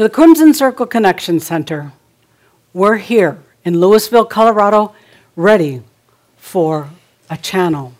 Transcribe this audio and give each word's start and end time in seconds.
To 0.00 0.04
the 0.04 0.08
Crimson 0.08 0.54
Circle 0.54 0.86
Connection 0.86 1.40
Center. 1.40 1.92
We're 2.72 2.96
here 2.96 3.42
in 3.66 3.82
Louisville, 3.82 4.24
Colorado, 4.24 4.94
ready 5.36 5.82
for 6.38 6.88
a 7.28 7.36
channel 7.36 7.92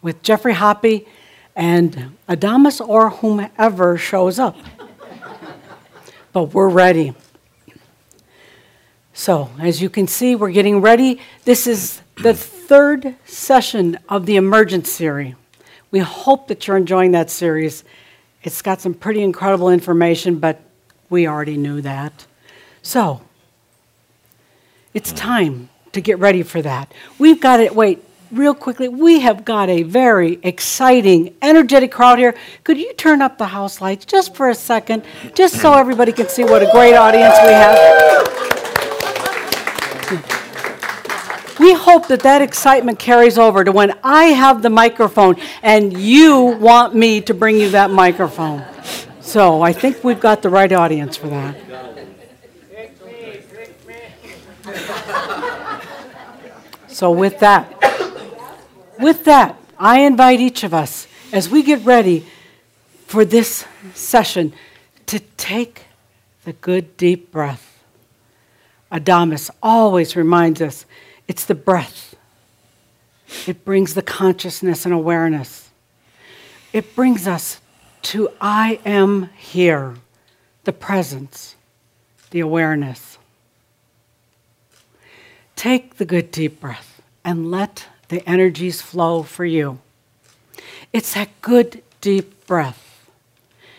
with 0.00 0.22
Geoffrey 0.22 0.54
Hoppe 0.54 1.08
and 1.56 2.16
Adamus 2.28 2.80
or 2.80 3.10
whomever 3.10 3.98
shows 3.98 4.38
up. 4.38 4.56
but 6.32 6.54
we're 6.54 6.68
ready. 6.68 7.14
So, 9.12 9.50
as 9.58 9.82
you 9.82 9.90
can 9.90 10.06
see, 10.06 10.36
we're 10.36 10.52
getting 10.52 10.80
ready. 10.80 11.20
This 11.44 11.66
is 11.66 12.00
the 12.22 12.34
third 12.34 13.16
session 13.24 13.98
of 14.08 14.26
the 14.26 14.36
Emergence 14.36 14.92
series. 14.92 15.34
We 15.90 15.98
hope 15.98 16.46
that 16.46 16.68
you're 16.68 16.76
enjoying 16.76 17.10
that 17.10 17.28
series 17.28 17.82
it's 18.44 18.60
got 18.60 18.80
some 18.80 18.92
pretty 18.92 19.22
incredible 19.22 19.70
information, 19.70 20.38
but 20.38 20.60
we 21.10 21.26
already 21.26 21.56
knew 21.56 21.80
that. 21.80 22.26
So, 22.82 23.22
it's 24.92 25.12
time 25.12 25.68
to 25.92 26.00
get 26.00 26.18
ready 26.18 26.42
for 26.42 26.62
that. 26.62 26.92
We've 27.18 27.40
got 27.40 27.60
it, 27.60 27.74
wait, 27.74 28.04
real 28.30 28.54
quickly, 28.54 28.88
we 28.88 29.20
have 29.20 29.44
got 29.44 29.68
a 29.68 29.82
very 29.82 30.38
exciting, 30.42 31.34
energetic 31.40 31.92
crowd 31.92 32.18
here. 32.18 32.34
Could 32.64 32.78
you 32.78 32.92
turn 32.94 33.22
up 33.22 33.38
the 33.38 33.46
house 33.46 33.80
lights 33.80 34.04
just 34.04 34.34
for 34.34 34.50
a 34.50 34.54
second, 34.54 35.04
just 35.34 35.60
so 35.60 35.72
everybody 35.74 36.12
can 36.12 36.28
see 36.28 36.44
what 36.44 36.62
a 36.62 36.70
great 36.72 36.94
audience 36.94 37.34
we 37.42 37.52
have? 37.52 38.44
We 41.58 41.72
hope 41.72 42.08
that 42.08 42.20
that 42.20 42.42
excitement 42.42 42.98
carries 42.98 43.38
over 43.38 43.64
to 43.64 43.72
when 43.72 43.96
I 44.02 44.24
have 44.24 44.60
the 44.60 44.70
microphone 44.70 45.36
and 45.62 45.96
you 45.96 46.42
want 46.42 46.94
me 46.94 47.20
to 47.22 47.32
bring 47.32 47.56
you 47.58 47.70
that 47.70 47.90
microphone. 47.90 48.64
So 49.34 49.62
I 49.62 49.72
think 49.72 50.04
we've 50.04 50.20
got 50.20 50.42
the 50.42 50.48
right 50.48 50.70
audience 50.70 51.16
for 51.16 51.26
that. 51.26 51.56
So 56.86 57.10
with 57.10 57.40
that, 57.40 57.68
with 59.00 59.24
that, 59.24 59.60
I 59.76 60.02
invite 60.02 60.38
each 60.38 60.62
of 60.62 60.72
us 60.72 61.08
as 61.32 61.48
we 61.48 61.64
get 61.64 61.84
ready 61.84 62.24
for 63.08 63.24
this 63.24 63.64
session 63.92 64.52
to 65.06 65.18
take 65.36 65.86
the 66.44 66.52
good 66.52 66.96
deep 66.96 67.32
breath. 67.32 67.82
Adamus 68.92 69.50
always 69.60 70.14
reminds 70.14 70.62
us 70.62 70.86
it's 71.26 71.44
the 71.44 71.56
breath. 71.56 72.14
It 73.48 73.64
brings 73.64 73.94
the 73.94 74.02
consciousness 74.02 74.84
and 74.84 74.94
awareness. 74.94 75.70
It 76.72 76.94
brings 76.94 77.26
us 77.26 77.58
to 78.04 78.30
I 78.40 78.80
am 78.84 79.30
here, 79.36 79.96
the 80.64 80.72
presence, 80.72 81.56
the 82.30 82.40
awareness. 82.40 83.18
Take 85.56 85.96
the 85.96 86.04
good 86.04 86.30
deep 86.30 86.60
breath 86.60 87.02
and 87.24 87.50
let 87.50 87.88
the 88.08 88.28
energies 88.28 88.82
flow 88.82 89.22
for 89.22 89.44
you. 89.44 89.78
It's 90.92 91.14
that 91.14 91.30
good 91.40 91.82
deep 92.00 92.46
breath. 92.46 93.08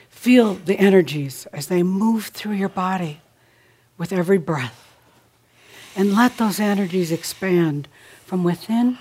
Feel 0.09 0.55
the 0.55 0.79
energies 0.79 1.45
as 1.53 1.67
they 1.67 1.83
move 1.83 2.27
through 2.27 2.53
your 2.53 2.69
body 2.69 3.21
with 3.97 4.11
every 4.11 4.39
breath 4.39 4.85
and 5.95 6.13
let 6.13 6.37
those 6.37 6.59
energies 6.59 7.11
expand 7.11 7.87
from 8.25 8.43
within 8.43 8.97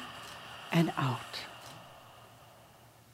and 0.70 0.92
out. 0.96 1.40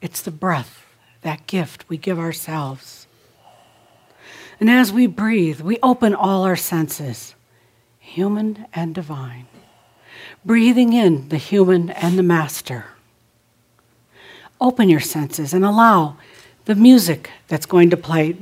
It's 0.01 0.21
the 0.21 0.31
breath, 0.31 0.80
that 1.21 1.47
gift 1.47 1.85
we 1.87 1.97
give 1.97 2.19
ourselves. 2.19 3.07
And 4.59 4.69
as 4.69 4.93
we 4.93 5.07
breathe, 5.07 5.61
we 5.61 5.77
open 5.81 6.13
all 6.13 6.43
our 6.43 6.55
senses, 6.55 7.33
human 7.99 8.65
and 8.73 8.93
divine, 8.93 9.47
breathing 10.45 10.93
in 10.93 11.29
the 11.29 11.37
human 11.37 11.89
and 11.89 12.17
the 12.17 12.23
master. 12.23 12.85
Open 14.59 14.89
your 14.89 14.99
senses 14.99 15.53
and 15.53 15.65
allow 15.65 16.17
the 16.65 16.75
music 16.75 17.31
that's 17.47 17.65
going 17.65 17.89
to 17.89 17.97
play, 17.97 18.37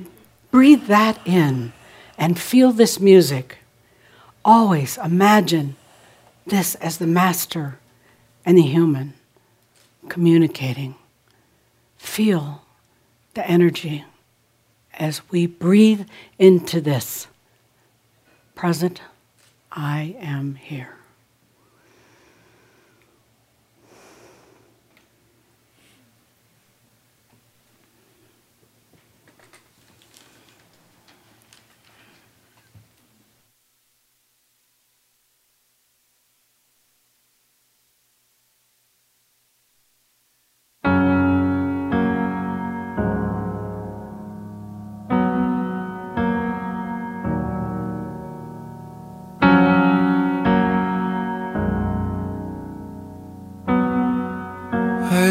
breathe 0.52 0.88
that 0.88 1.20
in 1.26 1.72
and 2.18 2.38
feel 2.38 2.74
this 2.74 3.00
music 3.00 3.60
always 4.44 4.98
imagine 4.98 5.76
this 6.46 6.76
as 6.76 6.98
the 6.98 7.08
master 7.08 7.80
and 8.46 8.58
the 8.58 8.64
human 8.64 9.14
communicating. 10.10 10.96
Feel 11.98 12.64
the 13.40 13.50
energy 13.50 14.04
as 14.96 15.22
we 15.32 15.48
breathe 15.48 16.06
into 16.38 16.82
this 16.82 17.28
present 18.54 19.02
I 19.72 20.18
am 20.20 20.56
here. 20.56 20.99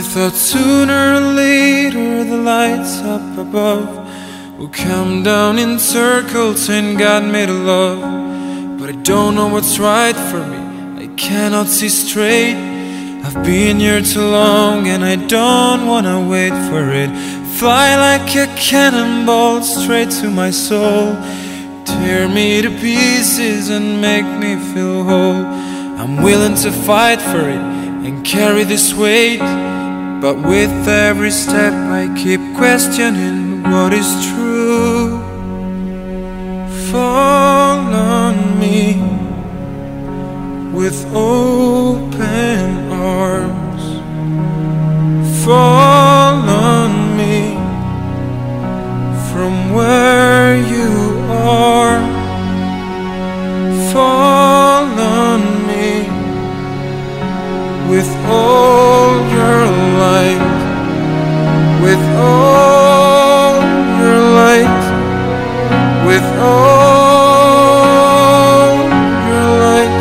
Thought 0.09 0.33
sooner 0.33 1.17
or 1.17 1.21
later 1.35 2.25
the 2.25 2.39
lights 2.39 2.97
up 3.01 3.37
above 3.37 3.87
will 4.59 4.71
come 4.71 5.23
down 5.23 5.59
in 5.59 5.79
circles 5.79 6.71
and 6.71 6.99
God 6.99 7.25
made 7.25 7.51
a 7.51 7.53
love. 7.53 8.01
But 8.79 8.89
I 8.89 8.93
don't 9.03 9.35
know 9.35 9.49
what's 9.49 9.79
right 9.79 10.17
for 10.17 10.47
me, 10.47 11.05
I 11.05 11.09
cannot 11.17 11.67
see 11.67 11.91
straight. 11.91 12.57
I've 13.23 13.45
been 13.45 13.81
here 13.81 14.01
too 14.01 14.27
long 14.27 14.89
and 14.89 15.05
I 15.05 15.17
don't 15.17 15.87
wanna 15.87 16.27
wait 16.27 16.55
for 16.71 16.89
it. 16.91 17.11
Fly 17.59 17.95
like 17.97 18.35
a 18.35 18.47
cannonball 18.57 19.63
straight 19.63 20.11
to 20.23 20.31
my 20.31 20.51
soul. 20.51 21.17
Tear 21.85 22.29
me 22.29 22.63
to 22.63 22.71
pieces 22.81 23.69
and 23.69 24.01
make 24.01 24.25
me 24.25 24.57
feel 24.73 25.05
whole. 25.05 25.45
I'm 26.01 26.23
willing 26.23 26.55
to 26.65 26.73
fight 26.73 27.21
for 27.21 27.47
it 27.47 27.63
and 28.07 28.25
carry 28.25 28.65
this 28.65 28.95
weight. 28.95 29.78
But 30.21 30.37
with 30.37 30.89
every 30.89 31.31
step, 31.31 31.73
I 31.73 32.13
keep 32.21 32.41
questioning 32.57 33.63
what 33.63 33.93
is 33.93 34.11
true. 34.27 35.21
Fall 36.91 37.79
on 37.95 38.59
me 38.59 39.01
with 40.73 41.07
open 41.15 42.91
arms. 42.91 43.85
Fall 45.45 46.49
on 46.51 47.17
me 47.17 47.55
from 49.31 49.73
where 49.73 50.57
you 50.57 50.91
are. 51.31 52.01
Fall 53.93 54.68
with 57.89 58.09
all 58.29 59.11
your 59.33 59.67
light, 59.99 60.41
with 61.81 62.05
all 62.19 63.55
your 63.99 64.19
light, 64.37 64.83
with 66.05 66.27
all 66.39 67.49
your 69.29 69.49
light. 69.65 69.97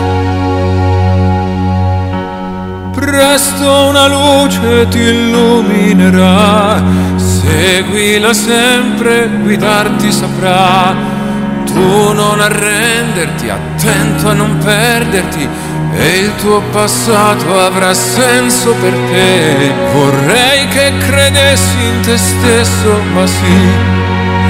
Presto 2.94 3.88
una 3.88 4.07
luce 4.07 4.88
ti 4.89 5.00
illuminerà, 5.00 6.84
seguila 7.16 8.34
sempre, 8.34 9.30
guidarti 9.44 10.12
saprà. 10.12 11.16
Tu 11.63 12.13
non 12.13 12.39
arrenderti, 12.42 13.50
attento 13.50 14.28
a 14.30 14.34
non 14.34 14.57
perderti, 14.57 15.48
e 16.00 16.20
il 16.20 16.36
tuo 16.36 16.62
passato 16.72 17.60
avrà 17.60 17.94
senso 17.94 18.74
per 18.76 18.94
te. 18.94 19.72
Vorrei 19.94 20.68
che 20.68 20.94
credessi 21.00 21.84
in 21.84 22.02
te 22.02 22.18
stesso, 22.18 23.02
ma 23.14 23.26
sì, 23.26 23.96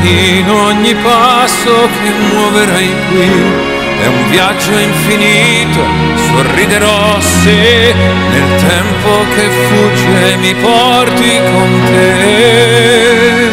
in 0.04 0.50
ogni 0.50 0.94
passo 0.96 1.88
che 2.02 2.10
muoverai 2.34 2.94
qui. 3.10 3.76
È 4.00 4.06
un 4.06 4.30
viaggio 4.30 4.78
infinito, 4.78 5.82
sorriderò 6.28 7.20
se 7.20 7.96
nel 8.30 8.56
tempo 8.60 9.26
che 9.34 9.50
fugge 9.68 10.36
mi 10.38 10.54
porti 10.54 11.40
con 11.52 11.82
te. 11.88 13.50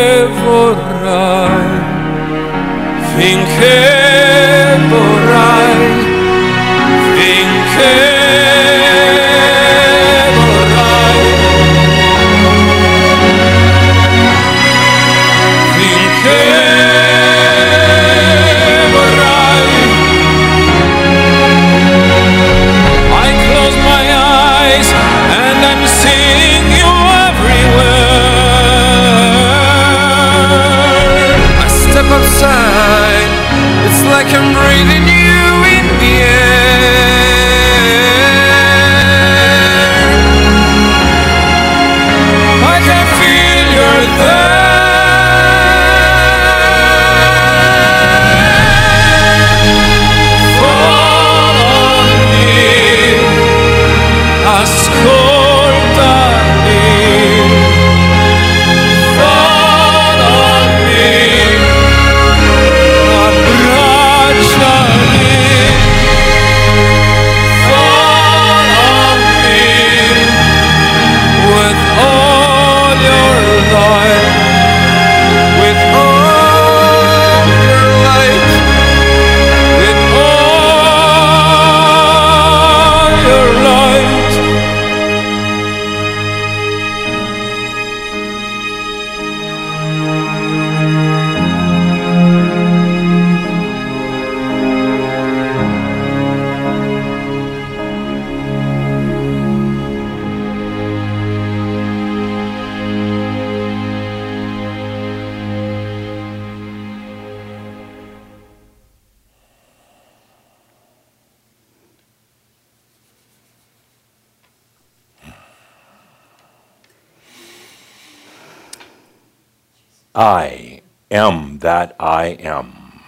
I 122.24 122.28
am. 122.40 123.02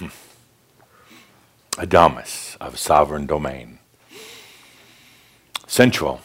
Adamus 1.72 2.56
of 2.60 2.78
sovereign 2.78 3.26
domain. 3.26 3.78
Sensual. 5.68 6.20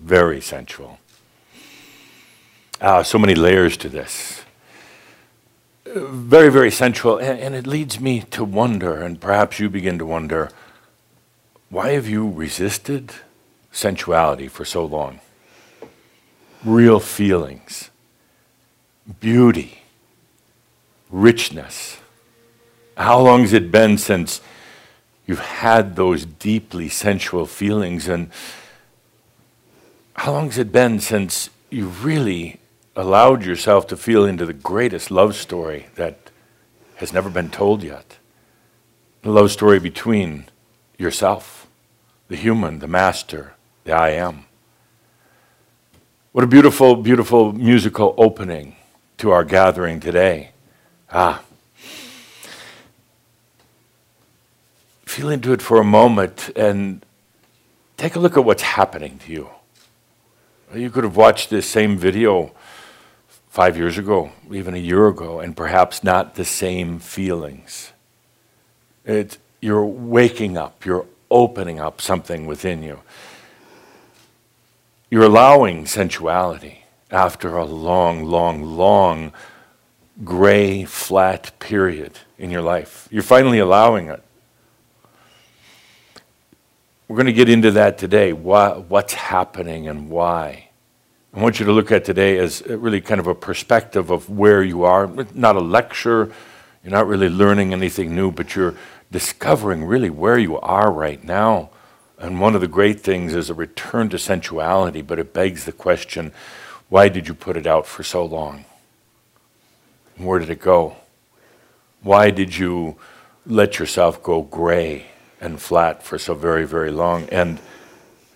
Very 0.00 0.40
sensual. 0.40 0.98
Ah, 2.80 3.02
so 3.02 3.18
many 3.18 3.34
layers 3.34 3.76
to 3.76 3.90
this. 3.90 4.42
Very, 5.84 6.50
very 6.50 6.70
sensual. 6.70 7.18
And, 7.18 7.38
and 7.38 7.54
it 7.54 7.66
leads 7.66 8.00
me 8.00 8.22
to 8.30 8.44
wonder, 8.44 9.02
and 9.02 9.20
perhaps 9.20 9.60
you 9.60 9.68
begin 9.68 9.98
to 9.98 10.06
wonder 10.06 10.50
why 11.68 11.90
have 11.90 12.08
you 12.08 12.30
resisted 12.30 13.12
sensuality 13.72 14.48
for 14.48 14.64
so 14.64 14.84
long? 14.86 15.20
real 16.64 16.98
feelings, 16.98 17.90
beauty, 19.20 19.82
richness. 21.10 21.98
How 22.96 23.20
long 23.20 23.42
has 23.42 23.52
it 23.52 23.70
been 23.70 23.98
since 23.98 24.40
you've 25.26 25.40
had 25.40 25.96
those 25.96 26.24
deeply 26.24 26.88
sensual 26.88 27.46
feelings? 27.46 28.08
And 28.08 28.30
how 30.14 30.32
long 30.32 30.46
has 30.46 30.58
it 30.58 30.72
been 30.72 31.00
since 31.00 31.50
you 31.70 31.88
really 31.88 32.60
allowed 32.96 33.44
yourself 33.44 33.86
to 33.88 33.96
feel 33.96 34.24
into 34.24 34.46
the 34.46 34.52
greatest 34.52 35.10
love 35.10 35.34
story 35.34 35.86
that 35.96 36.30
has 36.96 37.12
never 37.12 37.28
been 37.28 37.50
told 37.50 37.82
yet? 37.82 38.18
The 39.22 39.30
love 39.30 39.50
story 39.50 39.80
between 39.80 40.46
yourself, 40.98 41.66
the 42.28 42.36
human, 42.36 42.78
the 42.78 42.86
master, 42.86 43.54
the 43.84 43.92
I 43.92 44.10
am. 44.10 44.44
What 46.32 46.44
a 46.44 46.48
beautiful, 46.48 46.96
beautiful 46.96 47.52
musical 47.52 48.14
opening 48.18 48.76
to 49.18 49.30
our 49.30 49.44
gathering 49.44 50.00
today. 50.00 50.50
Ah. 51.10 51.42
Feel 55.04 55.28
into 55.30 55.52
it 55.52 55.62
for 55.62 55.78
a 55.78 55.84
moment 55.84 56.50
and 56.56 57.04
take 57.96 58.16
a 58.16 58.18
look 58.18 58.36
at 58.36 58.44
what's 58.44 58.62
happening 58.62 59.18
to 59.18 59.32
you. 59.32 59.48
You 60.74 60.90
could 60.90 61.04
have 61.04 61.16
watched 61.16 61.50
this 61.50 61.68
same 61.68 61.96
video 61.96 62.52
five 63.48 63.76
years 63.76 63.96
ago, 63.96 64.32
even 64.50 64.74
a 64.74 64.78
year 64.78 65.06
ago, 65.06 65.38
and 65.38 65.56
perhaps 65.56 66.02
not 66.02 66.34
the 66.34 66.44
same 66.44 66.98
feelings. 66.98 67.92
It, 69.04 69.38
you're 69.60 69.84
waking 69.86 70.56
up, 70.56 70.84
you're 70.84 71.06
opening 71.30 71.78
up 71.78 72.00
something 72.00 72.46
within 72.46 72.82
you. 72.82 73.00
You're 75.10 75.24
allowing 75.24 75.86
sensuality 75.86 76.83
after 77.10 77.56
a 77.56 77.64
long, 77.64 78.24
long, 78.24 78.62
long 78.62 79.32
gray, 80.22 80.84
flat 80.84 81.58
period 81.58 82.18
in 82.38 82.50
your 82.50 82.62
life. 82.62 83.08
You're 83.10 83.22
finally 83.22 83.58
allowing 83.58 84.08
it. 84.08 84.22
We're 87.08 87.16
going 87.16 87.26
to 87.26 87.32
get 87.32 87.48
into 87.48 87.70
that 87.72 87.98
today. 87.98 88.32
Why, 88.32 88.70
what's 88.70 89.14
happening 89.14 89.88
and 89.88 90.08
why? 90.08 90.68
I 91.34 91.40
want 91.40 91.58
you 91.58 91.66
to 91.66 91.72
look 91.72 91.90
at 91.90 92.04
today 92.04 92.38
as 92.38 92.62
uh, 92.62 92.78
really 92.78 93.00
kind 93.00 93.20
of 93.20 93.26
a 93.26 93.34
perspective 93.34 94.10
of 94.10 94.30
where 94.30 94.62
you 94.62 94.84
are. 94.84 95.08
Not 95.34 95.56
a 95.56 95.60
lecture, 95.60 96.32
you're 96.82 96.92
not 96.92 97.06
really 97.06 97.28
learning 97.28 97.72
anything 97.72 98.14
new, 98.14 98.30
but 98.30 98.54
you're 98.54 98.74
discovering 99.10 99.84
really 99.84 100.10
where 100.10 100.38
you 100.38 100.58
are 100.60 100.92
right 100.92 101.22
now. 101.22 101.70
And 102.18 102.40
one 102.40 102.54
of 102.54 102.60
the 102.60 102.68
great 102.68 103.00
things 103.00 103.34
is 103.34 103.50
a 103.50 103.54
return 103.54 104.08
to 104.10 104.18
sensuality, 104.18 105.02
but 105.02 105.18
it 105.18 105.32
begs 105.32 105.64
the 105.64 105.72
question 105.72 106.32
why 106.88 107.08
did 107.08 107.28
you 107.28 107.34
put 107.34 107.56
it 107.56 107.66
out 107.66 107.86
for 107.86 108.02
so 108.02 108.24
long? 108.24 108.64
Where 110.16 110.38
did 110.38 110.50
it 110.50 110.60
go? 110.60 110.96
Why 112.02 112.30
did 112.30 112.56
you 112.56 112.96
let 113.46 113.78
yourself 113.78 114.22
go 114.22 114.42
gray 114.42 115.06
and 115.40 115.60
flat 115.60 116.02
for 116.02 116.18
so 116.18 116.34
very, 116.34 116.66
very 116.66 116.90
long? 116.90 117.28
And 117.30 117.58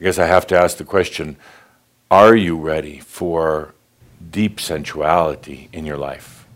I 0.01 0.05
guess 0.05 0.19
I 0.19 0.27
have 0.27 0.47
to 0.49 0.59
ask 0.59 0.77
the 0.77 0.85
question 0.85 1.37
are 2.11 2.35
you 2.35 2.57
ready 2.57 3.01
for 3.01 3.75
deep 4.31 4.61
sensuality 4.61 5.69
in 5.73 5.85
your 5.85 5.99
life? 5.99 6.47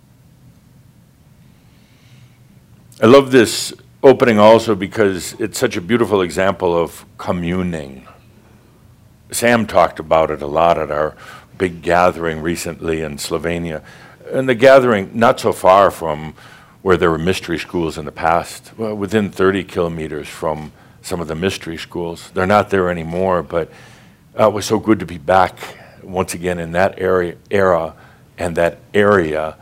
I 3.02 3.06
love 3.06 3.30
this 3.30 3.74
opening 4.02 4.38
also 4.38 4.74
because 4.74 5.34
it's 5.34 5.58
such 5.58 5.76
a 5.76 5.80
beautiful 5.80 6.22
example 6.22 6.76
of 6.76 7.04
communing. 7.18 8.06
Sam 9.30 9.66
talked 9.66 9.98
about 9.98 10.30
it 10.30 10.40
a 10.40 10.46
lot 10.46 10.78
at 10.78 10.90
our 10.90 11.16
big 11.58 11.82
gathering 11.82 12.40
recently 12.40 13.02
in 13.02 13.16
Slovenia. 13.16 13.82
And 14.30 14.48
the 14.48 14.54
gathering, 14.54 15.10
not 15.14 15.40
so 15.40 15.52
far 15.52 15.90
from 15.90 16.34
where 16.82 16.96
there 16.96 17.10
were 17.10 17.18
mystery 17.18 17.58
schools 17.58 17.96
in 17.96 18.04
the 18.04 18.12
past, 18.12 18.72
well, 18.76 18.94
within 18.94 19.30
30 19.30 19.64
kilometers 19.64 20.28
from 20.28 20.72
some 21.00 21.20
of 21.20 21.28
the 21.28 21.34
mystery 21.34 21.76
schools. 21.76 22.30
They're 22.34 22.46
not 22.46 22.70
there 22.70 22.90
anymore, 22.90 23.42
but 23.42 23.70
uh, 24.38 24.48
it 24.48 24.52
was 24.52 24.66
so 24.66 24.78
good 24.78 24.98
to 25.00 25.06
be 25.06 25.18
back 25.18 25.58
once 26.02 26.34
again 26.34 26.58
in 26.58 26.72
that 26.72 26.98
area, 26.98 27.36
era 27.50 27.94
and 28.38 28.56
that 28.56 28.78
area. 28.94 29.56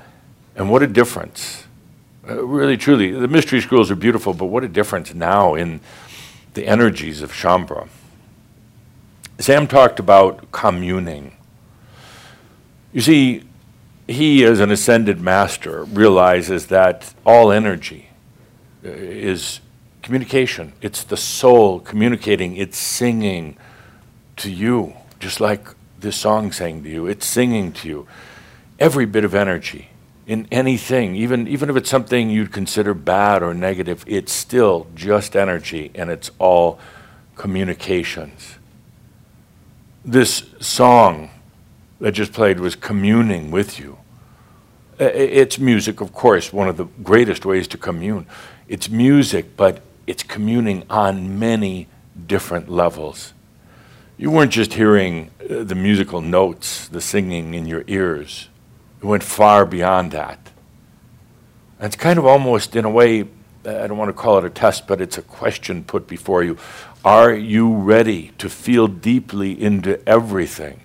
And 0.57 0.71
what 0.71 0.83
a 0.83 0.87
difference. 0.87 1.65
Uh, 2.29 2.45
really, 2.45 2.77
truly, 2.77 3.11
the 3.11 3.29
mystery 3.29 3.61
schools 3.61 3.91
are 3.91 3.97
beautiful, 3.97 4.33
but 4.35 4.47
what 4.47 4.65
a 4.65 4.69
difference 4.69 5.15
now 5.15 5.55
in 5.55 5.81
the 6.55 6.67
energies 6.67 7.23
of 7.23 7.33
Shaumbra. 7.33 7.89
Sam 9.39 9.67
talked 9.67 9.99
about 9.99 10.53
communing. 10.53 11.33
You 12.93 13.01
see, 13.01 13.45
he, 14.09 14.45
as 14.45 14.61
an 14.61 14.71
ascended 14.71 15.21
master, 15.21 15.85
realizes 15.85 16.67
that 16.67 17.15
all 17.25 17.53
energy 17.53 18.11
uh, 18.85 18.89
is 18.89 19.61
communication. 20.03 20.73
It's 20.83 21.05
the 21.05 21.17
soul 21.17 21.79
communicating, 21.81 22.57
it's 22.57 22.79
singing 22.79 23.57
to 24.37 24.51
you, 24.51 24.95
just 25.21 25.41
like 25.41 25.69
this 26.01 26.17
song 26.17 26.51
sang 26.51 26.83
to 26.83 26.89
you. 26.89 27.07
It's 27.07 27.27
singing 27.27 27.73
to 27.75 27.89
you. 27.89 28.09
Every 28.79 29.07
bit 29.07 29.25
of 29.25 29.35
energy 29.35 29.91
in 30.27 30.47
anything, 30.51 31.17
even, 31.17 31.49
even 31.49 31.69
if 31.69 31.77
it's 31.77 31.91
something 31.91 32.31
you'd 32.31 32.53
consider 32.53 32.95
bad 32.95 33.43
or 33.43 33.53
negative, 33.53 34.05
it's 34.07 34.33
still 34.33 34.87
just 34.95 35.35
energy 35.35 35.91
and 35.95 36.09
it's 36.09 36.31
all 36.39 36.79
communications. 37.35 38.57
This 40.05 40.45
song 40.61 41.31
that 42.01 42.13
just 42.13 42.33
played 42.33 42.61
was 42.61 42.75
communing 42.75 43.51
with 43.51 43.79
you. 43.79 43.99
It's 44.99 45.59
music, 45.59 46.01
of 46.01 46.13
course, 46.13 46.53
one 46.53 46.69
of 46.69 46.77
the 46.77 46.85
greatest 47.03 47.47
ways 47.47 47.67
to 47.69 47.79
commune. 47.79 48.27
It's 48.69 48.91
music, 48.91 49.57
but 49.57 49.81
it's 50.07 50.23
communing 50.23 50.85
on 50.91 51.39
many 51.39 51.89
different 52.27 52.69
levels. 52.69 53.33
You 54.19 54.31
weren't 54.31 54.53
just 54.53 54.75
hearing 54.75 55.31
uh, 55.41 55.65
the 55.65 55.75
musical 55.75 56.21
notes, 56.21 56.89
the 56.89 57.01
singing 57.01 57.55
in 57.55 57.65
your 57.65 57.85
ears. 57.87 58.49
It 59.01 59.07
went 59.07 59.23
far 59.23 59.65
beyond 59.65 60.13
that. 60.13 60.51
It's 61.81 61.97
kind 61.97 62.19
of 62.19 62.27
almost, 62.27 62.77
in 62.77 62.85
a 62.85 62.91
way, 62.91 63.21
I 63.65 63.87
don't 63.87 63.97
want 63.97 64.11
to 64.11 64.13
call 64.13 64.37
it 64.37 64.45
a 64.45 64.51
test, 64.51 64.87
but 64.87 65.01
it's 65.01 65.17
a 65.17 65.23
question 65.23 65.85
put 65.85 66.07
before 66.07 66.45
you. 66.45 66.59
Are 67.03 67.33
you 67.33 67.75
ready 67.75 68.33
to 68.37 68.51
feel 68.51 68.87
deeply 68.87 69.59
into 69.59 70.07
everything? 70.07 70.81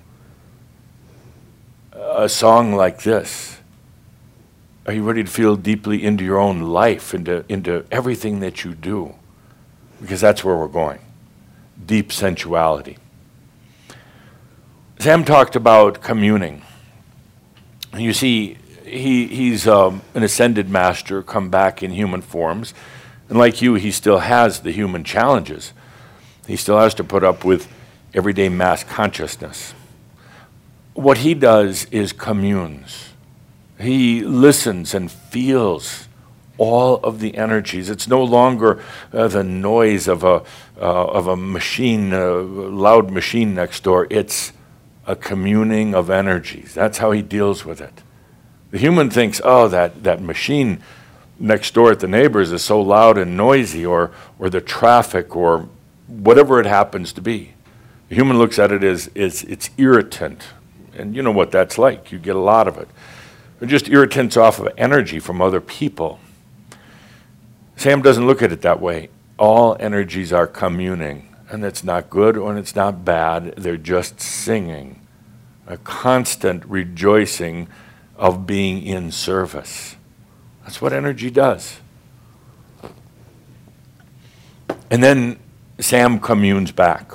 A 2.17 2.29
song 2.29 2.73
like 2.73 3.03
this. 3.03 3.57
Are 4.85 4.93
you 4.93 5.03
ready 5.03 5.21
to 5.21 5.29
feel 5.29 5.57
deeply 5.57 6.01
into 6.01 6.23
your 6.23 6.39
own 6.39 6.61
life, 6.61 7.13
into, 7.13 7.43
into 7.49 7.85
everything 7.91 8.39
that 8.39 8.63
you 8.63 8.73
do? 8.73 9.15
Because 9.99 10.21
that's 10.21 10.41
where 10.41 10.55
we're 10.55 10.69
going 10.69 10.99
deep 11.85 12.13
sensuality. 12.13 12.97
Sam 14.97 15.25
talked 15.25 15.57
about 15.57 16.01
communing. 16.01 16.61
You 17.97 18.13
see, 18.13 18.57
he, 18.85 19.27
he's 19.27 19.67
um, 19.67 20.01
an 20.13 20.23
ascended 20.23 20.69
master 20.69 21.21
come 21.21 21.49
back 21.49 21.83
in 21.83 21.91
human 21.91 22.21
forms. 22.21 22.73
And 23.27 23.37
like 23.37 23.61
you, 23.61 23.73
he 23.73 23.91
still 23.91 24.19
has 24.19 24.61
the 24.61 24.71
human 24.71 25.03
challenges. 25.03 25.73
He 26.47 26.55
still 26.55 26.79
has 26.79 26.93
to 26.93 27.03
put 27.03 27.25
up 27.25 27.43
with 27.43 27.67
everyday 28.13 28.47
mass 28.47 28.85
consciousness. 28.85 29.73
What 30.95 31.19
he 31.19 31.33
does 31.33 31.85
is 31.91 32.13
communes. 32.13 33.13
He 33.79 34.21
listens 34.21 34.93
and 34.93 35.11
feels 35.11 36.07
all 36.57 36.95
of 37.03 37.19
the 37.19 37.35
energies. 37.35 37.89
It's 37.89 38.07
no 38.07 38.23
longer 38.23 38.81
uh, 39.11 39.27
the 39.27 39.43
noise 39.43 40.07
of 40.07 40.23
a, 40.23 40.43
uh, 40.79 41.05
of 41.07 41.27
a 41.27 41.35
machine, 41.35 42.13
a 42.13 42.37
loud 42.37 43.11
machine 43.11 43.53
next 43.53 43.83
door. 43.83 44.07
It's 44.09 44.53
a 45.05 45.17
communing 45.17 45.93
of 45.93 46.09
energies. 46.09 46.73
That's 46.73 46.99
how 46.99 47.11
he 47.11 47.21
deals 47.21 47.65
with 47.65 47.81
it. 47.81 48.01
The 48.71 48.77
human 48.77 49.09
thinks, 49.09 49.41
oh, 49.43 49.67
that, 49.67 50.03
that 50.03 50.21
machine 50.21 50.81
next 51.37 51.73
door 51.73 51.91
at 51.91 51.99
the 51.99 52.07
neighbors 52.07 52.53
is 52.53 52.63
so 52.63 52.81
loud 52.81 53.17
and 53.17 53.35
noisy, 53.35 53.85
or, 53.85 54.11
or 54.39 54.49
the 54.49 54.61
traffic, 54.61 55.35
or 55.35 55.67
whatever 56.07 56.61
it 56.61 56.65
happens 56.65 57.11
to 57.13 57.21
be. 57.21 57.53
The 58.07 58.15
human 58.15 58.37
looks 58.37 58.57
at 58.57 58.71
it 58.71 58.83
as 58.83 59.11
it's, 59.13 59.43
it's 59.43 59.69
irritant. 59.77 60.45
And 60.95 61.15
you 61.15 61.21
know 61.21 61.31
what 61.31 61.51
that's 61.51 61.77
like. 61.77 62.11
You 62.11 62.19
get 62.19 62.35
a 62.35 62.39
lot 62.39 62.67
of 62.67 62.77
it. 62.77 62.87
They're 63.59 63.69
just 63.69 63.89
irritants 63.89 64.37
off 64.37 64.59
of 64.59 64.69
energy 64.77 65.19
from 65.19 65.41
other 65.41 65.61
people. 65.61 66.19
Sam 67.75 68.01
doesn't 68.01 68.25
look 68.25 68.41
at 68.41 68.51
it 68.51 68.61
that 68.61 68.81
way. 68.81 69.09
All 69.37 69.75
energies 69.79 70.31
are 70.31 70.47
communing 70.47 71.35
and 71.49 71.63
it's 71.63 71.83
not 71.83 72.09
good 72.09 72.37
or 72.37 72.57
it's 72.57 72.75
not 72.75 73.05
bad. 73.05 73.55
They're 73.57 73.77
just 73.77 74.19
singing, 74.19 75.01
a 75.67 75.77
constant 75.77 76.65
rejoicing 76.65 77.67
of 78.17 78.47
being 78.47 78.83
in 78.83 79.11
service. 79.11 79.95
That's 80.63 80.81
what 80.81 80.93
energy 80.93 81.29
does. 81.29 81.79
And 84.89 85.03
then 85.03 85.39
Sam 85.79 86.19
communes 86.19 86.71
back. 86.71 87.11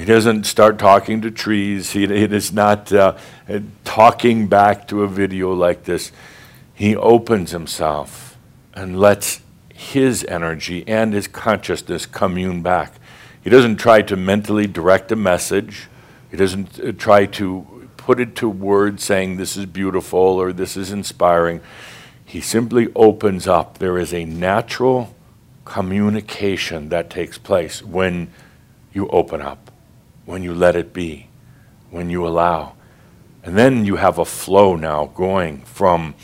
He 0.00 0.06
doesn't 0.06 0.44
start 0.44 0.78
talking 0.78 1.20
to 1.20 1.30
trees. 1.30 1.90
He, 1.90 2.06
he 2.06 2.24
is 2.24 2.54
not 2.54 2.90
uh, 2.90 3.16
talking 3.84 4.46
back 4.46 4.88
to 4.88 5.02
a 5.02 5.06
video 5.06 5.52
like 5.52 5.84
this. 5.84 6.10
He 6.72 6.96
opens 6.96 7.50
himself 7.50 8.38
and 8.72 8.98
lets 8.98 9.42
his 9.74 10.24
energy 10.24 10.88
and 10.88 11.12
his 11.12 11.28
consciousness 11.28 12.06
commune 12.06 12.62
back. 12.62 12.94
He 13.44 13.50
doesn't 13.50 13.76
try 13.76 14.00
to 14.00 14.16
mentally 14.16 14.66
direct 14.66 15.12
a 15.12 15.16
message. 15.16 15.88
He 16.30 16.38
doesn't 16.38 16.80
uh, 16.80 16.92
try 16.92 17.26
to 17.26 17.90
put 17.98 18.20
it 18.20 18.34
to 18.36 18.48
words 18.48 19.04
saying 19.04 19.36
this 19.36 19.54
is 19.54 19.66
beautiful 19.66 20.18
or 20.18 20.54
this 20.54 20.78
is 20.78 20.90
inspiring. 20.90 21.60
He 22.24 22.40
simply 22.40 22.88
opens 22.96 23.46
up. 23.46 23.76
There 23.76 23.98
is 23.98 24.14
a 24.14 24.24
natural 24.24 25.14
communication 25.66 26.88
that 26.88 27.10
takes 27.10 27.36
place 27.36 27.82
when 27.82 28.32
you 28.94 29.06
open 29.08 29.42
up, 29.42 29.69
when 30.30 30.44
you 30.44 30.54
let 30.54 30.76
it 30.76 30.92
be, 30.92 31.26
when 31.90 32.08
you 32.08 32.26
allow. 32.26 32.74
And 33.42 33.58
then 33.58 33.84
you 33.84 33.96
have 33.96 34.18
a 34.18 34.24
flow 34.24 34.76
now 34.76 35.06
going 35.06 35.62
from 35.62 36.14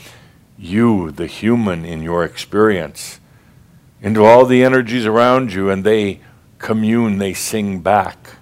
you, 0.57 1.11
the 1.11 1.27
human 1.27 1.83
in 1.83 2.01
your 2.01 2.23
experience, 2.23 3.19
into 4.01 4.23
all 4.23 4.45
the 4.45 4.63
energies 4.63 5.05
around 5.05 5.51
you, 5.51 5.69
and 5.69 5.83
they 5.83 6.21
commune, 6.57 7.17
they 7.17 7.33
sing 7.33 7.81
back. 7.81 8.37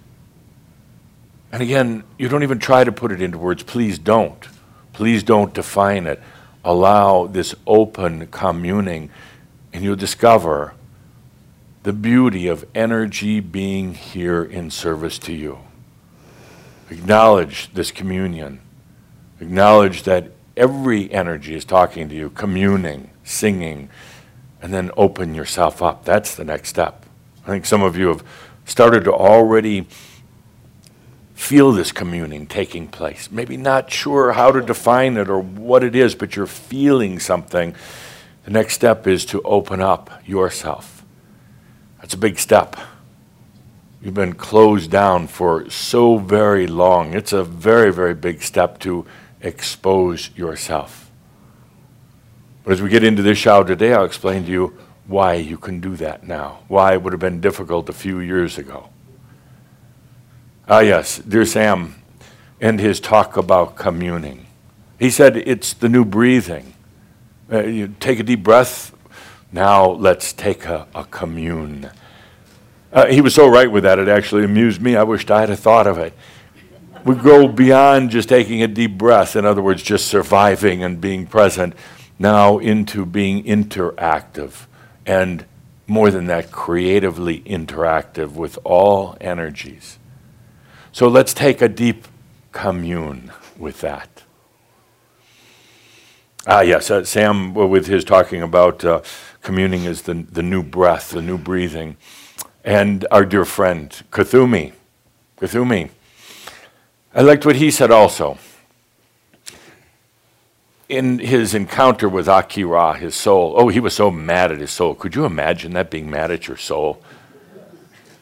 And 1.52 1.64
again, 1.64 2.04
you 2.20 2.30
don't 2.30 2.44
even 2.44 2.60
try 2.60 2.84
to 2.84 2.92
put 2.92 3.12
it 3.12 3.22
into 3.22 3.40
words. 3.40 3.64
Please 3.64 3.98
don't. 3.98 4.48
Please 4.94 5.24
don't 5.24 5.54
define 5.54 6.06
it. 6.06 6.22
Allow 6.64 7.26
this 7.26 7.56
open 7.66 8.28
communing, 8.28 9.10
and 9.74 9.84
you'll 9.84 9.96
discover 9.96 10.75
the 11.86 11.94
beauty 11.94 12.48
of 12.48 12.66
energy 12.74 13.40
being 13.40 13.94
here 13.94 14.44
in 14.44 14.72
service 14.72 15.20
to 15.20 15.32
you. 15.32 15.60
Acknowledge 16.90 17.72
this 17.74 17.92
communion. 17.92 18.60
Acknowledge 19.40 20.02
that 20.02 20.32
every 20.58 21.14
energy 21.14 21.54
is 21.54 21.64
talking 21.64 22.10
to 22.10 22.16
you, 22.16 22.32
communing, 22.32 23.12
singing, 23.24 23.88
and 24.64 24.74
then 24.74 24.90
open 24.98 25.36
yourself 25.36 25.84
up. 25.84 26.04
That's 26.06 26.34
the 26.34 26.44
next 26.44 26.70
step. 26.70 27.06
I 27.44 27.50
think 27.50 27.68
some 27.68 27.84
of 27.84 27.96
you 27.96 28.08
have 28.08 28.24
started 28.66 29.04
to 29.04 29.14
already 29.14 29.86
feel 31.36 31.72
this 31.72 31.92
communing 31.92 32.48
taking 32.48 32.88
place. 32.88 33.30
Maybe 33.30 33.58
not 33.58 33.92
sure 33.92 34.32
how 34.32 34.52
to 34.52 34.60
define 34.60 35.18
it 35.18 35.30
or 35.30 35.40
what 35.40 35.84
it 35.84 35.96
is, 35.96 36.16
but 36.16 36.36
you're 36.36 36.48
feeling 36.48 37.20
something. 37.20 37.76
The 38.46 38.52
next 38.52 38.74
step 38.74 39.06
is 39.06 39.24
to 39.26 39.40
open 39.44 39.82
up 39.82 40.10
yourself. 40.26 40.95
That's 42.06 42.14
a 42.14 42.18
big 42.18 42.38
step. 42.38 42.76
You've 44.00 44.14
been 44.14 44.36
closed 44.36 44.92
down 44.92 45.26
for 45.26 45.68
so 45.72 46.20
very 46.20 46.68
long. 46.68 47.16
It's 47.16 47.34
a 47.34 47.44
very, 47.44 47.92
very 47.92 48.14
big 48.14 48.44
step 48.44 48.78
to 48.82 49.08
expose 49.42 50.30
yourself. 50.38 51.10
But 52.64 52.74
as 52.74 52.82
we 52.84 52.90
get 52.90 53.04
into 53.04 53.24
this 53.24 53.40
show 53.40 53.64
today, 53.64 53.92
I'll 53.92 54.06
explain 54.06 54.46
to 54.46 54.52
you 54.52 54.78
why 55.08 55.34
you 55.34 55.58
can 55.58 55.80
do 55.80 55.96
that 55.96 56.28
now, 56.28 56.60
why 56.68 56.94
it 56.94 57.02
would 57.02 57.12
have 57.12 57.20
been 57.20 57.42
difficult 57.42 57.90
a 57.90 57.94
few 57.94 58.20
years 58.20 58.60
ago. 58.60 58.90
Ah, 60.70 60.82
yes, 60.82 61.18
dear 61.18 61.44
Sam, 61.44 61.96
and 62.62 62.80
his 62.80 63.00
talk 63.00 63.36
about 63.36 63.78
communing. 63.78 64.46
He 65.00 65.10
said 65.10 65.38
it's 65.38 65.74
the 65.74 65.90
new 65.90 66.06
breathing. 66.06 66.76
Uh, 67.52 67.64
you 67.64 67.96
take 68.00 68.20
a 68.20 68.24
deep 68.24 68.44
breath, 68.44 68.96
now 69.56 69.90
let's 69.90 70.34
take 70.34 70.66
a, 70.66 70.86
a 70.94 71.06
commune. 71.06 71.90
Uh, 72.92 73.08
he 73.08 73.22
was 73.22 73.34
so 73.34 73.48
right 73.48 73.72
with 73.72 73.84
that, 73.84 74.00
it 74.00 74.10
actually 74.10 74.44
amused 74.44 74.82
me. 74.82 74.98
I 74.98 75.04
wished 75.04 75.32
I 75.32 75.46
had 75.46 75.58
thought 75.58 75.88
of 75.88 75.98
it. 75.98 76.14
We 77.06 77.16
go 77.16 77.48
beyond 77.48 78.10
just 78.10 78.28
taking 78.28 78.62
a 78.62 78.68
deep 78.68 78.98
breath, 78.98 79.36
in 79.36 79.46
other 79.46 79.62
words, 79.62 79.82
just 79.82 80.08
surviving 80.08 80.84
and 80.84 81.00
being 81.00 81.26
present 81.26 81.74
now 82.20 82.58
into 82.58 83.06
being 83.06 83.44
interactive 83.46 84.66
and 85.06 85.46
more 85.88 86.12
than 86.12 86.26
that, 86.26 86.52
creatively 86.52 87.42
interactive 87.42 88.34
with 88.34 88.58
all 88.64 89.16
energies. 89.22 90.00
So 90.92 91.08
let's 91.08 91.34
take 91.34 91.62
a 91.62 91.70
deep 91.70 92.08
commune 92.52 93.32
with 93.58 93.82
that. 93.82 94.24
Ah, 96.48 96.62
yes, 96.62 96.92
uh, 96.92 97.04
Sam, 97.04 97.54
with 97.54 97.88
his 97.88 98.04
talking 98.04 98.44
about 98.44 98.86
uh, 98.86 99.02
communing 99.46 99.84
is 99.86 100.02
the, 100.02 100.16
the 100.16 100.42
new 100.42 100.64
breath, 100.64 101.12
the 101.12 101.22
new 101.22 101.38
breathing. 101.38 101.96
And 102.64 103.08
our 103.12 103.24
dear 103.24 103.46
friend, 103.46 103.90
Kuthumi, 104.12 104.74
Kuthumi, 105.38 105.92
I 107.14 107.22
liked 107.22 107.46
what 107.46 107.56
he 107.56 107.72
said 107.72 107.92
also. 107.92 108.40
In 110.90 111.20
his 111.20 111.54
encounter 111.54 112.10
with 112.10 112.28
Akira, 112.28 112.98
his 112.98 113.16
soul, 113.16 113.54
oh, 113.56 113.70
he 113.70 113.80
was 113.80 113.96
so 113.96 114.12
mad 114.12 114.52
at 114.52 114.60
his 114.60 114.72
soul. 114.72 114.96
Could 114.96 115.16
you 115.16 115.26
imagine 115.26 115.74
that 115.74 115.90
being 115.90 116.10
mad 116.10 116.32
at 116.32 116.48
your 116.48 116.58
soul? 116.58 117.02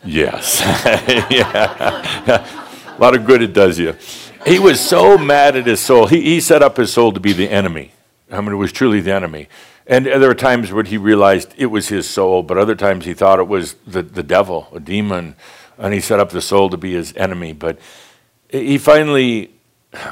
Yes. 0.03 0.61
yeah. 1.31 2.45
A 2.97 3.01
lot 3.01 3.15
of 3.15 3.25
good 3.25 3.41
it 3.41 3.53
does 3.53 3.79
you. 3.79 3.95
He 4.45 4.59
was 4.59 4.79
so 4.79 5.17
mad 5.17 5.55
at 5.55 5.65
his 5.65 5.79
soul. 5.79 6.07
He, 6.07 6.21
he 6.21 6.41
set 6.41 6.61
up 6.61 6.75
his 6.77 6.91
soul 6.91 7.13
to 7.13 7.19
be 7.19 7.31
the 7.31 7.49
enemy. 7.49 7.93
I 8.29 8.41
mean, 8.41 8.51
it 8.51 8.57
was 8.57 8.73
truly 8.73 8.99
the 8.99 9.13
enemy. 9.13 9.47
And 9.85 10.05
there 10.05 10.27
were 10.27 10.35
times 10.35 10.71
when 10.71 10.85
he 10.85 10.97
realized 10.97 11.53
it 11.57 11.65
was 11.65 11.89
his 11.89 12.09
soul, 12.09 12.41
but 12.41 12.57
other 12.57 12.75
times 12.75 13.05
he 13.05 13.13
thought 13.13 13.39
it 13.39 13.47
was 13.47 13.73
the, 13.85 14.01
the 14.01 14.23
devil, 14.23 14.69
a 14.73 14.79
demon, 14.79 15.35
and 15.77 15.93
he 15.93 15.99
set 15.99 16.19
up 16.19 16.29
the 16.29 16.41
soul 16.41 16.69
to 16.69 16.77
be 16.77 16.93
his 16.93 17.13
enemy. 17.17 17.51
But 17.51 17.79
he 18.49 18.77
finally, 18.77 19.51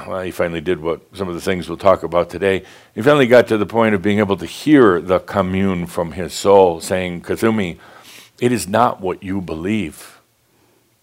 well, 0.06 0.22
he 0.22 0.32
finally 0.32 0.60
did 0.60 0.82
what 0.82 1.02
some 1.16 1.30
of 1.30 1.36
the 1.36 1.42
things 1.42 1.70
we'll 1.70 1.78
talk 1.78 2.04
about 2.04 2.30
today. 2.30 2.64
He 2.94 3.02
finally 3.02 3.28
got 3.28 3.48
to 3.48 3.58
the 3.58 3.66
point 3.66 3.96
of 3.96 4.02
being 4.02 4.20
able 4.20 4.38
to 4.38 4.46
hear 4.46 5.00
the 5.00 5.20
commune 5.20 5.88
from 5.88 6.14
his 6.14 6.34
soul 6.34 6.82
saying, 6.82 7.22
Kuthumi, 7.22 7.78
it 8.40 8.52
is 8.52 8.68
not 8.68 9.00
what 9.00 9.24
you 9.24 9.40
believe, 9.40 10.20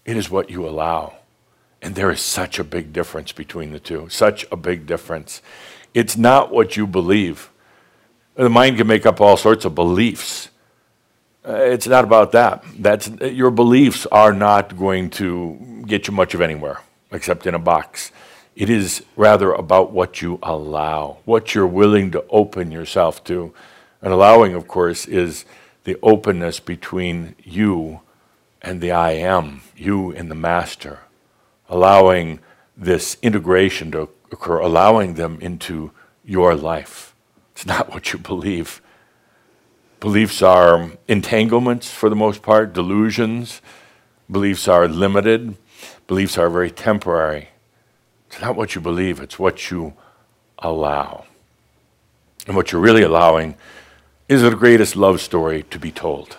it 0.05 0.15
is 0.15 0.29
what 0.29 0.49
you 0.49 0.67
allow. 0.67 1.15
And 1.81 1.95
there 1.95 2.11
is 2.11 2.19
such 2.19 2.59
a 2.59 2.63
big 2.63 2.91
difference 2.91 3.31
between 3.31 3.71
the 3.71 3.79
two, 3.79 4.09
such 4.09 4.45
a 4.51 4.57
big 4.57 4.85
difference. 4.85 5.41
It's 5.93 6.17
not 6.17 6.51
what 6.51 6.75
you 6.75 6.85
believe. 6.85 7.49
The 8.39 8.49
mind 8.49 8.77
can 8.77 8.87
make 8.87 9.05
up 9.05 9.19
all 9.19 9.35
sorts 9.35 9.65
of 9.65 9.75
beliefs. 9.75 10.47
Uh, 11.45 11.55
it's 11.55 11.87
not 11.87 12.05
about 12.05 12.31
that. 12.31 12.63
That's, 12.77 13.09
your 13.19 13.51
beliefs 13.51 14.05
are 14.13 14.31
not 14.31 14.77
going 14.77 15.09
to 15.11 15.83
get 15.85 16.07
you 16.07 16.13
much 16.13 16.33
of 16.33 16.39
anywhere 16.39 16.79
except 17.11 17.45
in 17.45 17.53
a 17.53 17.59
box. 17.59 18.13
It 18.55 18.69
is 18.69 19.03
rather 19.17 19.51
about 19.51 19.91
what 19.91 20.21
you 20.21 20.39
allow, 20.41 21.17
what 21.25 21.53
you're 21.53 21.67
willing 21.67 22.11
to 22.11 22.23
open 22.29 22.71
yourself 22.71 23.21
to. 23.25 23.53
And 24.01 24.13
allowing, 24.13 24.53
of 24.53 24.69
course, 24.69 25.05
is 25.05 25.43
the 25.83 25.97
openness 26.01 26.61
between 26.61 27.35
you 27.43 27.99
and 28.61 28.79
the 28.79 28.93
I 28.93 29.11
am, 29.11 29.63
you 29.75 30.13
and 30.13 30.31
the 30.31 30.35
Master. 30.35 30.99
Allowing 31.67 32.39
this 32.77 33.17
integration 33.21 33.91
to 33.91 34.07
occur, 34.31 34.59
allowing 34.59 35.15
them 35.15 35.39
into 35.41 35.91
your 36.23 36.55
life. 36.55 37.08
It's 37.59 37.65
not 37.65 37.91
what 37.91 38.13
you 38.13 38.19
believe. 38.19 38.81
Beliefs 39.99 40.41
are 40.41 40.91
entanglements 41.09 41.91
for 41.91 42.07
the 42.07 42.15
most 42.15 42.41
part, 42.41 42.71
delusions. 42.71 43.61
Beliefs 44.31 44.69
are 44.69 44.87
limited. 44.87 45.57
Beliefs 46.07 46.37
are 46.37 46.49
very 46.49 46.71
temporary. 46.71 47.49
It's 48.27 48.39
not 48.39 48.55
what 48.55 48.75
you 48.75 48.79
believe, 48.79 49.19
it's 49.19 49.37
what 49.37 49.69
you 49.69 49.93
allow. 50.59 51.25
And 52.47 52.55
what 52.55 52.71
you're 52.71 52.79
really 52.79 53.03
allowing 53.03 53.55
is 54.29 54.41
the 54.41 54.55
greatest 54.55 54.95
love 54.95 55.19
story 55.19 55.63
to 55.63 55.77
be 55.77 55.91
told. 55.91 56.37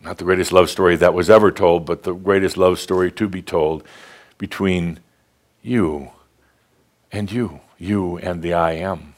Not 0.00 0.16
the 0.16 0.24
greatest 0.24 0.52
love 0.52 0.70
story 0.70 0.96
that 0.96 1.12
was 1.12 1.28
ever 1.28 1.52
told, 1.52 1.84
but 1.84 2.04
the 2.04 2.14
greatest 2.14 2.56
love 2.56 2.78
story 2.78 3.12
to 3.12 3.28
be 3.28 3.42
told 3.42 3.84
between 4.38 5.00
you 5.60 6.12
and 7.12 7.30
you, 7.30 7.60
you 7.76 8.16
and 8.16 8.40
the 8.40 8.54
I 8.54 8.72
am. 8.72 9.09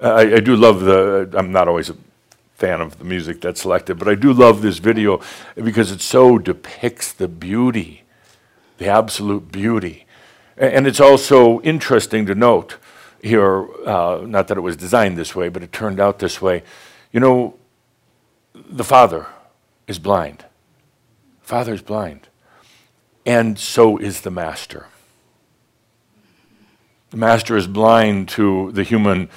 I, 0.00 0.34
I 0.34 0.40
do 0.40 0.56
love 0.56 0.80
the, 0.80 1.30
I'm 1.34 1.52
not 1.52 1.68
always 1.68 1.90
a 1.90 1.96
fan 2.54 2.80
of 2.80 2.98
the 2.98 3.04
music 3.04 3.40
that's 3.40 3.62
selected, 3.62 3.98
but 3.98 4.08
I 4.08 4.14
do 4.14 4.32
love 4.32 4.62
this 4.62 4.78
video 4.78 5.20
because 5.54 5.90
it 5.90 6.00
so 6.00 6.38
depicts 6.38 7.12
the 7.12 7.28
beauty, 7.28 8.02
the 8.78 8.88
absolute 8.88 9.50
beauty. 9.52 10.06
And 10.56 10.86
it's 10.86 11.00
also 11.00 11.60
interesting 11.60 12.26
to 12.26 12.34
note 12.34 12.76
here, 13.22 13.68
uh, 13.86 14.24
not 14.26 14.48
that 14.48 14.56
it 14.56 14.60
was 14.60 14.76
designed 14.76 15.16
this 15.16 15.34
way, 15.34 15.48
but 15.48 15.62
it 15.62 15.72
turned 15.72 16.00
out 16.00 16.18
this 16.18 16.40
way. 16.40 16.62
You 17.12 17.20
know, 17.20 17.54
the 18.54 18.84
Father 18.84 19.26
is 19.86 19.98
blind. 19.98 20.44
The 21.40 21.46
Father 21.46 21.74
is 21.74 21.82
blind. 21.82 22.28
And 23.24 23.58
so 23.58 23.98
is 23.98 24.22
the 24.22 24.30
Master. 24.30 24.86
The 27.10 27.16
master 27.16 27.56
is 27.56 27.66
blind 27.66 28.28
to 28.30 28.70
the 28.72 28.82
human 28.82 29.30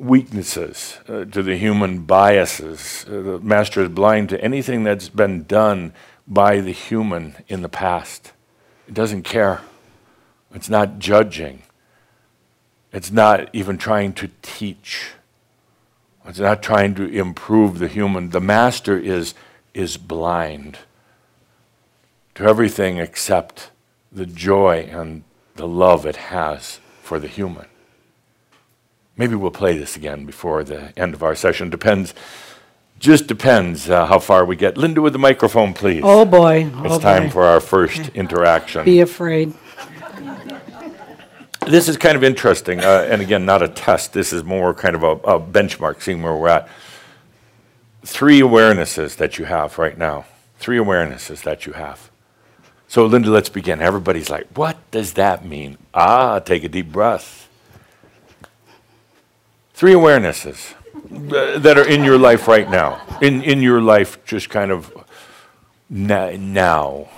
weaknesses, 0.00 0.98
uh, 1.08 1.26
to 1.26 1.42
the 1.42 1.56
human 1.56 2.00
biases. 2.04 3.04
Uh, 3.06 3.20
the 3.20 3.38
master 3.40 3.82
is 3.82 3.90
blind 3.90 4.30
to 4.30 4.42
anything 4.42 4.82
that's 4.82 5.10
been 5.10 5.44
done 5.44 5.92
by 6.26 6.60
the 6.60 6.72
human 6.72 7.36
in 7.48 7.60
the 7.60 7.68
past. 7.68 8.32
It 8.88 8.94
doesn't 8.94 9.22
care. 9.22 9.60
It's 10.54 10.70
not 10.70 10.98
judging. 10.98 11.62
It's 12.92 13.10
not 13.10 13.54
even 13.54 13.78
trying 13.78 14.14
to 14.14 14.30
teach. 14.42 15.12
It's 16.26 16.40
not 16.40 16.62
trying 16.62 16.94
to 16.96 17.06
improve 17.06 17.78
the 17.78 17.88
human. 17.88 18.30
The 18.30 18.40
master 18.40 18.98
is, 18.98 19.34
is 19.74 19.96
blind 19.96 20.78
to 22.36 22.44
everything 22.44 22.98
except 22.98 23.70
the 24.10 24.26
joy 24.26 24.88
and 24.90 25.24
the 25.56 25.68
love 25.68 26.06
it 26.06 26.16
has 26.16 26.80
for 27.02 27.18
the 27.18 27.28
human. 27.28 27.66
Maybe 29.16 29.34
we'll 29.34 29.50
play 29.50 29.76
this 29.76 29.96
again 29.96 30.24
before 30.24 30.64
the 30.64 30.98
end 30.98 31.14
of 31.14 31.22
our 31.22 31.34
session. 31.34 31.68
Depends, 31.70 32.14
just 32.98 33.26
depends 33.26 33.90
uh, 33.90 34.06
how 34.06 34.18
far 34.18 34.44
we 34.44 34.56
get. 34.56 34.76
Linda 34.76 35.02
with 35.02 35.12
the 35.12 35.18
microphone, 35.18 35.74
please. 35.74 36.02
Oh 36.04 36.24
boy. 36.24 36.70
Oh 36.74 36.84
it's 36.84 37.02
time 37.02 37.24
boy. 37.24 37.30
for 37.30 37.44
our 37.44 37.60
first 37.60 38.08
interaction. 38.10 38.84
Be 38.84 39.00
afraid. 39.00 39.52
This 41.66 41.88
is 41.88 41.96
kind 41.98 42.16
of 42.16 42.24
interesting, 42.24 42.80
uh, 42.80 43.06
and 43.10 43.20
again, 43.20 43.44
not 43.44 43.62
a 43.62 43.68
test. 43.68 44.12
This 44.12 44.32
is 44.32 44.42
more 44.42 44.72
kind 44.72 44.96
of 44.96 45.02
a, 45.02 45.10
a 45.10 45.40
benchmark, 45.40 46.00
seeing 46.00 46.22
where 46.22 46.34
we're 46.34 46.48
at. 46.48 46.68
Three 48.02 48.40
awarenesses 48.40 49.16
that 49.16 49.38
you 49.38 49.44
have 49.44 49.78
right 49.78 49.96
now. 49.96 50.24
Three 50.58 50.78
awarenesses 50.78 51.42
that 51.42 51.66
you 51.66 51.74
have. 51.74 52.10
So, 52.88 53.06
Linda, 53.06 53.30
let's 53.30 53.50
begin. 53.50 53.80
Everybody's 53.80 54.30
like, 54.30 54.48
what 54.56 54.78
does 54.90 55.12
that 55.12 55.44
mean? 55.44 55.78
Ah, 55.94 56.40
take 56.40 56.64
a 56.64 56.68
deep 56.68 56.90
breath. 56.90 57.39
Three 59.80 59.94
awarenesses 59.94 60.74
uh, 61.32 61.58
that 61.58 61.78
are 61.78 61.88
in 61.88 62.04
your 62.04 62.18
life 62.18 62.46
right 62.46 62.68
now. 62.68 63.00
In, 63.22 63.42
in 63.42 63.62
your 63.62 63.80
life, 63.80 64.22
just 64.26 64.50
kind 64.50 64.70
of 64.70 64.92
now. 65.88 67.08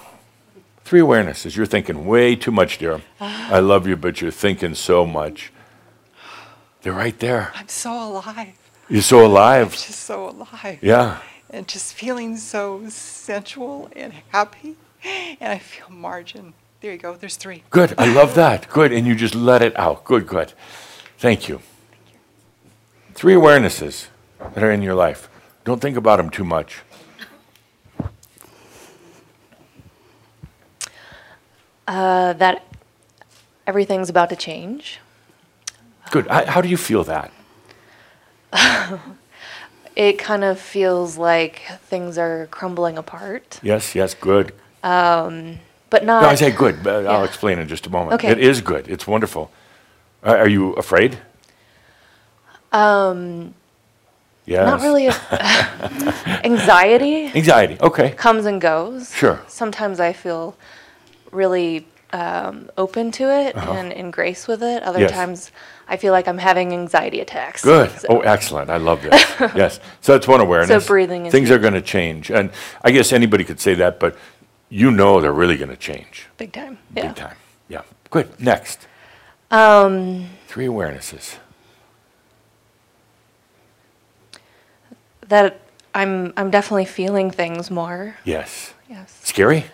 Three 0.85 1.01
awarenesses. 1.01 1.57
You're 1.57 1.67
thinking 1.67 2.07
way 2.07 2.37
too 2.37 2.53
much, 2.53 2.79
dear. 2.79 3.01
I 3.21 3.59
love 3.59 3.89
you, 3.89 3.97
but 3.97 4.21
you're 4.21 4.31
thinking 4.31 4.77
so 4.77 5.05
much. 5.05 5.53
They're 6.83 6.93
right 6.93 7.19
there. 7.19 7.51
I'm 7.57 7.67
so 7.67 7.91
alive. 7.91 8.57
You're 8.89 9.03
so 9.03 9.27
alive. 9.27 9.67
I'm 9.67 9.73
just 9.73 9.99
so 9.99 10.29
alive. 10.29 10.79
Yeah. 10.81 11.19
And 11.51 11.67
just 11.67 11.95
feeling 11.95 12.37
so 12.37 12.89
sensual 12.91 13.91
and 13.97 14.13
happy. 14.29 14.77
And 15.41 15.53
I 15.53 15.59
feel 15.59 15.91
margin. 15.91 16.55
There 16.81 16.93
you 16.93 16.99
go. 16.99 17.17
There's 17.17 17.35
three. 17.35 17.65
Good. 17.71 17.93
I 17.99 18.15
love 18.15 18.37
that. 18.37 18.69
Good. 18.69 18.93
And 18.93 19.05
you 19.05 19.17
just 19.17 19.35
let 19.35 19.63
it 19.63 19.77
out. 19.77 20.05
Good, 20.05 20.29
good. 20.29 20.53
Thank 21.19 21.49
you. 21.49 21.61
Three 23.15 23.35
awarenesses 23.35 24.09
that 24.55 24.63
are 24.63 24.71
in 24.71 24.83
your 24.83 24.95
life. 24.95 25.29
Don't 25.65 25.81
think 25.81 25.97
about 25.97 26.17
them 26.17 26.31
too 26.31 26.45
much. 26.45 26.83
Uh, 31.87 32.33
that 32.35 32.65
everything's 33.67 34.09
about 34.09 34.31
to 34.31 34.37
change. 34.37 35.01
Good. 36.11 36.27
How, 36.29 36.47
how 36.47 36.61
do 36.61 36.69
you 36.69 36.77
feel 36.77 37.05
that? 37.05 37.31
It 39.95 40.19
kind 40.19 40.43
of 40.43 40.59
feels 40.59 41.19
like 41.19 41.63
things 41.83 42.17
are 42.17 42.47
crumbling 42.51 42.97
apart, 42.97 43.61
Yes, 43.63 43.95
yes, 43.95 44.15
good. 44.15 44.55
but 44.81 46.03
not. 46.03 46.23
No, 46.23 46.29
I 46.29 46.35
say 46.35 46.51
good, 46.51 46.83
but 46.83 47.07
I'll 47.07 47.25
explain 47.25 47.59
in 47.59 47.69
just 47.69 47.87
a 47.87 47.91
moment. 47.91 48.15
Okay. 48.15 48.31
It 48.31 48.39
is 48.39 48.63
good. 48.63 48.89
It's 48.89 49.07
wonderful. 49.07 49.51
Are 50.23 50.49
you 50.49 50.73
afraid? 50.75 51.19
Um, 52.73 53.55
Yes. 54.45 54.67
not 54.67 54.81
really. 54.83 55.07
anxiety 56.45 57.27
Anxiety. 57.35 57.77
Okay. 57.81 58.11
comes 58.11 58.47
and 58.47 58.61
goes. 58.61 59.15
Sure. 59.15 59.41
Sometimes 59.47 60.01
I 60.01 60.13
feel 60.13 60.57
really 61.31 61.87
um, 62.13 62.69
open 62.77 63.11
to 63.13 63.31
it 63.31 63.57
and 63.57 63.93
in 63.93 64.11
grace 64.11 64.47
with 64.49 64.63
it. 64.63 64.83
Other 64.83 64.99
Uh-huh. 64.99 65.01
Yes. 65.09 65.11
times 65.13 65.53
I 65.89 65.97
feel 65.97 66.13
like 66.13 66.27
I'm 66.29 66.39
having 66.39 66.73
anxiety 66.73 67.21
attacks. 67.21 67.63
Good. 67.63 67.91
So- 68.01 68.09
Oh, 68.11 68.21
excellent. 68.21 68.69
I 68.71 68.77
love 68.79 69.03
this. 69.03 69.23
yes. 69.55 69.81
So 70.01 70.13
that's 70.13 70.27
one 70.29 70.41
awareness. 70.41 70.85
So 70.85 70.87
breathing 70.87 71.27
is 71.27 71.33
Things 71.33 71.51
are 71.51 71.59
going 71.59 71.75
to 71.75 71.81
change. 71.83 72.31
And 72.31 72.51
I 72.83 72.91
guess 72.91 73.13
anybody 73.13 73.45
could 73.45 73.61
say 73.61 73.75
that, 73.75 73.99
but 74.01 74.17
you 74.69 74.91
know 74.91 75.21
they're 75.21 75.33
really 75.33 75.57
going 75.57 75.71
to 75.71 75.77
change. 75.77 76.27
Big 76.37 76.53
time. 76.53 76.79
Yeah. 76.97 77.03
Big 77.07 77.17
time. 77.17 77.37
Yeah. 77.69 77.83
Good. 78.11 78.41
Next. 78.41 78.87
Um, 79.51 80.27
Three 80.49 80.67
awarenesses. 80.67 81.37
That 85.29 85.61
I'm 85.95 86.33
I'm 86.37 86.51
definitely 86.51 86.85
feeling 86.87 87.31
things 87.31 87.71
more. 87.71 88.17
Yes. 88.25 88.75
Yes. 88.89 89.21
Scary? 89.23 89.65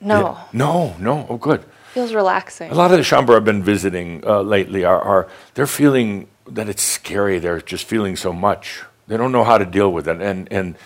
No, 0.00 0.20
Yeah. 0.20 0.44
No, 0.52 0.94
no. 0.98 1.26
Oh, 1.30 1.36
good. 1.38 1.64
feels 1.94 2.12
relaxing. 2.12 2.70
A 2.70 2.74
lot 2.74 2.90
of 2.90 2.98
the 2.98 3.02
Shaumbra 3.04 3.36
I've 3.36 3.44
been 3.44 3.62
visiting 3.62 4.22
uh, 4.26 4.42
lately 4.42 4.84
are, 4.84 5.00
are 5.00 5.28
they're 5.54 5.66
feeling 5.66 6.28
that 6.52 6.68
it's 6.68 6.82
scary. 6.82 7.38
They're 7.38 7.60
just 7.62 7.84
feeling 7.88 8.16
so 8.16 8.32
much. 8.32 8.82
They 9.08 9.16
don't 9.16 9.32
know 9.32 9.44
how 9.44 9.56
to 9.58 9.64
deal 9.64 9.90
with 9.92 10.06
it, 10.08 10.20
and 10.20 10.48
and 10.52 10.76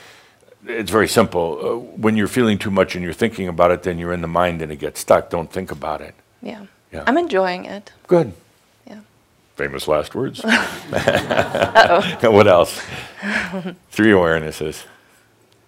it's 0.66 0.90
very 0.90 1.08
simple. 1.08 1.58
Uh, 1.62 1.76
when 2.00 2.16
you're 2.16 2.28
feeling 2.28 2.58
too 2.58 2.70
much 2.70 2.94
and 2.94 3.02
you're 3.04 3.12
thinking 3.18 3.48
about 3.48 3.70
it, 3.72 3.82
then 3.82 3.98
you're 3.98 4.12
in 4.12 4.20
the 4.20 4.28
mind 4.28 4.62
and 4.62 4.70
it 4.70 4.78
gets 4.78 5.00
stuck. 5.00 5.30
Don't 5.30 5.50
think 5.50 5.70
about 5.72 6.00
it. 6.00 6.14
yeah. 6.42 6.66
Yeah. 6.92 7.04
I'm 7.06 7.16
enjoying 7.18 7.66
it. 7.66 7.92
Good. 8.08 8.32
Famous 9.61 9.87
last 9.87 10.14
words. 10.14 10.40
what 12.23 12.49
else? 12.49 12.81
Three 13.90 14.12
awarenesses. 14.12 14.87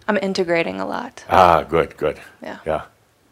I'm 0.08 0.16
integrating 0.16 0.80
a 0.80 0.86
lot. 0.86 1.22
Ah, 1.28 1.62
good, 1.62 1.98
good. 1.98 2.18
Yeah. 2.42 2.56
Yeah. 2.64 2.82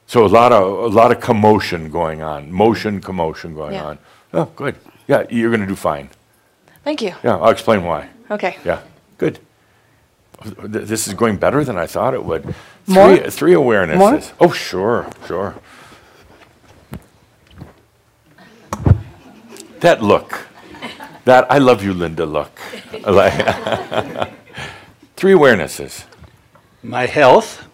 So 0.07 0.27
a 0.27 0.29
lot 0.29 0.53
of 0.53 0.62
a 0.62 0.88
lot 0.88 1.12
of 1.12 1.20
commotion 1.23 1.90
going 1.90 2.20
on, 2.20 2.53
motion, 2.53 3.01
commotion 3.01 3.55
going 3.55 3.73
Yeah. 3.73 3.85
on. 3.85 3.99
Oh, 4.35 4.44
good. 4.55 4.75
Yeah, 5.09 5.25
you're 5.31 5.49
going 5.49 5.62
to 5.62 5.66
do 5.66 5.77
fine. 5.77 6.11
Thank 6.85 7.01
you. 7.01 7.14
Yeah, 7.25 7.38
I'll 7.38 7.49
explain 7.49 7.83
why. 7.83 8.11
Okay. 8.31 8.59
Yeah, 8.62 8.81
good. 9.16 9.38
This 10.44 11.09
is 11.09 11.14
going 11.14 11.38
better 11.38 11.64
than 11.64 11.79
I 11.79 11.87
thought 11.87 12.12
it 12.12 12.23
would. 12.23 12.55
More? 12.87 13.16
Three, 13.16 13.31
three 13.31 13.55
awarenesses. 13.55 13.96
More? 13.96 14.20
Oh, 14.40 14.53
sure, 14.53 15.09
sure. 15.27 15.55
That 19.81 20.03
look, 20.03 20.49
that 21.30 21.46
I 21.50 21.58
love 21.58 21.82
you, 21.84 21.94
Linda 21.94 22.26
look. 22.26 22.50
Three 25.16 25.32
awarenesses. 25.32 26.04
My 26.82 27.06
health. 27.06 27.66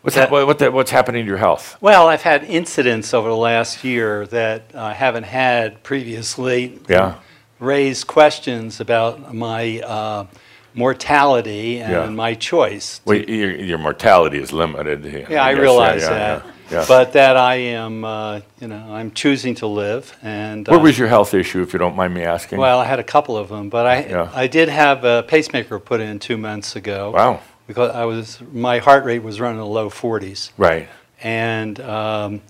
What's, 0.00 0.14
That- 0.16 0.22
hap- 0.22 0.30
what, 0.30 0.46
what 0.46 0.58
the- 0.58 0.70
what's 0.70 0.90
happening 0.90 1.24
to 1.24 1.28
your 1.28 1.36
health? 1.36 1.76
Well, 1.80 2.08
I've 2.08 2.22
had 2.22 2.44
incidents 2.44 3.12
over 3.12 3.28
the 3.28 3.36
last 3.36 3.84
year 3.84 4.26
that 4.28 4.70
I 4.74 4.94
haven't 4.94 5.24
had 5.24 5.82
previously. 5.82 6.78
Yeah. 6.88 7.16
Raised 7.58 8.06
questions 8.06 8.80
about 8.80 9.34
my 9.34 9.80
uh, 9.80 10.26
mortality 10.74 11.80
and 11.80 11.92
Yeah. 11.92 12.06
my 12.10 12.34
choice. 12.34 13.00
Well, 13.04 13.18
your, 13.18 13.56
your 13.56 13.78
mortality 13.78 14.38
is 14.38 14.52
limited. 14.52 15.04
Yeah, 15.04 15.44
I 15.44 15.52
guess. 15.52 15.60
realize 15.60 16.02
yeah, 16.02 16.10
that. 16.10 16.46
Yeah. 16.70 16.84
But 16.88 17.12
that 17.12 17.36
I 17.36 17.54
am, 17.56 18.04
uh, 18.04 18.40
you 18.60 18.68
know, 18.68 18.94
I'm 18.94 19.10
choosing 19.12 19.54
to 19.56 19.66
live. 19.66 20.16
And 20.22 20.66
what 20.66 20.80
uh, 20.80 20.82
was 20.82 20.98
your 20.98 21.08
health 21.08 21.32
issue, 21.34 21.62
if 21.62 21.72
you 21.72 21.78
don't 21.78 21.96
mind 21.96 22.12
me 22.14 22.22
asking? 22.22 22.58
Well, 22.58 22.78
I 22.80 22.84
had 22.84 22.98
a 22.98 23.04
couple 23.04 23.36
of 23.36 23.48
them, 23.48 23.68
but 23.68 23.86
I 23.86 24.04
Yeah. 24.06 24.30
I 24.34 24.46
did 24.46 24.68
have 24.68 25.04
a 25.04 25.22
pacemaker 25.22 25.78
put 25.78 26.00
in 26.00 26.18
two 26.18 26.36
months 26.36 26.76
ago. 26.76 27.10
wow. 27.12 27.40
Because 27.66 27.90
I 27.94 28.04
was 28.04 28.40
my 28.52 28.78
heart 28.78 29.04
rate 29.04 29.22
was 29.24 29.40
running 29.40 29.56
in 29.58 29.64
the 29.64 29.66
low 29.66 29.90
40s. 29.90 30.50
Right. 30.56 30.88
and 31.22 31.80
um, 31.80 32.40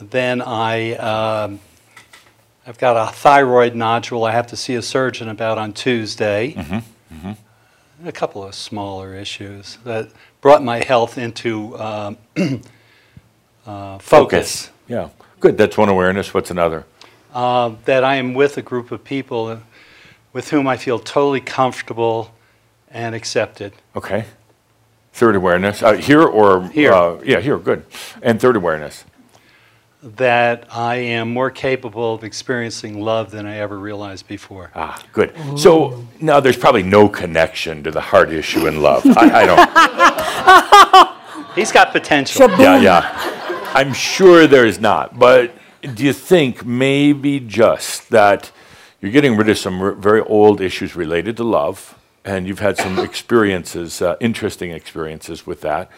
then 0.00 0.40
I 0.40 0.92
um, 0.94 1.60
I've 2.66 2.78
got 2.78 2.96
a 2.96 3.12
thyroid 3.12 3.74
nodule 3.74 4.24
I 4.24 4.32
have 4.32 4.46
to 4.48 4.56
see 4.56 4.74
a 4.76 4.82
surgeon 4.82 5.28
about 5.28 5.58
on 5.58 5.72
Tuesday. 5.72 6.54
Mm-hmm. 6.54 7.32
A 8.06 8.12
couple 8.12 8.42
of 8.42 8.54
smaller 8.54 9.14
issues 9.14 9.78
that 9.84 10.08
brought 10.42 10.62
my 10.62 10.84
health 10.84 11.16
into 11.16 11.78
um, 11.78 12.18
uh, 13.66 13.98
focus. 13.98 14.70
Yeah. 14.88 15.08
Good. 15.40 15.56
That's 15.56 15.78
one 15.78 15.88
awareness. 15.88 16.34
What's 16.34 16.50
another? 16.50 16.84
Uh, 17.32 17.76
that 17.86 18.04
I 18.04 18.16
am 18.16 18.34
with 18.34 18.58
a 18.58 18.62
group 18.62 18.92
of 18.92 19.02
people 19.02 19.60
with 20.34 20.50
whom 20.50 20.68
I 20.68 20.76
feel 20.76 20.98
totally 20.98 21.40
comfortable 21.40 22.34
and 22.90 23.14
accepted. 23.14 23.72
Okay. 23.96 24.26
Third 25.14 25.36
awareness. 25.36 25.82
Uh, 25.82 25.92
here 25.94 26.22
or 26.22 26.68
Here. 26.68 26.92
Uh, 26.92 27.20
yeah, 27.24 27.40
here. 27.40 27.58
Good. 27.58 27.84
And 28.20 28.40
third 28.40 28.56
awareness. 28.56 29.04
That 30.04 30.66
I 30.72 30.96
am 30.96 31.32
more 31.32 31.48
capable 31.50 32.14
of 32.14 32.24
experiencing 32.24 33.00
love 33.00 33.30
than 33.30 33.46
I 33.46 33.58
ever 33.58 33.78
realized 33.78 34.26
before. 34.26 34.72
Ah, 34.74 35.00
good. 35.12 35.32
So 35.56 36.04
now 36.20 36.40
there's 36.40 36.56
probably 36.56 36.82
no 36.82 37.08
connection 37.08 37.84
to 37.84 37.92
the 37.92 38.00
heart 38.00 38.32
issue 38.32 38.66
in 38.66 38.82
love. 38.82 39.04
I, 39.16 39.42
I 39.42 39.46
don't. 41.46 41.54
He's 41.54 41.70
got 41.70 41.92
potential. 41.92 42.50
Yeah, 42.58 42.80
yeah. 42.80 43.70
I'm 43.74 43.92
sure 43.92 44.48
there's 44.48 44.80
not. 44.80 45.20
But 45.20 45.52
do 45.94 46.02
you 46.02 46.12
think 46.12 46.64
maybe 46.66 47.38
just 47.38 48.10
that 48.10 48.50
you're 49.00 49.12
getting 49.12 49.36
rid 49.36 49.48
of 49.50 49.58
some 49.58 49.80
r- 49.80 49.92
very 49.92 50.20
old 50.22 50.60
issues 50.60 50.96
related 50.96 51.36
to 51.36 51.44
love, 51.44 51.96
and 52.24 52.48
you've 52.48 52.58
had 52.58 52.76
some 52.76 52.98
experiences, 52.98 54.02
uh, 54.02 54.16
interesting 54.18 54.72
experiences 54.72 55.46
with 55.46 55.60
that, 55.60 55.90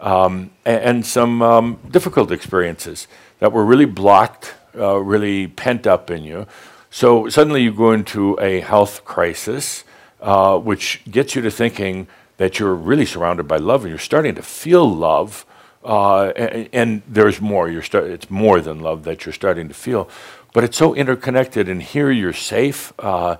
um, 0.00 0.50
a- 0.66 0.84
and, 0.84 1.06
some 1.06 1.42
um, 1.42 1.78
difficult 1.90 2.32
experiences 2.32 3.06
that 3.42 3.50
were 3.50 3.64
really 3.64 3.86
blocked, 3.86 4.54
uh, 4.78 4.98
really 4.98 5.48
pent 5.48 5.84
up 5.84 6.12
in 6.12 6.22
you. 6.22 6.46
So 6.90 7.28
suddenly 7.28 7.60
you 7.60 7.72
go 7.72 7.90
into 7.90 8.38
a 8.40 8.60
health 8.60 9.04
crisis, 9.04 9.82
uh, 10.20 10.56
which 10.58 11.02
gets 11.10 11.34
you 11.34 11.42
to 11.42 11.50
thinking 11.50 12.06
that 12.36 12.60
you're 12.60 12.76
really 12.76 13.04
surrounded 13.04 13.48
by 13.48 13.56
love 13.56 13.82
and 13.82 13.90
you're 13.90 13.98
starting 13.98 14.36
to 14.36 14.42
feel 14.42 14.88
love. 14.88 15.44
Uh, 15.84 16.26
and, 16.36 16.68
and 16.72 17.02
there's 17.08 17.40
more. 17.40 17.68
You're 17.68 17.82
start, 17.82 18.04
it's 18.04 18.30
more 18.30 18.60
than 18.60 18.78
love 18.78 19.02
that 19.02 19.26
you're 19.26 19.32
starting 19.32 19.66
to 19.66 19.74
feel, 19.74 20.08
but 20.54 20.62
it's 20.62 20.76
so 20.76 20.94
interconnected. 20.94 21.68
And 21.68 21.82
here 21.82 22.12
you're 22.12 22.32
safe. 22.32 22.92
Uh, 23.00 23.38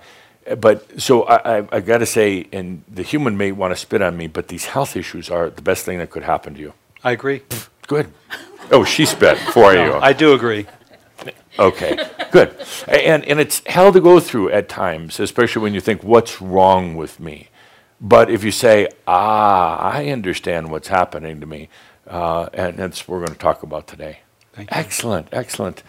but 0.58 1.00
so 1.00 1.22
I, 1.22 1.58
I, 1.58 1.68
I 1.70 1.80
got 1.80 1.98
to 1.98 2.06
say, 2.06 2.48
and 2.52 2.82
the 2.92 3.04
human 3.04 3.36
may 3.36 3.52
want 3.52 3.70
to 3.72 3.76
spit 3.76 4.02
on 4.02 4.16
me, 4.16 4.26
but 4.26 4.48
these 4.48 4.64
health 4.64 4.96
issues 4.96 5.30
are 5.30 5.48
the 5.48 5.62
best 5.62 5.84
thing 5.84 5.98
that 5.98 6.10
could 6.10 6.24
happen 6.24 6.54
to 6.54 6.60
you. 6.60 6.72
I 7.04 7.12
agree. 7.12 7.42
Good. 7.86 8.08
Oh, 8.72 8.85
she 8.85 9.04
spit 9.04 9.38
for 9.38 9.74
you. 9.74 9.94
I 9.94 10.12
do 10.12 10.32
agree. 10.32 10.66
Okay, 11.58 11.98
good. 12.30 12.56
And, 12.88 13.24
and 13.26 13.38
it's 13.38 13.61
hell 13.66 13.92
to 13.92 14.00
go 14.00 14.18
through 14.18 14.50
at 14.50 14.70
times, 14.70 15.20
especially 15.20 15.61
when 15.62 15.74
you 15.74 15.80
think, 15.80 16.02
what's 16.02 16.40
wrong 16.40 16.96
with 16.96 17.20
me? 17.20 17.48
But 18.00 18.30
if 18.30 18.42
you 18.42 18.50
say, 18.50 18.88
ah, 19.06 19.78
I 19.78 20.08
understand 20.08 20.70
what's 20.70 20.88
happening 20.88 21.40
to 21.40 21.46
me, 21.46 21.68
uh, 22.06 22.48
and 22.54 22.76
that's 22.76 23.06
what 23.06 23.16
we're 23.16 23.26
going 23.26 23.35
to 23.35 23.38
talk 23.38 23.62
about 23.62 23.87
today. 23.87 24.20
Thank 24.54 24.70
you. 24.70 24.76
Excellent, 24.76 25.28
excellent. 25.32 25.82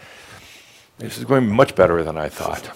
This 0.98 1.18
is 1.18 1.24
going 1.24 1.50
much 1.50 1.74
better 1.74 2.02
than 2.04 2.16
I 2.18 2.28
thought. 2.28 2.70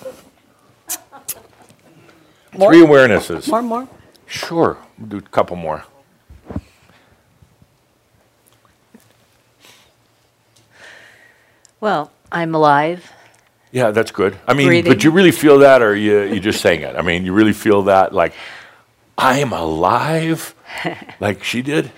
More? 2.57 2.73
Three 2.73 2.83
awarenesses. 2.83 3.49
More, 3.49 3.63
more. 3.63 3.89
Sure, 4.27 4.79
we'll 4.99 5.09
do 5.09 5.19
a 5.19 5.23
couple 5.23 5.57
more. 5.57 5.85
Well, 11.81 12.11
I'm 12.33 12.55
alive. 12.55 13.13
Yeah, 13.71 13.91
that's 13.91 14.11
good. 14.11 14.39
I 14.47 14.55
mean, 14.55 14.67
Breathing. 14.67 14.93
but 14.93 15.05
you 15.05 15.11
really 15.11 15.31
feel 15.31 15.59
that, 15.59 15.83
or 15.83 15.95
you 15.95 16.23
you 16.23 16.41
just 16.41 16.61
saying 16.61 16.83
it? 16.83 16.97
I 16.97 17.03
mean, 17.03 17.25
you 17.25 17.33
really 17.33 17.53
feel 17.53 17.83
that, 17.85 18.15
like 18.15 18.33
I'm 19.17 19.53
alive, 19.53 20.55
like 21.21 21.45
she 21.45 21.63
did. 21.63 21.91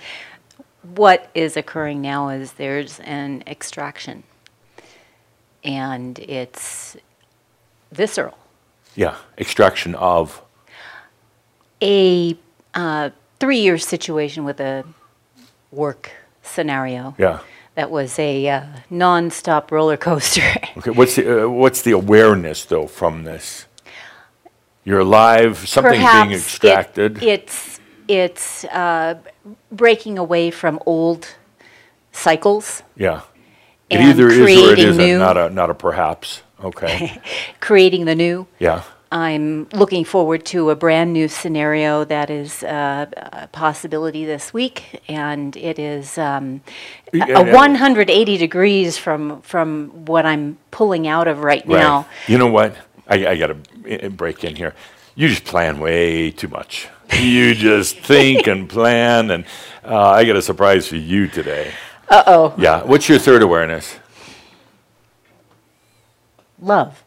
What 0.95 1.29
is 1.33 1.55
occurring 1.55 2.01
now 2.01 2.29
is 2.29 2.53
there's 2.53 2.99
an 3.01 3.43
extraction, 3.47 4.23
and 5.63 6.19
it's 6.19 6.97
visceral. 7.91 8.37
Yeah, 8.95 9.15
extraction 9.37 9.95
of. 9.95 10.41
A 11.81 12.37
uh, 12.75 13.09
three 13.39 13.59
year 13.59 13.77
situation 13.77 14.43
with 14.43 14.59
a 14.59 14.83
work 15.71 16.11
scenario 16.43 17.15
Yeah. 17.17 17.39
That 17.81 17.89
was 17.89 18.19
a 18.19 18.47
uh, 18.47 18.63
non 18.91 19.31
stop 19.31 19.71
roller 19.71 19.97
coaster. 19.97 20.43
Okay. 20.77 20.91
What's 20.91 21.15
the 21.15 21.45
uh, 21.45 21.49
what's 21.49 21.81
the 21.81 21.91
awareness 21.91 22.63
though 22.65 22.85
from 22.87 23.23
this? 23.23 23.65
You're 24.85 24.99
alive. 24.99 25.57
Something's 25.67 25.93
being 25.97 26.05
Perhaps 26.05 26.31
it- 26.31 26.35
extracted. 26.35 27.23
it's 27.23 27.79
it's 28.07 28.65
uh, 28.65 29.15
breaking 29.71 30.17
away 30.19 30.51
from 30.51 30.79
old 30.85 31.27
cycles, 32.11 32.83
yeah. 32.95 33.21
It 33.89 33.99
either 33.99 34.27
is 34.29 34.39
or 34.39 34.73
it 34.73 34.79
isn't. 34.79 34.97
new. 35.03 35.17
Not 35.19 35.37
a 35.37 35.49
not 35.49 35.69
a 35.69 35.73
perhaps. 35.73 36.43
Okay. 36.63 37.19
creating 37.59 38.05
the 38.05 38.15
new. 38.15 38.45
yeah. 38.59 38.83
I'm 39.11 39.67
looking 39.73 40.05
forward 40.05 40.45
to 40.47 40.69
a 40.69 40.75
brand 40.75 41.11
new 41.13 41.27
scenario 41.27 42.05
that 42.05 42.29
is 42.29 42.63
uh, 42.63 43.07
a 43.33 43.47
possibility 43.47 44.25
this 44.25 44.53
week, 44.53 45.01
and 45.09 45.55
it 45.57 45.77
is 45.79 46.17
um, 46.17 46.61
a 47.13 47.17
Yeah, 47.17 47.25
a 47.41 47.45
yeah. 47.45 47.53
180 47.53 48.37
degrees 48.37 48.97
from 48.97 49.41
from 49.41 49.89
what 50.05 50.25
I'm 50.25 50.57
pulling 50.71 51.07
out 51.07 51.27
of 51.27 51.43
right 51.43 51.67
now. 51.67 52.07
You 52.27 52.37
know 52.37 52.47
what? 52.47 52.75
I, 53.07 53.27
I 53.27 53.37
got 53.37 53.47
to 53.47 54.09
break 54.09 54.43
in 54.45 54.55
here. 54.55 54.73
You 55.15 55.27
just 55.27 55.43
plan 55.43 55.79
way 55.79 56.31
too 56.31 56.47
much. 56.47 56.87
You 57.19 57.53
just 57.53 57.97
think 58.11 58.47
and 58.47 58.69
plan, 58.69 59.29
and 59.31 59.45
uh, 59.83 60.09
I 60.11 60.23
got 60.23 60.37
a 60.37 60.41
surprise 60.41 60.87
for 60.87 60.95
you 60.95 61.27
today. 61.27 61.73
Uh 62.07 62.23
oh. 62.27 62.53
Yeah. 62.57 62.83
What's 62.83 63.09
your 63.09 63.19
third 63.19 63.41
awareness? 63.43 63.97
Love. 66.61 67.03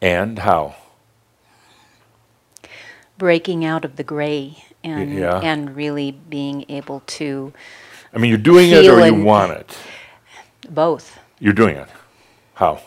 And 0.00 0.38
how? 0.40 0.76
Breaking 3.16 3.64
out 3.64 3.84
of 3.84 3.96
the 3.96 4.04
gray 4.04 4.64
and 4.84 5.18
yeah. 5.18 5.40
and 5.40 5.74
really 5.74 6.12
being 6.12 6.64
able 6.68 7.02
to 7.06 7.52
I 8.14 8.18
mean, 8.18 8.30
you're 8.30 8.38
doing 8.38 8.70
it 8.70 8.86
or 8.86 9.04
you 9.04 9.22
want 9.22 9.52
it. 9.52 9.76
both. 10.70 11.18
You're 11.40 11.52
doing 11.52 11.76
it. 11.76 11.88
How? 12.54 12.80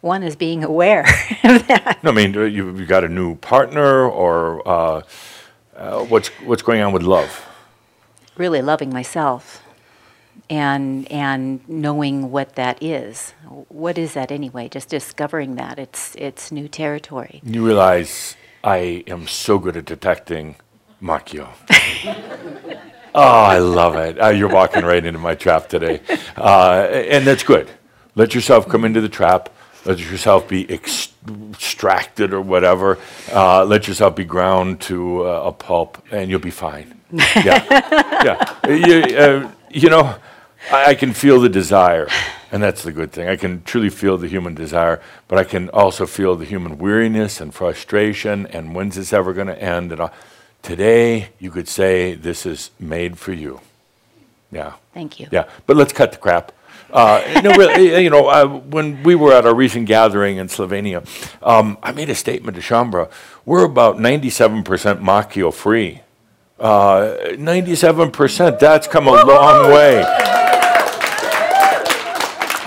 One 0.00 0.22
is 0.22 0.36
being 0.36 0.62
aware 0.62 1.00
of 1.44 1.66
that. 1.68 1.98
No, 2.02 2.10
I 2.10 2.14
mean, 2.14 2.34
you 2.34 2.76
you 2.76 2.86
got 2.86 3.04
a 3.04 3.08
new 3.08 3.36
partner, 3.36 4.08
or 4.08 4.66
uh, 4.68 5.02
uh, 5.76 6.04
what's 6.04 6.28
what's 6.44 6.62
going 6.62 6.80
on 6.82 6.92
with 6.92 7.02
love? 7.02 7.44
Really 8.36 8.62
loving 8.62 8.92
myself 8.92 9.65
and 10.50 11.10
and 11.10 11.66
knowing 11.68 12.30
what 12.30 12.54
that 12.56 12.82
is. 12.82 13.32
What 13.68 13.98
is 13.98 14.14
that 14.14 14.30
anyway? 14.30 14.68
Just 14.68 14.88
discovering 14.88 15.56
that. 15.56 15.78
It's 15.78 16.14
it's 16.16 16.52
new 16.52 16.68
territory. 16.68 17.40
You 17.44 17.64
realize 17.66 18.36
I 18.64 19.04
am 19.06 19.26
so 19.26 19.58
good 19.58 19.76
at 19.76 19.84
detecting 19.84 20.56
Makyo. 21.02 21.48
oh, 23.14 23.20
I 23.54 23.58
love 23.58 23.96
it. 23.96 24.20
Uh, 24.20 24.28
you're 24.28 24.48
walking 24.48 24.84
right 24.84 25.04
into 25.04 25.18
my 25.18 25.34
trap 25.34 25.68
today, 25.68 26.00
uh, 26.36 26.86
and 26.90 27.26
that's 27.26 27.42
good. 27.42 27.68
Let 28.14 28.34
yourself 28.34 28.68
come 28.68 28.84
into 28.84 29.00
the 29.00 29.08
trap. 29.08 29.50
Let 29.84 29.98
yourself 30.00 30.48
be 30.48 30.68
ex- 30.68 31.12
extracted 31.50 32.32
or 32.32 32.40
whatever. 32.40 32.98
Uh, 33.32 33.64
let 33.64 33.86
yourself 33.86 34.16
be 34.16 34.24
ground 34.24 34.80
to 34.82 35.26
uh, 35.28 35.42
a 35.46 35.52
pulp, 35.52 36.02
and 36.10 36.28
you'll 36.30 36.40
be 36.40 36.50
fine. 36.50 36.92
Yeah, 37.36 37.62
yeah. 38.24 38.68
You, 38.68 39.16
uh, 39.16 39.50
you 39.76 39.90
know, 39.90 40.16
I, 40.72 40.86
I 40.86 40.94
can 40.94 41.12
feel 41.12 41.38
the 41.38 41.50
desire, 41.50 42.08
and 42.50 42.62
that's 42.62 42.82
the 42.82 42.92
good 42.92 43.12
thing. 43.12 43.28
I 43.28 43.36
can 43.36 43.62
truly 43.62 43.90
feel 43.90 44.16
the 44.16 44.26
human 44.26 44.54
desire, 44.54 45.02
but 45.28 45.38
I 45.38 45.44
can 45.44 45.68
also 45.68 46.06
feel 46.06 46.34
the 46.34 46.46
human 46.46 46.78
weariness 46.78 47.40
and 47.40 47.54
frustration. 47.54 48.46
And 48.46 48.74
when's 48.74 48.96
this 48.96 49.12
ever 49.12 49.34
going 49.34 49.48
to 49.48 49.62
end? 49.62 49.92
And 49.92 50.00
all. 50.00 50.12
today, 50.62 51.28
you 51.38 51.50
could 51.50 51.68
say 51.68 52.14
this 52.14 52.46
is 52.46 52.70
made 52.80 53.18
for 53.18 53.34
you. 53.34 53.60
Yeah. 54.50 54.74
Thank 54.94 55.20
you. 55.20 55.28
Yeah, 55.30 55.44
but 55.66 55.76
let's 55.76 55.92
cut 55.92 56.12
the 56.12 56.18
crap. 56.18 56.52
Uh, 56.90 57.40
no, 57.44 57.50
really, 57.50 58.02
you 58.02 58.10
know, 58.10 58.28
uh, 58.28 58.46
when 58.46 59.02
we 59.02 59.14
were 59.14 59.34
at 59.34 59.44
our 59.44 59.54
recent 59.54 59.86
gathering 59.86 60.38
in 60.38 60.48
Slovenia, 60.48 61.04
um, 61.42 61.76
I 61.82 61.92
made 61.92 62.08
a 62.08 62.14
statement 62.14 62.54
to 62.56 62.62
Shaumbra. 62.62 63.10
We're 63.44 63.64
about 63.64 63.96
97% 63.96 64.64
Makyo 65.02 65.52
free. 65.52 66.00
Uh, 66.58 67.16
97%, 67.32 68.58
that's 68.58 68.88
come 68.88 69.08
a 69.08 69.12
long 69.12 69.70
way. 69.70 70.02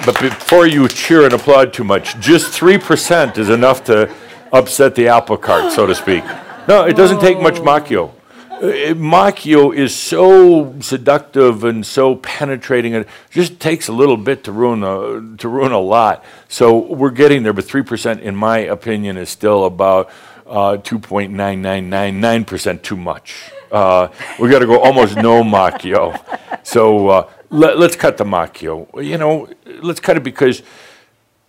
But 0.06 0.20
before 0.22 0.68
you 0.68 0.88
cheer 0.88 1.26
and 1.26 1.34
applaud 1.34 1.74
too 1.74 1.84
much, 1.84 2.20
just 2.20 2.60
3% 2.60 3.38
is 3.40 3.50
enough 3.50 3.84
to 3.86 4.14
upset 4.54 4.94
the 4.94 5.08
apple 5.08 5.38
cart, 5.38 5.72
so 5.72 5.88
to 5.88 5.96
speak. 5.96 6.24
No, 6.68 6.86
it 6.86 6.96
doesn't 6.96 7.20
take 7.20 7.42
much 7.42 7.56
Makyo. 7.56 8.12
Uh, 8.52 8.94
Makyo 8.94 9.74
is 9.74 9.96
so 9.96 10.80
seductive 10.82 11.64
and 11.64 11.86
so 11.86 12.18
penetrating. 12.18 12.94
It 12.94 13.08
just 13.32 13.60
takes 13.60 13.88
a 13.88 13.94
little 13.94 14.18
bit 14.18 14.44
to 14.44 14.52
ruin 14.52 14.84
a, 14.84 15.38
to 15.38 15.48
ruin 15.48 15.72
a 15.72 15.80
lot. 15.80 16.24
So 16.48 16.78
we're 16.78 17.10
getting 17.10 17.44
there, 17.44 17.54
but 17.54 17.66
three 17.66 17.84
percent, 17.84 18.22
in 18.22 18.36
my 18.36 18.58
opinion, 18.58 19.16
is 19.18 19.30
still 19.30 19.66
about 19.66 20.12
uh, 20.50 20.78
two 20.78 21.00
point 21.00 21.32
nine 21.32 21.62
nine 21.62 21.90
nine 21.90 22.20
nine 22.20 22.44
percent 22.44 22.84
too 22.84 22.98
much. 22.98 23.52
Uh, 23.72 24.10
we 24.40 24.50
got 24.50 24.60
to 24.60 24.66
go 24.66 24.80
almost 24.80 25.16
no 25.16 25.44
Makyo. 25.56 26.20
So 26.66 27.08
uh, 27.10 27.30
let, 27.50 27.78
us 27.78 27.96
cut 27.96 28.18
the 28.18 28.26
Makyo. 28.26 29.04
You 29.04 29.18
know, 29.18 29.48
let's 29.82 30.00
cut 30.00 30.18
it 30.18 30.24
because 30.24 30.64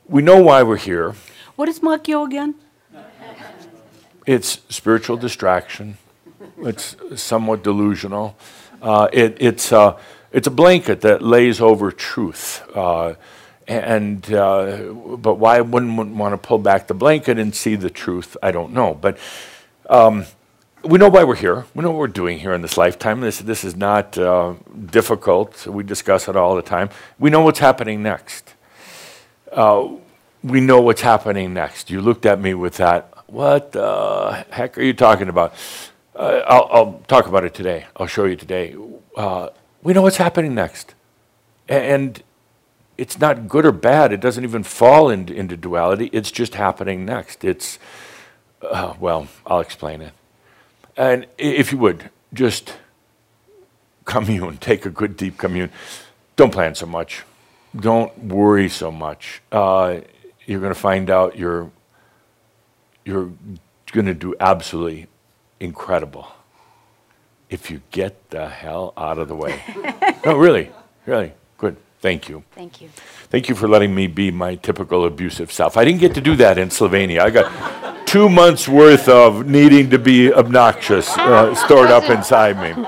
we 0.06 0.22
know 0.22 0.40
why 0.42 0.62
we're 0.62 0.76
here. 0.76 1.14
What 1.56 1.68
is 1.68 1.80
Makyo 1.80 2.26
again? 2.26 2.54
It's 4.26 4.60
spiritual 4.68 5.16
distraction. 5.16 5.96
It's 6.58 6.94
somewhat 7.16 7.64
delusional. 7.64 8.36
Uh, 8.82 9.08
it, 9.12 9.36
it's, 9.40 9.72
uh, 9.72 9.98
it's 10.30 10.46
a 10.46 10.50
blanket 10.50 11.00
that 11.00 11.22
lays 11.22 11.60
over 11.60 11.90
truth. 11.90 12.62
And 13.70 14.32
uh, 14.34 14.92
but 15.16 15.36
why 15.36 15.60
wouldn't 15.60 16.16
want 16.16 16.32
to 16.32 16.38
pull 16.38 16.58
back 16.58 16.88
the 16.88 16.94
blanket 16.94 17.38
and 17.38 17.54
see 17.54 17.76
the 17.76 17.88
truth? 17.88 18.36
I 18.42 18.50
don't 18.50 18.72
know. 18.72 18.94
But 18.94 19.16
um, 19.88 20.26
we 20.82 20.98
know 20.98 21.08
why 21.08 21.22
we're 21.22 21.36
here. 21.36 21.66
We 21.72 21.84
know 21.84 21.90
what 21.90 21.98
we're 21.98 22.08
doing 22.08 22.40
here 22.40 22.52
in 22.52 22.62
this 22.62 22.76
lifetime. 22.76 23.20
This 23.20 23.38
this 23.38 23.62
is 23.62 23.76
not 23.76 24.18
uh, 24.18 24.54
difficult. 24.86 25.68
We 25.68 25.84
discuss 25.84 26.26
it 26.26 26.34
all 26.34 26.56
the 26.56 26.62
time. 26.62 26.90
We 27.20 27.30
know 27.30 27.42
what's 27.42 27.60
happening 27.60 28.02
next. 28.02 28.54
Uh, 29.52 29.90
we 30.42 30.60
know 30.60 30.80
what's 30.80 31.02
happening 31.02 31.54
next. 31.54 31.90
You 31.90 32.00
looked 32.00 32.26
at 32.26 32.40
me 32.40 32.54
with 32.54 32.78
that. 32.78 33.14
What 33.28 33.70
the 33.70 34.46
heck 34.50 34.78
are 34.78 34.82
you 34.82 34.94
talking 34.94 35.28
about? 35.28 35.54
Uh, 36.16 36.42
I'll, 36.44 36.68
I'll, 36.72 37.02
talk 37.06 37.28
about 37.28 37.44
it 37.44 37.54
today. 37.54 37.86
I'll 37.96 38.08
show 38.08 38.24
you 38.24 38.34
today. 38.34 38.74
Uh, 39.16 39.50
we 39.84 39.92
know 39.92 40.02
what's 40.02 40.16
happening 40.16 40.56
next. 40.56 40.94
And 41.68 42.20
it's 43.00 43.18
not 43.18 43.48
good 43.48 43.64
or 43.64 43.72
bad. 43.72 44.12
It 44.12 44.20
doesn't 44.20 44.44
even 44.44 44.62
fall 44.62 45.08
into, 45.08 45.32
into 45.32 45.56
duality. 45.56 46.10
It's 46.12 46.30
just 46.30 46.54
happening 46.54 47.06
next. 47.06 47.44
It's, 47.44 47.78
uh, 48.60 48.92
well, 49.00 49.26
I'll 49.46 49.60
explain 49.60 50.02
it. 50.02 50.12
And 50.98 51.26
if 51.38 51.72
you 51.72 51.78
would, 51.78 52.10
just 52.34 52.76
commune, 54.04 54.56
take 54.60 54.84
a 54.84 54.90
good 54.90 55.16
deep 55.16 55.38
commune. 55.38 55.70
Don't 56.36 56.52
plan 56.52 56.74
so 56.74 56.84
much. 56.84 57.22
Don't 57.74 58.16
worry 58.18 58.68
so 58.68 58.90
much. 58.90 59.40
Uh, 59.50 60.00
you're 60.44 60.60
going 60.60 60.74
to 60.74 60.78
find 60.78 61.08
out 61.08 61.38
you're, 61.38 61.70
you're 63.06 63.32
going 63.92 64.06
to 64.06 64.14
do 64.14 64.34
absolutely 64.38 65.06
incredible 65.58 66.28
if 67.48 67.70
you 67.70 67.80
get 67.92 68.28
the 68.28 68.46
hell 68.46 68.92
out 68.98 69.16
of 69.16 69.28
the 69.28 69.34
way. 69.34 69.58
no, 70.26 70.36
really, 70.36 70.70
really. 71.06 71.32
Thank 72.00 72.28
you. 72.28 72.42
Thank 72.52 72.80
you. 72.80 72.88
Thank 73.28 73.48
you 73.48 73.54
for 73.54 73.68
letting 73.68 73.94
me 73.94 74.06
be 74.06 74.30
my 74.30 74.54
typical 74.54 75.04
abusive 75.04 75.52
self. 75.52 75.76
I 75.76 75.84
didn't 75.84 76.00
get 76.00 76.14
to 76.14 76.20
do 76.20 76.34
that 76.36 76.56
in 76.58 76.68
Slovenia. 76.70 77.20
I 77.20 77.30
got 77.30 78.06
two 78.06 78.28
months 78.28 78.66
worth 78.66 79.06
of 79.08 79.46
needing 79.46 79.90
to 79.90 79.98
be 79.98 80.32
obnoxious 80.32 81.08
uh, 81.18 81.54
stored 81.54 81.90
up 81.90 82.08
inside 82.08 82.56
me. 82.58 82.84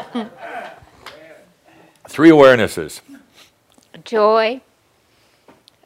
Three 2.08 2.30
awarenesses. 2.30 3.00
joy, 4.04 4.60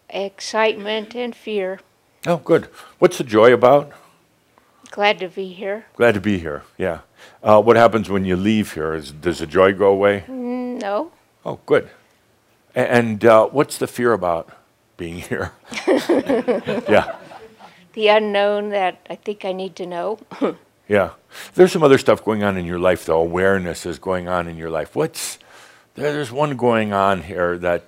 excitement, 0.09 1.15
and 1.15 1.35
fear. 1.35 1.81
Oh, 2.27 2.39
good. 2.39 2.65
What's 2.99 3.19
the 3.19 3.25
joy 3.25 3.53
about? 3.53 3.93
Glad 4.91 5.19
to 5.19 5.29
be 5.29 5.53
here. 5.53 5.87
Glad 5.97 6.15
to 6.15 6.21
be 6.21 6.39
here. 6.39 6.63
Yeah. 6.79 7.01
Uh, 7.43 7.61
what 7.61 7.77
happens 7.77 8.09
when 8.09 8.25
you 8.25 8.37
leave 8.37 8.75
here? 8.75 8.95
Is, 8.95 9.11
does 9.13 9.41
the 9.41 9.47
joy 9.47 9.73
go 9.73 9.89
away? 9.91 10.25
Mm, 10.29 10.81
No, 10.81 11.11
Oh, 11.45 11.61
good. 11.67 11.91
And 12.77 13.25
uh, 13.25 13.47
what's 13.47 13.79
the 13.79 13.87
fear 13.87 14.13
about 14.13 14.51
being 14.99 15.21
here? 15.21 15.53
yeah, 15.89 17.17
the 17.95 18.09
unknown 18.09 18.69
that 18.69 19.01
I 19.09 19.15
think 19.15 19.47
I 19.47 19.53
need 19.53 19.75
to 19.77 19.87
know. 19.87 20.19
yeah. 20.89 21.13
There's 21.55 21.73
some 21.73 21.83
other 21.83 21.97
stuff 21.97 22.23
going 22.23 22.43
on 22.43 22.59
in 22.59 22.67
your 22.67 22.79
life, 22.79 23.07
though. 23.07 23.21
Awareness 23.21 23.87
is 23.87 23.99
going 23.99 24.29
on 24.29 24.47
in 24.47 24.59
your 24.59 24.69
life. 24.69 24.95
What's 24.95 25.39
there's 25.95 26.31
one 26.31 26.59
going 26.59 26.93
on 26.93 27.23
here 27.23 27.57
that 27.59 27.85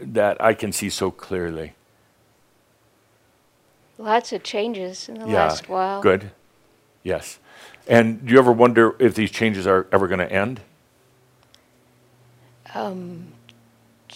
that 0.00 0.42
I 0.42 0.54
can 0.54 0.72
see 0.72 0.90
so 0.90 1.12
clearly. 1.12 1.74
Lots 3.96 4.32
of 4.32 4.42
changes 4.42 5.08
in 5.08 5.20
the 5.20 5.26
yeah. 5.26 5.34
last 5.34 5.68
while. 5.68 6.02
Good. 6.02 6.32
Yes. 7.04 7.38
And 7.86 8.26
do 8.26 8.32
you 8.32 8.38
ever 8.40 8.50
wonder 8.50 8.96
if 8.98 9.14
these 9.14 9.30
changes 9.30 9.68
are 9.68 9.86
ever 9.92 10.08
going 10.08 10.20
to 10.20 10.32
end? 10.32 10.60
Um, 12.74 13.32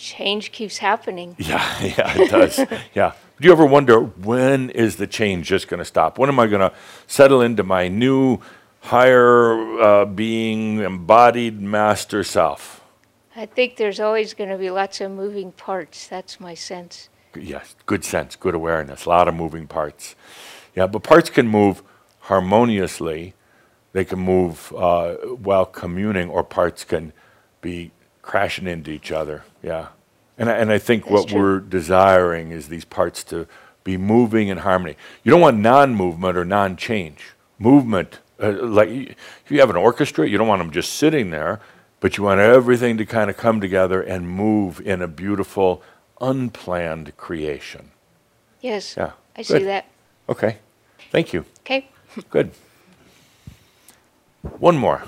change 0.04 0.52
keeps 0.52 0.78
happening. 0.78 1.36
Yeah, 1.44 1.82
yeah, 1.82 2.22
it 2.22 2.30
does. 2.30 2.58
yeah. 2.94 3.12
Do 3.40 3.46
you 3.46 3.52
ever 3.52 3.66
wonder 3.66 4.00
when 4.00 4.70
is 4.70 4.96
the 4.96 5.06
change 5.06 5.48
just 5.48 5.68
going 5.68 5.78
to 5.78 5.84
stop? 5.84 6.18
When 6.18 6.28
am 6.28 6.38
I 6.38 6.46
going 6.46 6.60
to 6.60 6.72
settle 7.06 7.40
into 7.40 7.62
my 7.62 7.88
new, 7.88 8.38
higher 8.80 9.80
uh, 9.80 10.04
being, 10.04 10.78
embodied 10.78 11.60
master 11.60 12.22
self? 12.22 12.82
I 13.34 13.46
think 13.46 13.76
there's 13.76 13.98
always 13.98 14.34
going 14.34 14.50
to 14.50 14.58
be 14.58 14.70
lots 14.70 15.00
of 15.00 15.10
moving 15.10 15.52
parts. 15.52 16.06
That's 16.06 16.38
my 16.38 16.54
sense. 16.54 17.08
Yes, 17.34 17.74
good 17.86 18.04
sense, 18.04 18.36
good 18.36 18.54
awareness, 18.54 19.06
a 19.06 19.08
lot 19.08 19.26
of 19.26 19.34
moving 19.34 19.66
parts. 19.66 20.14
Yeah, 20.76 20.86
but 20.86 21.02
parts 21.02 21.30
can 21.30 21.48
move 21.48 21.82
harmoniously. 22.20 23.34
They 23.92 24.04
can 24.04 24.20
move 24.20 24.72
uh, 24.76 25.14
while 25.48 25.66
communing, 25.66 26.28
or 26.30 26.44
parts 26.44 26.84
can 26.84 27.12
be 27.60 27.90
crashing 28.24 28.66
into 28.66 28.90
each 28.90 29.12
other. 29.12 29.44
Yeah. 29.62 29.88
And 30.36 30.48
I, 30.50 30.54
and 30.54 30.72
I 30.72 30.78
think 30.78 31.04
That's 31.04 31.12
what 31.12 31.28
true. 31.28 31.40
we're 31.40 31.60
desiring 31.60 32.50
is 32.50 32.68
these 32.68 32.84
parts 32.84 33.22
to 33.24 33.46
be 33.84 33.96
moving 33.96 34.48
in 34.48 34.58
harmony. 34.58 34.96
You 35.22 35.30
don't 35.30 35.40
want 35.40 35.58
non-movement 35.58 36.36
or 36.36 36.44
non-change. 36.44 37.32
Movement, 37.58 38.18
uh, 38.42 38.52
like 38.62 38.88
if 38.88 39.50
you 39.50 39.60
have 39.60 39.70
an 39.70 39.76
orchestra, 39.76 40.28
you 40.28 40.38
don't 40.38 40.48
want 40.48 40.60
them 40.60 40.72
just 40.72 40.94
sitting 40.94 41.30
there, 41.30 41.60
but 42.00 42.16
you 42.16 42.24
want 42.24 42.40
everything 42.40 42.96
to 42.98 43.06
kind 43.06 43.30
of 43.30 43.36
come 43.36 43.60
together 43.60 44.02
and 44.02 44.28
move 44.28 44.80
in 44.80 45.02
a 45.02 45.08
beautiful, 45.08 45.82
unplanned 46.20 47.16
creation. 47.16 47.90
Yes. 48.60 48.96
Yeah. 48.96 49.12
I 49.36 49.42
see 49.42 49.62
that. 49.64 49.86
Okay. 50.28 50.58
Thank 51.10 51.32
you. 51.32 51.44
Okay. 51.60 51.88
Good. 52.30 52.50
One 54.58 54.76
more. 54.76 55.04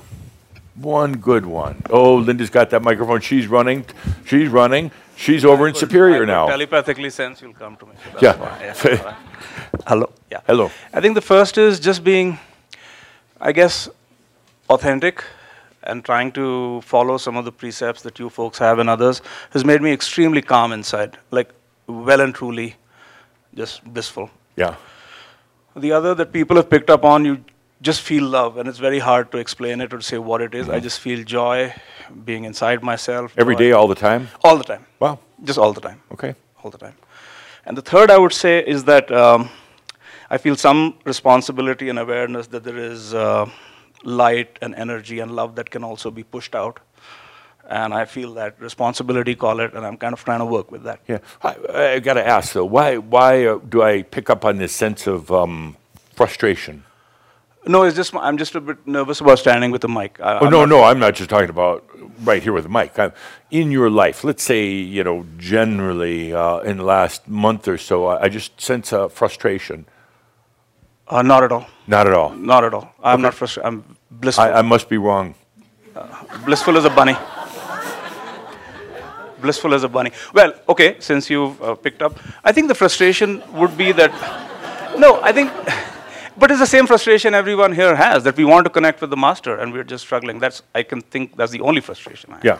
One 0.80 1.12
good 1.14 1.46
one. 1.46 1.82
Oh, 1.90 2.16
Linda's 2.16 2.50
got 2.50 2.70
that 2.70 2.82
microphone. 2.82 3.20
She's 3.20 3.46
running. 3.46 3.84
She's 4.26 4.48
running. 4.48 4.90
She's 5.16 5.44
over 5.44 5.66
in 5.66 5.72
could- 5.72 5.80
Superior 5.80 6.22
I 6.24 6.26
now. 6.26 6.46
Telepathically 6.48 7.10
sense 7.10 7.40
you'll 7.40 7.54
come 7.54 7.76
to 7.76 7.86
me. 7.86 7.92
so 8.12 8.18
Yeah. 8.20 8.74
Yeah. 8.84 9.14
Hello. 9.86 10.12
Yeah. 10.30 10.40
Hello. 10.46 10.70
I 10.92 11.00
think 11.00 11.14
the 11.14 11.22
first 11.22 11.56
is 11.56 11.80
just 11.80 12.04
being, 12.04 12.38
I 13.40 13.52
guess, 13.52 13.88
authentic 14.68 15.24
and 15.82 16.04
trying 16.04 16.32
to 16.32 16.80
follow 16.82 17.16
some 17.16 17.36
of 17.38 17.44
the 17.46 17.52
precepts 17.52 18.02
that 18.02 18.18
you 18.18 18.28
folks 18.28 18.58
have 18.58 18.78
and 18.78 18.90
others 18.90 19.22
has 19.50 19.64
made 19.64 19.80
me 19.80 19.92
extremely 19.92 20.42
calm 20.42 20.72
inside, 20.72 21.16
like 21.30 21.48
well 21.86 22.20
and 22.20 22.34
truly 22.34 22.74
just 23.54 23.82
blissful. 23.84 24.28
Yeah. 24.56 24.74
The 25.76 25.92
other 25.92 26.14
that 26.14 26.32
people 26.32 26.56
have 26.56 26.68
picked 26.68 26.90
up 26.90 27.04
on, 27.04 27.24
you 27.24 27.44
just 27.82 28.00
feel 28.00 28.24
love, 28.24 28.56
and 28.56 28.68
it's 28.68 28.78
very 28.78 28.98
hard 28.98 29.30
to 29.32 29.38
explain 29.38 29.80
it 29.80 29.92
or 29.92 30.00
say 30.00 30.18
what 30.18 30.40
it 30.40 30.54
is. 30.54 30.68
I 30.68 30.80
just 30.80 31.00
feel 31.00 31.24
joy 31.24 31.74
being 32.24 32.44
inside 32.44 32.82
myself. 32.82 33.32
Mm-hmm. 33.32 33.40
Every 33.40 33.54
joy- 33.54 33.58
day, 33.58 33.72
all 33.72 33.88
the 33.88 33.94
time? 33.94 34.28
All 34.42 34.56
the 34.56 34.64
time. 34.64 34.86
Wow. 35.00 35.18
Just 35.44 35.58
all 35.58 35.72
the 35.72 35.80
time. 35.80 36.00
Okay. 36.12 36.34
All 36.62 36.70
the 36.70 36.78
time. 36.78 36.94
And 37.66 37.76
the 37.76 37.82
third 37.82 38.10
I 38.10 38.18
would 38.18 38.32
say 38.32 38.60
is 38.60 38.84
that 38.84 39.10
um, 39.10 39.50
I 40.30 40.38
feel 40.38 40.56
some 40.56 40.94
responsibility 41.04 41.88
and 41.88 41.98
awareness 41.98 42.46
that 42.48 42.64
there 42.64 42.78
is 42.78 43.12
uh, 43.12 43.50
light 44.04 44.58
and 44.62 44.74
energy 44.74 45.18
and 45.18 45.32
love 45.32 45.56
that 45.56 45.70
can 45.70 45.84
also 45.84 46.10
be 46.10 46.22
pushed 46.22 46.54
out. 46.54 46.80
And 47.68 47.92
I 47.92 48.04
feel 48.04 48.34
that 48.34 48.60
responsibility, 48.60 49.34
call 49.34 49.58
it, 49.58 49.74
and 49.74 49.84
I'm 49.84 49.96
kind 49.96 50.12
of 50.12 50.24
trying 50.24 50.38
to 50.38 50.46
work 50.46 50.70
with 50.70 50.84
that. 50.84 51.00
Yeah. 51.08 51.18
I, 51.42 51.56
I 51.74 51.98
got 51.98 52.14
to 52.14 52.26
ask 52.26 52.52
though, 52.52 52.64
why 52.64 52.96
why 52.98 53.46
uh, 53.46 53.58
do 53.58 53.82
I 53.82 54.02
pick 54.02 54.30
up 54.30 54.44
on 54.44 54.58
this 54.58 54.72
sense 54.72 55.08
of 55.08 55.32
um, 55.32 55.76
frustration? 56.14 56.84
No, 57.68 57.82
it's 57.82 57.96
just 57.96 58.14
I'm 58.14 58.38
just 58.38 58.54
a 58.54 58.60
bit 58.60 58.86
nervous 58.86 59.20
about 59.20 59.38
standing 59.40 59.70
with 59.72 59.80
the 59.80 59.88
mic. 59.88 60.20
I, 60.20 60.38
Oh 60.38 60.46
I'm 60.46 60.50
no, 60.52 60.64
no, 60.64 60.84
I'm 60.84 61.00
not 61.00 61.14
just 61.14 61.28
talking 61.30 61.50
about 61.50 61.84
right 62.22 62.42
here 62.42 62.52
with 62.52 62.64
the 62.64 62.70
mic. 62.70 62.96
I'm, 62.98 63.12
in 63.50 63.72
your 63.72 63.90
life, 63.90 64.22
let's 64.22 64.42
say 64.42 64.68
you 64.68 65.02
know 65.02 65.26
generally 65.36 66.32
uh, 66.32 66.58
in 66.60 66.76
the 66.76 66.84
last 66.84 67.26
month 67.28 67.66
or 67.66 67.76
so, 67.78 68.06
I, 68.06 68.24
I 68.24 68.28
just 68.28 68.60
sense 68.60 68.92
a 68.92 69.08
frustration. 69.08 69.86
Uh, 71.08 71.22
not 71.22 71.42
at 71.42 71.50
all. 71.52 71.66
Not 71.86 72.06
at 72.06 72.14
all. 72.14 72.30
Not 72.34 72.64
at 72.64 72.74
all. 72.74 72.92
I'm 73.02 73.20
not 73.22 73.34
frustrated. 73.34 73.66
I'm 73.66 73.96
blissful. 74.10 74.44
I, 74.44 74.52
I 74.52 74.62
must 74.62 74.88
be 74.88 74.98
wrong. 74.98 75.34
blissful 76.44 76.76
as 76.76 76.84
a 76.84 76.90
bunny. 76.90 77.16
blissful 79.40 79.74
as 79.74 79.82
a 79.82 79.88
bunny. 79.88 80.10
Well, 80.32 80.54
okay, 80.68 80.96
since 81.00 81.30
you've 81.30 81.60
uh, 81.62 81.74
picked 81.74 82.02
up, 82.02 82.18
I 82.44 82.52
think 82.52 82.68
the 82.68 82.74
frustration 82.74 83.42
would 83.52 83.76
be 83.76 83.92
that. 83.92 84.12
No, 84.98 85.20
I 85.22 85.32
think. 85.32 85.50
But 86.38 86.50
it's 86.50 86.60
the 86.60 86.66
same 86.66 86.86
frustration 86.86 87.34
everyone 87.34 87.72
here 87.72 87.96
has 87.96 88.24
that 88.24 88.36
we 88.36 88.44
want 88.44 88.64
to 88.66 88.70
connect 88.70 89.00
with 89.00 89.10
the 89.10 89.16
master 89.16 89.56
and 89.56 89.72
we're 89.72 89.84
just 89.84 90.04
struggling. 90.04 90.38
That's 90.38 90.62
I 90.74 90.82
can 90.82 91.00
think 91.00 91.36
that's 91.36 91.52
the 91.52 91.60
only 91.62 91.80
frustration 91.80 92.32
I 92.32 92.36
have. 92.36 92.44
Yeah. 92.44 92.58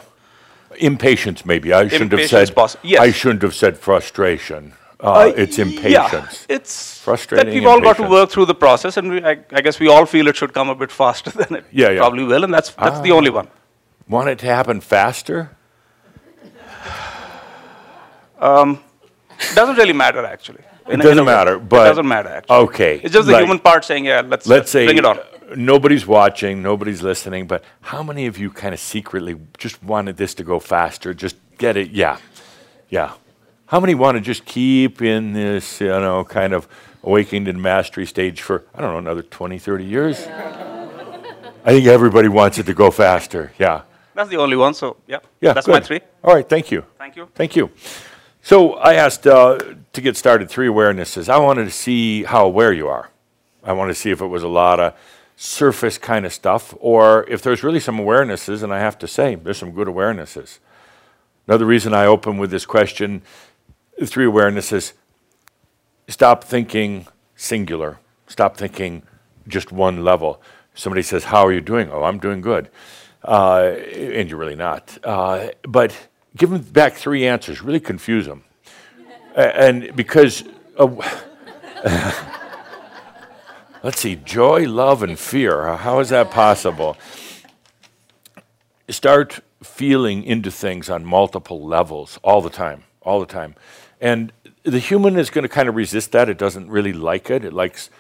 Impatience, 0.79 1.45
maybe. 1.45 1.73
I 1.73 1.87
shouldn't 1.89 2.11
have 2.13 2.21
Impatience 2.21 2.49
said. 2.49 2.57
possi- 2.57 2.77
yes. 2.83 3.01
I 3.01 3.13
shouldn't 3.13 3.43
have 3.43 3.55
said 3.55 3.79
frustration. 3.79 4.73
Uh, 4.99 5.31
it's 5.37 5.59
impatience. 5.59 6.47
Yeah, 6.49 6.57
it's 6.57 6.99
Frustrating 7.03 7.47
that 7.47 7.55
we've 7.55 7.67
all 7.67 7.81
got 7.83 7.97
to 7.99 8.09
work 8.09 8.31
through 8.31 8.47
the 8.47 8.55
process, 8.55 8.97
and 8.97 9.11
we, 9.11 9.23
I, 9.23 9.37
I 9.53 9.61
guess 9.61 9.79
we 9.79 9.89
all 9.89 10.07
feel 10.07 10.27
it 10.27 10.37
should 10.37 10.55
come 10.55 10.71
a 10.71 10.75
bit 10.75 10.91
faster 10.91 11.31
than 11.41 11.57
it 11.59 11.65
Yeah, 11.71 11.91
yeah. 11.91 11.99
probably 11.99 12.25
will, 12.25 12.45
and 12.45 12.53
that's 12.55 12.71
that's 12.71 13.01
the 13.01 13.13
Ah. 13.13 13.17
only 13.17 13.31
one. 13.31 13.49
Want 14.09 14.29
it 14.31 14.39
to 14.39 14.47
happen 14.47 14.81
faster? 14.81 15.51
Doesn't 18.41 19.77
really 19.77 19.93
matter 19.93 20.25
actually. 20.25 20.63
It 20.89 20.99
doesn't 20.99 21.25
matter, 21.25 21.59
but 21.59 21.87
it 21.87 21.91
doesn't 21.91 22.09
matter 22.09 22.29
actually. 22.29 22.57
Okay, 22.57 23.01
It's 23.03 23.13
just 23.13 23.27
the 23.27 23.33
like- 23.35 23.43
human 23.45 23.59
part 23.59 23.85
saying, 23.85 24.05
"Yeah, 24.05 24.23
let's 24.27 24.47
Let's 24.47 24.71
say 24.71 24.85
bring 24.87 24.99
it 24.99 25.05
on." 25.05 25.19
nobody's 25.57 26.07
watching, 26.07 26.63
nobody's 26.63 27.03
listening, 27.03 27.47
but 27.47 27.63
how 27.81 28.03
many 28.03 28.27
of 28.27 28.37
you 28.39 28.51
kind 28.51 28.75
of 28.75 28.81
secretly 28.81 29.37
just 29.59 29.83
wanted 29.83 30.17
this 30.17 30.35
to 30.35 30.45
go 30.45 30.59
faster? 30.59 31.15
Just 31.15 31.37
get 31.59 31.77
it? 31.77 31.91
Yeah. 31.91 32.19
Yeah. 32.89 33.13
How 33.67 33.81
many 33.81 33.95
want 33.95 34.17
to 34.17 34.21
just 34.21 34.45
keep 34.45 35.03
in 35.03 35.33
this, 35.33 35.81
you 35.81 35.89
know, 35.89 36.25
kind 36.25 36.53
of 36.53 36.69
awakened 37.03 37.49
and 37.49 37.61
mastery 37.61 38.07
stage 38.07 38.41
for, 38.41 38.65
I 38.75 38.81
don't 38.81 38.93
know, 38.93 38.99
another 38.99 39.23
20, 39.23 39.59
30 39.59 39.85
years? 39.85 40.27
I 41.65 41.71
think 41.71 41.87
everybody 41.87 42.29
wants 42.29 42.59
it 42.59 42.67
to 42.67 42.75
go 42.75 42.91
faster. 42.93 43.53
Yeah. 43.59 43.83
That's 44.15 44.31
the 44.31 44.37
only 44.37 44.57
one. 44.57 44.73
So 44.75 44.97
yeah, 45.07 45.19
Yeah. 45.41 45.53
that's 45.53 45.67
my 45.67 45.81
three. 45.81 46.01
All 46.23 46.35
right. 46.35 46.49
Thank 46.49 46.71
you. 46.71 46.85
Thank 46.99 47.17
you. 47.17 47.29
Thank 47.35 47.57
you. 47.57 47.71
So 48.47 48.75
I 48.75 48.95
asked 48.95 49.27
uh, 49.27 49.59
to 49.93 50.01
get 50.01 50.17
started 50.17 50.49
three 50.49 50.69
awarenesses. 50.69 51.29
I 51.29 51.37
wanted 51.37 51.65
to 51.65 51.73
see 51.73 52.23
how 52.23 52.47
aware 52.47 52.73
you 52.73 52.87
are. 52.87 53.11
I 53.65 53.73
wanted 53.73 53.95
to 53.95 53.99
see 53.99 54.13
if 54.13 54.21
it 54.21 54.27
was 54.27 54.45
a 54.45 54.49
lot 54.49 54.79
of 54.79 54.95
surface 55.35 55.99
kind 55.99 56.25
of 56.25 56.33
stuff 56.33 56.73
or 56.79 57.29
if 57.29 57.43
there's 57.43 57.65
really 57.65 57.81
some 57.81 57.99
awarenesses, 57.99 58.63
and 58.63 58.73
I 58.73 58.79
have 58.79 59.01
to 59.01 59.09
say, 59.09 59.35
there's 59.35 59.59
some 59.59 59.73
good 59.73 59.89
awarenesses. 59.89 60.61
Another 61.49 61.67
reason 61.67 61.93
I 61.93 62.07
open 62.07 62.39
with 62.39 62.53
this 62.53 62.65
question 62.65 63.23
three 64.05 64.27
awarenesses 64.27 64.93
stop 66.07 66.45
thinking 66.45 67.09
singular, 67.35 67.99
stop 68.29 68.57
thinking 68.57 69.03
just 69.49 69.73
one 69.73 70.05
level. 70.05 70.41
Somebody 70.73 71.03
says, 71.03 71.25
How 71.25 71.45
are 71.45 71.53
you 71.53 71.61
doing? 71.61 71.91
Oh, 71.91 72.05
I'm 72.05 72.21
doing 72.21 72.43
good. 72.43 72.69
Uh, 73.25 73.75
and 73.93 74.31
you're 74.31 74.39
really 74.39 74.55
not. 74.55 74.97
Uh, 75.03 75.49
but 75.65 76.07
give 76.37 76.51
them 76.51 76.63
back 76.63 76.95
three 76.95 77.27
answers, 77.27 77.63
really 77.63 77.81
confuse 77.81 78.27
them. 78.27 78.45
And 79.35 79.95
because, 79.97 80.45
uh, 80.79 80.89
let's 83.83 84.01
see, 84.01 84.17
joy, 84.17 84.69
love, 84.69 85.03
and 85.03 85.19
fear. 85.19 85.77
How 85.77 86.01
is 86.01 86.11
that 86.11 86.31
possible? 86.31 86.97
Start 88.89 89.41
feeling 89.63 90.23
into 90.25 90.51
things 90.51 90.89
on 90.89 91.05
multiple 91.05 91.67
levels 91.67 92.19
all 92.23 92.41
the 92.41 92.51
time, 92.51 92.85
all 93.03 93.21
the 93.21 93.27
time. 93.27 93.55
And 94.01 94.33
the 94.63 94.79
human 94.79 95.17
is 95.19 95.31
going 95.31 95.43
to 95.43 95.49
kind 95.49 95.69
of 95.69 95.75
resist 95.75 96.13
that. 96.13 96.29
It 96.29 96.39
doesn't 96.39 96.69
really 96.71 96.93
like 96.93 97.31
it. 97.31 97.45
It 97.45 97.53
likes 97.53 97.91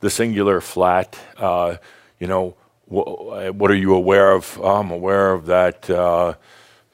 the 0.00 0.10
singular 0.10 0.60
flat. 0.60 1.18
Uh, 1.36 1.76
you 2.18 2.26
know, 2.26 2.56
wh- 2.86 3.54
what 3.54 3.70
are 3.70 3.76
you 3.76 3.94
aware 3.94 4.32
of? 4.32 4.58
Oh, 4.62 4.76
I'm 4.76 4.90
aware 4.90 5.32
of 5.32 5.46
that. 5.46 5.88
Uh, 5.88 6.34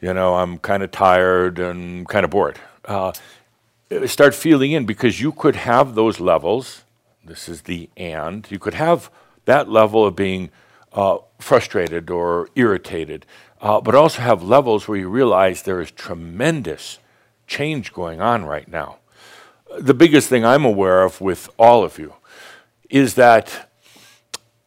you 0.00 0.14
know, 0.14 0.36
I'm 0.36 0.58
kind 0.58 0.82
of 0.82 0.90
tired 0.90 1.58
and 1.58 2.08
kind 2.08 2.24
of 2.24 2.30
bored. 2.30 2.58
Uh, 2.84 3.12
start 4.06 4.34
feeling 4.34 4.72
in 4.72 4.86
because 4.86 5.20
you 5.20 5.32
could 5.32 5.56
have 5.56 5.94
those 5.94 6.20
levels. 6.20 6.84
This 7.24 7.48
is 7.48 7.62
the 7.62 7.90
and. 7.96 8.46
You 8.50 8.58
could 8.58 8.74
have 8.74 9.10
that 9.44 9.68
level 9.68 10.04
of 10.04 10.14
being 10.14 10.50
uh, 10.92 11.18
frustrated 11.38 12.10
or 12.10 12.48
irritated, 12.54 13.26
uh, 13.60 13.80
but 13.80 13.94
also 13.94 14.22
have 14.22 14.42
levels 14.42 14.86
where 14.86 14.98
you 14.98 15.08
realize 15.08 15.62
there 15.62 15.80
is 15.80 15.90
tremendous 15.90 16.98
change 17.46 17.92
going 17.92 18.20
on 18.20 18.44
right 18.44 18.68
now. 18.68 18.98
The 19.78 19.94
biggest 19.94 20.28
thing 20.28 20.44
I'm 20.44 20.64
aware 20.64 21.02
of 21.02 21.20
with 21.20 21.50
all 21.58 21.84
of 21.84 21.98
you 21.98 22.14
is 22.88 23.14
that 23.14 23.70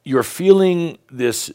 you're 0.04 0.24
feeling 0.24 0.98
this 1.10 1.52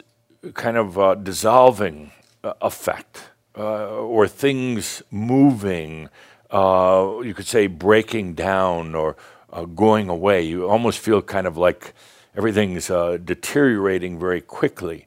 kind 0.55 0.77
of 0.77 0.99
uh, 0.99 1.15
dissolving 1.15 2.13
uh, 2.43 2.55
effect 2.61 3.31
uh, 3.57 3.89
or 3.89 4.29
things 4.29 5.03
moving, 5.11 6.09
uh, 6.51 7.21
you 7.25 7.35
could 7.35 7.47
say 7.47 7.67
breaking 7.67 8.35
down 8.35 8.95
or 8.95 9.17
uh, 9.53 9.65
going 9.65 10.09
away. 10.09 10.43
You 10.43 10.69
almost 10.69 10.99
feel 10.99 11.23
kind 11.23 11.47
of 11.47 11.57
like 11.57 11.95
everything's 12.37 12.91
uh, 12.91 13.19
deteriorating 13.23 14.19
very 14.19 14.41
quickly. 14.41 15.07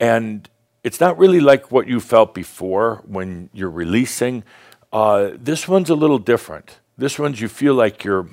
And 0.00 0.48
it's 0.82 1.00
not 1.00 1.16
really 1.18 1.40
like 1.40 1.70
what 1.70 1.86
you 1.86 2.00
felt 2.00 2.34
before 2.34 3.02
when 3.06 3.48
you're 3.52 3.70
releasing. 3.70 4.44
Uh, 4.92 5.30
this 5.34 5.66
one's 5.66 5.90
a 5.90 5.94
little 5.94 6.18
different. 6.18 6.80
This 6.98 7.18
one's 7.18 7.40
you 7.40 7.48
feel 7.48 7.74
like 7.74 8.04
your 8.04 8.28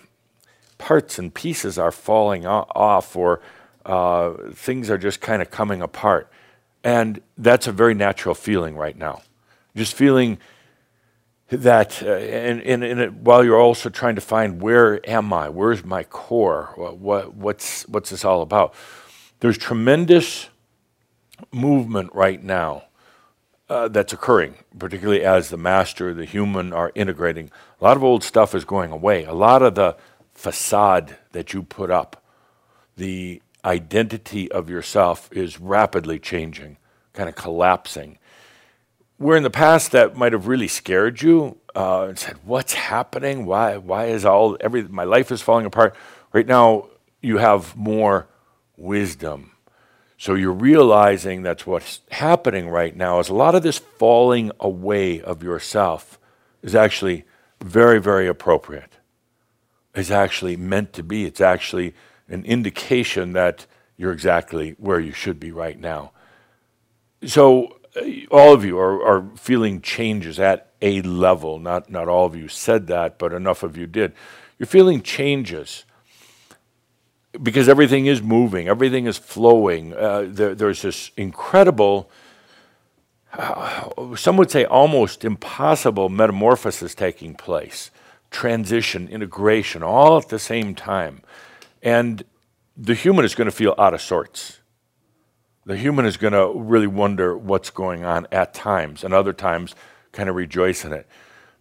parts 0.77 1.19
and 1.19 1.33
pieces 1.33 1.77
are 1.77 1.91
falling 1.91 2.45
off 2.45 3.15
or 3.15 3.41
uh, 3.85 4.33
things 4.53 4.89
are 4.89 4.97
just 4.97 5.21
kind 5.21 5.41
of 5.41 5.51
coming 5.51 5.81
apart. 5.81 6.29
And 6.83 7.21
that's 7.37 7.67
a 7.67 7.71
very 7.71 7.93
natural 7.93 8.35
feeling 8.35 8.75
right 8.75 8.97
now. 8.97 9.21
Just 9.75 9.93
feeling 9.93 10.37
that, 11.49 12.01
uh, 12.01 12.11
and, 12.11 12.61
and, 12.61 12.83
and 12.83 12.99
it, 12.99 13.13
while 13.13 13.43
you're 13.43 13.59
also 13.59 13.89
trying 13.89 14.15
to 14.15 14.21
find 14.21 14.61
where 14.61 14.99
am 15.09 15.33
I? 15.33 15.49
Where's 15.49 15.83
my 15.83 16.03
core? 16.03 16.71
What, 16.75 16.97
what, 16.97 17.33
what's, 17.33 17.87
what's 17.87 18.09
this 18.09 18.23
all 18.23 18.41
about? 18.41 18.73
There's 19.39 19.57
tremendous 19.57 20.49
movement 21.51 22.13
right 22.13 22.41
now 22.41 22.83
uh, 23.69 23.87
that's 23.87 24.13
occurring, 24.13 24.55
particularly 24.77 25.23
as 25.23 25.49
the 25.49 25.57
master, 25.57 26.13
the 26.13 26.25
human 26.25 26.73
are 26.73 26.91
integrating. 26.93 27.49
A 27.79 27.83
lot 27.83 27.97
of 27.97 28.03
old 28.03 28.23
stuff 28.23 28.53
is 28.53 28.65
going 28.65 28.91
away. 28.91 29.23
A 29.23 29.33
lot 29.33 29.61
of 29.61 29.75
the 29.75 29.95
facade 30.33 31.17
that 31.31 31.53
you 31.53 31.63
put 31.63 31.89
up, 31.89 32.23
the 32.97 33.41
identity 33.63 34.51
of 34.51 34.69
yourself 34.69 35.29
is 35.31 35.59
rapidly 35.59 36.19
changing, 36.19 36.77
kind 37.13 37.29
of 37.29 37.35
collapsing. 37.35 38.17
Where 39.21 39.37
in 39.37 39.43
the 39.43 39.51
past 39.51 39.91
that 39.91 40.17
might 40.17 40.33
have 40.33 40.47
really 40.47 40.67
scared 40.67 41.21
you 41.21 41.57
uh, 41.75 42.07
and 42.09 42.17
said, 42.17 42.37
"What's 42.43 42.73
happening? 42.73 43.45
Why? 43.45 43.77
Why 43.77 44.05
is 44.05 44.25
all 44.25 44.57
every 44.59 44.83
my 44.83 45.03
life 45.03 45.31
is 45.31 45.41
falling 45.41 45.65
apart?" 45.65 45.95
Right 46.33 46.47
now, 46.47 46.87
you 47.21 47.37
have 47.37 47.75
more 47.75 48.27
wisdom. 48.77 49.51
So 50.17 50.33
you're 50.33 50.51
realizing 50.51 51.43
that's 51.43 51.65
what's 51.65 52.01
happening 52.11 52.69
right 52.69 52.95
now. 52.95 53.19
Is 53.19 53.29
a 53.29 53.33
lot 53.33 53.55
of 53.55 53.63
this 53.63 53.77
falling 53.77 54.51
away 54.59 55.21
of 55.21 55.43
yourself 55.43 56.19
is 56.63 56.75
actually 56.75 57.25
very, 57.61 57.99
very 57.99 58.27
appropriate. 58.27 58.97
It's 59.93 60.11
actually 60.11 60.57
meant 60.57 60.93
to 60.93 61.03
be. 61.03 61.25
It's 61.25 61.41
actually 61.41 61.93
an 62.27 62.43
indication 62.45 63.33
that 63.33 63.65
you're 63.97 64.13
exactly 64.13 64.71
where 64.77 64.99
you 64.99 65.11
should 65.11 65.39
be 65.39 65.51
right 65.51 65.79
now. 65.79 66.11
So 67.25 67.77
all 68.29 68.53
of 68.53 68.63
you 68.63 68.79
are, 68.79 69.03
are 69.03 69.25
feeling 69.35 69.81
changes 69.81 70.39
at 70.39 70.71
a 70.81 71.01
level. 71.01 71.59
Not, 71.59 71.89
not 71.89 72.07
all 72.07 72.25
of 72.25 72.35
you 72.35 72.47
said 72.47 72.87
that, 72.87 73.17
but 73.17 73.33
enough 73.33 73.63
of 73.63 73.77
you 73.77 73.87
did. 73.87 74.13
You're 74.57 74.67
feeling 74.67 75.01
changes 75.01 75.85
because 77.41 77.69
everything 77.69 78.05
is 78.05 78.21
moving, 78.21 78.67
everything 78.67 79.05
is 79.05 79.17
flowing. 79.17 79.93
Uh, 79.93 80.25
there, 80.27 80.53
there's 80.55 80.81
this 80.81 81.11
incredible, 81.17 82.09
uh, 83.33 83.89
some 84.15 84.37
would 84.37 84.51
say 84.51 84.65
almost 84.65 85.25
impossible 85.25 86.09
metamorphosis 86.09 86.95
taking 86.95 87.35
place 87.35 87.91
transition, 88.29 89.09
integration, 89.09 89.83
all 89.83 90.17
at 90.17 90.29
the 90.29 90.39
same 90.39 90.73
time. 90.73 91.21
And 91.83 92.23
the 92.77 92.93
human 92.93 93.25
is 93.25 93.35
going 93.35 93.47
to 93.47 93.51
feel 93.51 93.75
out 93.77 93.93
of 93.93 94.01
sorts. 94.01 94.60
The 95.65 95.77
human 95.77 96.05
is 96.05 96.17
going 96.17 96.33
to 96.33 96.51
really 96.59 96.87
wonder 96.87 97.37
what's 97.37 97.69
going 97.69 98.03
on 98.03 98.27
at 98.31 98.53
times, 98.53 99.03
and 99.03 99.13
other 99.13 99.33
times 99.33 99.75
kind 100.11 100.27
of 100.27 100.35
rejoice 100.35 100.83
in 100.83 100.91
it. 100.91 101.07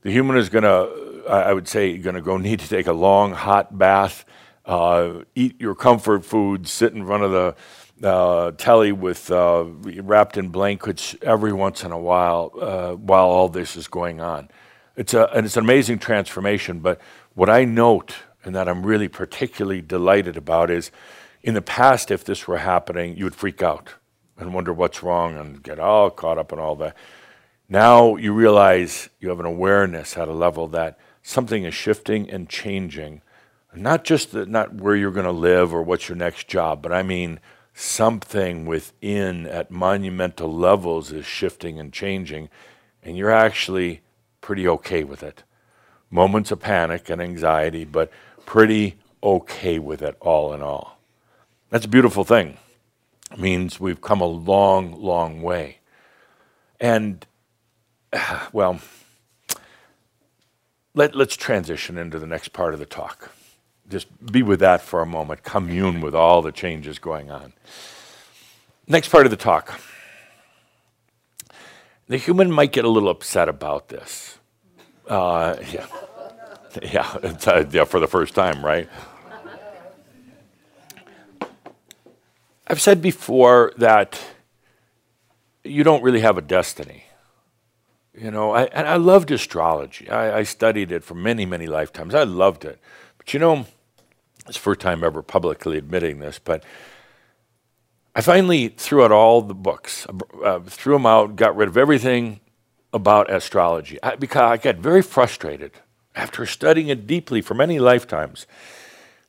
The 0.03 0.11
human 0.11 0.39
is 0.39 0.49
going 0.49 0.65
to, 0.65 1.25
I 1.29 1.53
would 1.53 1.69
say, 1.69 1.99
going 1.99 2.15
to 2.15 2.23
go 2.23 2.37
need 2.39 2.61
to 2.61 2.69
take 2.69 2.87
a 2.87 2.93
long 2.93 3.33
hot 3.33 3.77
bath, 3.77 4.25
uh, 4.65 5.25
eat 5.35 5.61
your 5.61 5.75
comfort 5.75 6.25
food, 6.25 6.67
sit 6.67 6.95
in 6.95 7.05
front 7.05 7.25
of 7.25 7.31
the 7.31 7.55
uh, 8.03 8.53
telly 8.53 8.93
with 8.93 9.31
uh, 9.31 9.65
wrapped 9.67 10.39
in 10.39 10.49
blankets 10.49 11.15
every 11.21 11.53
once 11.53 11.85
in 11.85 11.93
a 11.93 11.99
while 11.99 12.51
uh, 12.59 12.93
while 12.95 13.27
all 13.27 13.49
this 13.51 13.77
is 13.77 13.89
going 13.89 14.21
on. 14.21 14.49
It's, 14.97 15.13
a, 15.13 15.29
and 15.35 15.45
it's 15.45 15.59
an 15.59 15.65
amazing 15.65 15.99
transformation. 15.99 16.81
But 16.81 17.01
what 17.35 17.51
I 17.51 17.65
note, 17.65 18.15
and 18.43 18.55
that 18.55 18.69
I'm 18.69 18.85
really 18.85 19.09
particularly 19.09 19.83
delighted 19.83 20.39
about, 20.39 20.71
is 20.71 20.91
in 21.43 21.55
the 21.55 21.63
past, 21.63 22.11
if 22.11 22.25
this 22.25 22.47
were 22.47 22.59
happening, 22.59 23.17
you 23.17 23.25
would 23.25 23.35
freak 23.35 23.63
out 23.63 23.95
and 24.37 24.55
wonder 24.55 24.73
what's 24.73 25.03
wrong 25.03 25.37
and 25.37 25.63
get 25.63 25.79
all 25.79 26.11
caught 26.11 26.39
up 26.39 26.53
in 26.53 26.59
all 26.59 26.77
that. 26.77 26.97
Now 27.69 28.17
you 28.17 28.33
realize 28.33 29.09
you 29.21 29.29
have 29.29 29.41
an 29.41 29.47
awareness 29.47 30.17
at 30.17 30.29
a 30.29 30.33
level 30.33 30.67
that 30.69 30.99
something 31.23 31.65
is 31.65 31.75
shifting 31.75 32.29
and 32.29 32.49
changing. 32.49 33.23
Not 33.75 34.05
just 34.05 34.33
the, 34.33 34.47
not 34.47 34.75
where 34.75 34.97
you're 34.97 35.13
going 35.13 35.25
to 35.25 35.31
live 35.31 35.73
or 35.73 35.83
what's 35.83 36.09
your 36.09 36.17
next 36.17 36.49
job, 36.49 36.83
but 36.83 36.93
I 36.93 37.03
mean 37.03 37.39
something 37.73 38.67
within 38.67 39.47
at 39.47 39.71
monumental 39.71 40.53
levels 40.53 41.13
is 41.13 41.25
shifting 41.25 41.79
and 41.79 41.93
changing, 41.93 42.49
and 43.03 43.17
you're 43.17 43.31
actually 43.31 44.01
pretty 44.41 44.67
okay 44.67 45.05
with 45.05 45.23
it. 45.23 45.45
Moments 46.11 46.51
of 46.51 46.59
panic 46.59 47.09
and 47.09 47.23
anxiety, 47.23 47.85
but 47.85 48.11
pretty 48.45 48.97
okay 49.23 49.79
with 49.79 50.03
it 50.03 50.17
all 50.21 50.53
in 50.53 50.61
all. 50.61 51.00
That's 51.71 51.85
a 51.85 51.89
beautiful 51.89 52.25
thing. 52.25 52.59
It 53.33 53.39
means 53.39 53.79
we've 53.79 54.01
come 54.01 54.21
a 54.21 54.27
long, 54.27 55.01
long 55.01 55.41
way. 55.41 55.79
And, 56.81 57.25
well, 58.53 58.81
let, 60.95 61.15
let's 61.15 61.37
transition 61.37 61.97
into 61.97 62.19
the 62.19 62.27
next 62.27 62.53
part 62.53 62.75
of 62.75 62.81
the 62.81 62.87
talk. 62.87 63.33
Just 63.89 64.09
be 64.33 64.43
with 64.43 64.61
that 64.61 64.83
for 64.83 65.01
a 65.01 65.07
moment, 65.07 65.43
commune 65.43 66.01
with 66.01 66.15
all 66.15 66.43
the 66.43 66.53
changes 66.53 66.99
going 66.99 67.31
on. 67.31 67.53
Next 68.87 69.09
part 69.09 69.27
of 69.27 69.31
the 69.31 69.37
talk. 69.37 69.81
The 72.09 72.17
human 72.17 72.51
might 72.51 72.73
get 72.73 72.85
a 72.85 72.89
little 72.89 73.09
upset 73.09 73.49
about 73.49 73.89
this. 73.89 74.39
Uh, 75.09 75.57
yeah. 75.73 75.87
Yeah, 76.83 77.19
uh, 77.47 77.65
yeah, 77.71 77.85
for 77.85 78.01
the 78.01 78.07
first 78.07 78.35
time, 78.35 78.65
right? 78.65 78.89
I've 82.71 82.81
said 82.81 83.03
before 83.03 83.73
that 83.79 84.23
you 85.65 85.83
don't 85.83 86.05
really 86.05 86.21
have 86.21 86.39
a 86.39 86.41
destiny. 86.41 87.03
You 88.17 88.31
know, 88.31 88.53
I, 88.53 88.67
and 88.67 88.87
I 88.87 88.95
loved 88.95 89.33
astrology. 89.33 90.09
I, 90.09 90.39
I, 90.39 90.43
studied 90.45 90.93
it 90.93 91.03
for 91.03 91.17
many, 91.17 91.45
many 91.45 91.67
lifetimes. 91.67 92.15
I 92.15 92.23
loved 92.23 92.65
it. 92.65 92.79
But 93.19 93.35
you 93.35 93.41
know, 93.41 93.67
it's 94.47 94.57
the 94.57 94.63
first 94.63 94.79
time 94.79 95.03
ever 95.03 95.21
publicly 95.21 95.79
admitting 95.79 96.21
this, 96.21 96.39
but 96.39 96.63
I 98.15 98.21
finally 98.21 98.69
threw 98.69 99.03
out 99.03 99.11
all 99.11 99.43
the 99.43 99.53
books, 99.53 100.07
uh, 100.45 100.61
threw 100.61 100.93
them 100.93 101.07
out, 101.07 101.35
got 101.35 101.57
rid 101.57 101.69
of 101.69 101.77
everything 101.77 102.39
about 102.93 103.33
astrology 103.33 104.01
I, 104.01 104.15
because 104.15 104.43
I 104.43 104.57
got 104.59 104.77
very 104.77 105.03
frustrated 105.03 105.73
after 106.15 106.47
studying 106.47 106.87
it 106.87 107.09
deeply 107.09 107.41
for 107.41 107.55
many 107.55 107.81
lifetimes. 107.81 108.47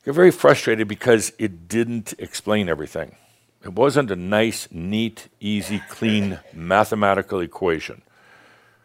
I 0.00 0.06
got 0.06 0.14
very 0.14 0.30
frustrated 0.30 0.86
because 0.86 1.32
it 1.40 1.66
didn't 1.66 2.14
explain 2.20 2.68
everything. 2.68 3.16
It 3.64 3.74
wasn't 3.74 4.10
a 4.10 4.16
nice, 4.16 4.68
neat, 4.70 5.28
easy, 5.40 5.82
clean 5.88 6.40
mathematical 6.52 7.40
equation. 7.40 8.02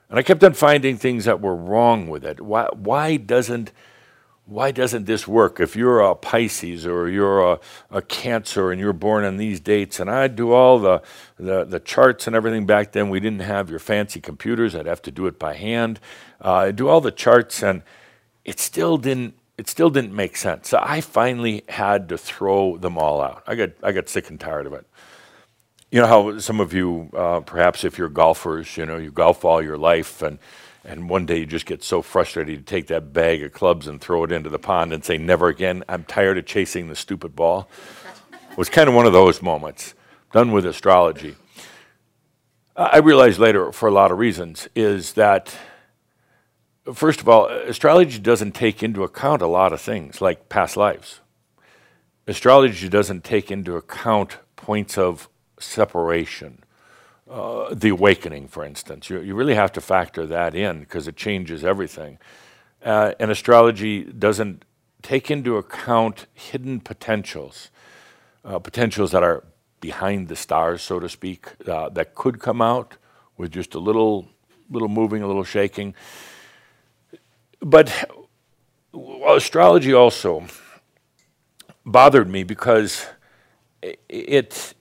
And 0.09 0.19
I 0.19 0.21
kept 0.21 0.43
on 0.43 0.53
finding 0.53 0.97
things 0.97 1.25
that 1.25 1.41
were 1.41 1.55
wrong 1.55 2.07
with 2.07 2.23
it. 2.23 2.41
Why, 2.41 2.69
why 2.73 3.17
doesn't 3.17 3.71
why 4.47 4.71
doesn't 4.71 5.05
this 5.05 5.27
work? 5.27 5.59
If 5.59 5.75
you're 5.75 5.99
a 5.99 6.15
Pisces 6.15 6.87
or 6.87 7.09
you're 7.09 7.41
a, 7.41 7.59
a 7.91 8.01
Cancer 8.01 8.71
and 8.71 8.79
you're 8.79 8.93
born 8.93 9.25
on 9.25 9.35
these 9.35 9.59
dates, 9.59 9.99
and 9.99 10.09
I'd 10.09 10.37
do 10.37 10.53
all 10.53 10.79
the, 10.79 11.01
the, 11.37 11.65
the, 11.65 11.81
charts 11.81 12.27
and 12.27 12.35
everything 12.35 12.65
back 12.65 12.93
then, 12.93 13.09
we 13.09 13.19
didn't 13.19 13.41
have 13.41 13.69
your 13.69 13.79
fancy 13.79 14.21
computers. 14.21 14.73
I'd 14.73 14.85
have 14.85 15.01
to 15.01 15.11
do 15.11 15.27
it 15.27 15.37
by 15.37 15.55
hand. 15.55 15.99
Uh, 16.43 16.53
I'd 16.53 16.77
do 16.77 16.87
all 16.87 17.01
the 17.01 17.11
charts, 17.11 17.61
and 17.61 17.83
it 18.45 18.59
still 18.59 18.97
didn't. 18.97 19.37
It 19.57 19.67
still 19.67 19.89
didn't 19.89 20.13
make 20.13 20.37
sense. 20.37 20.69
So 20.69 20.79
I 20.81 21.01
finally 21.01 21.63
had 21.67 22.09
to 22.09 22.17
throw 22.17 22.77
them 22.77 22.97
all 22.97 23.21
out. 23.21 23.43
I 23.47 23.55
got 23.55 23.71
I 23.81 23.91
got 23.91 24.09
sick 24.09 24.29
and 24.29 24.39
tired 24.39 24.67
of 24.67 24.73
it. 24.73 24.85
You 25.91 26.01
know 26.01 26.07
how 26.07 26.39
some 26.39 26.59
of 26.59 26.73
you, 26.73 27.09
uh, 27.15 27.39
perhaps 27.39 27.83
if 27.83 27.97
you're 27.97 28.09
golfers, 28.09 28.77
you 28.77 28.85
know 28.85 28.97
you 28.97 29.11
golf 29.11 29.45
all 29.45 29.61
your 29.61 29.77
life 29.77 30.21
and 30.21 30.37
and 30.85 31.09
one 31.09 31.25
day 31.25 31.39
you 31.39 31.45
just 31.45 31.65
get 31.65 31.83
so 31.83 32.01
frustrated 32.01 32.55
you 32.55 32.61
take 32.61 32.87
that 32.87 33.11
bag 33.11 33.43
of 33.43 33.51
clubs 33.51 33.87
and 33.87 33.99
throw 33.99 34.23
it 34.23 34.31
into 34.31 34.49
the 34.49 34.59
pond 34.59 34.93
and 34.93 35.03
say, 35.03 35.17
Never 35.17 35.49
again. 35.49 35.83
I'm 35.89 36.05
tired 36.05 36.37
of 36.37 36.45
chasing 36.45 36.87
the 36.87 36.95
stupid 36.95 37.35
ball. 37.35 37.69
it 38.51 38.57
was 38.57 38.69
kind 38.69 38.87
of 38.87 38.95
one 38.95 39.05
of 39.05 39.13
those 39.13 39.41
moments. 39.41 39.95
Done 40.31 40.51
with 40.51 40.65
astrology. 40.65 41.35
I 42.79 42.99
realized 42.99 43.39
later, 43.39 43.71
for 43.71 43.89
a 43.89 43.91
lot 43.91 44.11
of 44.11 44.19
reasons, 44.19 44.67
is 44.75 45.13
that, 45.13 45.51
first 46.93 47.21
of 47.21 47.29
all, 47.29 47.47
astrology 47.47 48.19
doesn't 48.19 48.53
take 48.53 48.83
into 48.83 49.03
account 49.03 49.41
a 49.41 49.47
lot 49.47 49.73
of 49.73 49.81
things 49.81 50.21
like 50.21 50.49
past 50.49 50.77
lives. 50.77 51.21
Astrology 52.27 52.89
doesn't 52.89 53.23
take 53.23 53.51
into 53.51 53.75
account 53.75 54.37
points 54.55 54.97
of 54.97 55.29
separation 55.59 56.63
uh, 57.29 57.73
the 57.73 57.89
awakening, 57.89 58.47
for 58.47 58.63
instance. 58.63 59.09
You, 59.09 59.19
you 59.21 59.35
really 59.35 59.55
have 59.55 59.71
to 59.73 59.81
factor 59.81 60.25
that 60.27 60.55
in 60.55 60.79
because 60.79 61.07
it 61.07 61.15
changes 61.15 61.63
everything. 61.63 62.19
Uh, 62.83 63.13
and 63.19 63.31
astrology 63.31 64.03
doesn't 64.03 64.63
take 65.01 65.29
into 65.29 65.57
account 65.57 66.27
hidden 66.33 66.79
potentials, 66.79 67.69
uh, 68.45 68.59
potentials 68.59 69.11
that 69.11 69.23
are 69.23 69.43
behind 69.81 70.27
the 70.27 70.35
stars, 70.35 70.81
so 70.81 70.99
to 70.99 71.09
speak, 71.09 71.47
uh, 71.67 71.89
that 71.89 72.15
could 72.15 72.39
come 72.39 72.61
out 72.61 72.95
with 73.35 73.51
just 73.51 73.75
a 73.75 73.79
little, 73.79 74.27
little 74.69 74.87
moving, 74.87 75.21
a 75.21 75.27
little 75.27 75.43
shaking. 75.43 75.93
But 77.59 78.09
astrology 79.27 79.93
also 79.93 80.45
bothered 81.85 82.29
me 82.29 82.43
because 82.43 83.05
it 83.81 84.73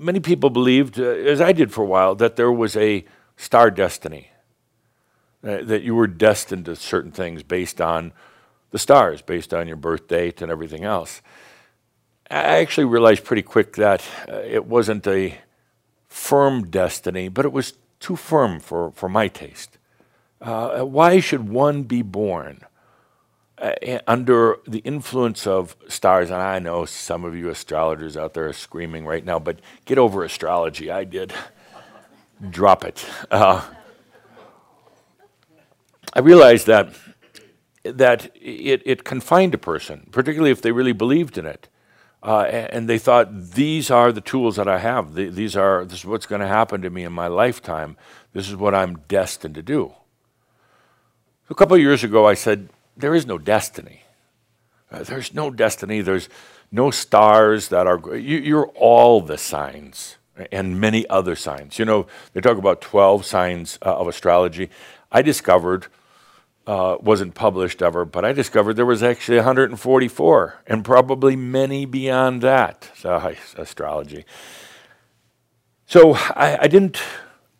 many 0.00 0.18
people 0.18 0.50
believed, 0.50 0.98
uh, 0.98 1.04
as 1.04 1.40
I 1.40 1.52
did 1.52 1.72
for 1.72 1.82
a 1.82 1.86
while, 1.86 2.14
that 2.16 2.36
there 2.36 2.50
was 2.50 2.76
a 2.76 3.04
star 3.36 3.70
destiny, 3.70 4.30
uh, 5.44 5.58
that 5.62 5.82
you 5.82 5.94
were 5.94 6.06
destined 6.06 6.64
to 6.64 6.76
certain 6.76 7.12
things 7.12 7.42
based 7.42 7.80
on 7.80 8.12
the 8.70 8.78
stars, 8.78 9.22
based 9.22 9.52
on 9.52 9.68
your 9.68 9.76
birth 9.76 10.08
date 10.08 10.42
and 10.42 10.50
everything 10.50 10.84
else. 10.84 11.20
I 12.30 12.60
actually 12.60 12.84
realized 12.84 13.24
pretty 13.24 13.42
quick 13.42 13.74
that 13.76 14.02
uh, 14.28 14.36
it 14.36 14.64
wasn't 14.64 15.06
a 15.06 15.38
firm 16.06 16.70
destiny, 16.70 17.28
but 17.28 17.44
it 17.44 17.52
was 17.52 17.74
too 17.98 18.16
firm 18.16 18.60
for, 18.60 18.92
for 18.92 19.08
my 19.08 19.28
taste. 19.28 19.78
Uh, 20.40 20.80
why 20.84 21.20
should 21.20 21.48
one 21.48 21.82
be 21.82 22.02
born 22.02 22.64
uh, 23.58 23.74
under 24.06 24.56
the 24.66 24.78
influence 24.78 25.46
of 25.46 25.76
stars, 25.86 26.30
and 26.30 26.40
I 26.40 26.58
know 26.58 26.86
some 26.86 27.24
of 27.24 27.36
you 27.36 27.50
astrologers 27.50 28.16
out 28.16 28.32
there 28.32 28.48
are 28.48 28.54
screaming 28.54 29.04
right 29.04 29.24
now, 29.24 29.38
but 29.38 29.60
get 29.84 29.98
over 29.98 30.24
astrology. 30.24 30.90
I 30.90 31.04
did. 31.04 31.32
drop 32.50 32.84
it. 32.84 33.04
Uh, 33.30 33.62
I 36.14 36.20
realized 36.20 36.66
that 36.66 36.94
that 37.82 38.30
it, 38.34 38.82
it 38.84 39.04
confined 39.04 39.54
a 39.54 39.58
person, 39.58 40.08
particularly 40.10 40.50
if 40.50 40.60
they 40.60 40.72
really 40.72 40.92
believed 40.92 41.38
in 41.38 41.46
it. 41.46 41.68
Uh, 42.22 42.42
and 42.42 42.86
they 42.86 42.98
thought 42.98 43.52
these 43.52 43.90
are 43.90 44.12
the 44.12 44.20
tools 44.20 44.56
that 44.56 44.68
I 44.68 44.78
have. 44.78 45.14
These 45.14 45.56
are 45.56 45.84
this 45.84 46.00
is 46.00 46.04
what's 46.04 46.26
going 46.26 46.42
to 46.42 46.46
happen 46.46 46.82
to 46.82 46.90
me 46.90 47.04
in 47.04 47.12
my 47.12 47.28
lifetime. 47.28 47.96
This 48.32 48.48
is 48.48 48.56
what 48.56 48.74
I'm 48.74 48.98
destined 49.08 49.54
to 49.54 49.62
do. 49.62 49.94
A 51.50 51.54
couple 51.54 51.74
of 51.74 51.82
years 51.82 52.04
ago, 52.04 52.26
I 52.26 52.34
said 52.34 52.68
there 52.96 53.14
is 53.14 53.26
no 53.26 53.36
destiny. 53.36 54.04
Uh, 54.90 55.02
there's 55.02 55.34
no 55.34 55.50
destiny. 55.50 56.00
There's 56.00 56.28
no 56.70 56.90
stars 56.90 57.68
that 57.68 57.86
are. 57.86 58.16
You, 58.16 58.38
you're 58.38 58.68
all 58.68 59.20
the 59.20 59.36
signs 59.36 60.16
and 60.52 60.80
many 60.80 61.08
other 61.08 61.36
signs. 61.36 61.78
You 61.78 61.84
know, 61.84 62.06
they 62.32 62.40
talk 62.40 62.56
about 62.56 62.80
12 62.80 63.24
signs 63.26 63.78
uh, 63.84 63.96
of 63.96 64.08
astrology. 64.08 64.70
I 65.12 65.22
discovered 65.22 65.88
uh, 66.66 66.96
wasn't 67.00 67.34
published 67.34 67.82
ever, 67.82 68.04
but 68.04 68.24
I 68.24 68.32
discovered 68.32 68.74
there 68.74 68.86
was 68.86 69.02
actually 69.02 69.38
144, 69.38 70.60
and 70.68 70.84
probably 70.84 71.34
many 71.34 71.84
beyond 71.84 72.42
that. 72.42 72.90
So, 72.96 73.34
astrology. 73.56 74.24
So 75.86 76.14
I, 76.14 76.58
I, 76.60 76.68
didn't 76.68 77.00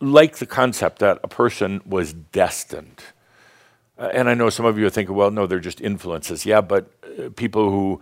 like 0.00 0.36
the 0.36 0.46
concept 0.46 1.00
that 1.00 1.18
a 1.24 1.28
person 1.28 1.80
was 1.84 2.12
destined. 2.12 3.02
Uh, 4.00 4.08
and 4.14 4.30
I 4.30 4.34
know 4.34 4.48
some 4.48 4.64
of 4.64 4.78
you 4.78 4.86
are 4.86 4.90
thinking, 4.90 5.14
well, 5.14 5.30
no, 5.30 5.46
they're 5.46 5.60
just 5.60 5.80
influences. 5.80 6.46
Yeah, 6.46 6.62
but 6.62 6.90
uh, 7.04 7.28
people 7.36 7.70
who 7.70 8.00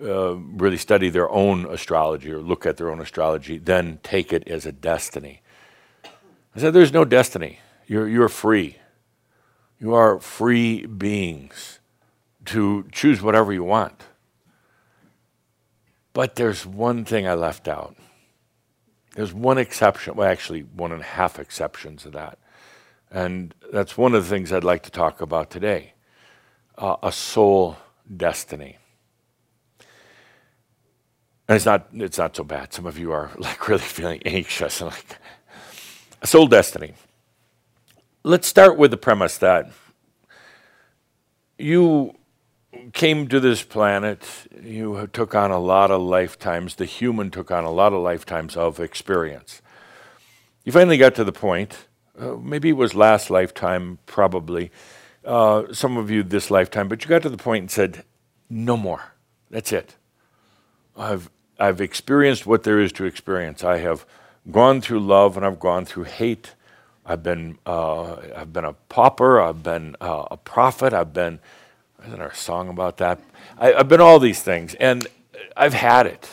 uh, 0.00 0.36
really 0.36 0.76
study 0.76 1.08
their 1.08 1.30
own 1.30 1.64
astrology 1.66 2.30
or 2.30 2.38
look 2.38 2.66
at 2.66 2.76
their 2.76 2.90
own 2.90 3.00
astrology 3.00 3.56
then 3.56 3.98
take 4.02 4.32
it 4.32 4.46
as 4.46 4.66
a 4.66 4.72
destiny. 4.72 5.40
I 6.04 6.60
said, 6.60 6.74
there's 6.74 6.92
no 6.92 7.04
destiny. 7.04 7.60
You're, 7.86 8.06
you're 8.06 8.28
free. 8.28 8.76
You 9.80 9.94
are 9.94 10.20
free 10.20 10.84
beings 10.84 11.78
to 12.46 12.86
choose 12.92 13.22
whatever 13.22 13.52
you 13.52 13.64
want. 13.64 14.04
But 16.12 16.34
there's 16.34 16.66
one 16.66 17.04
thing 17.04 17.26
I 17.26 17.34
left 17.34 17.68
out. 17.68 17.96
There's 19.14 19.32
one 19.32 19.56
exception, 19.56 20.14
well, 20.14 20.28
actually, 20.28 20.60
one 20.60 20.92
and 20.92 21.00
a 21.00 21.04
half 21.04 21.38
exceptions 21.38 22.02
to 22.02 22.10
that. 22.10 22.38
And 23.10 23.54
that's 23.72 23.96
one 23.96 24.14
of 24.14 24.22
the 24.22 24.28
things 24.28 24.52
I'd 24.52 24.64
like 24.64 24.82
to 24.84 24.90
talk 24.90 25.20
about 25.20 25.50
today 25.50 25.94
uh, 26.76 26.96
a 27.02 27.10
soul 27.10 27.76
destiny. 28.16 28.78
And 31.48 31.56
it's 31.56 31.64
not, 31.64 31.88
it's 31.94 32.18
not 32.18 32.36
so 32.36 32.44
bad. 32.44 32.72
Some 32.72 32.86
of 32.86 32.98
you 32.98 33.10
are 33.12 33.30
like 33.38 33.68
really 33.68 33.82
feeling 33.82 34.22
anxious 34.24 34.80
and 34.80 34.90
like, 34.90 35.18
a 36.20 36.26
soul 36.26 36.46
destiny 36.46 36.94
let's 38.28 38.46
start 38.46 38.76
with 38.76 38.90
the 38.90 38.96
premise 38.96 39.38
that 39.38 39.70
you 41.58 42.14
came 42.92 43.26
to 43.26 43.40
this 43.40 43.62
planet, 43.62 44.22
you 44.62 45.08
took 45.14 45.34
on 45.34 45.50
a 45.50 45.58
lot 45.58 45.90
of 45.90 46.02
lifetimes, 46.02 46.74
the 46.74 46.84
human 46.84 47.30
took 47.30 47.50
on 47.50 47.64
a 47.64 47.70
lot 47.70 47.94
of 47.94 48.02
lifetimes 48.02 48.54
of 48.54 48.80
experience. 48.80 49.62
You 50.64 50.72
finally 50.72 50.98
got 50.98 51.14
to 51.14 51.24
the 51.24 51.32
point, 51.32 51.87
uh, 52.18 52.36
maybe 52.36 52.70
it 52.70 52.76
was 52.76 52.94
last 52.94 53.30
lifetime, 53.30 53.98
probably, 54.06 54.70
uh, 55.24 55.72
some 55.72 55.96
of 55.96 56.10
you 56.10 56.22
this 56.22 56.50
lifetime, 56.50 56.88
but 56.88 57.02
you 57.02 57.08
got 57.08 57.22
to 57.22 57.28
the 57.28 57.36
point 57.36 57.62
and 57.62 57.70
said, 57.70 58.04
no 58.50 58.76
more. 58.76 59.12
That's 59.50 59.72
it. 59.72 59.96
I've, 60.96 61.30
I've 61.58 61.80
experienced 61.80 62.46
what 62.46 62.62
there 62.64 62.80
is 62.80 62.92
to 62.92 63.04
experience. 63.04 63.62
I 63.64 63.78
have 63.78 64.04
gone 64.50 64.80
through 64.80 65.00
love 65.00 65.36
and 65.36 65.44
I've 65.44 65.60
gone 65.60 65.84
through 65.84 66.04
hate 66.04 66.54
I've 67.08 67.22
been, 67.22 67.58
uh, 67.64 68.16
I've 68.36 68.52
been 68.52 68.66
a 68.66 68.74
pauper. 68.74 69.40
I've 69.40 69.62
been 69.62 69.96
uh, 69.98 70.26
a 70.30 70.36
prophet. 70.36 70.92
I've 70.92 71.14
been, 71.14 71.40
isn't 72.04 72.18
there 72.18 72.28
a 72.28 72.34
song 72.34 72.68
about 72.68 72.98
that? 72.98 73.18
I, 73.56 73.72
have 73.72 73.88
been 73.88 74.02
all 74.02 74.18
these 74.18 74.42
things, 74.42 74.74
and 74.74 75.06
I've 75.56 75.72
had 75.72 76.06
it. 76.06 76.28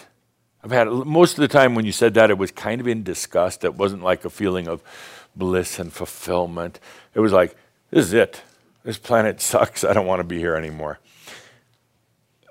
I've 0.62 0.72
had 0.72 0.88
it. 0.88 0.92
Most 0.92 1.38
of 1.38 1.42
the 1.42 1.48
time 1.48 1.76
when 1.76 1.86
you 1.86 1.94
said 1.94 2.14
that, 2.16 2.30
it 2.30 2.38
was 2.38 2.52
kind 2.52 2.82
of 2.82 2.90
in 2.90 3.04
disgust. 3.04 3.64
It 3.64 3.76
wasn't 3.76 4.04
like 4.04 4.26
a 4.26 4.30
feeling 4.30 4.68
of 4.68 4.84
bliss 5.36 5.80
and 5.80 5.92
fulfillment. 5.92 6.80
It 7.14 7.20
was 7.20 7.32
like, 7.32 7.56
this 7.92 8.06
is 8.06 8.14
it. 8.14 8.42
This 8.84 8.98
planet 8.98 9.42
sucks. 9.42 9.84
I 9.84 9.94
don't 9.94 10.06
want 10.06 10.20
to 10.20 10.24
be 10.24 10.40
here 10.40 10.56
anymore. 10.56 11.00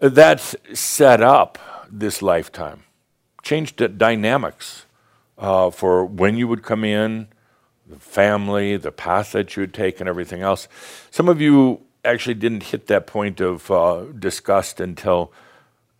That 0.00 0.40
set 0.74 1.22
up 1.22 1.58
this 1.90 2.20
lifetime, 2.20 2.82
changed 3.42 3.78
the 3.78 3.88
dynamics 3.88 4.86
uh, 5.38 5.70
for 5.70 6.04
when 6.04 6.36
you 6.36 6.48
would 6.48 6.62
come 6.62 6.84
in, 6.84 7.28
the 7.86 7.96
family, 7.96 8.76
the 8.76 8.92
path 8.92 9.32
that 9.32 9.56
you 9.56 9.62
would 9.62 9.74
take, 9.74 10.00
and 10.00 10.08
everything 10.08 10.42
else. 10.42 10.68
Some 11.10 11.28
of 11.28 11.40
you 11.40 11.82
actually 12.04 12.34
didn't 12.34 12.64
hit 12.64 12.86
that 12.88 13.06
point 13.06 13.40
of 13.40 13.70
uh, 13.70 14.04
disgust 14.18 14.80
until 14.80 15.32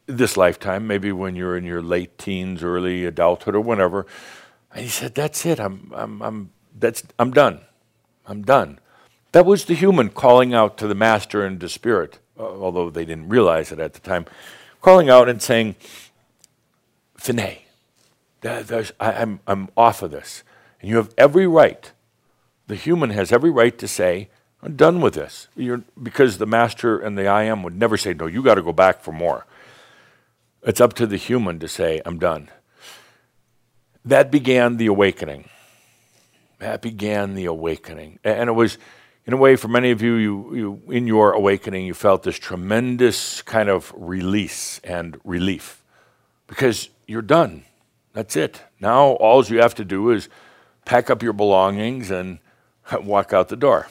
this 0.07 0.37
lifetime, 0.37 0.87
maybe 0.87 1.12
when 1.12 1.35
you're 1.35 1.57
in 1.57 1.64
your 1.64 1.82
late 1.82 2.18
teens, 2.18 2.62
early 2.62 3.05
adulthood, 3.05 3.55
or 3.55 3.61
whenever. 3.61 4.07
And 4.72 4.82
he 4.82 4.89
said, 4.89 5.14
"That's 5.14 5.47
it. 5.47 5.61
I'm, 5.61 5.93
I'm, 5.95 6.22
I'm, 6.22 6.51
that's, 6.74 7.02
I'm 7.18 7.30
done. 7.30 7.60
I'm 8.26 8.42
done." 8.42 8.78
That 9.32 9.46
was 9.46 9.64
the 9.64 9.74
human 9.74 10.10
calling 10.10 10.54
out 10.54 10.78
to 10.78 10.86
the 10.86 10.94
master 10.94 11.44
and 11.44 11.58
to 11.60 11.68
spirit, 11.68 12.18
uh, 12.38 12.44
although 12.44 12.90
they 12.90 13.04
didn't 13.04 13.28
realize 13.28 13.72
it 13.72 13.80
at 13.80 13.94
the 13.94 14.00
time, 14.00 14.26
calling 14.80 15.10
out 15.10 15.28
and 15.28 15.42
saying, 15.42 15.76
"Fine, 17.16 17.58
I, 18.44 18.84
I'm, 19.00 19.40
I'm 19.46 19.68
off 19.76 20.02
of 20.02 20.10
this." 20.10 20.42
And 20.80 20.90
you 20.90 20.96
have 20.96 21.14
every 21.16 21.46
right, 21.46 21.90
the 22.66 22.74
human 22.74 23.10
has 23.10 23.32
every 23.32 23.50
right 23.50 23.76
to 23.78 23.88
say, 23.88 24.28
I'm 24.62 24.76
done 24.76 25.02
with 25.02 25.14
this. 25.14 25.48
You're, 25.56 25.82
because 26.02 26.38
the 26.38 26.46
master 26.46 26.98
and 26.98 27.18
the 27.18 27.26
I 27.26 27.42
am 27.42 27.62
would 27.62 27.76
never 27.76 27.98
say, 27.98 28.14
no, 28.14 28.26
you 28.26 28.42
got 28.42 28.54
to 28.54 28.62
go 28.62 28.72
back 28.72 29.00
for 29.00 29.12
more. 29.12 29.46
It's 30.62 30.80
up 30.80 30.94
to 30.94 31.06
the 31.06 31.18
human 31.18 31.58
to 31.60 31.68
say, 31.68 32.00
I'm 32.06 32.18
done. 32.18 32.50
That 34.06 34.30
began 34.30 34.78
the 34.78 34.86
awakening. 34.86 35.50
That 36.64 36.80
began 36.80 37.34
the 37.34 37.44
awakening. 37.44 38.20
And 38.24 38.48
it 38.48 38.54
was, 38.54 38.78
in 39.26 39.34
a 39.34 39.36
way, 39.36 39.54
for 39.54 39.68
many 39.68 39.90
of 39.90 40.00
you, 40.00 40.14
you, 40.14 40.54
you 40.54 40.82
in 40.90 41.06
your 41.06 41.32
awakening, 41.32 41.84
you 41.84 41.92
felt 41.92 42.22
this 42.22 42.38
tremendous 42.38 43.42
kind 43.42 43.68
of 43.68 43.92
release 43.94 44.80
and 44.82 45.20
relief 45.24 45.84
because 46.46 46.88
you're 47.06 47.20
done. 47.20 47.64
That's 48.14 48.34
it. 48.34 48.62
Now, 48.80 49.08
all 49.08 49.44
you 49.44 49.58
have 49.58 49.74
to 49.74 49.84
do 49.84 50.08
is 50.08 50.30
pack 50.86 51.10
up 51.10 51.22
your 51.22 51.34
belongings 51.34 52.10
and 52.10 52.38
walk 53.02 53.34
out 53.34 53.50
the 53.50 53.56
door. 53.56 53.88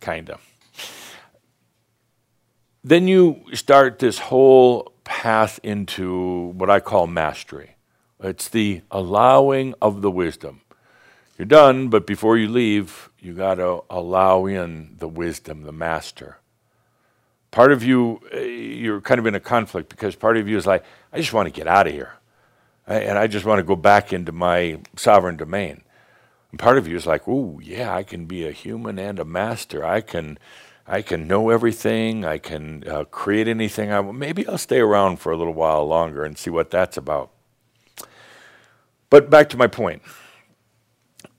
Kind 0.00 0.30
of. 0.30 0.40
Then 2.84 3.08
you 3.08 3.42
start 3.54 3.98
this 3.98 4.20
whole 4.20 4.92
path 5.02 5.58
into 5.64 6.52
what 6.56 6.70
I 6.70 6.78
call 6.78 7.08
mastery. 7.08 7.74
It's 8.20 8.48
the 8.48 8.82
allowing 8.92 9.74
of 9.82 10.00
the 10.00 10.12
wisdom. 10.12 10.60
You're 11.40 11.46
done, 11.46 11.88
but 11.88 12.06
before 12.06 12.36
you 12.36 12.50
leave, 12.50 13.08
you 13.18 13.32
got 13.32 13.54
to 13.54 13.82
allow 13.88 14.44
in 14.44 14.96
the 14.98 15.08
wisdom, 15.08 15.62
the 15.62 15.72
master. 15.72 16.36
Part 17.50 17.72
of 17.72 17.82
you, 17.82 18.20
eh, 18.30 18.40
you're 18.42 19.00
kind 19.00 19.18
of 19.18 19.24
in 19.24 19.34
a 19.34 19.40
conflict 19.40 19.88
because 19.88 20.14
part 20.14 20.36
of 20.36 20.46
you 20.46 20.58
is 20.58 20.66
like, 20.66 20.84
I 21.14 21.16
just 21.16 21.32
want 21.32 21.46
to 21.46 21.50
get 21.50 21.66
out 21.66 21.86
of 21.86 21.94
here 21.94 22.12
and 22.86 23.16
I 23.16 23.26
just 23.26 23.46
want 23.46 23.58
to 23.58 23.62
go 23.62 23.74
back 23.74 24.12
into 24.12 24.32
my 24.32 24.80
sovereign 24.96 25.38
domain. 25.38 25.80
And 26.50 26.60
part 26.60 26.76
of 26.76 26.86
you 26.86 26.94
is 26.94 27.06
like, 27.06 27.22
"Oh, 27.26 27.58
yeah, 27.62 27.96
I 27.96 28.02
can 28.02 28.26
be 28.26 28.46
a 28.46 28.52
human 28.52 28.98
and 28.98 29.18
a 29.18 29.24
master. 29.24 29.82
I 29.82 30.02
can, 30.02 30.38
I 30.86 31.00
can 31.00 31.26
know 31.26 31.48
everything. 31.48 32.22
I 32.22 32.36
can 32.36 32.84
uh, 32.86 33.04
create 33.04 33.48
anything 33.48 33.90
I. 33.90 34.02
Maybe 34.02 34.46
I'll 34.46 34.58
stay 34.58 34.80
around 34.80 35.20
for 35.20 35.32
a 35.32 35.38
little 35.38 35.54
while 35.54 35.86
longer 35.86 36.22
and 36.22 36.36
see 36.36 36.50
what 36.50 36.70
that's 36.70 36.98
about." 36.98 37.30
But 39.08 39.30
back 39.30 39.48
to 39.48 39.56
my 39.56 39.66
point. 39.66 40.02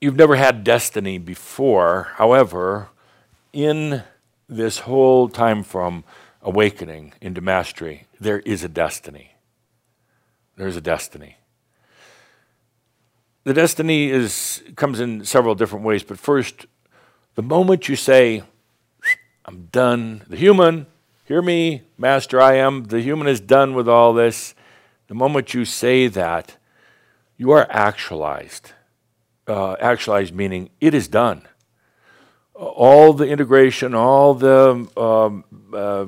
You've 0.02 0.18
never 0.18 0.36
had 0.36 0.64
destiny 0.64 1.18
before. 1.18 2.10
However, 2.16 2.90
in 3.54 4.04
this 4.50 4.80
whole 4.80 5.30
time 5.30 5.64
from 5.64 6.04
awakening 6.42 7.14
into 7.22 7.40
mastery, 7.40 8.08
there 8.20 8.40
is 8.40 8.64
a 8.64 8.70
destiny. 8.70 9.36
There's 10.58 10.76
a 10.76 10.82
destiny 10.82 11.38
the 13.44 13.54
destiny 13.54 14.10
is 14.10 14.62
comes 14.76 15.00
in 15.00 15.26
several 15.26 15.56
different 15.56 15.86
ways, 15.86 16.04
but 16.04 16.20
first, 16.20 16.66
the 17.36 17.42
moment 17.42 17.90
you 17.90 17.96
say, 17.96 18.44
I'm 19.46 19.68
done, 19.72 20.24
the 20.28 20.38
human, 20.38 20.86
hear 21.26 21.42
me, 21.42 21.84
Master, 21.98 22.40
I 22.40 22.56
am, 22.56 22.86
the 22.86 23.02
human 23.02 23.28
is 23.28 23.40
done 23.40 23.74
with 23.74 23.88
all 23.88 24.14
this, 24.14 24.54
the 25.08 25.16
moment 25.16 25.54
you 25.54 25.66
say 25.66 26.08
that, 26.08 26.58
you 27.38 27.52
are 27.52 27.66
actualized. 27.70 28.74
Uh, 29.52 29.76
actualized 29.82 30.34
meaning 30.34 30.70
it 30.80 30.94
is 30.94 31.10
done. 31.10 31.42
All 32.56 33.12
the 33.12 33.28
integration, 33.28 33.94
all 33.94 34.34
the 34.34 34.88
um, 34.96 35.44
uh, 35.74 36.06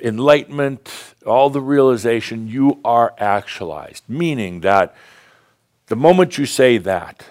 enlightenment, 0.00 0.90
all 1.26 1.50
the 1.50 1.60
realization, 1.60 2.48
you 2.48 2.80
are 2.82 3.12
actualized, 3.18 4.04
meaning 4.08 4.60
that 4.62 4.94
the 5.88 5.96
moment 5.96 6.38
you 6.38 6.46
say 6.46 6.78
that, 6.78 7.26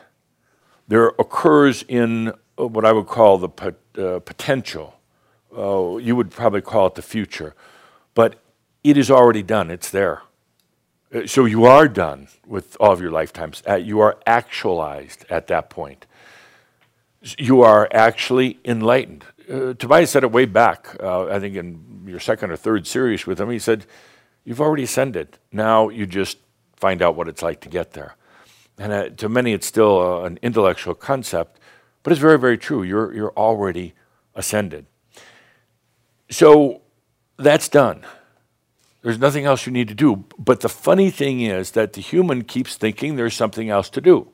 there 0.88 1.08
occurs 1.18 1.84
in 1.88 2.32
what 2.56 2.86
I 2.86 2.92
would 2.92 3.08
call 3.08 3.40
the 3.40 3.50
pot, 3.50 3.74
uh, 3.98 4.20
potential. 4.20 5.00
Uh, 5.58 5.98
you 5.98 6.16
would 6.16 6.30
probably 6.30 6.62
call 6.62 6.86
it 6.86 6.94
the 6.94 7.02
future. 7.02 7.56
But 8.14 8.36
it 8.84 8.98
is 8.98 9.10
already 9.10 9.42
done, 9.42 9.72
it's 9.72 9.90
there. 9.90 10.22
Uh, 11.14 11.26
so 11.26 11.46
you 11.46 11.66
are 11.66 11.88
done 11.88 12.28
with 12.46 12.78
all 12.80 12.92
of 12.92 13.02
your 13.02 13.12
lifetimes. 13.12 13.64
You 13.80 14.00
are 14.00 14.20
actualized 14.26 15.26
at 15.30 15.48
that 15.48 15.70
point. 15.70 16.06
You 17.38 17.62
are 17.62 17.88
actually 17.92 18.60
enlightened. 18.64 19.26
Uh, 19.50 19.74
Tobias 19.74 20.12
said 20.12 20.24
it 20.24 20.32
way 20.32 20.46
back, 20.46 20.96
uh, 21.02 21.26
I 21.26 21.40
think 21.40 21.56
in 21.56 22.04
your 22.06 22.20
second 22.20 22.52
or 22.52 22.56
third 22.56 22.86
series 22.86 23.26
with 23.26 23.40
him. 23.42 23.50
He 23.50 23.60
said, 23.60 23.86
You've 24.46 24.62
already 24.62 24.84
ascended. 24.84 25.38
Now 25.52 25.90
you 25.90 26.06
just 26.06 26.38
find 26.76 27.02
out 27.02 27.16
what 27.16 27.28
it's 27.28 27.42
like 27.42 27.60
to 27.62 27.70
get 27.70 27.92
there. 27.92 28.16
And 28.78 28.94
uh, 28.94 29.10
to 29.10 29.30
many, 29.30 29.54
it's 29.54 29.68
still 29.68 30.00
uh, 30.00 30.24
an 30.24 30.40
intellectual 30.42 30.96
concept, 30.96 31.60
but 32.02 32.12
it's 32.12 32.22
very, 32.22 32.40
very 32.40 32.58
true. 32.58 32.82
You're, 32.82 33.14
you're 33.14 33.34
already 33.34 33.94
ascended. 34.36 34.86
So 36.32 36.82
that's 37.38 37.68
done. 37.68 38.06
There's 39.02 39.20
nothing 39.20 39.46
else 39.46 39.66
you 39.66 39.72
need 39.72 39.88
to 39.88 39.96
do. 39.96 40.26
But 40.38 40.60
the 40.60 40.70
funny 40.70 41.10
thing 41.10 41.42
is 41.42 41.72
that 41.72 41.94
the 41.94 42.02
human 42.02 42.44
keeps 42.44 42.76
thinking 42.76 43.16
there's 43.16 43.34
something 43.34 43.70
else 43.70 43.90
to 43.92 44.02
do, 44.02 44.30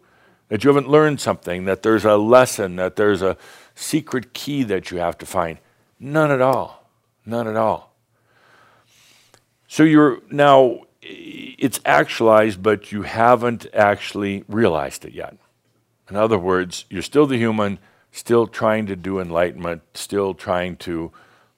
that 0.49 0.63
you 0.63 0.69
haven't 0.69 0.89
learned 0.89 1.21
something, 1.21 1.65
that 1.65 1.83
there's 1.83 2.05
a 2.05 2.17
lesson, 2.17 2.75
that 2.77 2.95
there's 2.95 3.21
a 3.21 3.37
secret 3.75 4.33
key 4.33 4.63
that 4.63 4.89
you 4.89 4.97
have 4.97 5.17
to 5.19 5.25
find. 5.25 5.59
None 5.99 6.31
at 6.31 6.41
all. 6.41 6.89
None 7.25 7.47
at 7.47 7.55
all. 7.55 7.95
So 9.67 9.83
you're 9.83 10.21
now, 10.31 10.81
it's 11.01 11.79
actualized, 11.85 12.63
but 12.63 12.91
you 12.91 13.03
haven't 13.03 13.67
actually 13.73 14.43
realized 14.47 15.05
it 15.05 15.13
yet. 15.13 15.37
In 16.09 16.15
other 16.15 16.37
words, 16.37 16.85
you're 16.89 17.01
still 17.01 17.25
the 17.25 17.37
human, 17.37 17.79
still 18.11 18.47
trying 18.47 18.85
to 18.85 18.95
do 18.95 19.19
enlightenment, 19.19 19.81
still 19.93 20.33
trying 20.33 20.77
to 20.77 21.11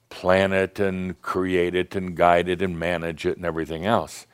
plan 0.08 0.52
it 0.52 0.78
and 0.78 1.20
create 1.22 1.74
it 1.74 1.94
and 1.94 2.16
guide 2.16 2.48
it 2.48 2.62
and 2.62 2.78
manage 2.78 3.26
it 3.26 3.36
and 3.36 3.46
everything 3.46 3.84
else. 3.86 4.26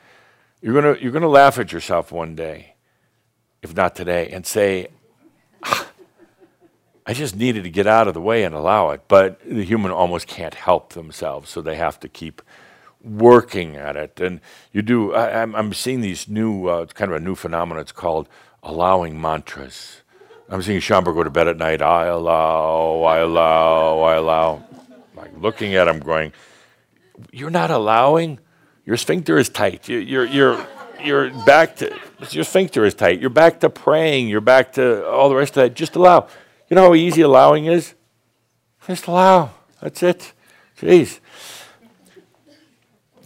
You're 0.60 0.80
going 0.80 1.02
you're 1.02 1.12
gonna 1.12 1.28
laugh 1.28 1.58
at 1.58 1.72
yourself 1.72 2.10
one 2.10 2.34
day, 2.34 2.74
if 3.62 3.74
not 3.74 3.94
today, 3.94 4.30
and 4.30 4.46
say, 4.46 4.88
ah, 5.62 5.88
I 7.06 7.12
just 7.12 7.36
needed 7.36 7.64
to 7.64 7.70
get 7.70 7.86
out 7.86 8.08
of 8.08 8.14
the 8.14 8.20
way 8.20 8.44
and 8.44 8.54
allow 8.54 8.90
it. 8.90 9.02
But 9.08 9.40
the 9.44 9.64
human 9.64 9.90
almost 9.90 10.26
can't 10.26 10.54
help 10.54 10.94
themselves, 10.94 11.50
so 11.50 11.60
they 11.60 11.76
have 11.76 12.00
to 12.00 12.08
keep 12.08 12.40
working 13.04 13.76
at 13.76 13.96
it. 13.96 14.20
And 14.20 14.40
you 14.72 14.82
do, 14.82 15.12
I, 15.14 15.42
am 15.42 15.72
seeing 15.74 16.00
these 16.00 16.28
new, 16.28 16.68
uh, 16.68 16.80
it's 16.80 16.94
kind 16.94 17.10
of 17.10 17.16
a 17.18 17.20
new 17.20 17.34
phenomenon. 17.34 17.82
It's 17.82 17.92
called 17.92 18.28
allowing 18.62 19.20
mantras. 19.20 20.00
I'm 20.48 20.62
seeing 20.62 20.80
Shaumbra 20.80 21.14
go 21.14 21.22
to 21.22 21.30
bed 21.30 21.48
at 21.48 21.56
night. 21.56 21.82
I 21.82 22.06
allow, 22.06 23.02
I 23.02 23.18
allow, 23.18 24.00
I 24.00 24.14
allow 24.16 24.62
like 25.24 25.42
looking 25.42 25.74
at 25.74 25.88
him 25.88 26.00
going, 26.00 26.32
You're 27.32 27.50
not 27.50 27.70
allowing? 27.70 28.38
Your 28.84 28.96
sphincter 28.96 29.38
is 29.38 29.48
tight. 29.48 29.88
You, 29.88 29.98
you're, 29.98 30.26
you're, 30.26 30.66
you're 31.02 31.30
back 31.44 31.76
to, 31.76 31.98
your 32.30 32.44
sphincter 32.44 32.84
is 32.84 32.94
tight. 32.94 33.20
You're 33.20 33.30
back 33.30 33.60
to 33.60 33.70
praying. 33.70 34.28
You're 34.28 34.42
back 34.42 34.74
to 34.74 35.06
all 35.08 35.28
the 35.28 35.34
rest 35.34 35.56
of 35.56 35.62
that. 35.62 35.74
Just 35.74 35.96
allow. 35.96 36.28
You 36.68 36.74
know 36.74 36.82
how 36.82 36.94
easy 36.94 37.22
allowing 37.22 37.64
is? 37.64 37.94
Just 38.86 39.06
allow. 39.06 39.50
That's 39.80 40.02
it. 40.02 40.32
Jeez. 40.78 41.20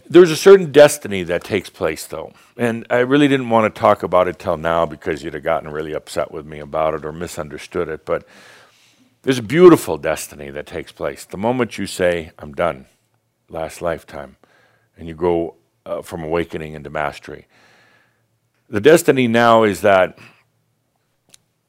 There's 0.09 0.31
a 0.31 0.35
certain 0.35 0.71
destiny 0.71 1.23
that 1.23 1.43
takes 1.43 1.69
place, 1.69 2.07
though. 2.07 2.33
And 2.57 2.85
I 2.89 2.99
really 2.99 3.27
didn't 3.27 3.49
want 3.49 3.73
to 3.73 3.79
talk 3.79 4.01
about 4.01 4.27
it 4.27 4.39
till 4.39 4.57
now 4.57 4.85
because 4.85 5.23
you'd 5.23 5.35
have 5.35 5.43
gotten 5.43 5.69
really 5.69 5.93
upset 5.93 6.31
with 6.31 6.45
me 6.45 6.59
about 6.59 6.93
it 6.93 7.05
or 7.05 7.11
misunderstood 7.11 7.89
it. 7.89 8.05
But 8.05 8.25
there's 9.21 9.39
a 9.39 9.43
beautiful 9.43 9.97
destiny 9.97 10.49
that 10.49 10.65
takes 10.65 10.91
place. 10.91 11.25
The 11.25 11.37
moment 11.37 11.77
you 11.77 11.85
say, 11.85 12.31
I'm 12.39 12.53
done, 12.53 12.85
last 13.49 13.81
lifetime, 13.81 14.37
and 14.97 15.07
you 15.07 15.15
go 15.15 15.55
uh, 15.85 16.01
from 16.01 16.23
awakening 16.23 16.73
into 16.73 16.89
mastery. 16.89 17.47
The 18.69 18.81
destiny 18.81 19.27
now 19.27 19.63
is 19.63 19.81
that 19.81 20.17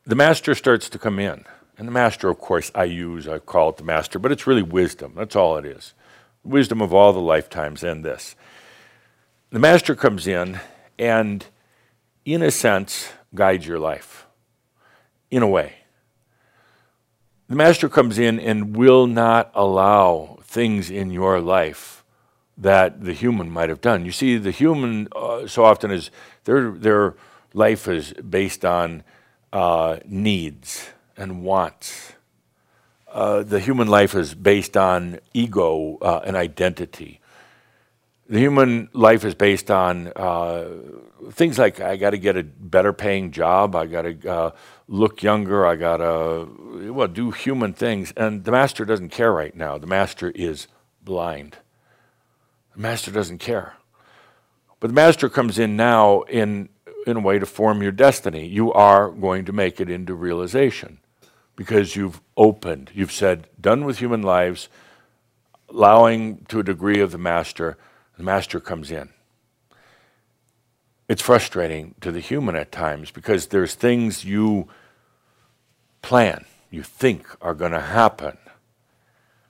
the 0.05 0.15
master 0.15 0.55
starts 0.55 0.89
to 0.91 0.99
come 0.99 1.19
in. 1.19 1.45
And 1.79 1.89
the 1.89 1.93
master, 1.93 2.29
of 2.29 2.39
course, 2.39 2.71
I 2.75 2.85
use, 2.85 3.27
I 3.27 3.39
call 3.39 3.71
it 3.71 3.79
the 3.79 3.85
master, 3.85 4.19
but 4.19 4.31
it's 4.31 4.47
really 4.47 4.63
wisdom. 4.63 5.15
That's 5.17 5.35
all 5.35 5.57
it 5.57 5.65
is. 5.65 5.95
Wisdom 6.45 6.83
of 6.83 6.93
all 6.93 7.13
the 7.13 7.21
lifetimes 7.21 7.83
and 7.83 8.05
this. 8.05 8.37
The 9.49 9.59
master 9.59 9.95
comes 9.95 10.27
in 10.27 10.61
and, 10.99 11.47
in 12.27 12.43
a 12.43 12.51
sense, 12.51 13.11
guides 13.35 13.67
your 13.67 13.79
life. 13.79 14.27
In 15.31 15.43
a 15.43 15.49
way. 15.49 15.80
The 17.51 17.57
master 17.57 17.89
comes 17.89 18.17
in 18.17 18.39
and 18.39 18.77
will 18.77 19.09
not 19.09 19.51
allow 19.57 20.39
things 20.45 20.89
in 20.89 21.11
your 21.11 21.41
life 21.41 22.05
that 22.57 23.03
the 23.03 23.13
human 23.13 23.51
might 23.51 23.69
have 23.69 23.81
done. 23.81 24.05
You 24.07 24.13
see, 24.13 24.37
the 24.37 24.53
human 24.53 25.09
uh, 25.17 25.49
so 25.49 25.65
often 25.65 25.91
is 25.91 26.13
their 26.45 26.71
their 26.71 27.17
life 27.53 27.89
is 27.89 28.13
based 28.13 28.65
on 28.65 29.03
uh, 29.53 29.97
needs 30.07 30.91
and 31.17 31.43
wants. 31.43 32.13
Uh, 33.09 33.43
the 33.43 33.59
human 33.59 33.89
life 33.89 34.15
is 34.15 34.33
based 34.33 34.77
on 34.77 35.19
ego 35.35 35.99
uh, 36.03 36.21
and 36.25 36.37
identity. 36.37 37.19
The 38.29 38.39
human 38.39 38.91
life 38.93 39.25
is 39.25 39.35
based 39.35 39.73
on 39.73 40.13
uh, 40.15 40.69
things 41.33 41.59
like 41.59 41.81
I 41.81 41.97
got 41.97 42.11
to 42.11 42.19
get 42.19 42.37
a 42.37 42.45
better 42.45 42.93
paying 42.93 43.33
job, 43.33 43.75
I 43.75 43.87
got 43.87 44.03
to 44.03 44.31
uh, 44.31 44.51
look 44.91 45.23
younger, 45.23 45.65
I 45.65 45.77
got 45.77 45.99
to 45.99 46.93
well 46.93 47.09
do 47.09 47.31
human 47.31 47.73
things, 47.73 48.13
and 48.17 48.45
the 48.45 48.51
master 48.51 48.85
doesn't 48.85 49.11
care 49.11 49.33
right 49.33 49.55
now. 49.55 49.79
The 49.79 49.87
master 49.87 50.31
is 50.35 50.67
blind. 51.03 51.59
The 52.75 52.81
master 52.81 53.11
doesn't 53.11 53.39
care. 53.39 53.77
But 54.81 54.89
the 54.89 54.95
master 54.95 55.29
comes 55.29 55.59
in 55.59 55.77
now 55.77 56.23
in 56.23 56.69
in 57.07 57.17
a 57.17 57.21
way 57.21 57.39
to 57.39 57.47
form 57.47 57.83
your 57.83 57.93
destiny. 57.93 58.47
You 58.47 58.73
are 58.73 59.11
going 59.11 59.45
to 59.47 59.53
make 59.53 59.81
it 59.81 59.89
into 59.89 60.15
realization 60.15 60.99
because 61.57 61.97
you've 61.97 62.21
opened. 62.37 62.91
You've 62.93 63.13
said, 63.13 63.49
done 63.59 63.85
with 63.85 63.99
human 63.99 64.23
lives, 64.23 64.69
allowing 65.69 66.45
to 66.49 66.61
a 66.61 66.65
degree 66.65 67.01
of 67.01 67.13
the 67.13 67.19
master 67.19 67.79
the 68.17 68.25
master 68.25 68.61
comes 68.61 68.91
in. 68.91 69.09
It's 71.09 71.23
frustrating 71.23 71.95
to 72.03 72.13
the 72.13 72.21
human 72.21 72.55
at 72.55 72.71
times 72.71 73.11
because 73.11 73.47
there's 73.47 73.75
things 73.75 74.25
you 74.25 74.69
plan, 76.03 76.45
you 76.71 76.83
think 76.83 77.27
are 77.41 77.55
going 77.55 77.73
to 77.73 77.81
happen. 77.81 78.39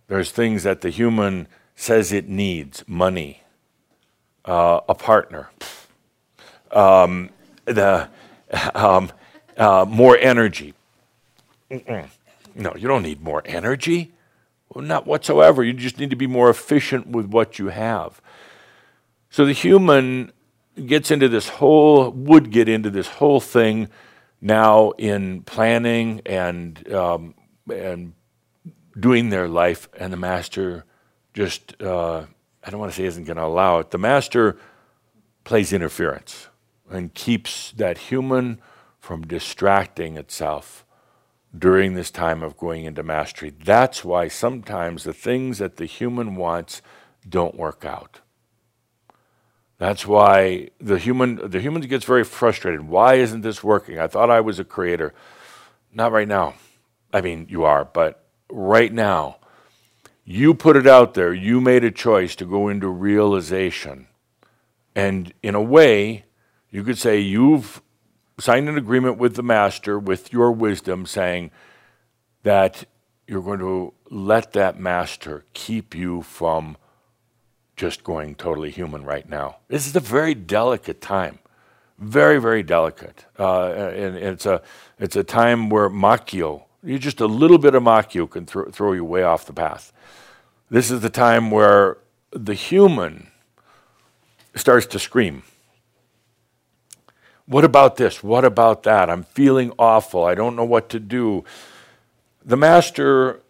There's 0.08 0.30
things 0.30 0.62
that 0.64 0.80
the 0.80 0.90
human 0.90 1.46
says 1.76 2.12
it 2.12 2.28
needs 2.28 2.84
money, 2.86 3.42
uh, 4.44 4.80
a 4.88 4.94
partner, 4.94 5.50
um, 6.72 7.30
the, 7.64 8.08
um, 8.74 9.12
uh, 9.56 9.86
more 9.88 10.16
energy. 10.18 10.74
Mm-mm. 11.70 12.08
No, 12.54 12.74
you 12.76 12.88
don't 12.88 13.02
need 13.02 13.20
more 13.20 13.42
energy. 13.44 14.12
Well, 14.68 14.84
not 14.84 15.06
whatsoever. 15.06 15.62
You 15.62 15.72
just 15.72 15.98
need 15.98 16.10
to 16.10 16.16
be 16.16 16.26
more 16.26 16.50
efficient 16.50 17.08
with 17.08 17.26
what 17.26 17.58
you 17.58 17.68
have. 17.68 18.20
So 19.30 19.44
the 19.44 19.52
human 19.52 20.32
gets 20.86 21.10
into 21.10 21.28
this 21.28 21.48
whole, 21.48 22.10
would 22.10 22.50
get 22.50 22.68
into 22.68 22.90
this 22.90 23.06
whole 23.06 23.40
thing 23.40 23.88
now 24.40 24.90
in 24.92 25.42
planning 25.42 26.22
and, 26.24 26.92
um, 26.92 27.34
and 27.72 28.14
doing 28.98 29.30
their 29.30 29.48
life, 29.48 29.88
and 29.98 30.12
the 30.12 30.16
master 30.16 30.84
just, 31.34 31.80
uh, 31.82 32.24
I 32.64 32.70
don't 32.70 32.80
want 32.80 32.92
to 32.92 32.96
say 32.96 33.04
isn't 33.04 33.24
going 33.24 33.36
to 33.36 33.44
allow 33.44 33.78
it. 33.78 33.90
The 33.90 33.98
master 33.98 34.56
plays 35.44 35.72
interference 35.72 36.48
and 36.90 37.14
keeps 37.14 37.72
that 37.72 37.98
human 37.98 38.60
from 38.98 39.22
distracting 39.22 40.16
itself 40.16 40.84
during 41.56 41.94
this 41.94 42.10
time 42.10 42.42
of 42.42 42.56
going 42.56 42.84
into 42.84 43.02
mastery. 43.02 43.50
That's 43.50 44.04
why 44.04 44.28
sometimes 44.28 45.04
the 45.04 45.12
things 45.12 45.58
that 45.58 45.76
the 45.76 45.86
human 45.86 46.36
wants 46.36 46.82
don't 47.28 47.56
work 47.56 47.84
out. 47.84 48.20
That's 49.80 50.06
why 50.06 50.68
the 50.78 50.98
human 50.98 51.50
the 51.50 51.58
human 51.58 51.80
gets 51.80 52.04
very 52.04 52.22
frustrated. 52.22 52.82
Why 52.82 53.14
isn't 53.14 53.40
this 53.40 53.64
working? 53.64 53.98
I 53.98 54.08
thought 54.08 54.28
I 54.28 54.42
was 54.42 54.58
a 54.58 54.64
creator. 54.64 55.14
Not 55.90 56.12
right 56.12 56.28
now. 56.28 56.56
I 57.14 57.22
mean, 57.22 57.46
you 57.48 57.64
are, 57.64 57.86
but 57.86 58.22
right 58.50 58.92
now, 58.92 59.38
you 60.22 60.52
put 60.52 60.76
it 60.76 60.86
out 60.86 61.14
there. 61.14 61.32
You 61.32 61.62
made 61.62 61.82
a 61.82 61.90
choice 61.90 62.36
to 62.36 62.44
go 62.44 62.68
into 62.68 62.88
realization. 62.88 64.08
And 64.94 65.32
in 65.42 65.54
a 65.54 65.62
way, 65.62 66.26
you 66.68 66.84
could 66.84 66.98
say 66.98 67.18
you've 67.18 67.80
signed 68.38 68.68
an 68.68 68.76
agreement 68.76 69.16
with 69.16 69.34
the 69.34 69.42
master, 69.42 69.98
with 69.98 70.30
your 70.30 70.52
wisdom, 70.52 71.06
saying 71.06 71.52
that 72.42 72.84
you're 73.26 73.40
going 73.40 73.60
to 73.60 73.94
let 74.10 74.52
that 74.52 74.78
master 74.78 75.46
keep 75.54 75.94
you 75.94 76.20
from 76.20 76.76
just 77.80 78.04
going 78.04 78.34
totally 78.34 78.70
human 78.70 79.04
right 79.04 79.26
now. 79.26 79.56
This 79.68 79.86
is 79.86 79.96
a 79.96 80.00
very 80.00 80.34
delicate 80.34 81.00
time, 81.00 81.38
very, 81.98 82.38
very 82.38 82.62
delicate. 82.62 83.24
Uh, 83.38 83.68
and, 83.72 84.16
and 84.16 84.26
it's 84.26 84.44
a 84.44 84.60
it's 84.98 85.16
a 85.16 85.24
time 85.24 85.70
where 85.70 85.88
makyo, 85.88 86.64
you 86.84 86.98
just 86.98 87.22
a 87.22 87.26
little 87.26 87.56
bit 87.56 87.74
of 87.74 87.82
makyo 87.82 88.28
can 88.28 88.44
thro- 88.44 88.70
throw 88.70 88.92
you 88.92 89.02
way 89.02 89.22
off 89.22 89.46
the 89.46 89.54
path. 89.54 89.94
This 90.68 90.90
is 90.90 91.00
the 91.00 91.08
time 91.08 91.50
where 91.50 91.96
the 92.32 92.52
human 92.52 93.28
starts 94.54 94.84
to 94.88 94.98
scream. 94.98 95.42
What 97.46 97.64
about 97.64 97.96
this? 97.96 98.22
What 98.22 98.44
about 98.44 98.82
that? 98.82 99.08
I'm 99.08 99.22
feeling 99.22 99.72
awful. 99.78 100.22
I 100.24 100.34
don't 100.34 100.54
know 100.54 100.66
what 100.66 100.90
to 100.90 101.00
do. 101.00 101.44
The 102.44 102.58
master 102.58 103.40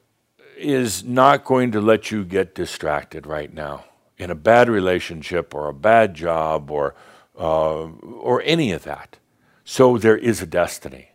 is 0.56 1.02
not 1.02 1.44
going 1.44 1.72
to 1.72 1.80
let 1.80 2.12
you 2.12 2.24
get 2.24 2.54
distracted 2.54 3.26
right 3.26 3.52
now 3.52 3.86
in 4.20 4.30
a 4.30 4.34
bad 4.34 4.68
relationship 4.68 5.54
or 5.54 5.68
a 5.68 5.74
bad 5.74 6.14
job 6.14 6.70
or, 6.70 6.94
uh, 7.38 7.84
or 7.84 8.42
any 8.44 8.70
of 8.70 8.84
that. 8.84 9.16
So 9.64 9.96
there 9.96 10.16
is 10.16 10.42
a 10.42 10.46
destiny. 10.46 11.12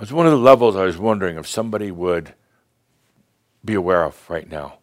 It's 0.00 0.12
one 0.12 0.26
of 0.26 0.32
the 0.32 0.38
levels 0.38 0.74
I 0.74 0.84
was 0.84 0.96
wondering 0.96 1.36
if 1.36 1.46
somebody 1.46 1.90
would 1.90 2.34
be 3.64 3.74
aware 3.74 4.04
of 4.04 4.30
right 4.30 4.48
now. 4.48 4.78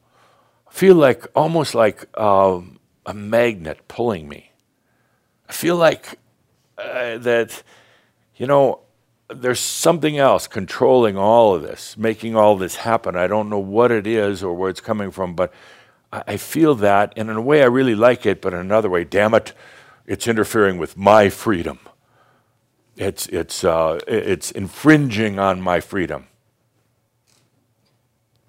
I 0.67 0.71
feel 0.71 0.95
like 0.95 1.25
almost 1.35 1.73
like 1.73 2.15
um, 2.19 2.79
a 3.05 3.13
magnet 3.13 3.87
pulling 3.87 4.29
me. 4.29 4.51
I 5.49 5.53
feel 5.53 5.77
like 5.77 6.19
uh, 6.77 7.17
that, 7.19 7.63
you 8.35 8.45
know, 8.45 8.81
there's 9.29 9.59
something 9.59 10.17
else 10.17 10.47
controlling 10.47 11.17
all 11.17 11.55
of 11.55 11.63
this, 11.63 11.97
making 11.97 12.35
all 12.35 12.55
this 12.55 12.75
happen. 12.75 13.15
I 13.15 13.25
don't 13.25 13.49
know 13.49 13.59
what 13.59 13.91
it 13.91 14.05
is 14.05 14.43
or 14.43 14.53
where 14.53 14.69
it's 14.69 14.81
coming 14.81 15.09
from, 15.09 15.33
but 15.33 15.51
I, 16.27 16.37
feel 16.37 16.75
that, 16.75 17.13
and 17.15 17.29
in 17.29 17.35
a 17.35 17.41
way, 17.41 17.61
I 17.61 17.65
really 17.65 17.95
like 17.95 18.25
it, 18.25 18.41
but 18.41 18.53
in 18.53 18.59
another 18.59 18.89
way, 18.89 19.03
damn 19.03 19.33
it, 19.33 19.53
it's 20.05 20.27
interfering 20.27 20.77
with 20.77 20.97
my 20.97 21.29
freedom. 21.29 21.79
It's, 22.95 23.27
it's, 23.27 23.63
uh, 23.63 23.99
it's 24.07 24.51
infringing 24.51 25.39
on 25.39 25.61
my 25.61 25.79
freedom. 25.79 26.27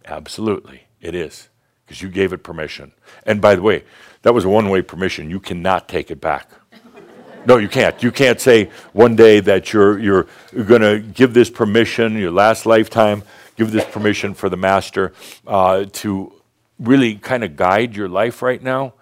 Absolutely, 0.04 0.82
it 1.00 1.14
is, 1.14 1.48
because 1.84 2.00
you 2.00 2.08
gave 2.08 2.32
it 2.32 2.44
permission. 2.44 2.92
And 3.24 3.40
by 3.40 3.56
the 3.56 3.62
way, 3.62 3.84
that 4.22 4.34
was 4.34 4.44
a 4.44 4.48
one 4.48 4.68
way 4.68 4.82
permission. 4.82 5.30
You 5.30 5.40
cannot 5.40 5.88
take 5.88 6.10
it 6.10 6.20
back. 6.20 6.50
No, 7.46 7.58
you 7.58 7.68
can't. 7.68 8.02
You 8.02 8.10
can't 8.10 8.40
say 8.40 8.70
one 8.92 9.14
day 9.14 9.38
that 9.40 9.72
you're, 9.72 9.98
you're 9.98 10.26
going 10.52 10.82
to 10.82 10.98
give 10.98 11.32
this 11.32 11.48
permission, 11.48 12.18
your 12.18 12.32
last 12.32 12.66
lifetime, 12.66 13.22
give 13.56 13.70
this 13.70 13.84
permission 13.84 14.34
for 14.34 14.48
the 14.48 14.56
master 14.56 15.12
uh, 15.46 15.84
to 15.92 16.32
really 16.78 17.16
kind 17.16 17.44
of 17.44 17.56
guide 17.56 17.96
your 17.96 18.08
life 18.08 18.42
right 18.42 18.62
now. 18.62 18.94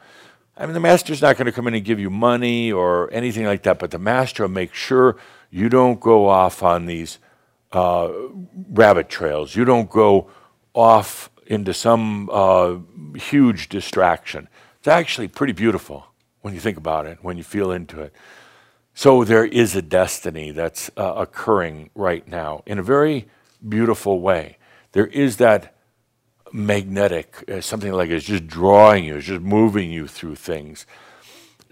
I 0.56 0.66
mean, 0.66 0.74
the 0.74 0.80
master's 0.80 1.20
not 1.20 1.36
going 1.36 1.46
to 1.46 1.52
come 1.52 1.66
in 1.66 1.74
and 1.74 1.84
give 1.84 1.98
you 1.98 2.10
money 2.10 2.70
or 2.70 3.12
anything 3.12 3.44
like 3.44 3.64
that, 3.64 3.78
but 3.78 3.90
the 3.90 3.98
master 3.98 4.44
will 4.44 4.50
make 4.50 4.72
sure 4.72 5.16
you 5.50 5.68
don't 5.68 5.98
go 5.98 6.28
off 6.28 6.62
on 6.62 6.86
these 6.86 7.18
uh, 7.72 8.10
rabbit 8.70 9.08
trails. 9.08 9.56
You 9.56 9.64
don't 9.64 9.90
go 9.90 10.30
off 10.72 11.30
into 11.46 11.74
some 11.74 12.30
uh, 12.32 12.76
huge 13.16 13.68
distraction. 13.68 14.48
It's 14.78 14.88
actually 14.88 15.28
pretty 15.28 15.52
beautiful 15.52 16.06
when 16.42 16.54
you 16.54 16.60
think 16.60 16.76
about 16.76 17.06
it, 17.06 17.18
when 17.22 17.36
you 17.36 17.42
feel 17.42 17.72
into 17.72 18.00
it. 18.00 18.12
So 18.94 19.24
there 19.24 19.44
is 19.44 19.74
a 19.74 19.82
destiny 19.82 20.52
that's 20.52 20.88
uh, 20.96 21.14
occurring 21.16 21.90
right 21.96 22.26
now 22.28 22.62
in 22.64 22.78
a 22.78 22.82
very 22.82 23.26
beautiful 23.68 24.20
way. 24.20 24.58
There 24.92 25.06
is 25.06 25.38
that 25.38 25.73
magnetic, 26.54 27.42
uh, 27.50 27.60
something 27.60 27.92
like 27.92 28.10
it's 28.10 28.24
just 28.24 28.46
drawing 28.46 29.04
you, 29.04 29.16
it's 29.16 29.26
just 29.26 29.42
moving 29.42 29.90
you 29.90 30.06
through 30.06 30.36
things. 30.36 30.86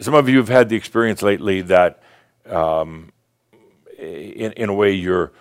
Some 0.01 0.13
of 0.13 0.29
you 0.29 0.39
have 0.39 0.49
had 0.49 0.69
the 0.69 0.75
experience 0.75 1.23
lately 1.23 1.63
that, 1.63 2.03
um, 2.47 3.13
in, 3.97 4.51
in 4.53 4.69
a 4.69 4.75
way, 4.75 4.93
you're 4.93 5.33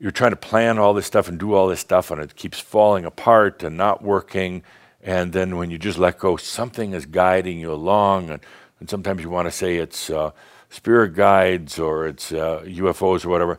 you're 0.00 0.12
trying 0.12 0.30
to 0.30 0.36
plan 0.36 0.78
all 0.78 0.94
this 0.94 1.06
stuff 1.06 1.28
and 1.28 1.38
do 1.38 1.52
all 1.52 1.68
this 1.68 1.80
stuff, 1.80 2.10
and 2.10 2.22
it 2.22 2.34
keeps 2.34 2.58
falling 2.58 3.04
apart 3.04 3.62
and 3.62 3.76
not 3.76 4.02
working. 4.02 4.62
And 5.02 5.32
then 5.32 5.56
when 5.58 5.70
you 5.70 5.76
just 5.76 5.98
let 5.98 6.18
go, 6.18 6.36
something 6.36 6.94
is 6.94 7.04
guiding 7.04 7.58
you 7.58 7.70
along, 7.72 8.30
and 8.30 8.40
and 8.80 8.88
sometimes 8.88 9.22
you 9.22 9.28
want 9.28 9.48
to 9.48 9.52
say 9.52 9.76
it's 9.76 10.08
uh, 10.08 10.30
spirit 10.70 11.14
guides 11.14 11.78
or 11.78 12.06
it's 12.06 12.32
uh, 12.32 12.62
UFOs 12.64 13.26
or 13.26 13.28
whatever. 13.28 13.58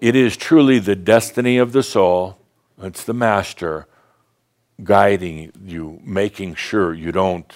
It 0.00 0.16
is 0.16 0.36
truly 0.36 0.80
the 0.80 0.96
destiny 0.96 1.58
of 1.58 1.70
the 1.70 1.84
soul. 1.84 2.38
It's 2.82 3.04
the 3.04 3.14
master 3.14 3.86
guiding 4.82 5.52
you, 5.64 6.00
making 6.04 6.54
sure 6.54 6.94
you 6.94 7.12
don't 7.12 7.52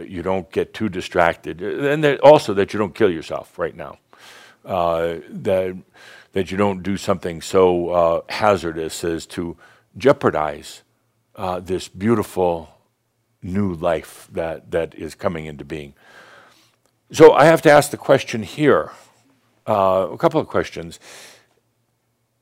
you 0.00 0.22
don't 0.22 0.50
get 0.50 0.72
too 0.72 0.88
distracted, 0.88 1.60
and 1.60 2.02
that 2.02 2.20
also 2.20 2.54
that 2.54 2.72
you 2.72 2.78
don't 2.78 2.94
kill 2.94 3.10
yourself 3.10 3.58
right 3.58 3.76
now. 3.76 3.98
Uh, 4.64 5.16
that 5.28 5.76
that 6.32 6.50
you 6.50 6.56
don't 6.56 6.82
do 6.82 6.96
something 6.96 7.40
so 7.40 7.90
uh, 7.90 8.20
hazardous 8.28 9.04
as 9.04 9.26
to 9.26 9.56
jeopardize 9.96 10.82
uh, 11.36 11.60
this 11.60 11.88
beautiful 11.88 12.68
new 13.42 13.74
life 13.74 14.28
that, 14.32 14.70
that 14.70 14.94
is 14.94 15.14
coming 15.14 15.46
into 15.46 15.64
being. 15.64 15.94
So 17.10 17.32
I 17.32 17.44
have 17.44 17.60
to 17.62 17.70
ask 17.70 17.90
the 17.90 17.96
question 17.96 18.42
here 18.42 18.92
uh, 19.68 20.08
a 20.10 20.16
couple 20.16 20.40
of 20.40 20.48
questions. 20.48 20.98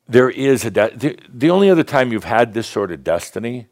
There 0.08 0.30
is 0.30 0.64
a 0.64 0.70
de- 0.70 0.96
the, 0.96 1.18
the 1.28 1.50
only 1.50 1.70
other 1.70 1.82
time 1.82 2.12
you've 2.12 2.24
had 2.24 2.54
this 2.54 2.66
sort 2.66 2.92
of 2.92 3.02
destiny 3.02 3.66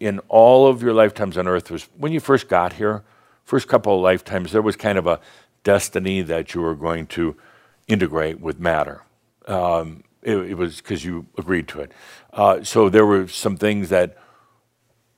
in 0.00 0.20
all 0.28 0.66
of 0.66 0.82
your 0.82 0.94
lifetimes 0.94 1.36
on 1.36 1.46
earth 1.48 1.70
was 1.70 1.88
when 1.96 2.12
you 2.12 2.20
first 2.20 2.48
got 2.48 2.74
here. 2.74 3.02
First 3.44 3.68
couple 3.68 3.94
of 3.94 4.02
lifetimes, 4.02 4.52
there 4.52 4.62
was 4.62 4.76
kind 4.76 4.98
of 4.98 5.06
a 5.06 5.20
destiny 5.64 6.20
that 6.22 6.54
you 6.54 6.60
were 6.60 6.74
going 6.74 7.06
to 7.06 7.36
integrate 7.86 8.40
with 8.40 8.60
matter. 8.60 9.02
Um, 9.46 10.04
it, 10.22 10.36
it, 10.36 10.54
was 10.54 10.78
because 10.78 11.04
you 11.04 11.26
agreed 11.38 11.68
to 11.68 11.80
it. 11.80 11.92
Uh, 12.32 12.62
so 12.62 12.88
there 12.90 13.06
were 13.06 13.26
some 13.28 13.56
things 13.56 13.88
that 13.88 14.18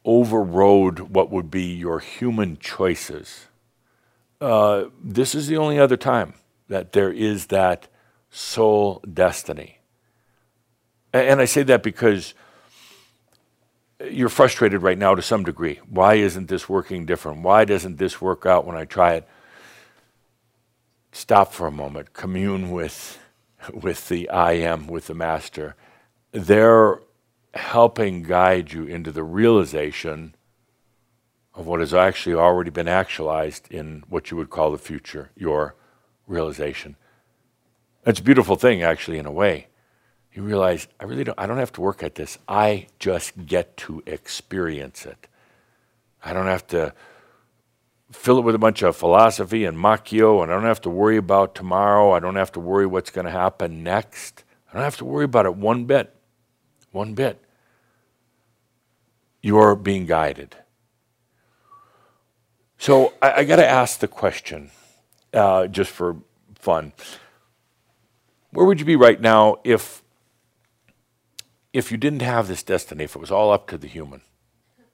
overrode 0.04 1.00
what 1.00 1.30
would 1.30 1.50
be 1.50 1.64
your 1.64 1.98
human 1.98 2.56
choices. 2.58 3.46
Uh, 4.40 4.84
this 5.02 5.34
is 5.34 5.48
the 5.48 5.56
only 5.56 5.78
other 5.78 5.96
time 5.96 6.34
that 6.68 6.92
there 6.92 7.12
is 7.12 7.46
that 7.46 7.88
soul 8.30 9.02
destiny. 9.12 9.78
And 11.12 11.40
I 11.40 11.44
say 11.44 11.64
that 11.64 11.82
because 11.82 12.34
you're 14.08 14.28
frustrated 14.28 14.82
right 14.82 14.98
now 14.98 15.14
to 15.14 15.22
some 15.22 15.44
degree. 15.44 15.80
Why 15.88 16.14
isn't 16.14 16.48
this 16.48 16.68
working 16.68 17.06
different? 17.06 17.42
Why 17.42 17.64
doesn't 17.64 17.98
this 17.98 18.20
work 18.20 18.46
out 18.46 18.66
when 18.66 18.76
I 18.76 18.84
try 18.84 19.14
it? 19.14 19.28
Stop 21.12 21.52
for 21.52 21.66
a 21.66 21.72
moment, 21.72 22.12
commune 22.12 22.70
with, 22.70 23.18
with 23.74 24.08
the 24.08 24.30
I 24.30 24.52
am, 24.52 24.86
with 24.86 25.08
the 25.08 25.14
Master. 25.14 25.74
They're 26.32 27.00
helping 27.52 28.22
guide 28.22 28.72
you 28.72 28.84
into 28.84 29.10
the 29.10 29.24
realization 29.24 30.34
of 31.54 31.66
what 31.66 31.80
has 31.80 31.92
actually 31.92 32.36
already 32.36 32.70
been 32.70 32.88
actualized 32.88 33.70
in 33.72 34.04
what 34.08 34.30
you 34.30 34.36
would 34.36 34.50
call 34.50 34.70
the 34.70 34.78
future, 34.78 35.30
your 35.36 35.74
realization. 36.28 36.96
It's 38.06 38.20
a 38.20 38.22
beautiful 38.22 38.56
thing, 38.56 38.82
actually, 38.82 39.18
in 39.18 39.26
a 39.26 39.32
way. 39.32 39.66
You 40.32 40.42
realize, 40.42 40.86
I 41.00 41.04
really 41.04 41.24
don't, 41.24 41.38
I 41.38 41.46
don't 41.46 41.58
have 41.58 41.72
to 41.72 41.80
work 41.80 42.02
at 42.02 42.14
this. 42.14 42.38
I 42.48 42.86
just 42.98 43.46
get 43.46 43.76
to 43.78 44.02
experience 44.06 45.04
it. 45.04 45.26
I 46.24 46.32
don't 46.32 46.46
have 46.46 46.66
to 46.68 46.94
fill 48.12 48.38
it 48.38 48.42
with 48.42 48.54
a 48.54 48.58
bunch 48.58 48.82
of 48.82 48.96
philosophy 48.96 49.64
and 49.64 49.76
makyo, 49.76 50.42
and 50.42 50.52
I 50.52 50.54
don't 50.54 50.64
have 50.64 50.80
to 50.82 50.90
worry 50.90 51.16
about 51.16 51.54
tomorrow. 51.54 52.12
I 52.12 52.20
don't 52.20 52.36
have 52.36 52.52
to 52.52 52.60
worry 52.60 52.86
what's 52.86 53.10
going 53.10 53.24
to 53.24 53.30
happen 53.30 53.82
next. 53.82 54.44
I 54.68 54.74
don't 54.74 54.84
have 54.84 54.98
to 54.98 55.04
worry 55.04 55.24
about 55.24 55.46
it 55.46 55.56
one 55.56 55.84
bit 55.84 56.14
one 56.92 57.14
bit. 57.14 57.42
You're 59.42 59.74
being 59.76 60.06
guided. 60.06 60.56
So 62.78 63.14
I, 63.22 63.32
I 63.32 63.44
got 63.44 63.56
to 63.56 63.66
ask 63.66 64.00
the 64.00 64.08
question, 64.08 64.70
uh, 65.32 65.66
just 65.66 65.90
for 65.90 66.16
fun. 66.54 66.92
Where 68.50 68.66
would 68.66 68.80
you 68.80 68.86
be 68.86 68.96
right 68.96 69.20
now 69.20 69.58
if, 69.64 70.02
if 71.72 71.90
you 71.90 71.96
didn't 71.96 72.22
have 72.22 72.48
this 72.48 72.62
destiny, 72.62 73.04
if 73.04 73.14
it 73.14 73.20
was 73.20 73.30
all 73.30 73.52
up 73.52 73.68
to 73.68 73.78
the 73.78 73.86
human 73.86 74.22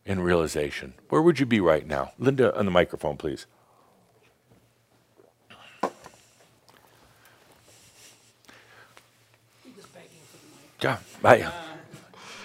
in 0.05 0.21
realization? 0.21 0.95
Where 1.09 1.23
would 1.23 1.41
you 1.41 1.47
be 1.47 1.61
right 1.61 1.87
now? 1.87 2.13
Linda, 2.19 2.57
on 2.59 2.65
the 2.65 2.71
microphone, 2.71 3.17
please. 3.17 3.47
Yeah, 10.83 10.99
I, 11.25 11.51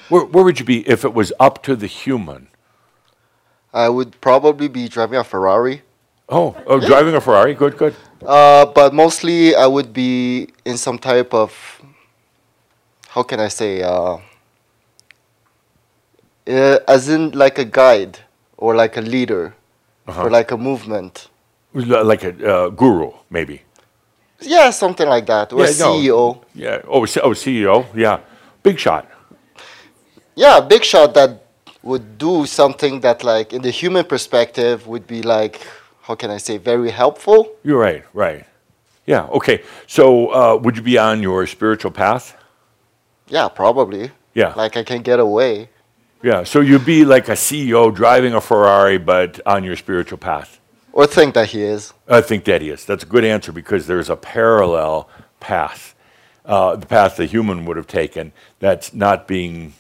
where, 0.08 0.24
where 0.24 0.44
would 0.44 0.58
you 0.60 0.66
be 0.66 0.88
if 0.88 1.04
it 1.04 1.14
was 1.14 1.34
up 1.38 1.62
to 1.64 1.76
the 1.76 1.86
human? 1.86 2.48
I 3.74 3.90
would 3.90 4.20
probably 4.22 4.70
be 4.70 4.88
driving 4.88 5.20
a 5.20 5.24
Ferrari. 5.24 5.82
Oh, 6.30 6.56
oh, 6.66 6.80
driving 6.80 7.14
a 7.14 7.22
Ferrari. 7.22 7.54
Good, 7.54 7.78
good. 7.78 7.94
Uh, 8.26 8.66
but 8.66 8.94
mostly 8.94 9.54
I 9.54 9.68
would 9.68 9.92
be 9.92 10.48
in 10.64 10.78
some 10.78 10.98
type 10.98 11.34
of, 11.34 11.82
how 13.14 13.24
can 13.24 13.40
I 13.42 13.50
say, 13.50 13.82
uh, 13.84 14.18
uh, 16.48 16.80
as 16.88 17.10
in 17.10 17.32
like 17.32 17.60
a 17.60 17.66
guide 17.66 18.20
or 18.58 18.76
like 18.76 18.98
a 18.98 19.02
leader 19.02 19.54
Uh-huh. 20.08 20.24
or 20.24 20.30
like 20.32 20.52
a 20.54 20.58
movement. 20.58 21.30
Like 21.74 22.24
a 22.24 22.34
uh, 22.54 22.70
guru, 22.70 23.12
maybe. 23.30 23.62
Yeah, 24.42 24.72
something 24.72 25.08
like 25.08 25.26
that. 25.28 25.54
Or 25.54 25.60
Yeah, 25.60 25.78
no. 25.80 25.94
CEO. 25.94 26.38
Yeah. 26.56 26.82
Oh, 26.88 27.06
C- 27.06 27.22
oh, 27.24 27.34
CEO. 27.36 27.86
Yeah. 27.96 28.20
Big 28.64 28.80
shot. 28.80 29.06
Yeah, 30.36 30.60
big 30.68 30.84
shot 30.84 31.14
that 31.14 31.30
would 31.84 32.18
do 32.18 32.46
something 32.46 33.02
that, 33.02 33.24
like, 33.24 33.54
in 33.56 33.62
the 33.62 33.70
human 33.72 34.04
perspective, 34.06 34.88
would 34.88 35.06
be 35.08 35.22
like, 35.22 35.62
how 36.02 36.16
can 36.16 36.32
I 36.32 36.40
say, 36.40 36.58
very 36.58 36.90
helpful. 36.92 37.46
You're 37.64 37.80
right. 37.80 38.04
Right. 38.14 38.46
Yeah. 39.06 39.28
Okay. 39.38 39.62
So, 39.88 40.06
uh, 40.34 40.56
would 40.64 40.76
you 40.78 40.84
be 40.84 40.98
on 40.98 41.22
your 41.22 41.46
spiritual 41.48 41.92
path? 41.92 42.36
Yeah, 43.32 43.48
probably. 43.48 44.12
Yeah. 44.34 44.54
Like 44.56 44.78
I 44.78 44.84
can 44.84 45.02
get 45.02 45.20
away. 45.20 45.70
Yeah. 46.22 46.44
So 46.44 46.60
you'd 46.60 46.86
be 46.86 47.06
like 47.06 47.30
a 47.30 47.34
CEO 47.34 47.94
driving 47.94 48.34
a 48.34 48.42
Ferrari, 48.42 48.98
but 48.98 49.40
on 49.46 49.64
your 49.64 49.76
spiritual 49.76 50.18
path. 50.18 50.60
Or 50.94 51.08
think 51.08 51.34
that 51.36 51.48
he 51.48 51.64
is. 51.64 51.94
I 52.10 52.20
think 52.22 52.44
that 52.44 52.62
he 52.62 52.70
is. 52.70 52.86
That's 52.86 53.04
a 53.04 53.08
good 53.08 53.24
answer 53.24 53.54
because 53.54 53.88
there's 53.88 54.10
a 54.10 54.18
parallel 54.18 55.10
path, 55.40 55.96
uh, 56.46 56.76
the 56.76 56.86
path 56.86 57.16
the 57.16 57.26
human 57.26 57.66
would 57.66 57.78
have 57.78 57.88
taken 57.88 58.34
that's 58.60 58.94
not 58.94 59.28
being 59.28 59.74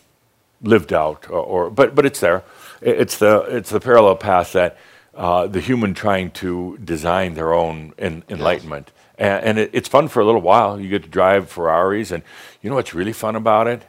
lived 0.61 0.93
out, 0.93 1.29
or, 1.29 1.39
or 1.39 1.69
but 1.69 1.93
but 1.95 2.05
it's 2.05 2.21
there. 2.21 2.43
It's 2.81 3.17
the 3.17 3.41
it's 3.41 3.69
the 3.69 3.81
parallel 3.81 4.15
path 4.15 4.53
that 4.53 4.77
uh, 5.13 5.47
the 5.47 5.59
human 5.59 5.93
trying 5.93 6.31
to 6.31 6.77
design 6.83 7.33
their 7.33 7.53
own 7.53 7.93
en- 7.99 8.23
enlightenment, 8.29 8.91
and, 9.21 9.45
and 9.45 9.59
it, 9.59 9.69
it's 9.73 9.87
fun 9.89 10.07
for 10.09 10.19
a 10.21 10.25
little 10.25 10.41
while. 10.41 10.79
You 10.79 10.89
get 10.89 11.03
to 11.03 11.09
drive 11.09 11.49
Ferraris, 11.49 12.11
and 12.11 12.23
you 12.61 12.69
know 12.69 12.75
what's 12.77 12.93
really 12.93 13.13
fun 13.13 13.35
about 13.35 13.67
it? 13.67 13.83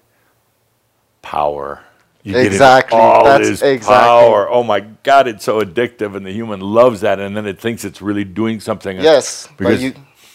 Power. 1.22 1.82
You 2.24 2.34
get 2.34 2.46
Exactly. 2.46 2.98
all 2.98 3.24
That's 3.24 3.48
this 3.48 3.62
exactly. 3.62 3.94
power. 3.94 4.48
Oh 4.48 4.62
my 4.62 4.80
God, 5.02 5.26
it's 5.28 5.44
so 5.44 5.60
addictive, 5.60 6.14
and 6.16 6.24
the 6.24 6.32
human 6.32 6.60
loves 6.60 7.00
that, 7.00 7.18
and 7.18 7.36
then 7.36 7.46
it 7.46 7.58
thinks 7.60 7.84
it's 7.84 8.00
really 8.00 8.24
doing 8.24 8.60
something. 8.60 9.00
Yes, 9.00 9.48
by, 9.58 9.72
u- 9.72 9.94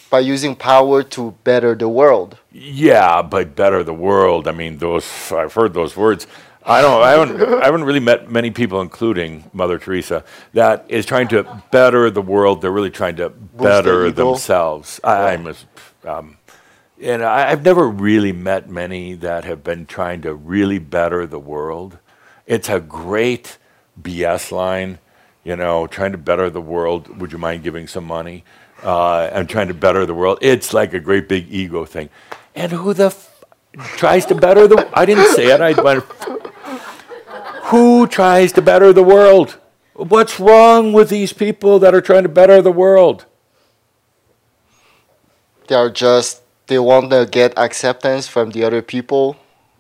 by 0.09 0.19
using 0.19 0.55
power 0.55 1.03
to 1.03 1.31
better 1.43 1.75
the 1.75 1.87
world. 1.89 2.37
yeah, 2.51 3.21
but 3.21 3.55
better 3.55 3.83
the 3.83 3.93
world. 3.93 4.47
I 4.47 4.51
mean, 4.51 4.77
those 4.79 5.05
I've 5.31 5.53
heard 5.53 5.73
those 5.73 5.95
words. 5.95 6.27
I 6.67 6.81
don't. 6.81 7.01
I 7.01 7.11
haven't. 7.11 7.61
I 7.61 7.65
haven't 7.65 7.85
really 7.85 8.01
met 8.01 8.29
many 8.29 8.51
people, 8.51 8.81
including 8.81 9.49
Mother 9.53 9.79
Teresa, 9.79 10.25
that 10.53 10.85
is 10.89 11.05
trying 11.05 11.29
to 11.29 11.63
better 11.71 12.09
the 12.09 12.21
world. 12.21 12.61
They're 12.61 12.71
really 12.71 12.89
trying 12.89 13.15
to 13.17 13.29
better 13.29 14.11
themselves. 14.11 14.99
I, 15.01 15.33
I'm, 15.33 15.47
a, 15.47 15.55
um, 16.03 16.37
and 17.01 17.23
I, 17.23 17.51
I've 17.51 17.63
never 17.63 17.87
really 17.87 18.33
met 18.33 18.69
many 18.69 19.13
that 19.15 19.45
have 19.45 19.63
been 19.63 19.85
trying 19.85 20.21
to 20.23 20.33
really 20.33 20.77
better 20.77 21.25
the 21.25 21.39
world. 21.39 21.99
It's 22.45 22.67
a 22.67 22.81
great 22.81 23.57
BS 24.01 24.51
line, 24.51 24.99
you 25.45 25.55
know, 25.55 25.87
trying 25.87 26.11
to 26.11 26.17
better 26.17 26.49
the 26.49 26.61
world. 26.61 27.17
Would 27.19 27.31
you 27.31 27.37
mind 27.37 27.63
giving 27.63 27.87
some 27.87 28.03
money? 28.03 28.43
Uh, 28.83 29.29
I'm 29.33 29.47
trying 29.47 29.69
to 29.69 29.73
better 29.73 30.05
the 30.05 30.13
world. 30.13 30.39
It's 30.41 30.73
like 30.73 30.93
a 30.93 30.99
great 30.99 31.29
big 31.29 31.47
ego 31.49 31.85
thing. 31.85 32.09
And 32.55 32.73
who 32.73 32.93
the 32.93 33.05
f- 33.07 33.43
tries 33.77 34.25
to 34.27 34.35
better 34.35 34.67
the? 34.67 34.89
I 34.93 35.05
didn't 35.05 35.33
say 35.33 35.47
it. 35.47 35.61
I 35.61 35.71
went. 35.81 36.03
Who 37.67 38.07
tries 38.07 38.53
to 38.53 38.61
better 38.61 38.93
the 38.93 39.03
world? 39.03 39.57
What's 39.93 40.39
wrong 40.39 40.93
with 40.93 41.09
these 41.09 41.33
people 41.33 41.79
that 41.79 41.93
are 41.93 41.99
trying 41.99 42.23
to 42.23 42.29
better 42.29 42.61
the 42.61 42.71
world? 42.71 43.25
They 45.67 45.75
are 45.75 45.89
just, 45.89 46.43
they 46.67 46.79
want 46.79 47.11
to 47.11 47.27
get 47.29 47.57
acceptance 47.57 48.25
from 48.25 48.51
the 48.51 48.63
other 48.63 48.81
people. 48.81 49.35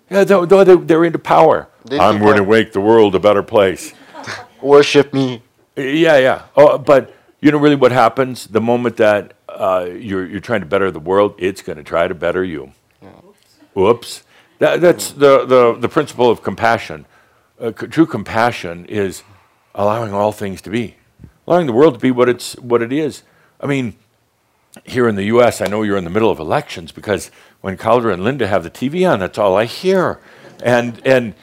Yeah, 0.09 0.25
they're, 0.25 0.45
they're, 0.45 0.75
they're 0.75 1.05
into 1.05 1.19
power. 1.19 1.69
They 1.85 1.97
I'm 1.97 2.19
going 2.19 2.35
to 2.35 2.45
make 2.45 2.73
the 2.73 2.81
world 2.81 3.15
a 3.15 3.19
better 3.19 3.43
place. 3.43 3.93
Worship 4.61 5.13
me. 5.13 5.41
Yeah, 5.77 6.17
yeah. 6.17 6.41
Oh, 6.57 6.77
but 6.77 7.13
you 7.39 7.51
know, 7.51 7.57
really, 7.57 7.75
what 7.75 7.93
happens 7.93 8.47
the 8.47 8.59
moment 8.59 8.97
that 8.97 9.33
uh, 9.47 9.87
you're 9.91 10.25
you're 10.25 10.39
trying 10.41 10.61
to 10.61 10.65
better 10.65 10.89
the 10.91 10.99
world, 10.99 11.35
it's 11.37 11.61
going 11.61 11.77
to 11.77 11.83
try 11.83 12.07
to 12.07 12.15
better 12.15 12.43
you. 12.43 12.71
Whoops. 13.73 14.23
That, 14.57 14.81
that's 14.81 15.11
the, 15.11 15.45
the 15.45 15.77
the 15.79 15.87
principle 15.87 16.31
of 16.31 16.41
compassion. 16.41 17.05
Uh, 17.59 17.71
true 17.71 18.05
compassion 18.05 18.85
is 18.85 19.23
allowing 19.73 20.13
all 20.13 20.31
things 20.31 20.61
to 20.61 20.69
be, 20.69 20.95
allowing 21.47 21.65
the 21.65 21.73
world 21.73 21.95
to 21.95 21.99
be 21.99 22.11
what 22.11 22.29
it's 22.29 22.53
what 22.57 22.83
it 22.83 22.93
is. 22.93 23.23
I 23.59 23.65
mean, 23.65 23.95
here 24.83 25.07
in 25.07 25.15
the 25.15 25.23
U.S., 25.23 25.59
I 25.59 25.65
know 25.65 25.81
you're 25.81 25.97
in 25.97 26.03
the 26.03 26.11
middle 26.11 26.29
of 26.29 26.39
elections 26.39 26.91
because 26.91 27.31
when 27.61 27.75
Cauldre 27.75 28.13
and 28.13 28.23
Linda 28.23 28.45
have 28.45 28.63
the 28.63 28.69
TV 28.69 29.11
on, 29.11 29.19
that's 29.19 29.39
all 29.39 29.55
I 29.55 29.65
hear, 29.65 30.19
and 30.63 31.01
and 31.03 31.33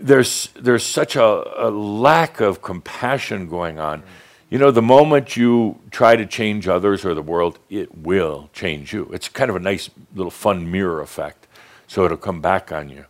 there's 0.00 0.48
there's 0.56 0.84
such 0.84 1.14
a, 1.14 1.68
a 1.68 1.70
lack 1.70 2.40
of 2.40 2.62
compassion 2.62 3.48
going 3.48 3.78
on. 3.78 4.02
You 4.48 4.58
know, 4.58 4.72
the 4.72 4.82
moment 4.82 5.36
you 5.36 5.78
try 5.92 6.16
to 6.16 6.26
change 6.26 6.66
others 6.66 7.04
or 7.04 7.14
the 7.14 7.22
world, 7.22 7.60
it 7.68 7.96
will 7.96 8.50
change 8.52 8.92
you. 8.92 9.08
It's 9.12 9.28
kind 9.28 9.48
of 9.48 9.54
a 9.54 9.60
nice 9.60 9.88
little 10.16 10.32
fun 10.32 10.68
mirror 10.68 11.00
effect, 11.00 11.46
so 11.86 12.04
it'll 12.04 12.16
come 12.16 12.40
back 12.40 12.72
on 12.72 12.88
you. 12.88 13.04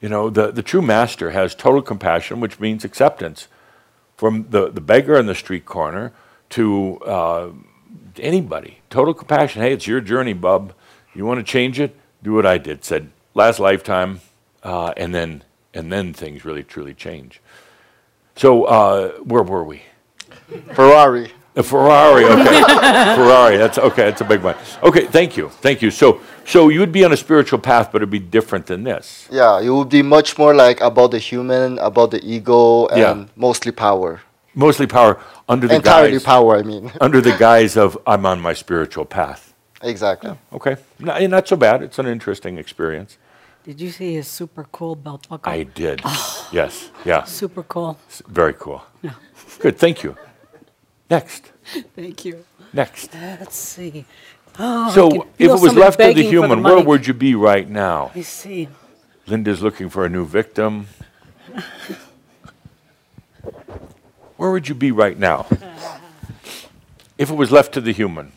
You 0.00 0.08
know, 0.08 0.30
the, 0.30 0.52
the 0.52 0.62
true 0.62 0.82
master 0.82 1.30
has 1.30 1.54
total 1.54 1.82
compassion, 1.82 2.40
which 2.40 2.60
means 2.60 2.84
acceptance. 2.84 3.48
From 4.16 4.46
the, 4.50 4.70
the 4.70 4.80
beggar 4.80 5.18
on 5.18 5.26
the 5.26 5.34
street 5.34 5.66
corner 5.66 6.12
to 6.50 6.98
uh, 7.00 7.50
anybody, 8.18 8.78
total 8.88 9.14
compassion. 9.14 9.62
Hey, 9.62 9.72
it's 9.72 9.86
your 9.86 10.00
journey, 10.00 10.32
bub. 10.32 10.72
You 11.14 11.26
want 11.26 11.38
to 11.38 11.44
change 11.44 11.80
it? 11.80 11.96
Do 12.22 12.32
what 12.32 12.46
I 12.46 12.58
did. 12.58 12.84
Said 12.84 13.10
last 13.34 13.58
lifetime, 13.58 14.20
uh, 14.62 14.92
and 14.96 15.14
then 15.14 15.42
and 15.74 15.92
then 15.92 16.12
things 16.14 16.44
really 16.44 16.62
truly 16.62 16.94
change. 16.94 17.40
So 18.36 18.64
uh, 18.64 19.12
where 19.18 19.42
were 19.42 19.64
we? 19.64 19.82
Ferrari. 20.74 21.30
A 21.56 21.62
Ferrari, 21.62 22.24
okay. 22.34 22.62
Ferrari, 23.16 23.56
that's 23.56 23.78
okay, 23.78 24.04
that's 24.04 24.20
a 24.20 24.24
big 24.24 24.42
one. 24.42 24.54
Okay, 24.82 25.06
thank 25.06 25.36
you, 25.38 25.48
thank 25.48 25.80
you. 25.80 25.90
So, 25.90 26.20
so 26.44 26.68
you'd 26.68 26.92
be 26.92 27.02
on 27.04 27.12
a 27.12 27.16
spiritual 27.16 27.58
path, 27.58 27.90
but 27.90 27.96
it'd 28.02 28.10
be 28.10 28.18
different 28.18 28.66
than 28.66 28.84
this. 28.84 29.26
Yeah, 29.32 29.60
it 29.60 29.70
would 29.70 29.88
be 29.88 30.02
much 30.02 30.36
more 30.36 30.54
like 30.54 30.82
about 30.82 31.12
the 31.12 31.18
human, 31.18 31.78
about 31.78 32.10
the 32.10 32.20
ego, 32.22 32.86
and 32.88 32.98
Yeah. 33.00 33.24
mostly 33.36 33.72
power. 33.72 34.20
Mostly 34.54 34.86
power 34.86 35.18
under 35.48 35.66
the 35.66 35.76
Entirely 35.76 36.12
guise, 36.12 36.22
power, 36.24 36.56
I 36.58 36.62
mean. 36.62 36.92
under 37.00 37.20
the 37.22 37.32
guise 37.38 37.76
of 37.78 37.96
I'm 38.06 38.26
on 38.26 38.38
my 38.40 38.52
spiritual 38.54 39.06
path. 39.06 39.54
exactly. 39.82 40.32
Okay, 40.52 40.76
not, 40.98 41.22
eh, 41.22 41.26
not 41.26 41.48
so 41.48 41.56
bad. 41.56 41.82
It's 41.82 41.98
an 41.98 42.06
interesting 42.06 42.58
experience. 42.58 43.16
Did 43.64 43.80
you 43.80 43.90
see 43.90 44.14
his 44.14 44.28
super 44.28 44.64
cool 44.72 44.94
belt 44.94 45.26
buckle? 45.28 45.50
I 45.52 45.62
did. 45.64 46.02
Yes, 46.52 46.90
yeah, 47.04 47.24
Super 47.24 47.64
cool. 47.64 47.98
very 48.28 48.54
cool. 48.54 48.80
Yeah. 49.02 49.14
Good, 49.58 49.78
thank 49.78 50.04
you. 50.04 50.16
Next, 51.08 51.52
Thank 51.94 52.24
you. 52.24 52.44
next. 52.72 53.14
Let's 53.14 53.56
see. 53.56 54.04
Oh, 54.58 54.90
So, 54.90 55.26
if 55.38 55.50
it 55.50 55.60
was 55.60 55.74
left 55.74 55.98
to 55.98 56.04
the 56.06 56.14
begging 56.14 56.24
for 56.24 56.30
human, 56.30 56.62
where 56.62 56.80
would 56.82 57.06
you 57.06 57.14
be 57.14 57.34
right 57.34 57.68
now? 57.68 58.06
Let 58.06 58.16
me 58.16 58.22
see. 58.22 58.68
Linda's 59.26 59.62
looking 59.62 59.88
for 59.88 60.04
a 60.04 60.08
new 60.08 60.24
victim. 60.24 60.86
Where 64.36 64.50
would 64.50 64.68
you 64.68 64.74
be 64.74 64.92
right 64.92 65.18
now? 65.18 65.46
If 67.16 67.30
it 67.30 67.34
was 67.34 67.50
left 67.50 67.72
to 67.72 67.80
the 67.80 67.92
human. 67.92 68.32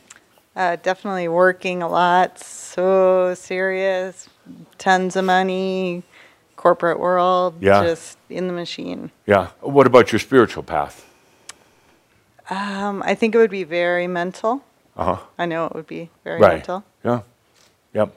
Uh, 0.55 0.77
definitely 0.77 1.27
working 1.27 1.81
a 1.83 1.87
lot, 1.89 2.39
so 2.39 3.33
serious, 3.33 4.29
tons 4.77 5.15
of 5.15 5.25
money, 5.25 6.03
corporate 6.55 6.99
world, 6.99 7.55
Yeah. 7.59 7.83
just 7.83 8.17
in 8.29 8.47
the 8.47 8.53
machine. 8.53 9.11
Yeah. 9.25 9.47
What 9.59 9.87
about 9.87 10.11
your 10.11 10.19
spiritual 10.19 10.63
path? 10.63 11.05
Um, 12.49 13.03
I 13.05 13.15
think 13.15 13.35
it 13.35 13.37
would 13.37 13.51
be 13.51 13.63
very 13.63 14.07
mental. 14.07 14.63
Uh 14.97 15.15
huh. 15.15 15.17
I 15.37 15.45
know 15.45 15.65
it 15.65 15.75
would 15.75 15.87
be 15.87 16.09
very 16.23 16.39
Right. 16.41 16.53
mental. 16.55 16.83
Yeah. 17.03 17.21
Yep. 17.93 18.15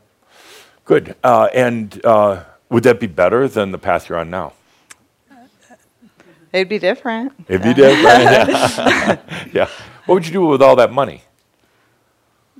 Good. 0.84 1.14
Uh, 1.22 1.48
and 1.54 2.04
uh, 2.04 2.44
would 2.70 2.82
that 2.84 2.98
be 2.98 3.06
better 3.06 3.46
than 3.48 3.72
the 3.72 3.78
path 3.78 4.08
you're 4.08 4.18
on 4.18 4.30
now? 4.30 4.52
It'd 6.52 6.68
be 6.68 6.78
different. 6.78 7.32
If 7.48 7.64
you 7.64 7.74
be 7.74 7.80
different. 7.80 9.20
yeah. 9.54 9.68
What 10.06 10.14
would 10.16 10.26
you 10.26 10.32
do 10.32 10.44
with 10.46 10.60
all 10.60 10.76
that 10.76 10.92
money? 10.92 11.22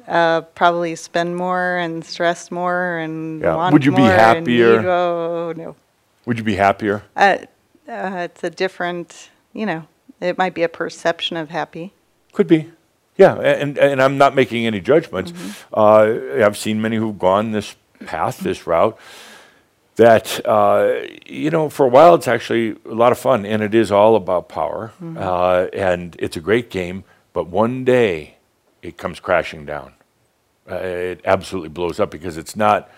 Uh, 0.09 0.41
probably 0.41 0.95
spend 0.97 1.37
more 1.37 1.77
and 1.77 2.05
stress 2.05 2.51
more 2.51 2.99
and 2.99 3.41
Yeah. 3.43 3.55
want 3.57 3.73
Would 3.73 3.85
you 3.85 3.93
be 3.93 3.99
more 3.99 4.11
and 4.11 4.47
happier? 4.47 4.89
oh 4.89 5.53
no. 5.57 5.77
Would 6.27 6.39
you 6.39 6.45
be 6.45 6.57
happier? 6.57 7.03
Uh, 7.17 7.39
uh, 7.89 8.29
it's 8.31 8.43
a 8.45 8.51
different, 8.51 9.31
you 9.53 9.67
know, 9.67 9.87
it 10.23 10.39
might 10.39 10.55
be 10.55 10.63
a 10.63 10.69
perception 10.69 11.37
of 11.37 11.51
happy. 11.51 11.93
Could 12.33 12.47
be. 12.47 12.71
Yeah, 13.17 13.35
and, 13.35 13.77
and 13.79 14.01
I'm 14.01 14.17
not 14.17 14.35
making 14.35 14.67
any 14.67 14.81
judgments. 14.81 15.33
Uh, 15.73 16.19
I've 16.43 16.57
seen 16.57 16.81
many 16.81 16.97
who've 16.97 17.19
gone 17.19 17.53
this 17.53 17.77
path, 18.07 18.39
this 18.39 18.67
route, 18.67 18.99
that, 19.97 20.41
uh, 20.47 21.03
you 21.27 21.51
know, 21.51 21.69
for 21.69 21.85
a 21.85 21.89
while 21.89 22.15
it's 22.15 22.27
actually 22.27 22.77
a 22.87 22.95
lot 22.95 23.13
of 23.13 23.19
fun, 23.19 23.45
and 23.45 23.63
it 23.63 23.75
is 23.75 23.93
all 23.93 24.17
about 24.17 24.49
power, 24.49 24.93
uh, 25.17 25.67
and 25.75 26.17
it's 26.19 26.37
a 26.37 26.41
great 26.41 26.71
game, 26.71 27.05
but 27.35 27.49
one 27.49 27.85
day 27.85 28.37
it 28.81 28.97
comes 28.97 29.21
crashing 29.21 29.67
down. 29.67 29.93
Uh, 30.71 30.77
it 30.77 31.21
absolutely 31.27 31.69
blows 31.69 32.01
up 32.01 32.11
because 32.11 32.39
it's 32.39 32.57
not, 32.57 32.91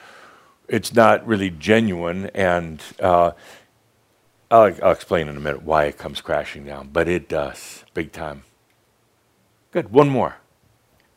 it's 0.69 0.95
not 0.95 1.27
really 1.27 1.51
genuine, 1.51 2.31
and 2.35 2.81
uh, 3.01 3.33
I'll, 4.51 4.75
I'll 4.83 4.93
explain 4.93 5.29
in 5.29 5.37
a 5.37 5.41
minute 5.41 5.63
why 5.63 5.85
it 5.85 5.99
comes 5.99 6.21
crashing 6.21 6.65
down, 6.65 6.91
but 6.93 7.09
it 7.09 7.29
does, 7.29 7.85
big 7.95 8.13
time 8.13 8.43
Good. 9.75 9.91
One 9.91 10.09
more. 10.09 10.37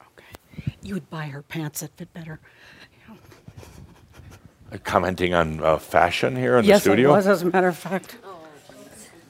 Okay. 0.01 0.73
You 0.81 0.95
would 0.95 1.11
buy 1.11 1.27
her 1.27 1.43
pants 1.43 1.81
that 1.81 1.91
fit 1.95 2.11
better. 2.13 2.39
Uh, 4.69 4.77
Commenting 4.83 5.33
on 5.33 5.63
uh, 5.63 5.77
fashion 5.77 6.35
here 6.35 6.57
in 6.57 6.65
yes, 6.65 6.83
the 6.83 6.89
studio. 6.89 7.11
it 7.11 7.15
was, 7.15 7.25
as 7.25 7.41
a 7.41 7.45
matter 7.45 7.69
of 7.69 7.77
fact. 7.77 8.17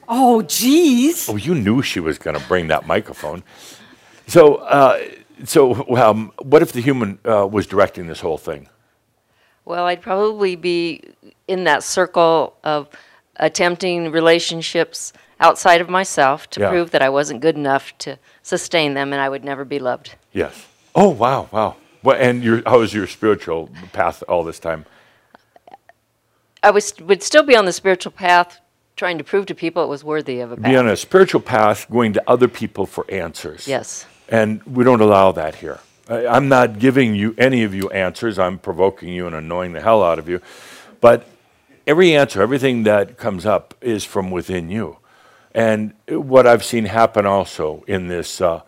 Oh, 0.08 0.42
geez. 0.42 1.28
Oh, 1.28 1.36
you 1.36 1.54
knew 1.54 1.80
she 1.80 2.00
was 2.00 2.18
going 2.18 2.36
to 2.36 2.44
bring 2.48 2.66
that 2.66 2.88
microphone. 2.88 3.44
So, 4.26 4.56
uh, 4.56 4.98
so 5.44 5.86
um, 5.96 6.32
what 6.42 6.62
if 6.62 6.72
the 6.72 6.80
human 6.80 7.20
uh, 7.24 7.46
was 7.46 7.68
directing 7.68 8.08
this 8.08 8.18
whole 8.18 8.36
thing? 8.36 8.68
Well, 9.64 9.84
I'd 9.84 10.02
probably 10.02 10.56
be 10.56 11.04
in 11.46 11.62
that 11.62 11.84
circle 11.84 12.56
of 12.64 12.88
attempting 13.38 14.10
relationships 14.10 15.12
outside 15.40 15.80
of 15.80 15.88
myself 15.88 16.48
to 16.50 16.60
Yeah. 16.60 16.70
prove 16.70 16.90
that 16.90 17.02
I 17.02 17.08
wasn't 17.08 17.40
good 17.40 17.56
enough 17.56 17.96
to 17.98 18.18
sustain 18.42 18.94
them 18.94 19.12
and 19.12 19.22
I 19.22 19.28
would 19.28 19.44
never 19.44 19.64
be 19.64 19.78
loved. 19.78 20.16
Yes. 20.32 20.66
Oh, 20.94 21.08
wow, 21.10 21.48
wow. 21.52 21.76
Well, 22.02 22.16
and 22.18 22.42
your, 22.42 22.62
how 22.66 22.78
was 22.80 22.92
your 22.92 23.06
spiritual 23.06 23.70
path 23.92 24.22
all 24.28 24.42
this 24.44 24.58
time? 24.58 24.84
I 26.62 26.70
was, 26.70 26.94
would 27.00 27.22
still 27.22 27.44
be 27.44 27.54
on 27.56 27.66
the 27.66 27.72
spiritual 27.72 28.12
path 28.12 28.60
trying 28.96 29.18
to 29.18 29.24
prove 29.24 29.46
to 29.46 29.54
people 29.54 29.84
it 29.84 29.86
was 29.86 30.02
worthy 30.02 30.40
of 30.40 30.50
a 30.50 30.56
path. 30.56 30.64
Be 30.64 30.76
on 30.76 30.88
a 30.88 30.96
spiritual 30.96 31.40
path, 31.40 31.88
going 31.88 32.12
to 32.14 32.22
other 32.26 32.48
people 32.48 32.84
for 32.84 33.08
answers. 33.08 33.68
Yes. 33.68 34.06
And 34.28 34.60
we 34.64 34.82
don't 34.82 35.00
allow 35.00 35.30
that 35.32 35.54
here. 35.54 35.78
I, 36.08 36.26
I'm 36.26 36.48
not 36.48 36.80
giving 36.80 37.14
you 37.14 37.34
any 37.38 37.62
of 37.62 37.74
you 37.74 37.90
answers. 37.90 38.38
I'm 38.38 38.58
provoking 38.58 39.10
you 39.10 39.26
and 39.26 39.36
annoying 39.36 39.72
the 39.72 39.80
hell 39.80 40.02
out 40.02 40.18
of 40.18 40.28
you. 40.28 40.40
But 41.00 41.26
every 41.88 42.14
answer, 42.14 42.42
everything 42.42 42.82
that 42.84 43.16
comes 43.16 43.46
up, 43.46 43.74
is 43.80 44.04
from 44.04 44.30
within 44.30 44.68
you. 44.68 44.98
And 45.52 45.94
what 46.08 46.46
I've 46.46 46.62
seen 46.62 46.84
happen 46.84 47.24
also 47.24 47.82
in 47.88 48.08
this 48.08 48.40
uh, 48.40 48.60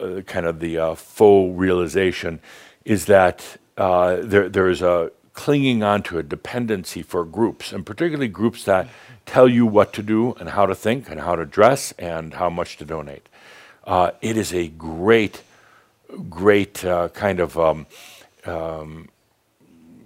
uh, 0.00 0.22
kind 0.22 0.46
of 0.46 0.58
the 0.58 0.78
uh, 0.78 0.94
faux 0.94 1.56
realization 1.56 2.40
is 2.84 3.04
that 3.04 3.58
uh, 3.76 4.16
there, 4.22 4.48
there 4.48 4.70
is 4.70 4.80
a 4.80 5.12
clinging 5.34 5.82
on 5.82 6.02
to 6.02 6.18
a 6.18 6.22
dependency 6.22 7.02
for 7.02 7.26
groups, 7.26 7.72
and 7.72 7.84
particularly 7.84 8.28
groups 8.28 8.64
that 8.64 8.88
tell 9.26 9.46
you 9.48 9.66
what 9.66 9.92
to 9.92 10.02
do 10.02 10.32
and 10.40 10.48
how 10.48 10.64
to 10.64 10.74
think 10.74 11.10
and 11.10 11.20
how 11.20 11.36
to 11.36 11.44
dress 11.44 11.92
and 11.98 12.34
how 12.34 12.48
much 12.48 12.78
to 12.78 12.86
donate. 12.86 13.28
Uh, 13.84 14.12
it 14.22 14.38
is 14.38 14.54
a 14.54 14.68
great, 14.68 15.42
great 16.30 16.82
uh, 16.86 17.10
kind 17.10 17.38
of 17.38 17.58
um, 17.58 17.86
um, 18.46 19.08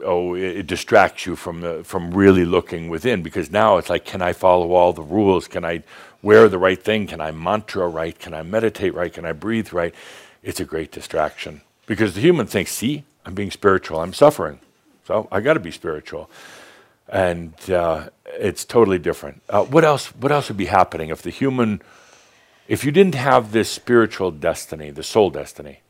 oh, 0.05 0.35
it, 0.35 0.59
it 0.59 0.67
distracts 0.67 1.27
you 1.27 1.37
from 1.37 1.61
the 1.61 1.85
from 1.85 2.13
really 2.13 2.45
looking 2.45 2.89
within 2.89 3.23
because 3.23 3.51
now 3.51 3.79
it's 3.79 3.91
like, 3.91 4.05
can 4.05 4.23
I 4.23 4.33
follow 4.33 4.73
all 4.73 4.93
the 4.93 5.03
rules? 5.03 5.49
Can 5.49 5.65
I 5.65 5.83
wear 6.23 6.49
the 6.49 6.59
right 6.59 6.83
thing? 6.83 7.07
Can 7.07 7.21
I 7.21 7.31
mantra 7.31 7.89
right? 7.89 8.19
Can 8.19 8.35
I 8.35 8.43
meditate 8.43 8.95
right? 8.95 9.13
Can 9.13 9.25
I 9.25 9.33
breathe 9.33 9.73
right? 9.73 9.95
It's 10.43 10.61
a 10.61 10.65
great 10.65 10.91
distraction 10.93 11.61
because 11.87 12.15
the 12.15 12.21
human 12.21 12.47
thinks, 12.47 12.73
see, 12.73 13.05
I'm 13.27 13.35
being 13.35 13.51
spiritual, 13.51 14.01
I'm 14.01 14.15
suffering, 14.15 14.61
so 15.07 15.29
I 15.31 15.41
got 15.41 15.55
to 15.55 15.61
be 15.61 15.71
spiritual, 15.71 16.31
and 17.09 17.53
uh, 17.71 18.09
it's 18.27 18.65
totally 18.65 18.99
different. 18.99 19.43
Uh, 19.49 19.65
what 19.65 19.85
else? 19.85 20.07
What 20.17 20.33
else 20.33 20.49
would 20.49 20.57
be 20.57 20.67
happening 20.67 21.11
if 21.11 21.23
the 21.23 21.31
human, 21.31 21.83
if 22.69 22.85
you 22.85 22.93
didn't 22.93 23.17
have 23.17 23.53
this 23.53 23.71
spiritual 23.71 24.31
destiny, 24.31 24.91
the 24.91 25.03
soul 25.03 25.31
destiny? 25.31 25.81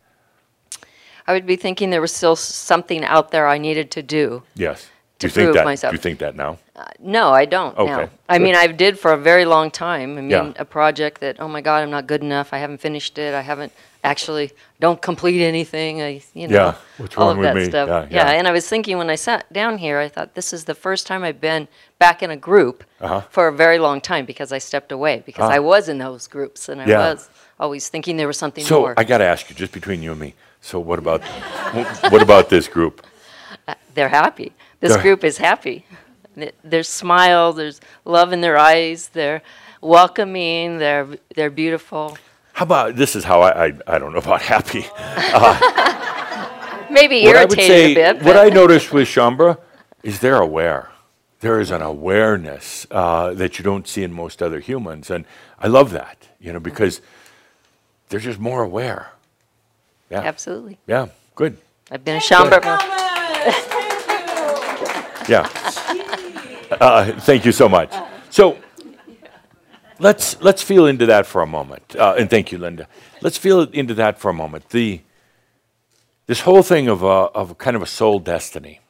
I 1.31 1.33
would 1.33 1.47
be 1.47 1.55
thinking 1.55 1.91
there 1.91 2.01
was 2.01 2.12
still 2.12 2.35
something 2.35 3.05
out 3.05 3.31
there 3.31 3.47
I 3.47 3.57
needed 3.57 3.93
to 3.93 4.03
do. 4.03 4.43
Yes. 4.57 4.81
To 4.83 4.89
Do 5.20 5.26
you 5.26 5.31
think 5.31 5.45
prove 5.47 5.55
that? 5.55 5.64
myself. 5.64 5.93
Do 5.93 5.97
you 5.97 6.03
think 6.03 6.18
that 6.18 6.35
now? 6.35 6.59
No, 6.99 7.31
I 7.31 7.45
don't 7.45 7.76
Okay, 7.78 8.05
now. 8.05 8.11
I 8.28 8.39
mean, 8.39 8.57
I 8.57 8.66
did 8.66 8.99
for 8.99 9.12
a 9.12 9.16
very 9.18 9.45
long 9.45 9.70
time. 9.70 10.18
I 10.18 10.22
mean, 10.22 10.31
Yeah. 10.31 10.53
a 10.57 10.64
project 10.64 11.20
that, 11.20 11.37
oh 11.39 11.47
my 11.47 11.61
God, 11.61 11.83
I'm 11.85 11.91
not 11.91 12.07
good 12.09 12.22
enough. 12.22 12.53
I 12.53 12.59
haven't 12.59 12.81
finished 12.81 13.16
it. 13.18 13.33
I 13.35 13.43
haven't 13.43 13.70
actually, 14.03 14.51
don't 14.81 15.01
complete 15.01 15.41
anything. 15.45 16.01
I, 16.03 16.22
you 16.35 16.49
know, 16.49 16.57
Yeah, 16.57 16.74
what's 16.97 17.16
all 17.16 17.26
wrong 17.28 17.33
of 17.33 17.39
with 17.39 17.49
that 17.49 17.55
me? 17.57 17.64
stuff. 17.66 17.89
Yeah, 17.89 18.07
yeah. 18.11 18.39
and 18.39 18.49
I 18.49 18.51
was 18.51 18.66
thinking 18.66 18.99
when 18.99 19.11
I 19.11 19.14
sat 19.16 19.53
down 19.53 19.78
here, 19.78 19.99
I 20.01 20.09
thought 20.09 20.35
this 20.35 20.53
is 20.53 20.64
the 20.64 20.74
first 20.74 21.07
time 21.07 21.22
I've 21.22 21.41
been 21.41 21.68
back 22.01 22.22
in 22.24 22.31
a 22.31 22.37
group 22.51 22.83
Uh-huh. 23.01 23.20
for 23.31 23.47
a 23.47 23.53
very 23.53 23.78
long 23.78 24.01
time 24.01 24.24
because 24.24 24.51
I 24.57 24.59
stepped 24.59 24.91
away 24.91 25.22
because 25.26 25.49
Ah. 25.51 25.57
I 25.59 25.61
was 25.61 25.89
in 25.89 25.99
those 25.99 26.26
groups 26.26 26.68
and 26.70 26.81
I 26.83 26.87
Yeah. 26.87 26.99
was 27.12 27.28
always 27.61 27.88
thinking 27.88 28.16
there 28.16 28.26
was 28.26 28.38
something 28.38 28.64
So 28.64 28.80
more. 28.80 28.94
I 28.96 29.04
got 29.04 29.18
to 29.18 29.24
ask 29.24 29.48
you, 29.50 29.54
just 29.54 29.72
between 29.72 30.02
you 30.02 30.11
and 30.12 30.20
me. 30.20 30.34
So 30.62 30.80
what 30.80 30.98
about 30.98 31.22
what 32.12 32.22
about 32.22 32.48
this 32.48 32.66
group? 32.66 33.06
Uh, 33.68 33.74
they're 33.94 34.08
happy. 34.08 34.52
This 34.80 34.92
They're- 34.92 35.02
group 35.02 35.22
is 35.24 35.38
happy. 35.38 35.84
Th- 36.34 36.54
There's 36.64 36.88
smile, 36.88 37.52
there's 37.52 37.80
love 38.04 38.32
in 38.32 38.40
their 38.40 38.56
eyes, 38.56 39.08
they're 39.08 39.42
welcoming, 39.82 40.78
they're 40.78 41.06
they're 41.36 41.50
beautiful. 41.50 42.16
How 42.52 42.64
about 42.64 42.96
this? 42.96 43.14
Is 43.16 43.24
how 43.24 43.40
I 43.42 43.66
I, 43.66 43.72
I 43.86 43.98
don't 43.98 44.12
know 44.12 44.18
about 44.18 44.42
happy. 44.42 44.84
Uh, 45.32 46.86
Maybe 46.90 47.22
what 47.24 47.36
I 47.36 47.44
would 47.44 47.56
irritated 47.58 47.96
say, 47.96 48.02
a 48.11 48.14
bit. 48.14 48.22
what 48.24 48.36
I 48.36 48.48
noticed 48.48 48.92
with 48.92 49.06
Shaumbra 49.06 49.58
is 50.02 50.18
they're 50.18 50.40
aware. 50.42 50.90
There 51.38 51.61
is 51.61 51.70
an 51.70 51.82
awareness 51.82 52.84
uh, 52.90 53.32
that 53.34 53.58
you 53.58 53.62
don't 53.64 53.86
see 53.86 54.02
in 54.02 54.12
most 54.12 54.42
other 54.42 54.58
humans, 54.61 55.08
and 55.08 55.24
I 55.61 55.68
love 55.68 55.90
that. 55.92 56.16
You 56.40 56.52
know, 56.52 56.58
because 56.61 57.00
they're 58.11 58.20
just 58.20 58.38
more 58.38 58.62
aware. 58.62 59.12
Yeah. 60.11 60.20
Absolutely. 60.20 60.78
Yeah. 60.86 61.06
Good. 61.34 61.56
I've 61.90 62.04
been 62.04 62.16
a 62.16 62.20
Shaumbra. 62.20 62.61
Yeah. 65.28 65.48
Uh, 66.72 67.12
thank 67.20 67.44
you 67.44 67.52
so 67.52 67.68
much. 67.68 67.92
So 68.30 68.58
let's 69.98 70.40
let's 70.42 70.62
feel 70.62 70.86
into 70.86 71.06
that 71.06 71.26
for 71.26 71.42
a 71.42 71.46
moment, 71.46 71.96
uh, 71.96 72.14
and 72.18 72.28
thank 72.28 72.52
you, 72.52 72.58
Linda. 72.58 72.88
Let's 73.22 73.38
feel 73.38 73.62
into 73.62 73.94
that 73.94 74.18
for 74.18 74.30
a 74.30 74.34
moment. 74.34 74.68
The 74.70 75.00
this 76.26 76.40
whole 76.40 76.62
thing 76.62 76.88
of 76.88 77.02
a, 77.02 77.06
of 77.06 77.58
kind 77.58 77.76
of 77.76 77.82
a 77.82 77.86
soul 77.86 78.18
destiny. 78.18 78.80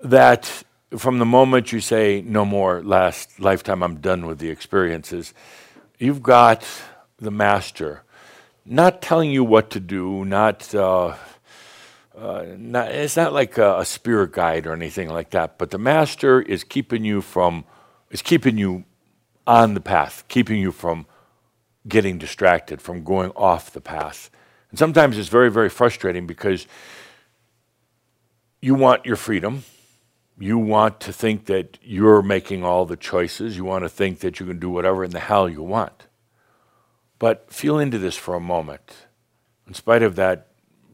That 0.00 0.64
from 0.96 1.18
the 1.18 1.26
moment 1.26 1.72
you 1.72 1.80
say 1.80 2.22
no 2.24 2.44
more, 2.44 2.82
last 2.82 3.40
lifetime, 3.40 3.82
I'm 3.82 4.00
done 4.00 4.26
with 4.26 4.38
the 4.38 4.50
experiences. 4.50 5.34
You've 5.98 6.22
got 6.22 6.66
the 7.24 7.30
master, 7.30 8.02
not 8.64 9.02
telling 9.02 9.30
you 9.30 9.44
what 9.44 9.70
to 9.70 9.80
do, 9.80 10.24
not. 10.24 10.74
Uh, 10.74 11.14
uh, 12.16 12.46
not, 12.56 12.92
it's 12.92 13.16
not 13.16 13.32
like 13.32 13.58
a, 13.58 13.80
a 13.80 13.84
spirit 13.84 14.30
guide 14.30 14.68
or 14.68 14.72
anything 14.72 15.08
like 15.08 15.30
that, 15.30 15.58
but 15.58 15.72
the 15.72 15.78
master 15.78 16.40
is 16.40 16.62
keeping 16.62 17.04
you 17.04 17.20
from, 17.20 17.64
is 18.10 18.22
keeping 18.22 18.56
you 18.56 18.84
on 19.48 19.74
the 19.74 19.80
path, 19.80 20.22
keeping 20.28 20.60
you 20.60 20.70
from 20.70 21.06
getting 21.88 22.18
distracted, 22.18 22.80
from 22.80 23.02
going 23.02 23.30
off 23.32 23.72
the 23.72 23.80
path. 23.80 24.30
And 24.70 24.78
sometimes 24.78 25.18
it's 25.18 25.28
very, 25.28 25.50
very 25.50 25.68
frustrating 25.68 26.26
because 26.26 26.66
you 28.60 28.74
want 28.74 29.04
your 29.04 29.16
freedom. 29.16 29.64
You 30.38 30.58
want 30.58 31.00
to 31.00 31.12
think 31.12 31.46
that 31.46 31.78
you're 31.82 32.22
making 32.22 32.64
all 32.64 32.86
the 32.86 32.96
choices. 32.96 33.56
You 33.56 33.64
want 33.64 33.84
to 33.84 33.88
think 33.88 34.20
that 34.20 34.40
you 34.40 34.46
can 34.46 34.58
do 34.58 34.70
whatever 34.70 35.04
in 35.04 35.10
the 35.10 35.20
hell 35.20 35.48
you 35.48 35.62
want. 35.62 36.03
But 37.18 37.52
feel 37.52 37.78
into 37.78 37.98
this 37.98 38.16
for 38.16 38.34
a 38.34 38.40
moment. 38.40 39.06
In 39.66 39.74
spite 39.74 40.02
of 40.02 40.16
that 40.16 40.48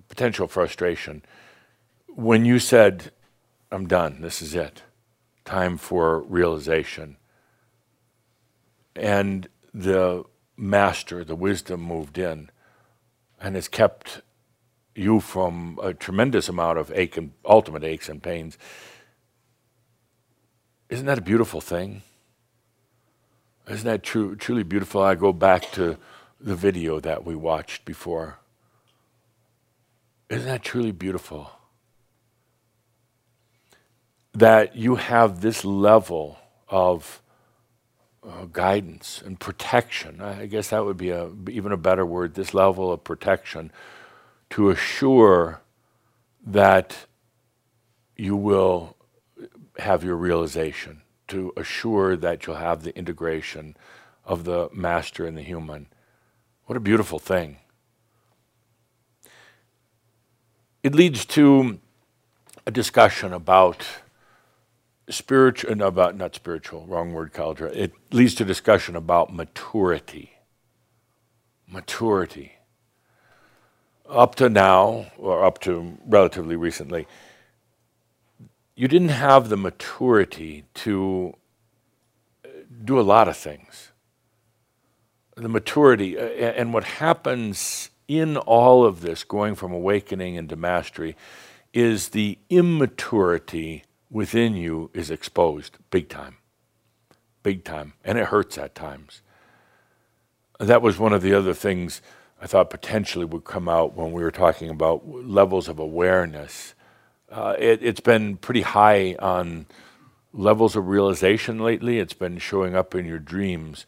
potential 0.08 0.46
frustration, 0.46 1.22
when 2.08 2.44
you 2.44 2.58
said, 2.58 3.12
I'm 3.72 3.86
done, 3.86 4.20
this 4.20 4.42
is 4.42 4.54
it, 4.54 4.82
time 5.44 5.76
for 5.76 6.20
realization, 6.20 7.16
and 8.94 9.48
the 9.72 10.24
master, 10.56 11.24
the 11.24 11.36
wisdom 11.36 11.80
moved 11.80 12.18
in 12.18 12.50
and 13.40 13.54
has 13.54 13.68
kept 13.68 14.20
you 14.94 15.20
from 15.20 15.78
a 15.82 15.94
tremendous 15.94 16.48
amount 16.48 16.78
of 16.78 16.92
ache 16.92 17.16
and 17.16 17.32
ultimate 17.44 17.84
aches 17.84 18.08
and 18.08 18.22
pains. 18.22 18.58
Isn't 20.88 21.06
that 21.06 21.18
a 21.18 21.22
beautiful 21.22 21.60
thing? 21.60 22.02
Isn't 23.70 23.86
that 23.86 24.02
true, 24.02 24.34
truly 24.34 24.64
beautiful? 24.64 25.00
I 25.00 25.14
go 25.14 25.32
back 25.32 25.70
to 25.72 25.96
the 26.40 26.56
video 26.56 26.98
that 26.98 27.24
we 27.24 27.36
watched 27.36 27.84
before. 27.84 28.38
Isn't 30.28 30.48
that 30.48 30.64
truly 30.64 30.90
beautiful? 30.90 31.52
That 34.32 34.74
you 34.74 34.96
have 34.96 35.40
this 35.40 35.64
level 35.64 36.38
of 36.68 37.22
uh, 38.26 38.46
guidance 38.46 39.22
and 39.24 39.38
protection. 39.38 40.20
I 40.20 40.46
guess 40.46 40.70
that 40.70 40.84
would 40.84 40.96
be 40.96 41.10
a, 41.10 41.30
even 41.48 41.70
a 41.70 41.76
better 41.76 42.04
word, 42.04 42.34
this 42.34 42.52
level 42.52 42.92
of 42.92 43.04
protection 43.04 43.70
to 44.50 44.70
assure 44.70 45.60
that 46.44 47.06
you 48.16 48.34
will 48.34 48.96
have 49.78 50.02
your 50.02 50.16
realization, 50.16 51.02
to 51.31 51.53
assure 51.57 52.16
that 52.16 52.47
you'll 52.47 52.57
have 52.57 52.83
the 52.83 52.97
integration 52.97 53.76
of 54.24 54.45
the 54.45 54.68
master 54.72 55.26
and 55.26 55.37
the 55.37 55.43
human. 55.43 55.87
What 56.66 56.76
a 56.76 56.81
beautiful 56.81 57.18
thing. 57.18 57.59
It 60.83 60.95
leads 60.95 61.24
to 61.26 61.78
a 62.66 62.70
discussion 62.70 63.33
about 63.33 63.85
spiritual, 65.11 65.72
uh, 65.72 65.74
no, 65.74 65.87
about 65.89 66.16
not 66.16 66.35
spiritual, 66.35 66.87
wrong 66.87 67.12
word, 67.12 67.33
Cauldre. 67.33 67.74
It 67.74 67.93
leads 68.12 68.35
to 68.37 68.45
a 68.45 68.47
discussion 68.47 68.97
about 68.97 69.35
maturity. 69.35 70.33
maturity. 71.66 72.53
Up 74.09 74.35
to 74.37 74.49
now, 74.49 75.07
or 75.18 75.45
up 75.45 75.61
to 75.61 75.99
relatively 76.07 76.57
recently, 76.57 77.07
you 78.81 78.89
didn't 78.89 79.11
have 79.11 79.51
the 79.51 79.59
maturity 79.59 80.64
to 80.72 81.35
do 82.83 82.99
a 82.99 83.03
lot 83.03 83.28
of 83.28 83.37
things. 83.37 83.93
The 85.37 85.51
maturity, 85.51 86.18
uh, 86.18 86.22
and 86.22 86.72
what 86.72 86.85
happens 86.85 87.91
in 88.09 88.39
all 88.39 88.87
of 88.87 89.03
this, 89.03 89.22
going 89.22 89.55
from 89.55 89.74
awakening 89.74 90.37
into 90.37 90.57
mastery, 90.57 91.14
is 91.74 92.09
the 92.09 92.39
immaturity 92.49 93.85
within 94.09 94.55
you 94.55 94.91
is 94.95 95.11
exposed 95.11 95.76
big 95.91 96.09
time. 96.09 96.39
Big 97.43 97.64
time. 97.64 97.93
And 98.03 98.16
it 98.16 98.28
hurts 98.28 98.57
at 98.57 98.74
times. 98.74 99.20
That 100.59 100.81
was 100.81 100.99
one 100.99 101.12
of 101.12 101.20
the 101.20 101.35
other 101.35 101.53
things 101.53 102.01
I 102.41 102.47
thought 102.47 102.70
potentially 102.70 103.26
would 103.26 103.45
come 103.45 103.68
out 103.68 103.95
when 103.95 104.12
we 104.12 104.22
were 104.22 104.31
talking 104.31 104.70
about 104.70 105.07
levels 105.07 105.68
of 105.68 105.78
awareness. 105.78 106.74
Uh, 107.31 107.55
it, 107.59 107.81
it's 107.83 108.01
been 108.01 108.37
pretty 108.37 108.62
high 108.62 109.14
on 109.20 109.66
levels 110.33 110.74
of 110.74 110.89
realization 110.89 111.61
lately. 111.61 111.99
It's 111.99 112.12
been 112.12 112.39
showing 112.39 112.74
up 112.74 112.95
in 112.95 113.07
your 113.07 113.20
dreams. 113.20 113.87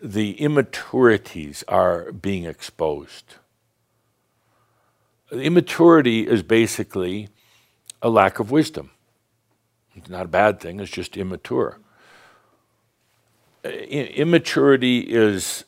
The 0.00 0.32
immaturities 0.40 1.64
are 1.66 2.12
being 2.12 2.44
exposed. 2.44 3.34
The 5.30 5.42
immaturity 5.42 6.28
is 6.28 6.42
basically 6.42 7.28
a 8.00 8.08
lack 8.08 8.38
of 8.38 8.50
wisdom. 8.50 8.90
It's 9.96 10.08
not 10.08 10.26
a 10.26 10.28
bad 10.28 10.60
thing, 10.60 10.78
it's 10.80 10.90
just 10.90 11.16
immature. 11.16 11.78
immaturity 13.64 15.00
is 15.00 15.64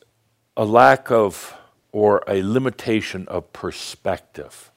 a 0.55 0.65
lack 0.65 1.11
of 1.11 1.55
or 1.91 2.23
a 2.27 2.43
limitation 2.43 3.27
of 3.27 3.51
perspective 3.53 4.71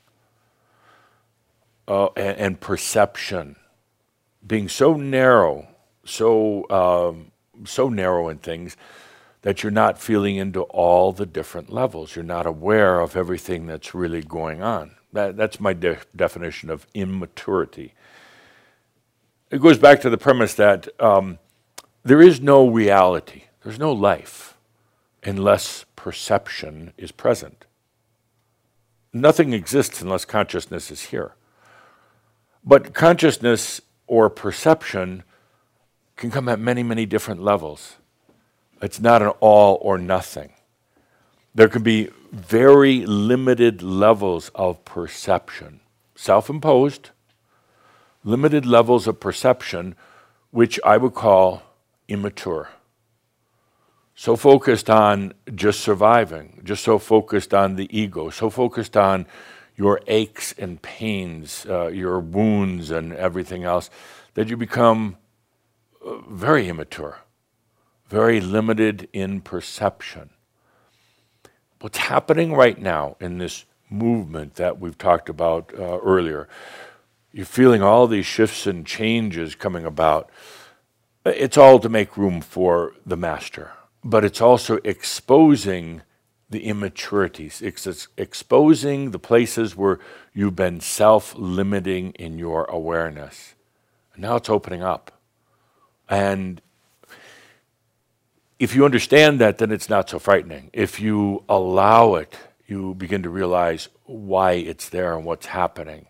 uh, 1.91 2.09
and, 2.17 2.39
and, 2.39 2.61
perception. 2.61 3.57
Being 4.47 4.69
so 4.69 4.95
narrow, 4.95 5.67
so, 6.05 6.71
um, 6.71 7.33
so 7.67 7.89
narrow 7.89 8.29
in 8.29 8.39
things 8.39 8.77
that 9.43 9.63
you're 9.63 9.73
not 9.73 10.01
feeling 10.01 10.37
into 10.37 10.63
all 10.63 11.13
the 11.13 11.27
different 11.27 11.73
levels. 11.73 12.15
You're 12.15 12.25
not 12.25 12.47
aware 12.47 13.01
of 13.01 13.17
everything 13.17 13.67
that's 13.67 13.93
really 13.93 14.23
going 14.23 14.63
on. 14.63 14.93
That, 15.13 15.37
that's 15.37 15.59
my 15.59 15.73
de- 15.73 15.99
definition 16.15 16.71
of 16.71 16.87
immaturity. 16.95 17.95
It 19.51 19.61
goes 19.61 19.79
back 19.79 20.01
to 20.03 20.11
the 20.11 20.19
premise 20.19 20.55
that 20.55 20.89
um, 21.03 21.41
there 22.05 22.23
is 22.23 22.41
no 22.41 22.69
reality, 22.69 23.45
there's 23.65 23.81
no 23.81 23.93
life 23.93 24.57
unless 25.25 25.85
perception 25.97 26.93
is 26.97 27.11
present. 27.11 27.67
Nothing 29.13 29.53
exists 29.53 30.01
unless 30.01 30.25
consciousness 30.25 30.93
is 30.93 31.07
here. 31.07 31.35
But 32.65 32.95
consciousness 32.95 33.81
or 34.07 34.29
perception 34.31 35.23
can 36.17 36.31
come 36.31 36.49
at 36.49 36.59
many, 36.59 36.83
many 36.83 37.07
different 37.07 37.43
levels. 37.43 37.97
It's 38.83 39.01
not 39.01 39.23
an 39.23 39.33
all 39.41 39.79
or 39.83 39.99
nothing. 39.99 40.53
There 41.55 41.69
can 41.69 41.83
be 41.83 42.11
very 42.33 43.05
limited 43.07 43.83
levels 43.83 44.51
of 44.55 44.85
perception, 44.85 45.81
self 46.15 46.49
imposed, 46.49 47.11
limited 48.23 48.67
levels 48.67 49.07
of 49.07 49.19
perception, 49.21 49.97
which 50.51 50.79
I 50.85 50.97
would 50.97 51.15
call 51.15 51.63
immature 52.09 52.69
so 54.21 54.37
focused 54.37 54.91
on 54.91 55.33
just 55.55 55.81
surviving, 55.81 56.61
just 56.63 56.85
so 56.85 56.99
focused 56.99 57.55
on 57.55 57.77
the 57.77 57.89
ego, 57.89 58.29
so 58.29 58.51
focused 58.51 58.95
on 58.95 59.25
your 59.81 59.99
aches 60.09 60.55
and 60.59 60.83
pains, 60.83 61.65
uh, 61.67 61.87
your 61.87 62.21
wounds, 62.21 62.91
and 62.91 63.15
everything 63.15 63.65
else, 63.65 63.89
that 64.35 64.51
you 64.51 64.55
become 64.55 65.17
uh, 66.05 66.19
very 66.29 66.69
immature, 66.69 67.21
very 68.07 68.43
limited 68.43 69.09
in 69.15 69.41
perception. 69.41 70.29
What's 71.81 71.97
happening 71.97 72.53
right 72.53 72.79
now 72.79 73.17
in 73.21 73.39
this 73.39 73.65
movement 73.89 74.57
that 74.57 74.79
we've 74.79 74.99
talked 74.99 75.31
about 75.31 75.73
uh, 75.73 75.99
earlier, 76.01 76.47
you're 77.33 77.47
feeling 77.47 77.81
all 77.81 78.07
these 78.07 78.27
shifts 78.27 78.67
and 78.67 78.85
changes 78.87 79.55
coming 79.55 79.87
about. 79.87 80.29
It's 81.25 81.57
all 81.57 81.79
to 81.79 81.89
make 81.89 82.19
room 82.19 82.43
for 82.43 82.93
the 83.07 83.17
master 83.17 83.71
but 84.05 84.25
it's 84.25 84.41
also 84.41 84.79
exposing 84.85 86.03
the 86.51 86.65
immaturities. 86.65 87.63
It's 87.63 88.09
exposing 88.17 89.13
the 89.13 89.19
places 89.19 89.77
where 89.77 90.01
you've 90.35 90.57
been 90.57 90.81
self 90.81 91.35
limiting 91.37 92.13
in 92.13 92.39
your 92.39 92.65
awareness. 92.65 93.55
Now 94.17 94.37
it's 94.37 94.51
opening 94.51 94.83
up. 94.83 95.13
And 96.09 96.61
if 98.59 98.75
you 98.75 98.85
understand 98.85 99.41
that, 99.41 99.59
then 99.59 99.71
it's 99.71 99.89
not 99.89 100.11
so 100.11 100.19
frightening. 100.19 100.71
If 100.73 101.01
you 101.01 101.45
allow 101.49 102.17
it, 102.17 102.37
you 102.67 102.95
begin 102.95 103.23
to 103.23 103.31
realize 103.31 103.89
why 104.05 104.53
it's 104.53 104.89
there 104.89 105.17
and 105.17 105.25
what's 105.25 105.47
happening. 105.47 106.07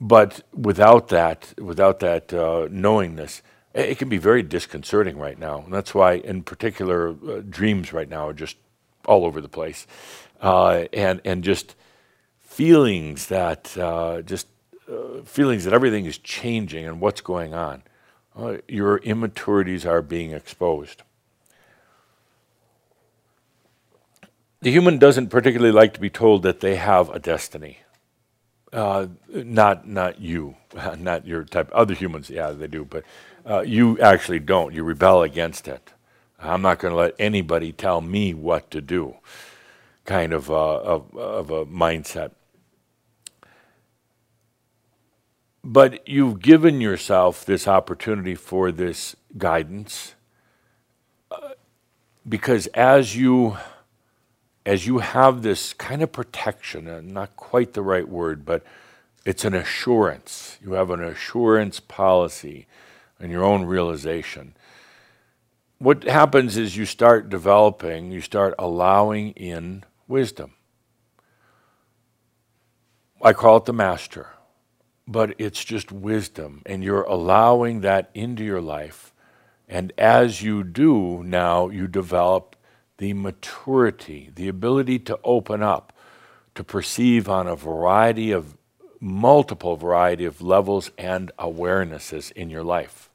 But 0.00 0.42
without 0.52 1.08
that, 1.08 1.54
without 1.58 2.00
that 2.00 2.32
uh, 2.32 2.68
knowingness, 2.70 3.42
it 3.74 3.98
can 3.98 4.08
be 4.08 4.18
very 4.18 4.42
disconcerting 4.42 5.18
right 5.18 5.38
now. 5.38 5.62
And 5.62 5.72
that's 5.72 5.94
why, 5.94 6.14
in 6.14 6.42
particular, 6.42 7.10
uh, 7.10 7.42
dreams 7.48 7.92
right 7.92 8.08
now 8.08 8.28
are 8.28 8.34
just 8.34 8.56
all 9.06 9.24
over 9.24 9.40
the 9.40 9.48
place. 9.48 9.86
Uh, 10.40 10.86
and, 10.92 11.20
and 11.24 11.44
just 11.44 11.74
feelings 12.40 13.26
that, 13.28 13.76
uh, 13.78 14.22
just 14.22 14.46
uh, 14.90 15.22
feelings 15.24 15.64
that 15.64 15.72
everything 15.72 16.06
is 16.06 16.18
changing 16.18 16.86
and 16.86 17.00
what's 17.00 17.20
going 17.20 17.54
on. 17.54 17.82
Uh, 18.36 18.56
your 18.66 18.98
immaturities 18.98 19.84
are 19.84 20.02
being 20.02 20.32
exposed. 20.32 21.02
The 24.62 24.70
human 24.70 24.98
doesn't 24.98 25.28
particularly 25.28 25.72
like 25.72 25.92
to 25.94 26.00
be 26.00 26.08
told 26.08 26.44
that 26.44 26.60
they 26.60 26.76
have 26.76 27.10
a 27.10 27.18
destiny. 27.18 27.78
Uh, 28.72 29.08
not 29.28 29.86
not 29.86 30.20
you, 30.20 30.56
not 30.98 31.26
your 31.26 31.44
type. 31.44 31.68
Other 31.74 31.94
humans, 31.94 32.30
yeah, 32.30 32.52
they 32.52 32.68
do, 32.68 32.84
but 32.84 33.04
uh, 33.44 33.60
you 33.60 33.98
actually 34.00 34.38
don't. 34.38 34.72
You 34.72 34.84
rebel 34.84 35.22
against 35.22 35.68
it. 35.68 35.92
I'm 36.42 36.62
not 36.62 36.78
going 36.78 36.92
to 36.92 36.98
let 36.98 37.14
anybody 37.18 37.72
tell 37.72 38.00
me 38.00 38.34
what 38.34 38.70
to 38.72 38.80
do. 38.80 39.16
Kind 40.04 40.32
of, 40.32 40.50
uh, 40.50 40.80
of, 40.80 41.16
of 41.16 41.50
a 41.50 41.66
mindset. 41.66 42.32
But 45.64 46.06
you've 46.08 46.40
given 46.40 46.80
yourself 46.80 47.44
this 47.44 47.68
opportunity 47.68 48.34
for 48.34 48.72
this 48.72 49.14
guidance 49.38 50.14
uh, 51.30 51.50
because 52.28 52.66
as 52.68 53.16
you 53.16 53.56
as 54.64 54.86
you 54.86 54.98
have 54.98 55.42
this 55.42 55.72
kind 55.72 56.02
of 56.02 56.12
protection, 56.12 57.12
not 57.12 57.34
quite 57.36 57.72
the 57.72 57.82
right 57.82 58.08
word, 58.08 58.44
but 58.44 58.64
it's 59.24 59.44
an 59.44 59.54
assurance. 59.54 60.58
You 60.62 60.72
have 60.72 60.90
an 60.90 61.02
assurance 61.02 61.80
policy 61.80 62.66
and 63.18 63.32
your 63.32 63.44
own 63.44 63.64
realization. 63.64 64.54
What 65.82 66.04
happens 66.04 66.56
is 66.56 66.76
you 66.76 66.86
start 66.86 67.28
developing, 67.28 68.12
you 68.12 68.20
start 68.20 68.54
allowing 68.56 69.32
in 69.32 69.82
wisdom. 70.06 70.52
I 73.20 73.32
call 73.32 73.56
it 73.56 73.64
the 73.64 73.72
master, 73.72 74.28
but 75.08 75.34
it's 75.38 75.64
just 75.64 75.90
wisdom, 75.90 76.62
and 76.66 76.84
you're 76.84 77.02
allowing 77.02 77.80
that 77.80 78.12
into 78.14 78.44
your 78.44 78.60
life. 78.60 79.12
And 79.68 79.92
as 79.98 80.40
you 80.40 80.62
do 80.62 81.24
now, 81.24 81.68
you 81.68 81.88
develop 81.88 82.54
the 82.98 83.12
maturity, 83.14 84.30
the 84.32 84.46
ability 84.46 85.00
to 85.00 85.18
open 85.24 85.64
up, 85.64 85.92
to 86.54 86.62
perceive 86.62 87.28
on 87.28 87.48
a 87.48 87.56
variety 87.56 88.30
of 88.30 88.56
multiple 89.00 89.74
variety 89.76 90.26
of 90.26 90.40
levels 90.40 90.92
and 90.96 91.32
awarenesses 91.40 92.30
in 92.30 92.50
your 92.50 92.62
life 92.62 93.10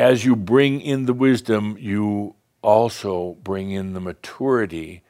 as 0.00 0.24
you 0.24 0.34
bring 0.34 0.80
in 0.80 1.04
the 1.04 1.12
wisdom, 1.12 1.76
you 1.78 2.34
also 2.62 3.36
bring 3.44 3.70
in 3.70 3.92
the 3.92 4.00
maturity. 4.00 5.02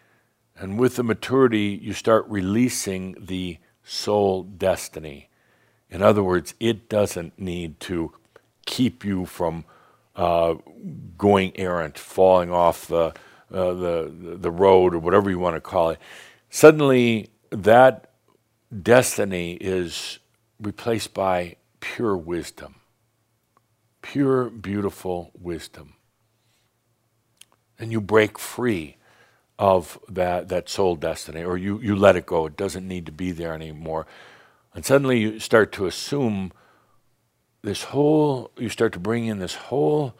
And 0.56 0.80
with 0.80 0.96
the 0.96 1.04
maturity, 1.04 1.78
you 1.80 1.92
start 1.92 2.26
releasing 2.28 3.14
the 3.20 3.58
soul 3.84 4.42
destiny. 4.42 5.28
In 5.90 6.02
other 6.02 6.24
words, 6.24 6.54
it 6.58 6.88
doesn't 6.88 7.38
need 7.38 7.78
to 7.80 8.12
keep 8.66 9.04
you 9.04 9.26
from 9.26 9.64
uh, 10.16 10.54
going 11.16 11.52
errant, 11.54 11.96
falling 11.96 12.50
off 12.50 12.88
the, 12.88 13.14
uh, 13.52 13.72
the, 13.74 14.12
the 14.40 14.50
road, 14.50 14.92
or 14.92 14.98
whatever 14.98 15.30
you 15.30 15.38
want 15.38 15.54
to 15.54 15.60
call 15.60 15.90
it. 15.90 16.00
Suddenly, 16.50 17.30
that 17.50 18.10
destiny 18.82 19.52
is 19.52 20.18
replaced 20.60 21.14
by 21.14 21.54
pure 21.78 22.16
wisdom 22.16 22.79
pure, 24.02 24.50
beautiful 24.50 25.30
wisdom. 25.34 25.94
And 27.78 27.90
you 27.92 28.00
break 28.00 28.38
free 28.38 28.96
of 29.58 29.98
that, 30.08 30.48
that 30.48 30.68
soul 30.68 30.96
destiny, 30.96 31.44
or 31.44 31.56
you, 31.56 31.78
you 31.80 31.94
let 31.94 32.16
it 32.16 32.26
go. 32.26 32.46
It 32.46 32.56
doesn't 32.56 32.86
need 32.86 33.06
to 33.06 33.12
be 33.12 33.30
there 33.30 33.54
anymore. 33.54 34.06
And 34.74 34.84
suddenly 34.84 35.18
you 35.18 35.38
start 35.38 35.72
to 35.72 35.86
assume 35.86 36.52
this 37.62 37.84
whole, 37.84 38.50
you 38.56 38.68
start 38.68 38.92
to 38.94 38.98
bring 38.98 39.26
in 39.26 39.38
this 39.38 39.54
whole, 39.54 40.14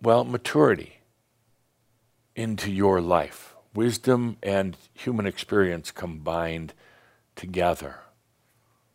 well, 0.00 0.24
maturity 0.24 0.98
into 2.36 2.70
your 2.70 3.00
life. 3.00 3.54
Wisdom 3.74 4.36
and 4.42 4.76
human 4.92 5.26
experience 5.26 5.90
combined 5.90 6.72
together. 7.34 8.00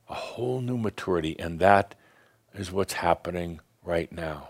A 0.07 0.13
whole 0.13 0.61
new 0.61 0.77
maturity, 0.77 1.37
and 1.37 1.59
that 1.59 1.95
is 2.55 2.71
what's 2.71 2.93
happening 2.93 3.59
right 3.83 4.11
now. 4.11 4.49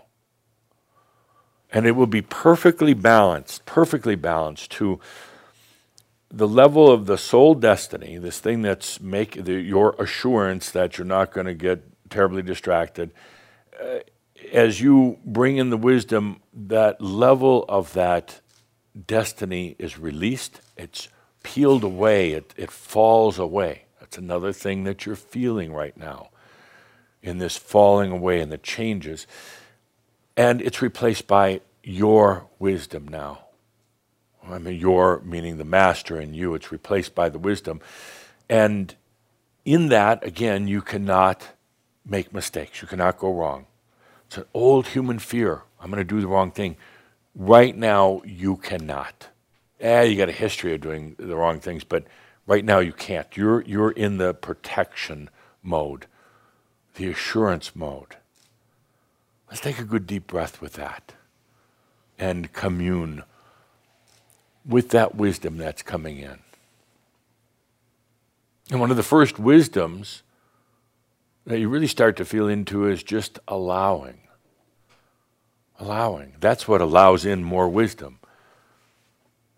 And 1.72 1.86
it 1.86 1.92
will 1.92 2.06
be 2.06 2.22
perfectly 2.22 2.94
balanced, 2.94 3.64
perfectly 3.64 4.16
balanced 4.16 4.72
to 4.72 5.00
the 6.32 6.48
level 6.48 6.90
of 6.90 7.06
the 7.06 7.18
soul 7.18 7.54
destiny, 7.54 8.18
this 8.18 8.38
thing 8.38 8.62
that's 8.62 9.00
make 9.00 9.44
the, 9.44 9.54
your 9.54 9.94
assurance 9.98 10.70
that 10.70 10.98
you're 10.98 11.06
not 11.06 11.32
going 11.32 11.46
to 11.46 11.54
get 11.54 11.82
terribly 12.10 12.42
distracted. 12.42 13.12
Uh, 13.80 13.98
as 14.52 14.80
you 14.80 15.18
bring 15.24 15.56
in 15.56 15.70
the 15.70 15.76
wisdom, 15.76 16.40
that 16.52 17.00
level 17.00 17.64
of 17.68 17.92
that 17.92 18.40
destiny 19.06 19.76
is 19.78 19.98
released. 19.98 20.60
It's 20.76 21.08
peeled 21.42 21.84
away. 21.84 22.32
It, 22.32 22.54
it 22.56 22.70
falls 22.70 23.38
away. 23.38 23.82
That's 24.00 24.18
another 24.18 24.52
thing 24.52 24.84
that 24.84 25.06
you're 25.06 25.16
feeling 25.16 25.72
right 25.72 25.96
now 25.96 26.30
in 27.22 27.38
this 27.38 27.56
falling 27.56 28.10
away 28.10 28.40
and 28.40 28.50
the 28.50 28.58
changes. 28.58 29.26
And 30.36 30.60
it's 30.62 30.82
replaced 30.82 31.26
by 31.26 31.60
your 31.82 32.46
wisdom 32.58 33.08
now. 33.08 33.46
I 34.48 34.58
mean, 34.58 34.78
your 34.78 35.20
meaning 35.20 35.58
the 35.58 35.64
master 35.64 36.20
in 36.20 36.34
you. 36.34 36.54
It's 36.54 36.72
replaced 36.72 37.14
by 37.14 37.28
the 37.28 37.38
wisdom. 37.38 37.80
And 38.48 38.94
in 39.64 39.88
that, 39.88 40.24
again, 40.24 40.66
you 40.66 40.80
cannot 40.80 41.48
make 42.04 42.32
mistakes. 42.32 42.82
You 42.82 42.88
cannot 42.88 43.18
go 43.18 43.32
wrong. 43.32 43.66
It's 44.26 44.38
an 44.38 44.44
old 44.54 44.88
human 44.88 45.18
fear. 45.18 45.62
I'm 45.80 45.90
going 45.90 45.98
to 45.98 46.04
do 46.04 46.20
the 46.20 46.26
wrong 46.26 46.50
thing. 46.50 46.76
Right 47.34 47.76
now, 47.76 48.22
you 48.24 48.56
cannot. 48.56 49.28
Eh, 49.80 50.02
you 50.02 50.16
got 50.16 50.28
a 50.28 50.32
history 50.32 50.74
of 50.74 50.80
doing 50.80 51.16
the 51.18 51.36
wrong 51.36 51.60
things, 51.60 51.84
but 51.84 52.04
right 52.46 52.64
now 52.64 52.80
you 52.80 52.92
can't. 52.92 53.26
You're, 53.36 53.62
you're 53.62 53.92
in 53.92 54.18
the 54.18 54.34
protection 54.34 55.30
mode, 55.62 56.06
the 57.00 57.10
assurance 57.10 57.74
mode. 57.74 58.16
Let's 59.48 59.62
take 59.62 59.78
a 59.78 59.84
good 59.84 60.06
deep 60.06 60.26
breath 60.26 60.60
with 60.60 60.74
that 60.74 61.14
and 62.18 62.52
commune 62.52 63.22
with 64.66 64.90
that 64.90 65.14
wisdom 65.14 65.56
that's 65.56 65.80
coming 65.80 66.18
in. 66.18 66.40
And 68.70 68.80
one 68.80 68.90
of 68.90 68.98
the 68.98 69.02
first 69.02 69.38
wisdoms 69.38 70.22
that 71.46 71.58
you 71.58 71.70
really 71.70 71.86
start 71.86 72.18
to 72.18 72.24
feel 72.26 72.48
into 72.48 72.86
is 72.86 73.02
just 73.02 73.38
allowing. 73.48 74.20
Allowing. 75.78 76.34
That's 76.38 76.68
what 76.68 76.82
allows 76.82 77.24
in 77.24 77.42
more 77.42 77.70
wisdom. 77.70 78.18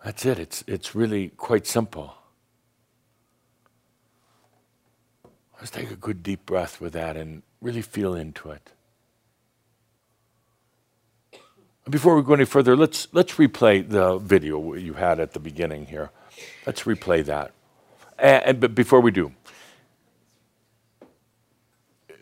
That's 0.04 0.24
it. 0.24 0.38
It's, 0.38 0.62
it's 0.68 0.94
really 0.94 1.30
quite 1.30 1.66
simple. 1.66 2.14
Let's 5.62 5.70
take 5.70 5.92
a 5.92 5.96
good 5.96 6.24
deep 6.24 6.44
breath 6.44 6.80
with 6.80 6.92
that 6.94 7.16
and 7.16 7.44
really 7.60 7.82
feel 7.82 8.16
into 8.16 8.50
it. 8.50 8.72
Before 11.88 12.16
we 12.16 12.22
go 12.24 12.34
any 12.34 12.46
further, 12.46 12.74
let's, 12.74 13.06
let's 13.12 13.34
replay 13.34 13.88
the 13.88 14.18
video 14.18 14.74
you 14.74 14.94
had 14.94 15.20
at 15.20 15.34
the 15.34 15.38
beginning 15.38 15.86
here. 15.86 16.10
Let's 16.66 16.82
replay 16.82 17.24
that. 17.26 17.52
And, 18.18 18.44
and, 18.44 18.60
but 18.60 18.74
before 18.74 19.00
we 19.00 19.12
do, 19.12 19.34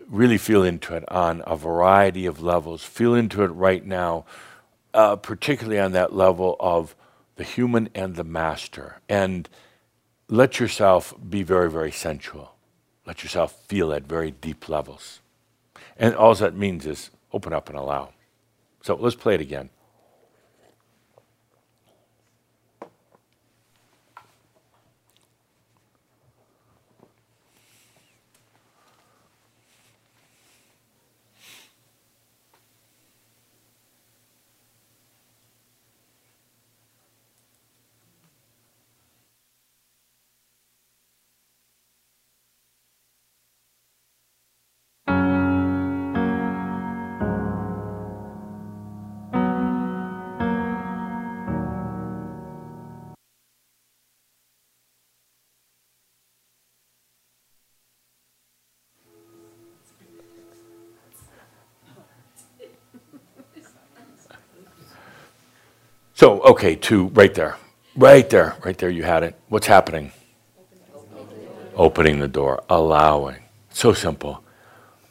really 0.06 0.36
feel 0.36 0.62
into 0.62 0.94
it 0.94 1.10
on 1.10 1.42
a 1.46 1.56
variety 1.56 2.26
of 2.26 2.42
levels. 2.42 2.84
Feel 2.84 3.14
into 3.14 3.42
it 3.42 3.48
right 3.48 3.86
now, 3.86 4.26
uh, 4.92 5.16
particularly 5.16 5.80
on 5.80 5.92
that 5.92 6.12
level 6.12 6.56
of 6.60 6.94
the 7.36 7.44
human 7.44 7.88
and 7.94 8.16
the 8.16 8.24
master. 8.24 9.00
And 9.08 9.48
let 10.28 10.60
yourself 10.60 11.14
be 11.26 11.42
very, 11.42 11.70
very 11.70 11.90
sensual. 11.90 12.52
Let 13.06 13.22
yourself 13.22 13.64
feel 13.66 13.92
at 13.92 14.04
very 14.04 14.30
deep 14.30 14.68
levels. 14.68 15.20
And 15.96 16.14
all 16.14 16.34
that 16.34 16.54
means 16.54 16.86
is 16.86 17.10
open 17.32 17.52
up 17.52 17.68
and 17.68 17.78
allow. 17.78 18.10
So 18.82 18.94
let's 18.94 19.16
play 19.16 19.34
it 19.34 19.40
again. 19.40 19.70
So, 66.20 66.42
okay, 66.42 66.76
two, 66.76 67.06
right 67.14 67.32
there. 67.32 67.56
Right 67.96 68.28
there, 68.28 68.54
right 68.62 68.76
there, 68.76 68.90
you 68.90 69.04
had 69.04 69.22
it. 69.22 69.36
What's 69.48 69.66
happening? 69.66 70.12
Opening 71.74 72.18
the 72.18 72.28
door, 72.28 72.62
allowing. 72.68 73.44
So 73.70 73.94
simple. 73.94 74.44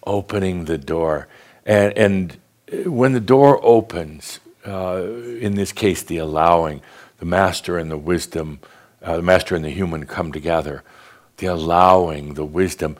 Opening 0.06 0.66
the 0.66 0.78
door. 0.78 1.28
And, 1.66 1.98
and 1.98 2.38
when 2.86 3.14
the 3.14 3.20
door 3.20 3.60
opens, 3.64 4.40
uh, 4.68 5.02
in 5.42 5.56
this 5.56 5.72
case, 5.72 6.04
the 6.04 6.18
allowing, 6.18 6.84
the 7.18 7.26
master 7.26 7.80
and 7.80 7.90
the 7.90 7.98
wisdom, 7.98 8.60
uh, 9.02 9.16
the 9.16 9.24
master 9.24 9.56
and 9.56 9.66
the 9.66 9.72
human 9.72 10.06
come 10.06 10.32
together. 10.32 10.84
The 11.38 11.48
allowing, 11.48 12.36
the 12.36 12.46
wisdom. 12.46 12.98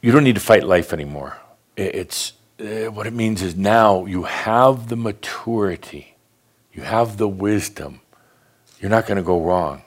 You 0.00 0.12
don't 0.12 0.22
need 0.22 0.36
to 0.36 0.40
fight 0.40 0.62
life 0.62 0.92
anymore. 0.92 1.38
It's 1.76 2.34
uh, 2.60 2.92
what 2.92 3.08
it 3.08 3.14
means 3.14 3.42
is 3.42 3.56
now 3.56 4.04
you 4.04 4.22
have 4.22 4.90
the 4.90 4.96
maturity 4.96 6.12
you 6.76 6.82
have 6.82 7.16
the 7.16 7.26
wisdom. 7.26 8.00
You're 8.78 8.90
not 8.90 9.06
going 9.06 9.16
to 9.16 9.22
go 9.22 9.40
wrong. 9.40 9.82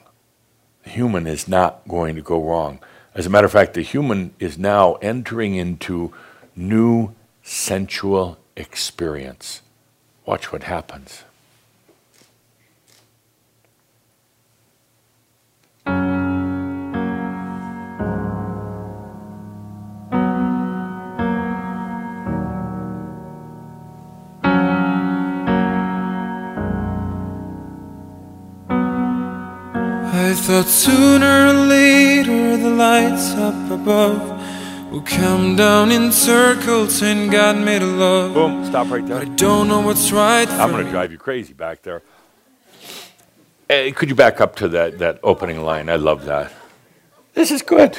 The 0.82 0.90
human 0.90 1.28
is 1.28 1.46
not 1.46 1.86
going 1.86 2.16
to 2.16 2.22
go 2.22 2.42
wrong. 2.42 2.80
As 3.14 3.26
a 3.26 3.30
matter 3.30 3.46
of 3.46 3.52
fact, 3.52 3.74
the 3.74 3.82
human 3.82 4.34
is 4.40 4.58
now 4.58 4.94
entering 4.94 5.54
into 5.54 6.12
new 6.56 7.14
sensual 7.44 8.38
experience. 8.56 9.62
Watch 10.26 10.52
what 10.52 10.64
happens. 10.64 11.22
Thought 30.50 30.66
sooner 30.66 31.50
or 31.50 31.52
later 31.52 32.56
the 32.56 32.70
lights 32.70 33.34
up 33.34 33.70
above 33.70 34.90
will 34.90 35.00
come 35.02 35.54
down 35.54 35.92
in 35.92 36.10
circles 36.10 37.02
and 37.02 37.30
God 37.30 37.56
made 37.58 37.82
a 37.82 37.86
love. 37.86 38.34
Boom, 38.34 38.66
stop 38.66 38.90
right 38.90 39.06
there. 39.06 39.20
But 39.20 39.28
I 39.28 39.34
don't 39.36 39.68
know 39.68 39.78
what's 39.80 40.10
right 40.10 40.48
I'm 40.48 40.72
going 40.72 40.84
to 40.84 40.90
drive 40.90 41.12
you 41.12 41.18
crazy 41.18 41.52
back 41.52 41.82
there. 41.82 42.02
Hey, 43.68 43.92
could 43.92 44.08
you 44.08 44.16
back 44.16 44.40
up 44.40 44.56
to 44.56 44.66
that, 44.70 44.98
that 44.98 45.20
opening 45.22 45.62
line? 45.62 45.88
I 45.88 45.94
love 45.94 46.24
that. 46.24 46.52
This 47.34 47.52
is 47.52 47.62
good. 47.62 47.96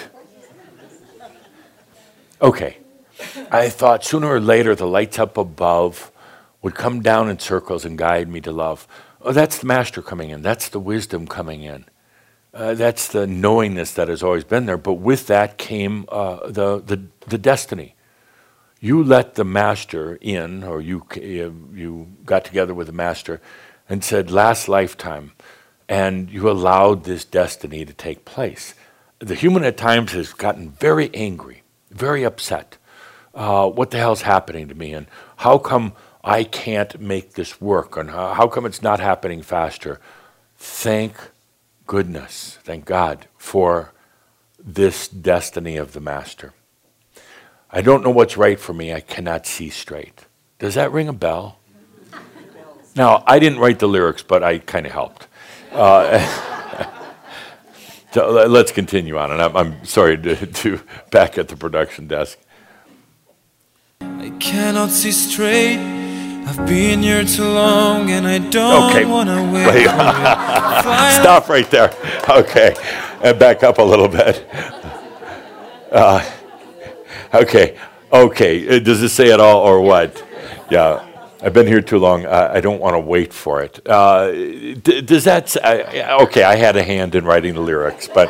Okay. 2.41 2.75
I 3.49 3.69
thought 3.69 4.03
sooner 4.03 4.27
or 4.27 4.41
later 4.41 4.75
the 4.75 4.87
lights 4.87 5.17
up 5.19 5.37
above 5.37 6.11
would 6.61 6.75
come 6.75 7.01
down 7.01 7.29
in 7.29 7.39
circles 7.39 7.85
and 7.85 7.97
guide 7.97 8.27
me 8.27 8.41
to 8.41 8.51
love. 8.51 8.89
Oh, 9.21 9.31
that's 9.31 9.59
the 9.59 9.67
master 9.67 10.01
coming 10.01 10.31
in. 10.31 10.41
That's 10.41 10.67
the 10.67 10.81
wisdom 10.81 11.27
coming 11.27 11.63
in. 11.63 11.85
Uh, 12.53 12.73
that's 12.73 13.07
the 13.07 13.25
knowingness 13.25 13.93
that 13.93 14.09
has 14.09 14.21
always 14.21 14.43
been 14.43 14.65
there. 14.65 14.77
But 14.77 14.95
with 14.95 15.27
that 15.27 15.57
came 15.57 16.05
uh, 16.09 16.47
the, 16.47 16.81
the, 16.81 17.01
the 17.27 17.37
destiny. 17.37 17.95
You 18.79 19.03
let 19.03 19.35
the 19.35 19.45
master 19.45 20.17
in, 20.21 20.63
or 20.63 20.81
you, 20.81 21.05
you 21.15 22.07
got 22.25 22.43
together 22.43 22.73
with 22.73 22.87
the 22.87 22.93
master, 22.93 23.39
and 23.87 24.03
said, 24.03 24.31
last 24.31 24.67
lifetime, 24.67 25.33
and 25.87 26.29
you 26.29 26.49
allowed 26.49 27.03
this 27.03 27.23
destiny 27.23 27.85
to 27.85 27.93
take 27.93 28.25
place. 28.25 28.73
The 29.19 29.35
human 29.35 29.63
at 29.63 29.77
times 29.77 30.13
has 30.13 30.33
gotten 30.33 30.71
very 30.71 31.13
angry, 31.13 31.61
very 31.91 32.23
upset. 32.23 32.77
Uh, 33.35 33.69
what 33.69 33.91
the 33.91 33.97
hell's 33.97 34.23
happening 34.23 34.67
to 34.67 34.75
me? 34.75 34.93
And 34.93 35.07
how 35.37 35.57
come 35.57 35.93
I 36.23 36.43
can't 36.43 36.99
make 36.99 37.33
this 37.33 37.61
work? 37.61 37.95
And 37.97 38.09
how, 38.09 38.33
how 38.33 38.47
come 38.47 38.65
it's 38.65 38.81
not 38.81 38.99
happening 38.99 39.41
faster? 39.41 39.99
Thank 40.57 41.13
goodness, 41.91 42.57
thank 42.63 42.85
God 42.85 43.27
for 43.37 43.91
this 44.57 45.09
destiny 45.09 45.75
of 45.75 45.91
the 45.91 45.99
Master. 45.99 46.53
I 47.69 47.81
don't 47.81 48.01
know 48.01 48.09
what's 48.09 48.37
right 48.37 48.57
for 48.57 48.71
me. 48.73 48.93
I 48.93 49.01
cannot 49.01 49.45
see 49.45 49.69
straight. 49.69 50.25
Does 50.57 50.75
that 50.75 50.93
ring 50.93 51.09
a 51.09 51.13
bell? 51.13 51.59
Now, 52.95 53.25
I 53.27 53.39
didn't 53.39 53.59
write 53.59 53.79
the 53.79 53.89
lyrics, 53.89 54.23
but 54.23 54.41
I 54.41 54.59
kind 54.59 54.85
of 54.85 54.93
helped. 54.93 55.27
Uh, 55.73 56.87
so 58.13 58.45
let's 58.47 58.71
continue 58.71 59.17
on. 59.17 59.31
And 59.31 59.41
I'm, 59.41 59.57
I'm 59.57 59.83
sorry 59.83 60.17
to, 60.17 60.45
to 60.45 60.79
back 61.11 61.37
at 61.37 61.49
the 61.49 61.57
production 61.57 62.07
desk. 62.07 62.39
I 63.99 64.29
cannot 64.39 64.91
see 64.91 65.11
straight. 65.11 65.90
I've 66.47 66.65
been 66.67 67.01
here 67.03 67.23
too 67.23 67.43
long 67.47 68.09
and 68.11 68.27
I 68.27 68.39
don't 68.39 68.91
Okay. 68.91 69.05
want 69.05 69.29
to 69.29 69.41
wait. 69.53 69.83
Stop 71.21 71.47
right 71.49 71.69
there. 71.69 71.93
Okay. 72.29 72.75
And 73.23 73.37
back 73.39 73.63
up 73.63 73.77
a 73.77 73.83
little 73.83 74.07
bit. 74.07 74.45
Uh, 75.91 76.23
okay. 77.33 77.77
Okay. 78.13 78.77
Uh, 78.77 78.79
Does 78.79 79.01
this 79.01 79.11
say 79.11 79.27
it 79.27 79.41
all 79.41 79.59
or 79.59 79.81
what? 79.81 80.23
Yeah. 80.69 81.05
I've 81.43 81.51
been 81.51 81.67
here 81.67 81.81
too 81.81 81.97
long. 81.99 82.25
I, 82.25 82.53
I 82.55 82.61
don't 82.61 82.79
want 82.79 82.93
to 82.93 82.99
wait 83.01 83.33
for 83.33 83.61
it. 83.61 83.85
Uh, 83.85 84.31
d- 84.31 85.01
does 85.01 85.25
that. 85.25 85.43
s- 85.43 85.57
I- 85.61 85.81
I- 85.99 86.23
okay. 86.23 86.43
I 86.43 86.55
had 86.55 86.77
a 86.77 86.83
hand 86.83 87.13
in 87.13 87.25
writing 87.25 87.55
the 87.55 87.59
lyrics, 87.59 88.07
but 88.07 88.29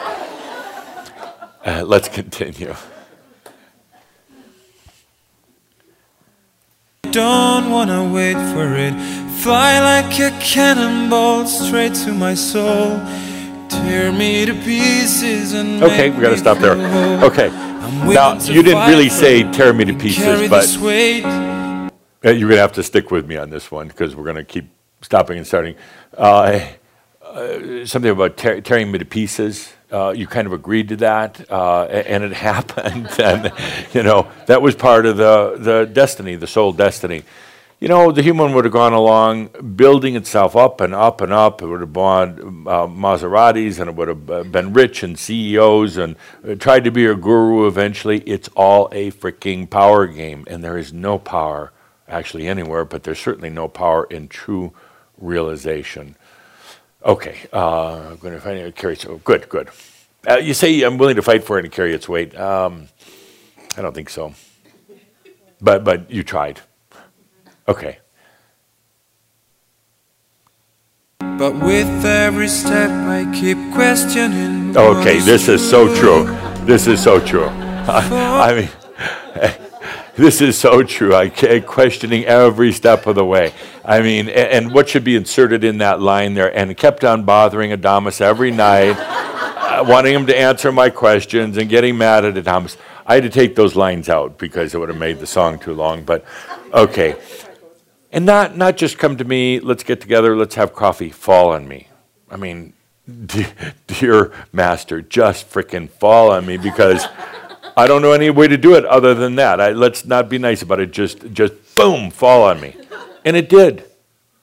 uh, 1.64 1.84
let's 1.86 2.10
continue. 2.10 2.74
Don't 7.12 7.72
want 7.72 7.90
to 7.90 8.10
wait 8.14 8.36
for 8.54 8.74
it. 8.74 8.94
Fly 9.42 9.80
like 9.82 10.18
a 10.20 10.32
cannonball 10.40 11.46
straight 11.46 11.94
to 12.06 12.14
my 12.14 12.34
soul. 12.34 13.00
Tear 13.68 14.14
me 14.14 14.46
to 14.46 14.54
pieces 14.54 15.54
and 15.54 15.84
Okay, 15.84 16.10
we 16.10 16.22
got 16.22 16.30
to 16.30 16.38
stop 16.38 16.60
there. 16.60 16.78
Okay. 17.22 17.50
Now, 17.50 18.40
you 18.40 18.64
didn't 18.64 18.90
really 18.90 19.10
say 19.10 19.44
tear 19.52 19.74
me 19.74 19.84
to 19.84 19.94
pieces, 19.94 20.50
but 20.50 20.64
you're 22.24 22.50
to 22.50 22.58
have 22.58 22.72
to 22.74 22.84
stick 22.84 23.12
with 23.12 23.28
me 23.28 23.36
on 23.36 23.50
this 23.50 23.70
one 23.70 23.90
because 23.90 24.16
we're 24.16 24.24
to 24.36 24.46
keep 24.46 24.70
stopping 25.02 25.38
and 25.38 25.46
starting. 25.46 25.76
Uh, 26.18 26.66
uh, 27.24 27.86
something 27.86 28.12
about 28.12 28.38
tear, 28.38 28.62
tearing 28.62 28.90
me 28.90 29.00
to 29.00 29.06
pieces. 29.06 29.74
Uh, 29.91 30.13
you 30.15 30.26
kind 30.26 30.47
of 30.47 30.53
agreed 30.53 30.88
to 30.89 30.95
that, 30.95 31.51
uh, 31.51 31.84
and 31.84 32.23
it 32.23 32.34
happened. 32.49 33.09
and 33.19 33.51
you 33.93 34.03
know 34.03 34.31
that 34.45 34.61
was 34.61 34.76
part 34.76 35.05
of 35.05 35.18
the 35.18 35.55
the 35.57 35.85
destiny, 35.85 36.35
the 36.35 36.47
soul 36.47 36.72
destiny. 36.72 37.23
You 37.81 37.88
know, 37.88 38.11
the 38.11 38.22
human 38.22 38.53
would 38.53 38.65
have 38.65 38.72
gone 38.73 38.93
along 38.93 39.47
building 39.76 40.15
itself 40.15 40.55
up 40.55 40.81
and 40.81 40.93
up 40.93 41.19
and 41.19 41.34
up. 41.34 41.63
It 41.63 41.65
would 41.65 41.80
have 41.80 41.91
bought 41.91 42.30
uh, 42.30 42.85
Maseratis 42.85 43.80
and 43.80 43.89
it 43.89 43.95
would 43.95 44.07
have 44.07 44.30
uh, 44.30 44.43
been 44.43 44.72
rich 44.72 45.01
and 45.01 45.18
CEOs 45.18 45.97
and 45.97 46.15
uh, 46.47 46.53
tried 46.53 46.84
to 46.84 46.91
be 46.91 47.07
a 47.07 47.15
guru 47.15 47.65
eventually. 47.65 48.19
It's 48.19 48.49
all 48.49 48.88
a 48.91 49.09
freaking 49.09 49.68
power 49.68 50.05
game, 50.05 50.45
and 50.45 50.63
there 50.63 50.77
is 50.77 50.93
no 50.93 51.18
power 51.18 51.72
actually 52.07 52.47
anywhere, 52.47 52.85
but 52.85 53.01
there's 53.01 53.18
certainly 53.18 53.49
no 53.49 53.68
power 53.68 54.03
in 54.11 54.27
true 54.27 54.73
realization. 55.18 56.15
Okay, 57.03 57.38
uh, 57.52 58.11
I'm 58.11 58.18
going 58.18 58.34
to 58.34 58.40
find 58.40 58.60
it 58.60 58.76
carry 58.76 58.95
so 58.95 59.18
good, 59.23 59.49
good. 59.49 59.69
Uh, 60.30 60.38
you 60.38 60.53
say 60.53 60.82
I'm 60.84 60.98
willing 60.98 61.15
to 61.15 61.23
fight 61.23 61.44
for 61.44 61.57
it 61.57 61.65
and 61.65 61.73
carry 61.73 61.94
its 61.94 62.07
weight. 62.07 62.38
Um, 62.38 62.90
I 63.76 63.82
don't 63.82 63.94
think 63.94 64.10
so, 64.10 64.34
but 65.60 65.84
but 65.84 66.11
you 66.11 66.23
tried. 66.23 66.61
Okay. 67.68 67.98
But 71.19 71.56
with 71.56 72.06
every 72.06 72.48
step, 72.48 72.91
I 72.91 73.26
keep 73.34 73.57
questioning. 73.73 74.78
Okay, 74.78 75.19
this 75.19 75.48
is 75.48 75.68
so 75.68 75.88
true. 75.95 76.26
This 76.65 76.86
is 76.86 77.02
so 77.02 77.19
true. 77.19 77.45
I, 77.88 78.53
mean, 78.53 78.69
this 80.16 80.42
is 80.42 80.58
so 80.58 80.84
true. 80.84 81.16
I 81.16 81.30
questioning 81.30 82.26
every 82.26 82.72
step 82.72 83.08
of 83.08 83.16
the 83.16 83.26
way. 83.26 83.54
I 83.84 84.02
mean, 84.02 84.28
a- 84.28 84.54
and, 84.54 84.72
what 84.72 84.90
should 84.90 85.04
be 85.04 85.16
inserted 85.16 85.64
in 85.64 85.78
that 85.80 86.02
line 86.02 86.34
there? 86.34 86.56
And 86.56 86.76
kept 86.78 87.04
on 87.04 87.24
bothering 87.24 87.72
Adamus 87.72 88.22
every 88.22 88.52
night, 88.52 88.96
uh, 88.98 89.84
wanting 89.88 90.14
him 90.14 90.26
to 90.28 90.38
answer 90.38 90.72
my 90.72 90.90
questions 90.90 91.58
and 91.58 91.70
getting 91.70 91.98
mad 91.98 92.26
at 92.26 92.36
Adamus. 92.36 92.78
I 93.06 93.16
had 93.16 93.24
to 93.24 93.30
take 93.30 93.56
those 93.56 93.76
lines 93.76 94.10
out 94.10 94.38
because 94.38 94.74
it 94.74 94.78
would 94.78 94.90
have 94.90 94.98
made 94.98 95.20
the 95.20 95.28
song 95.28 95.58
too 95.60 95.74
long. 95.74 96.04
But 96.04 96.24
okay, 96.74 97.16
and 98.12 98.26
not 98.26 98.56
not 98.58 98.78
just 98.78 98.98
come 98.98 99.18
to 99.18 99.24
me. 99.24 99.60
Let's 99.60 99.84
get 99.84 100.02
together. 100.02 100.36
Let's 100.36 100.56
have 100.56 100.74
coffee. 100.74 101.10
Fall 101.10 101.50
on 101.52 101.68
me. 101.68 101.88
I 102.30 102.38
mean, 102.38 102.74
de- 103.26 103.48
dear 103.88 104.32
master, 104.54 105.02
just 105.02 105.50
frickin' 105.52 105.90
fall 105.90 106.32
on 106.32 106.46
me 106.46 106.58
because 106.58 107.08
I 107.76 107.88
don't 107.88 108.02
know 108.02 108.11
any 108.11 108.30
way 108.30 108.48
to 108.48 108.57
do 108.57 108.76
it 108.76 108.85
other 108.85 109.14
than 109.14 109.35
that. 109.35 109.61
I, 109.61 109.72
let's 109.72 110.06
not 110.06 110.30
be 110.30 110.38
nice 110.38 110.61
about 110.61 110.80
it. 110.80 110.91
Just, 110.91 111.31
just 111.34 111.53
boom, 111.76 112.11
fall 112.11 112.43
on 112.43 112.60
me, 112.60 112.76
and 113.23 113.35
it 113.35 113.49
did, 113.49 113.85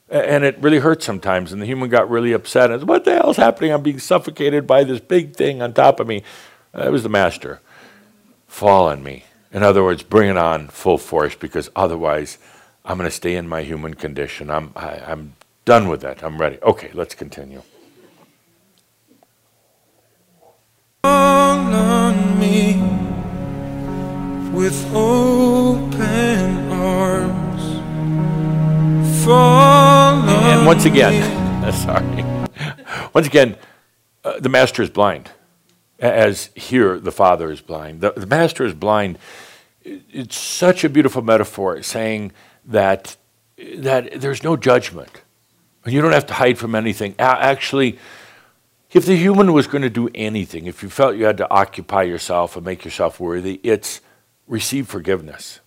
and 0.09 0.44
it 0.44 0.59
really 0.60 0.78
hurt 0.78 1.02
sometimes. 1.02 1.52
And 1.52 1.60
the 1.60 1.66
human 1.66 1.90
got 1.90 2.09
really 2.09 2.32
upset. 2.32 2.70
And 2.70 2.88
what 2.88 3.05
the 3.05 3.14
hell's 3.14 3.36
happening? 3.36 3.72
I'm 3.72 3.82
being 3.82 3.98
suffocated 3.98 4.66
by 4.66 4.84
this 4.84 5.00
big 5.00 5.36
thing 5.36 5.62
on 5.62 5.72
top 5.72 6.00
of 6.00 6.06
me. 6.06 6.22
Uh, 6.72 6.84
that 6.84 6.92
was 6.92 7.02
the 7.02 7.09
master. 7.09 7.60
Fall 8.46 8.88
on 8.88 9.02
me. 9.02 9.24
In 9.52 9.62
other 9.62 9.82
words, 9.82 10.02
bring 10.02 10.28
it 10.28 10.36
on 10.36 10.68
full 10.68 10.98
force 10.98 11.34
because 11.34 11.70
otherwise, 11.74 12.38
I'm 12.84 12.98
going 12.98 13.09
to 13.09 13.14
stay 13.14 13.34
in 13.34 13.48
my 13.48 13.62
human 13.62 13.94
condition. 13.94 14.50
I'm, 14.50 14.72
I, 14.76 14.98
I'm 15.06 15.34
done 15.64 15.88
with 15.88 16.00
that. 16.02 16.22
I'm 16.22 16.38
ready. 16.38 16.59
Okay, 16.62 16.90
let's 16.94 17.14
continue. 17.14 17.62
On 21.05 22.38
me 22.38 22.88
with 24.59 24.93
open 24.93 26.72
arms. 26.72 27.62
Fall 29.24 30.18
on 30.18 30.28
And 30.28 30.66
once 30.66 30.85
again, 30.85 31.72
sorry. 31.72 32.24
Once 33.14 33.28
again, 33.28 33.56
uh, 34.24 34.40
the 34.40 34.48
master 34.48 34.82
is 34.82 34.90
blind, 34.90 35.30
as 36.01 36.51
here 36.56 36.98
the 36.98 37.12
father 37.12 37.52
is 37.52 37.60
blind. 37.60 38.01
The, 38.01 38.10
the 38.10 38.26
master 38.26 38.64
is 38.64 38.74
blind. 38.74 39.20
It's 39.85 40.36
such 40.36 40.82
a 40.82 40.89
beautiful 40.89 41.22
metaphor, 41.22 41.80
saying 41.85 42.32
that 42.64 43.16
that 43.76 44.20
there's 44.20 44.43
no 44.43 44.56
judgment, 44.56 45.22
and 45.85 45.94
you 45.94 46.02
don't 46.02 46.10
have 46.12 46.26
to 46.26 46.35
hide 46.35 46.59
from 46.59 46.74
anything. 46.74 47.14
Actually, 47.20 47.97
if 48.90 49.06
the 49.06 49.14
human 49.14 49.52
was 49.52 49.68
going 49.68 49.82
to 49.82 49.90
do 49.90 50.10
anything, 50.16 50.66
if 50.66 50.82
you 50.82 50.89
felt 50.89 51.14
you 51.14 51.26
had 51.26 51.36
to 51.36 51.48
occupy 51.48 52.02
yourself 52.02 52.56
and 52.56 52.66
make 52.66 52.85
yourself 52.85 53.20
worthy, 53.20 53.60
it's 53.62 54.01
receive 54.48 54.88
forgiveness. 54.88 55.60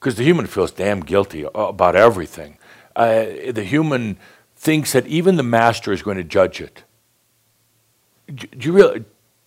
Because 0.00 0.16
the 0.16 0.24
human 0.24 0.46
feels 0.46 0.72
damn 0.72 1.00
guilty 1.00 1.46
about 1.54 1.94
everything. 1.94 2.58
Uh, 2.96 3.26
the 3.52 3.64
human 3.64 4.18
thinks 4.56 4.92
that 4.92 5.06
even 5.06 5.36
the 5.36 5.42
master 5.42 5.92
is 5.92 6.02
going 6.02 6.16
to 6.16 6.24
judge 6.24 6.60
it. 6.60 6.84
Do 8.34 8.46
you 8.58 8.72
real, 8.72 9.04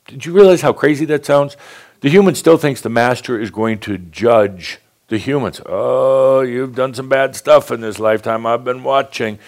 did 0.07 0.25
you 0.25 0.33
realize 0.33 0.61
how 0.61 0.73
crazy 0.73 1.05
that 1.05 1.25
sounds? 1.25 1.57
The 2.01 2.09
human 2.09 2.35
still 2.35 2.57
thinks 2.57 2.81
the 2.81 2.89
master 2.89 3.39
is 3.39 3.51
going 3.51 3.79
to 3.79 3.97
judge 3.97 4.79
the 5.07 5.17
humans. 5.17 5.61
Oh, 5.65 6.41
you've 6.41 6.75
done 6.75 6.93
some 6.93 7.09
bad 7.09 7.35
stuff 7.35 7.71
in 7.71 7.81
this 7.81 7.99
lifetime. 7.99 8.45
I've 8.45 8.63
been 8.63 8.83
watching. 8.83 9.39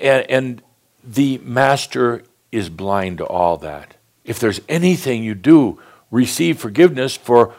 And, 0.00 0.30
and 0.30 0.62
the 1.02 1.38
master 1.38 2.24
is 2.52 2.68
blind 2.68 3.18
to 3.18 3.24
all 3.24 3.56
that. 3.58 3.96
If 4.24 4.38
there's 4.38 4.60
anything 4.68 5.24
you 5.24 5.34
do, 5.34 5.80
receive 6.10 6.58
forgiveness 6.58 7.16
for 7.16 7.54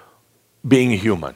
being 0.67 0.91
human. 0.91 1.35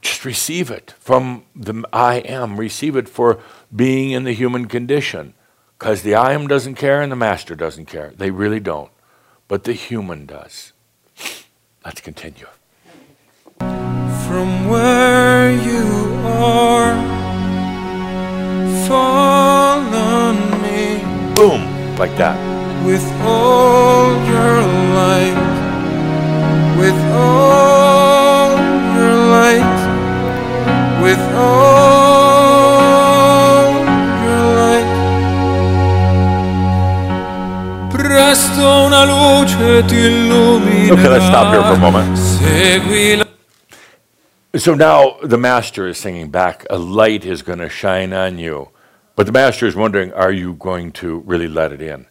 Just 0.00 0.24
receive 0.24 0.70
it 0.70 0.94
from 0.98 1.44
the 1.56 1.82
I 1.92 2.16
am. 2.16 2.58
Receive 2.60 2.96
it 2.96 3.08
for 3.08 3.40
being 3.74 4.10
in 4.10 4.24
the 4.24 4.34
human 4.34 4.66
condition. 4.66 5.34
Because 5.78 6.02
the 6.02 6.14
I 6.14 6.32
am 6.32 6.46
doesn't 6.46 6.74
care 6.74 7.00
and 7.00 7.10
the 7.10 7.16
master 7.16 7.54
doesn't 7.54 7.86
care. 7.86 8.12
They 8.16 8.30
really 8.30 8.60
don't. 8.60 8.90
But 9.46 9.64
the 9.64 9.72
human 9.72 10.26
does. 10.26 10.72
Let's 11.84 12.00
continue. 12.00 12.48
From 13.58 14.68
where 14.68 15.52
you 15.52 15.86
are, 16.26 16.94
fall 18.86 19.80
on 19.94 20.62
me 20.62 20.98
Boom. 21.34 21.96
Like 21.96 22.14
that. 22.18 22.36
with 22.84 23.04
all 23.22 24.10
your 24.26 24.62
light, 24.94 25.47
with 26.78 26.94
all 27.12 28.56
her 28.94 29.14
light, 29.36 29.78
with 31.02 31.18
all 31.34 32.84
your 34.22 34.44
light. 34.62 34.90
Presto 37.90 38.86
una 38.86 39.04
luce 39.04 39.84
ti 39.86 39.96
illuminerà. 39.96 40.92
Okay, 40.92 41.08
let's 41.08 41.26
stop 41.26 41.52
here 41.52 41.62
for 41.64 41.74
a 41.74 41.78
moment. 41.78 42.16
So 44.56 44.74
now 44.74 45.16
the 45.22 45.36
master 45.36 45.86
is 45.88 45.98
singing 45.98 46.30
back, 46.30 46.64
a 46.70 46.78
light 46.78 47.24
is 47.24 47.42
going 47.42 47.58
to 47.58 47.68
shine 47.68 48.12
on 48.12 48.38
you. 48.38 48.70
But 49.16 49.26
the 49.26 49.32
master 49.32 49.66
is 49.66 49.74
wondering, 49.74 50.12
are 50.12 50.32
you 50.32 50.54
going 50.54 50.92
to 50.92 51.24
really 51.26 51.48
let 51.48 51.72
it 51.72 51.82
in? 51.82 52.06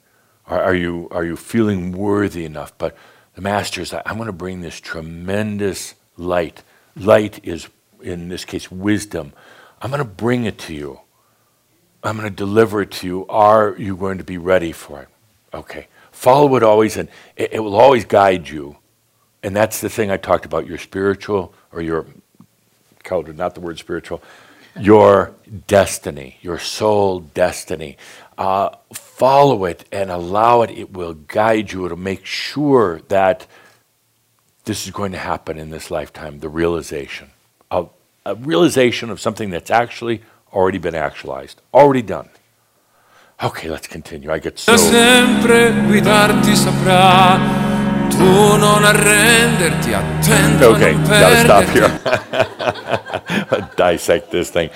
Are, 0.45 0.61
are, 0.61 0.75
you, 0.75 1.07
are 1.11 1.23
you 1.23 1.35
feeling 1.37 1.93
worthy 1.93 2.43
enough? 2.45 2.77
But 2.77 2.95
the 3.37 3.43
master 3.43 3.81
is 3.81 3.93
like, 3.93 4.01
I'm 4.03 4.15
going 4.15 4.25
to 4.25 4.33
bring 4.33 4.61
this 4.61 4.79
tremendous 4.79 5.93
light. 6.17 6.63
Light 6.95 7.39
is, 7.45 7.67
in 8.01 8.29
this 8.29 8.43
case, 8.43 8.71
wisdom. 8.71 9.31
I'm 9.79 9.91
going 9.91 9.99
to 9.99 10.05
bring 10.05 10.45
it 10.45 10.57
to 10.61 10.73
you. 10.73 11.01
I'm 12.03 12.17
going 12.17 12.27
to 12.27 12.35
deliver 12.35 12.81
it 12.81 12.89
to 12.93 13.05
you. 13.05 13.27
Are 13.27 13.75
you 13.77 13.95
going 13.95 14.17
to 14.17 14.23
be 14.23 14.39
ready 14.39 14.71
for 14.71 15.03
it? 15.03 15.09
Okay. 15.53 15.85
Follow 16.11 16.55
it 16.55 16.63
always, 16.63 16.97
and 16.97 17.09
it, 17.35 17.53
it 17.53 17.59
will 17.59 17.75
always 17.75 18.05
guide 18.05 18.49
you. 18.49 18.77
And 19.43 19.55
that's 19.55 19.81
the 19.81 19.89
thing 19.89 20.09
I 20.09 20.17
talked 20.17 20.45
about 20.45 20.65
your 20.65 20.79
spiritual 20.79 21.53
or 21.71 21.83
your, 21.83 22.07
not 23.11 23.53
the 23.53 23.61
word 23.61 23.77
spiritual, 23.77 24.23
your 24.79 25.35
destiny, 25.67 26.39
your 26.41 26.57
soul 26.57 27.19
destiny. 27.19 27.97
Uh, 28.37 28.69
follow 28.93 29.65
it 29.65 29.85
and 29.91 30.11
allow 30.11 30.61
it. 30.61 30.69
It 30.69 30.93
will 30.93 31.13
guide 31.13 31.71
you. 31.71 31.85
It'll 31.85 31.97
make 31.97 32.25
sure 32.25 33.01
that 33.07 33.47
this 34.65 34.85
is 34.85 34.91
going 34.91 35.11
to 35.13 35.17
happen 35.17 35.57
in 35.57 35.69
this 35.69 35.89
lifetime 35.89 36.39
the 36.39 36.49
realization 36.49 37.31
of 37.71 37.89
a 38.25 38.35
realization 38.35 39.09
of 39.09 39.19
something 39.19 39.49
that's 39.49 39.71
actually 39.71 40.21
already 40.51 40.77
been 40.77 40.95
actualized, 40.95 41.61
already 41.73 42.01
done. 42.01 42.29
Okay, 43.41 43.69
let's 43.69 43.87
continue. 43.87 44.31
I 44.31 44.39
get 44.39 44.59
so. 44.59 44.75
sempre 44.75 45.71
guidarti 45.87 46.55
saprà. 46.55 47.39
Tu 48.09 48.57
non 48.57 48.83
arrenderti, 48.83 49.93
attento 49.93 50.69
Okay, 50.69 50.93
gotta 51.03 51.37
stop 51.37 51.63
here. 51.69 51.91
Dissect 53.75 54.31
this 54.31 54.49
thing. 54.49 54.69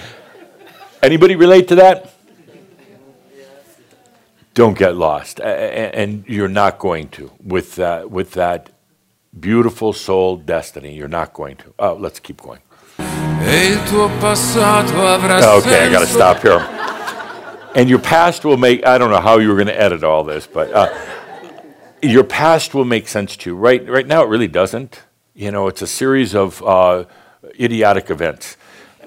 Anybody 1.01 1.35
relate 1.35 1.67
to 1.69 1.75
that? 1.75 2.10
Don't 4.53 4.77
get 4.77 4.95
lost, 4.95 5.39
and 5.39 6.25
you're 6.27 6.49
not 6.49 6.77
going 6.77 7.07
to 7.09 7.31
with 7.41 7.75
that 7.75 8.11
with 8.11 8.31
that 8.31 8.69
beautiful 9.39 9.93
soul 9.93 10.35
destiny. 10.35 10.93
You're 10.93 11.07
not 11.07 11.33
going 11.33 11.55
to. 11.57 11.73
Oh, 11.79 11.93
let's 11.93 12.19
keep 12.19 12.41
going. 12.41 12.59
Il 12.99 13.83
tuo 13.87 14.09
passato 14.19 15.07
avrà 15.07 15.41
Okay, 15.59 15.87
I 15.87 15.91
got 15.91 16.01
to 16.01 16.05
stop 16.05 16.41
here. 16.41 16.59
And 17.75 17.89
your 17.89 17.99
past 17.99 18.43
will 18.43 18.57
make. 18.57 18.85
I 18.85 18.97
don't 18.97 19.09
know 19.09 19.21
how 19.21 19.39
you 19.39 19.47
were 19.47 19.55
going 19.55 19.67
to 19.67 19.81
edit 19.81 20.03
all 20.03 20.23
this, 20.23 20.45
but 20.45 20.71
uh, 20.73 20.93
your 22.01 22.23
past 22.23 22.73
will 22.73 22.85
make 22.85 23.07
sense 23.07 23.37
to 23.37 23.51
you. 23.51 23.55
Right, 23.55 23.87
right 23.87 24.05
now, 24.05 24.23
it 24.23 24.27
really 24.27 24.49
doesn't. 24.49 25.03
You 25.33 25.51
know, 25.51 25.67
it's 25.67 25.81
a 25.81 25.87
series 25.87 26.35
of 26.35 26.61
uh, 26.63 27.05
idiotic 27.59 28.09
events 28.09 28.57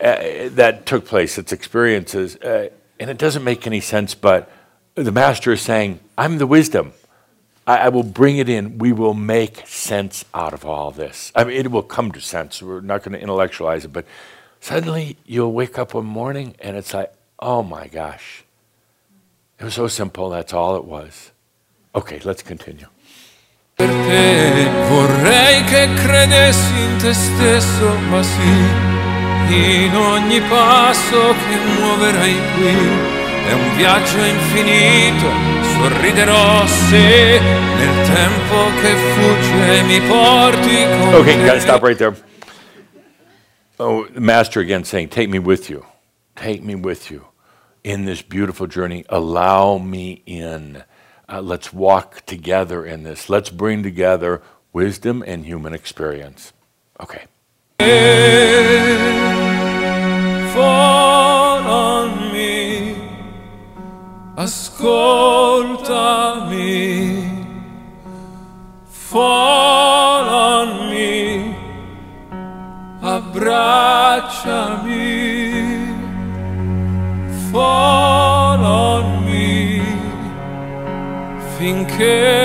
uh, 0.01 0.49
that 0.55 0.87
took 0.87 1.05
place. 1.05 1.37
It's 1.37 1.53
experiences, 1.53 2.37
uh, 2.37 2.71
and 2.99 3.11
it 3.11 3.19
doesn't 3.19 3.45
make 3.45 3.67
any 3.67 3.81
sense. 3.81 4.15
But 4.15 4.51
the 4.95 5.13
master 5.13 5.53
is 5.53 5.63
saying, 5.63 6.01
"I'm 6.17 6.39
the 6.39 6.47
wisdom. 6.47 6.93
I, 7.67 7.79
I 7.79 7.89
will 7.89 8.03
bring 8.03 8.39
it 8.39 8.49
in. 8.49 8.79
We 8.79 8.93
will 8.93 9.15
make 9.15 9.67
sense 9.67 10.25
out 10.35 10.53
of 10.53 10.65
all 10.65 10.91
this. 10.91 11.33
I 11.35 11.45
mean, 11.45 11.57
it 11.57 11.71
will 11.71 11.83
come 11.83 12.13
to 12.13 12.21
sense. 12.21 12.63
We're 12.63 12.81
not 12.81 13.03
going 13.03 13.13
to 13.13 13.21
intellectualize 13.21 13.85
it, 13.85 13.93
but 13.93 14.05
suddenly 14.61 15.17
you'll 15.25 15.53
wake 15.53 15.79
up 15.79 15.95
one 15.95 16.07
morning 16.07 16.55
and 16.61 16.77
it's 16.77 16.93
like, 16.95 17.13
oh 17.39 17.63
my 17.63 17.87
gosh, 17.89 18.45
it 19.59 19.65
was 19.65 19.75
so 19.75 19.89
simple. 19.89 20.29
That's 20.31 20.53
all 20.53 20.77
it 20.77 20.85
was. 20.85 21.33
Okay, 21.95 22.21
let's 22.25 22.43
continue. 22.43 22.89
Vorrei 23.77 25.65
che 25.65 25.89
credessi 25.97 26.81
in 26.81 26.99
te 26.99 27.13
stesso, 27.13 27.97
ma 28.09 28.23
sì, 28.23 28.69
in 29.49 29.97
ogni 29.97 30.41
passo 30.43 31.33
che 31.33 31.57
muoverai 31.81 32.37
qui 32.55 33.24
è 33.47 33.53
un 33.53 33.77
viaggio 33.77 34.19
infinito, 34.25 35.27
sorriderò 35.75 36.67
se 36.67 37.41
nel 37.41 38.07
tempo 38.07 38.81
che 38.81 38.95
fugge 38.95 39.83
mi 39.83 40.01
porti 40.01 40.85
con 40.99 41.15
Okay, 41.15 41.37
te. 41.37 41.45
got 41.45 41.55
to 41.55 41.61
stop 41.61 41.83
right 41.83 41.99
there. 41.99 42.15
Oh, 43.79 44.07
the 44.07 44.21
master 44.21 44.61
again 44.61 44.85
saying, 44.85 45.09
Take 45.09 45.29
me 45.29 45.39
with 45.39 45.69
you. 45.69 45.85
Take 46.37 46.63
me 46.63 46.75
with 46.75 47.11
you 47.11 47.27
in 47.83 48.05
this 48.07 48.23
beautiful 48.23 48.67
journey. 48.67 49.05
Allow 49.09 49.79
me 49.79 50.23
in. 50.27 50.85
Uh, 51.29 51.41
let's 51.41 51.73
walk 51.73 52.25
together 52.27 52.85
in 52.85 53.03
this. 53.03 53.29
Let's 53.29 53.51
bring 53.51 53.83
together 53.83 54.43
wisdom 54.73 55.23
and 55.27 55.45
human 55.47 55.73
experience. 55.73 56.53
Okay. 57.01 57.25
Finché 81.97 82.44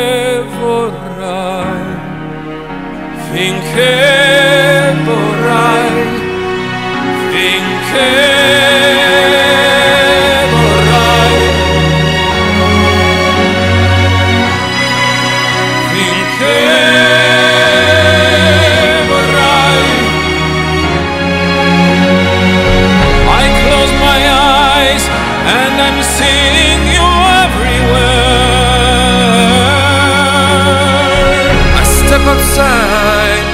outside, 32.59 33.45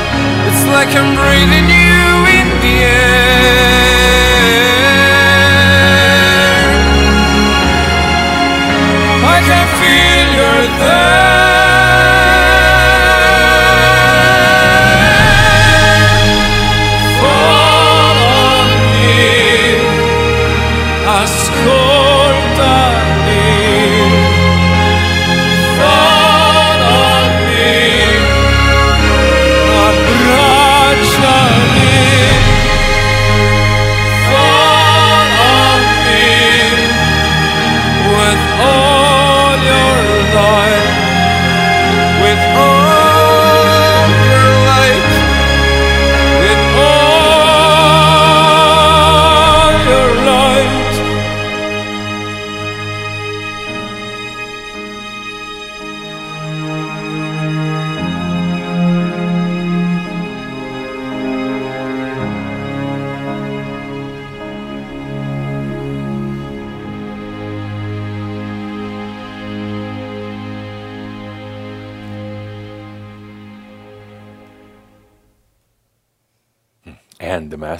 it's 0.47 0.65
like 0.65 0.89
I'm 0.95 1.15
breathing 1.15 1.74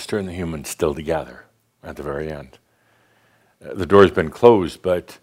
master 0.06 0.20
and 0.20 0.30
the 0.30 0.34
human 0.34 0.64
still 0.64 0.94
together 0.94 1.46
at 1.82 1.96
the 1.96 2.04
very 2.04 2.32
end. 2.32 2.60
Uh, 3.60 3.74
The 3.74 3.88
door's 3.88 4.12
been 4.12 4.30
closed, 4.30 4.84
but 4.84 5.18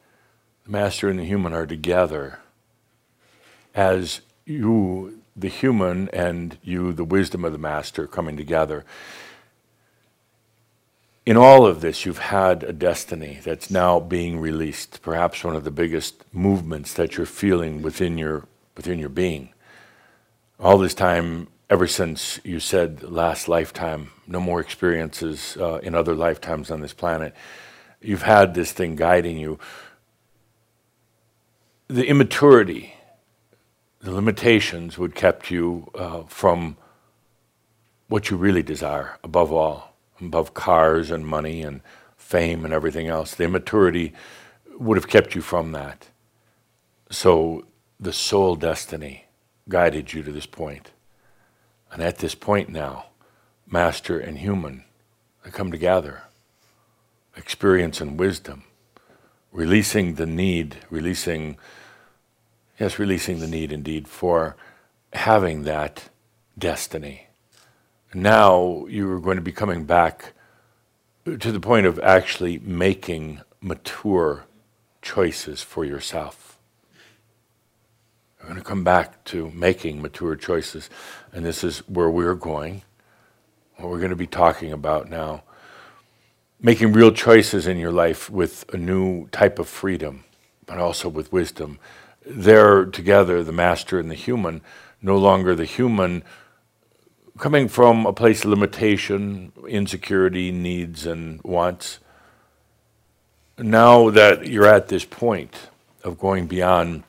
the 0.65 0.73
master 0.73 1.09
and 1.09 1.21
the 1.21 1.25
human 1.25 1.53
are 1.53 1.67
together 1.67 2.41
as 3.77 4.23
you, 4.45 5.21
the 5.37 5.49
human, 5.49 6.09
and 6.09 6.59
you, 6.65 6.93
the 6.93 7.05
wisdom 7.05 7.45
of 7.45 7.53
the 7.53 7.59
Master, 7.59 8.09
coming 8.09 8.37
together. 8.37 8.85
In 11.25 11.37
all 11.37 11.65
of 11.65 11.81
this, 11.81 12.05
you've 12.05 12.19
had 12.19 12.65
a 12.65 12.73
destiny 12.73 13.39
that's 13.45 13.71
now 13.71 14.01
being 14.01 14.41
released, 14.41 15.01
perhaps 15.01 15.45
one 15.45 15.55
of 15.55 15.63
the 15.63 15.71
biggest 15.71 16.25
movements 16.33 16.93
that 16.95 17.17
you're 17.17 17.25
feeling 17.25 17.83
within 17.83 18.19
your, 18.19 18.49
within 18.77 18.99
your 18.99 19.11
being. 19.11 19.51
All 20.59 20.77
this 20.77 20.95
time, 20.95 21.47
ever 21.71 21.87
since 21.87 22.39
you 22.45 22.61
said 22.61 23.03
last 23.03 23.49
lifetime, 23.49 24.11
no 24.33 24.41
more 24.41 24.61
experiences 24.61 25.57
uh, 25.61 25.77
in 25.83 25.95
other 25.95 26.15
lifetimes 26.15 26.71
on 26.71 26.81
this 26.81 26.95
planet, 26.95 27.35
you've 28.01 28.23
had 28.23 28.55
this 28.55 28.73
thing 28.73 28.97
guiding 28.97 29.37
you. 29.39 29.59
The 31.89 32.07
immaturity, 32.07 32.95
the 34.01 34.11
limitations 34.11 34.99
would 34.99 35.15
kept 35.15 35.51
you 35.51 35.89
uh, 35.95 36.23
from 36.23 36.77
what 38.09 38.31
you 38.31 38.37
really 38.37 38.63
desire 38.63 39.19
above 39.23 39.53
all, 39.53 39.95
above 40.21 40.55
cars 40.55 41.11
and 41.11 41.27
money 41.27 41.63
and 41.63 41.83
fame 42.17 42.65
and 42.65 42.73
everything 42.73 43.09
else. 43.09 43.35
The 43.35 43.45
immaturity 43.45 44.15
would 44.79 44.97
have 44.97 45.09
kept 45.09 45.35
you 45.35 45.43
from 45.43 45.73
that. 45.73 46.09
So 47.11 47.67
the 48.01 48.13
soul 48.13 48.57
destiny 48.57 49.27
guided 49.69 50.13
you 50.15 50.23
to 50.23 50.33
this 50.33 50.47
point. 50.47 50.91
And 51.91 52.03
at 52.03 52.19
this 52.19 52.35
point 52.35 52.71
now, 52.71 53.07
master 53.73 54.19
and 54.19 54.39
human, 54.39 54.85
they 55.45 55.51
come 55.51 55.71
together, 55.71 56.23
experience 57.37 58.01
and 58.01 58.19
wisdom, 58.19 58.65
releasing 59.51 60.15
the 60.15 60.27
need, 60.27 60.77
releasing 60.91 61.57
Yes, 62.83 62.99
releasing 62.99 63.39
the 63.39 63.47
need 63.47 63.71
indeed 63.71 64.09
for 64.09 64.57
having 65.13 65.63
that 65.63 66.09
destiny. 66.59 67.29
Now 68.13 68.87
you 68.89 69.09
are 69.13 69.21
going 69.21 69.37
to 69.37 69.43
be 69.43 69.53
coming 69.53 69.85
back 69.85 70.33
to 71.25 71.53
the 71.53 71.61
point 71.61 71.87
of 71.87 72.01
actually 72.01 72.59
making 72.59 73.41
mature 73.61 74.47
choices 75.01 75.63
for 75.63 75.85
yourself. 75.85 76.59
You're 78.39 78.49
going 78.49 78.61
to 78.61 78.67
come 78.67 78.83
back 78.83 79.23
to 79.27 79.53
making 79.53 80.03
mature 80.03 80.35
choices, 80.35 80.91
and 81.33 81.45
this 81.45 81.63
is 81.63 81.89
where 81.89 82.11
we're 82.11 82.35
going, 82.35 82.83
what 83.77 83.91
we're 83.91 83.99
going 83.99 84.11
to 84.11 84.17
be 84.17 84.27
talking 84.27 84.73
about 84.73 85.09
now. 85.09 85.43
Making 86.61 86.93
real 86.93 87.13
choices 87.13 87.67
in 87.67 87.79
your 87.79 87.93
life 87.93 88.31
with 88.31 88.65
a 88.73 88.77
new 88.77 89.27
type 89.29 89.59
of 89.59 89.69
freedom, 89.69 90.25
but 90.67 90.79
also 90.79 91.09
with 91.09 91.33
wisdom 91.33 91.79
they're 92.25 92.87
together, 92.87 93.43
the 93.43 93.53
master 93.53 93.99
and 93.99 94.11
the 94.11 94.15
human, 94.15 94.63
no 95.01 95.17
longer 95.17 95.55
the 95.55 95.65
human 95.65 96.23
coming 97.39 97.69
from 97.69 98.07
a 98.07 98.13
place 98.13 98.45
of 98.45 98.51
limitation, 98.51 99.53
insecurity, 99.67 100.53
needs, 100.53 101.07
and 101.07 101.41
wants. 101.43 101.99
Now 103.59 104.11
that 104.11 104.47
you're 104.47 104.67
at 104.67 104.89
this 104.89 105.05
point 105.05 105.69
of 106.05 106.19
going 106.19 106.47
beyond 106.47 107.05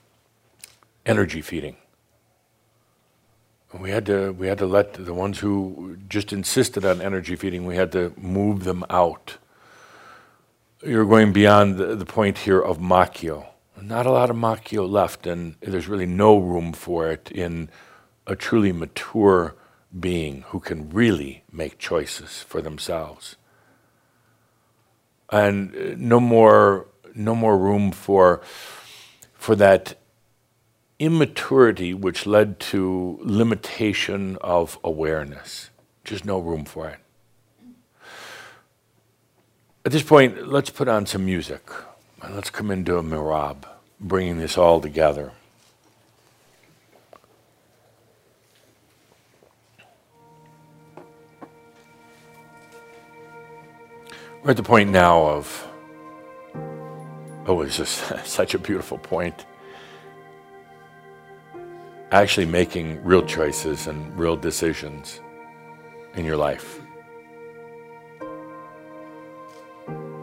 energy 1.05 1.41
feeding, 1.41 1.77
we 3.79 3.91
had 3.91 4.05
to 4.05 4.31
we 4.33 4.47
had 4.47 4.57
to 4.59 4.65
let 4.65 4.93
the 4.93 5.13
ones 5.13 5.39
who 5.39 5.97
just 6.07 6.31
insisted 6.31 6.85
on 6.85 7.01
energy 7.01 7.35
feeding, 7.35 7.65
we 7.65 7.75
had 7.75 7.91
to 7.93 8.13
move 8.17 8.63
them 8.63 8.83
out. 8.89 9.37
You're 10.85 11.05
going 11.05 11.33
beyond 11.33 11.77
the, 11.77 11.95
the 11.95 12.05
point 12.05 12.39
here 12.39 12.59
of 12.59 12.77
makyo 12.77 13.47
not 13.83 14.05
a 14.05 14.11
lot 14.11 14.29
of 14.29 14.35
makyo 14.35 14.89
left, 14.89 15.27
and 15.27 15.55
there's 15.61 15.87
really 15.87 16.05
no 16.05 16.37
room 16.37 16.73
for 16.73 17.11
it 17.11 17.31
in 17.31 17.69
a 18.25 18.35
truly 18.35 18.71
mature 18.71 19.55
being 19.97 20.43
who 20.47 20.59
can 20.59 20.89
really 20.89 21.43
make 21.51 21.77
choices 21.77 22.41
for 22.41 22.61
themselves. 22.61 23.35
And 25.29 25.75
uh, 25.75 25.95
no 25.97 26.19
more, 26.19 26.87
no 27.13 27.35
more 27.35 27.57
room 27.57 27.91
for, 27.91 28.41
for 29.33 29.55
that 29.55 29.95
immaturity 30.99 31.93
which 31.93 32.25
led 32.25 32.59
to 32.59 33.19
limitation 33.21 34.37
of 34.41 34.77
awareness. 34.83 35.69
Just 36.03 36.25
no 36.25 36.39
room 36.39 36.65
for 36.65 36.89
it. 36.89 36.99
At 39.85 39.91
this 39.91 40.03
point, 40.03 40.47
let's 40.47 40.69
put 40.69 40.87
on 40.87 41.05
some 41.05 41.25
music. 41.25 41.69
And 42.21 42.35
let's 42.35 42.49
come 42.49 42.71
into 42.71 42.97
a 42.97 43.03
merabh 43.03 43.65
bringing 43.99 44.37
this 44.37 44.57
all 44.57 44.79
together. 44.79 45.33
We're 54.43 54.51
at 54.51 54.57
the 54.57 54.63
point 54.63 54.89
now 54.89 55.25
of, 55.25 55.67
oh, 57.45 57.61
it's 57.61 57.77
just 57.77 58.25
such 58.25 58.53
a 58.53 58.59
beautiful 58.59 58.97
point. 58.97 59.45
Actually, 62.13 62.45
making 62.45 63.03
real 63.03 63.25
choices 63.25 63.87
and 63.87 64.15
real 64.19 64.35
decisions 64.35 65.19
in 66.13 66.23
your 66.23 66.37
life. 66.37 66.79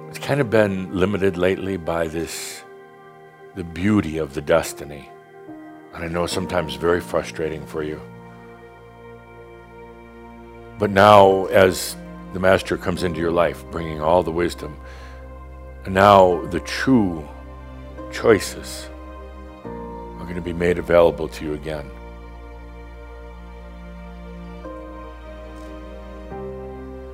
It's 0.09 0.21
kind 0.21 0.41
of 0.41 0.51
been 0.51 0.95
limited 0.95 1.37
lately 1.37 1.77
by 1.77 2.07
this 2.07 2.62
the 3.57 3.65
beauty 3.65 4.19
of 4.19 4.35
the 4.35 4.41
destiny. 4.41 5.11
And 5.93 6.05
I 6.05 6.07
know 6.07 6.29
sometimes 6.29 6.77
very 6.77 7.01
frustrating 7.01 7.67
for 7.67 7.83
you. 7.83 8.01
But 10.79 10.93
now, 10.93 11.47
as 11.47 11.97
the 12.35 12.39
Master 12.39 12.77
comes 12.77 13.03
into 13.03 13.19
your 13.19 13.33
life, 13.33 13.65
bringing 13.73 14.01
all 14.01 14.23
the 14.23 14.31
wisdom, 14.31 14.77
now 15.89 16.41
the 16.47 16.61
true 16.61 17.29
choices 18.12 18.89
going 20.31 20.40
to 20.40 20.48
be 20.48 20.52
made 20.52 20.78
available 20.78 21.27
to 21.27 21.44
you 21.44 21.55
again. 21.55 21.90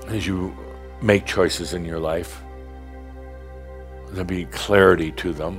As 0.08 0.26
you 0.26 0.54
make 1.00 1.24
choices 1.24 1.72
in 1.72 1.86
your 1.86 1.98
life, 1.98 2.42
there'll 4.10 4.24
be 4.24 4.44
clarity 4.44 5.12
to 5.12 5.32
them 5.32 5.58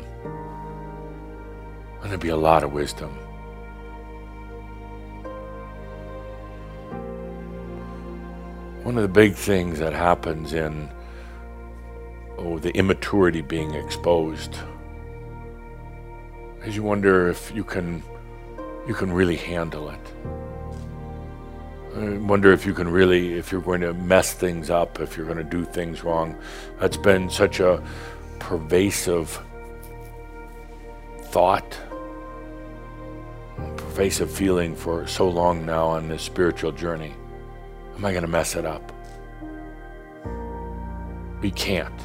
and 2.02 2.04
there'll 2.04 2.20
be 2.20 2.30
a 2.30 2.38
lot 2.38 2.64
of 2.64 2.74
wisdom. 2.74 3.10
One 8.84 8.98
of 8.98 9.02
the 9.02 9.08
big 9.08 9.34
things 9.34 9.80
that 9.80 9.94
happens 9.94 10.54
in 10.54 10.90
oh 12.38 12.60
the 12.60 12.70
immaturity 12.78 13.42
being 13.42 13.74
exposed 13.74 14.60
is 16.68 16.76
you 16.76 16.84
wonder 16.84 17.30
if 17.30 17.52
you 17.56 17.64
can 17.64 18.04
you 18.88 18.94
can 18.94 19.12
really 19.12 19.38
handle 19.38 19.90
it. 19.90 20.00
I 21.96 22.18
wonder 22.18 22.52
if 22.52 22.66
you 22.66 22.74
can 22.74 22.90
really 22.90 23.34
if 23.34 23.52
you're 23.52 23.62
going 23.62 23.82
to 23.82 23.94
mess 23.94 24.34
things 24.34 24.70
up, 24.70 25.00
if 25.00 25.16
you're 25.16 25.26
going 25.26 25.38
to 25.38 25.44
do 25.44 25.64
things 25.64 26.04
wrong. 26.04 26.38
That's 26.80 26.98
been 26.98 27.30
such 27.30 27.60
a 27.60 27.82
pervasive 28.40 29.42
thought 31.24 31.80
pervasive 33.76 34.30
feeling 34.30 34.76
for 34.76 35.08
so 35.08 35.28
long 35.28 35.66
now 35.66 35.88
on 35.88 36.08
this 36.08 36.22
spiritual 36.22 36.72
journey. 36.72 37.16
Am 37.96 38.06
I 38.06 38.12
going 38.12 38.22
to 38.22 38.28
mess 38.28 38.56
it 38.56 38.66
up? 38.66 38.92
We 41.42 41.50
can't. 41.50 42.00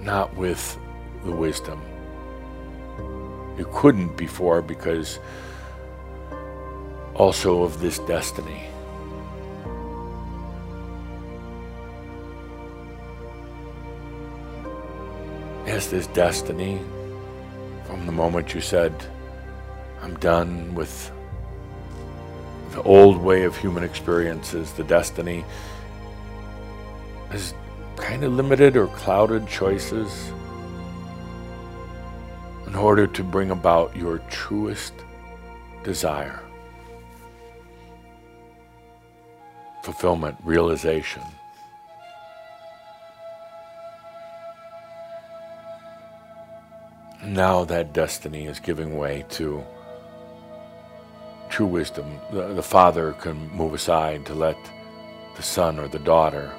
Not 0.00 0.34
with 0.36 0.78
the 1.24 1.32
wisdom. 1.32 1.80
You 3.56 3.68
couldn't 3.72 4.16
before 4.16 4.62
because 4.62 5.18
also 7.14 7.62
of 7.62 7.80
this 7.80 7.98
destiny. 8.00 8.64
Yes, 15.66 15.86
this 15.88 16.06
destiny 16.08 16.80
from 17.86 18.06
the 18.06 18.12
moment 18.12 18.54
you 18.54 18.60
said, 18.60 18.92
I'm 20.02 20.16
done 20.16 20.74
with 20.74 21.10
the 22.72 22.82
old 22.82 23.16
way 23.18 23.44
of 23.44 23.56
human 23.56 23.84
experiences, 23.84 24.72
the 24.72 24.84
destiny 24.84 25.44
is 27.32 27.54
kind 27.96 28.24
of 28.24 28.32
limited 28.32 28.76
or 28.76 28.88
clouded 28.88 29.46
choices 29.46 30.32
in 32.74 32.80
order 32.80 33.06
to 33.06 33.22
bring 33.22 33.52
about 33.52 33.94
your 33.94 34.18
truest 34.30 34.92
desire, 35.84 36.40
fulfillment, 39.84 40.36
realization. 40.42 41.22
Now 47.22 47.64
that 47.66 47.92
destiny 47.92 48.46
is 48.46 48.58
giving 48.58 48.98
way 48.98 49.24
to 49.28 49.64
true 51.50 51.66
wisdom. 51.66 52.18
The, 52.32 52.54
the 52.54 52.62
father 52.62 53.12
can 53.12 53.50
move 53.50 53.72
aside 53.72 54.26
to 54.26 54.34
let 54.34 54.56
the 55.36 55.44
son 55.44 55.78
or 55.78 55.86
the 55.86 56.00
daughter 56.00 56.52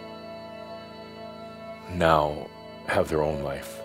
now 1.91 2.47
have 2.87 3.09
their 3.09 3.21
own 3.21 3.43
life. 3.43 3.81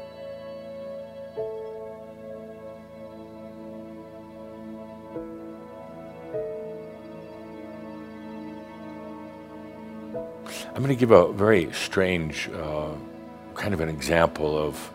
I'm 10.81 10.87
going 10.87 10.97
to 10.97 10.99
give 10.99 11.11
a 11.11 11.31
very 11.31 11.71
strange 11.75 12.49
uh, 12.49 12.93
kind 13.53 13.75
of 13.75 13.83
an 13.83 13.91
example 13.91 14.57
of 14.57 14.91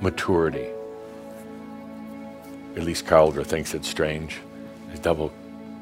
maturity. 0.00 0.68
At 2.76 2.84
least 2.84 3.04
Cauldre 3.04 3.44
thinks 3.44 3.74
it's 3.74 3.88
strange. 3.88 4.38
He's 4.92 5.00
double 5.00 5.32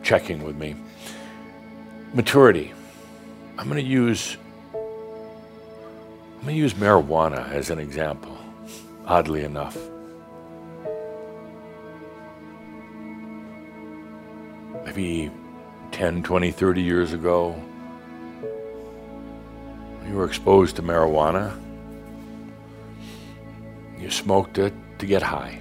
checking 0.03 0.43
with 0.43 0.57
me. 0.57 0.77
Maturity. 2.15 2.73
I'm 3.59 3.69
going 3.69 3.85
to 3.85 3.87
use 3.87 4.39
I'm 4.73 4.81
going 6.41 6.55
to 6.55 6.61
use 6.63 6.73
marijuana 6.73 7.47
as 7.51 7.69
an 7.69 7.81
example, 7.81 8.39
oddly 9.05 9.45
enough. 9.45 9.77
Maybe 14.87 15.31
10, 15.91 16.23
20, 16.23 16.51
30 16.51 16.81
years 16.81 17.13
ago, 17.13 17.63
you 20.13 20.19
were 20.19 20.27
exposed 20.27 20.77
to 20.77 20.83
marijuana. 20.83 21.59
You 23.99 24.11
smoked 24.11 24.59
it 24.59 24.75
to 24.99 25.07
get 25.07 25.23
high, 25.23 25.59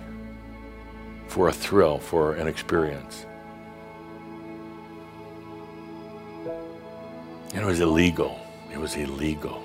for 1.28 1.48
a 1.48 1.54
thrill, 1.54 2.00
for 2.00 2.34
an 2.34 2.50
experience. 2.50 3.26
And 7.54 7.62
it 7.62 7.66
was 7.66 7.80
illegal. 7.80 8.38
It 8.74 8.78
was 8.78 8.98
illegal. 8.98 9.64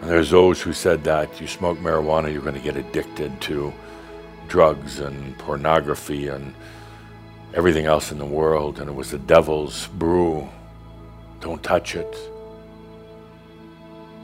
And 0.00 0.08
there's 0.08 0.30
those 0.30 0.62
who 0.62 0.72
said 0.72 1.02
that 1.02 1.40
you 1.40 1.48
smoke 1.48 1.78
marijuana, 1.78 2.32
you're 2.32 2.42
going 2.42 2.54
to 2.54 2.60
get 2.60 2.76
addicted 2.76 3.40
to 3.40 3.72
drugs 4.46 5.00
and 5.00 5.36
pornography 5.38 6.28
and 6.28 6.54
everything 7.54 7.86
else 7.86 8.12
in 8.12 8.18
the 8.18 8.24
world. 8.24 8.78
And 8.78 8.88
it 8.88 8.94
was 8.94 9.10
the 9.10 9.18
devil's 9.18 9.88
brew. 9.88 10.48
Don't 11.40 11.62
touch 11.62 11.94
it. 11.94 12.16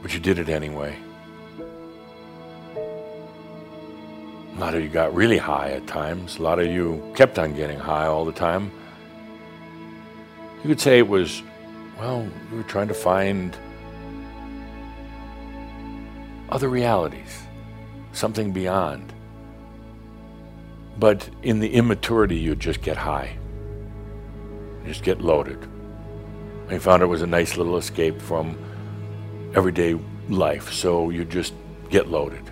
But 0.01 0.13
you 0.13 0.19
did 0.19 0.37
it 0.39 0.49
anyway. 0.49 0.97
A 4.55 4.59
lot 4.59 4.73
of 4.73 4.81
you 4.81 4.89
got 4.89 5.13
really 5.13 5.37
high 5.37 5.71
at 5.71 5.85
times. 5.87 6.37
A 6.37 6.41
lot 6.41 6.59
of 6.59 6.67
you 6.67 7.11
kept 7.15 7.37
on 7.39 7.53
getting 7.53 7.77
high 7.77 8.05
all 8.05 8.23
the 8.23 8.31
time. 8.31 8.71
You 10.63 10.69
could 10.69 10.79
say 10.79 10.99
it 10.99 11.07
was, 11.07 11.43
well, 11.99 12.27
you 12.51 12.57
were 12.57 12.63
trying 12.63 12.87
to 12.87 12.93
find 12.93 13.57
other 16.49 16.69
realities, 16.69 17.43
something 18.13 18.51
beyond. 18.51 19.13
But 20.97 21.29
in 21.43 21.59
the 21.59 21.73
immaturity, 21.73 22.37
you 22.37 22.55
just 22.55 22.81
get 22.81 22.95
high, 22.95 23.37
you 24.81 24.87
just 24.87 25.03
get 25.03 25.21
loaded. 25.21 25.67
I 26.69 26.79
found 26.79 27.03
it 27.03 27.05
was 27.05 27.21
a 27.21 27.27
nice 27.27 27.57
little 27.57 27.77
escape 27.77 28.19
from 28.21 28.57
everyday 29.53 29.99
life, 30.29 30.71
so 30.71 31.09
you 31.11 31.23
just 31.23 31.53
get 31.89 32.07
loaded. 32.07 32.43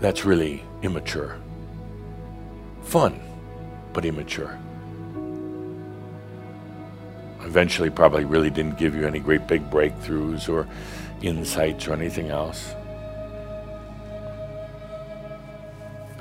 That's 0.00 0.24
really 0.24 0.62
immature. 0.82 1.38
Fun, 2.82 3.20
but 3.92 4.04
immature. 4.04 4.58
Eventually, 7.42 7.90
probably 7.90 8.24
really 8.24 8.50
didn't 8.50 8.78
give 8.78 8.94
you 8.94 9.06
any 9.06 9.20
great 9.20 9.46
big 9.46 9.70
breakthroughs 9.70 10.48
or 10.48 10.66
insights 11.20 11.86
or 11.86 11.92
anything 11.92 12.30
else. 12.30 12.74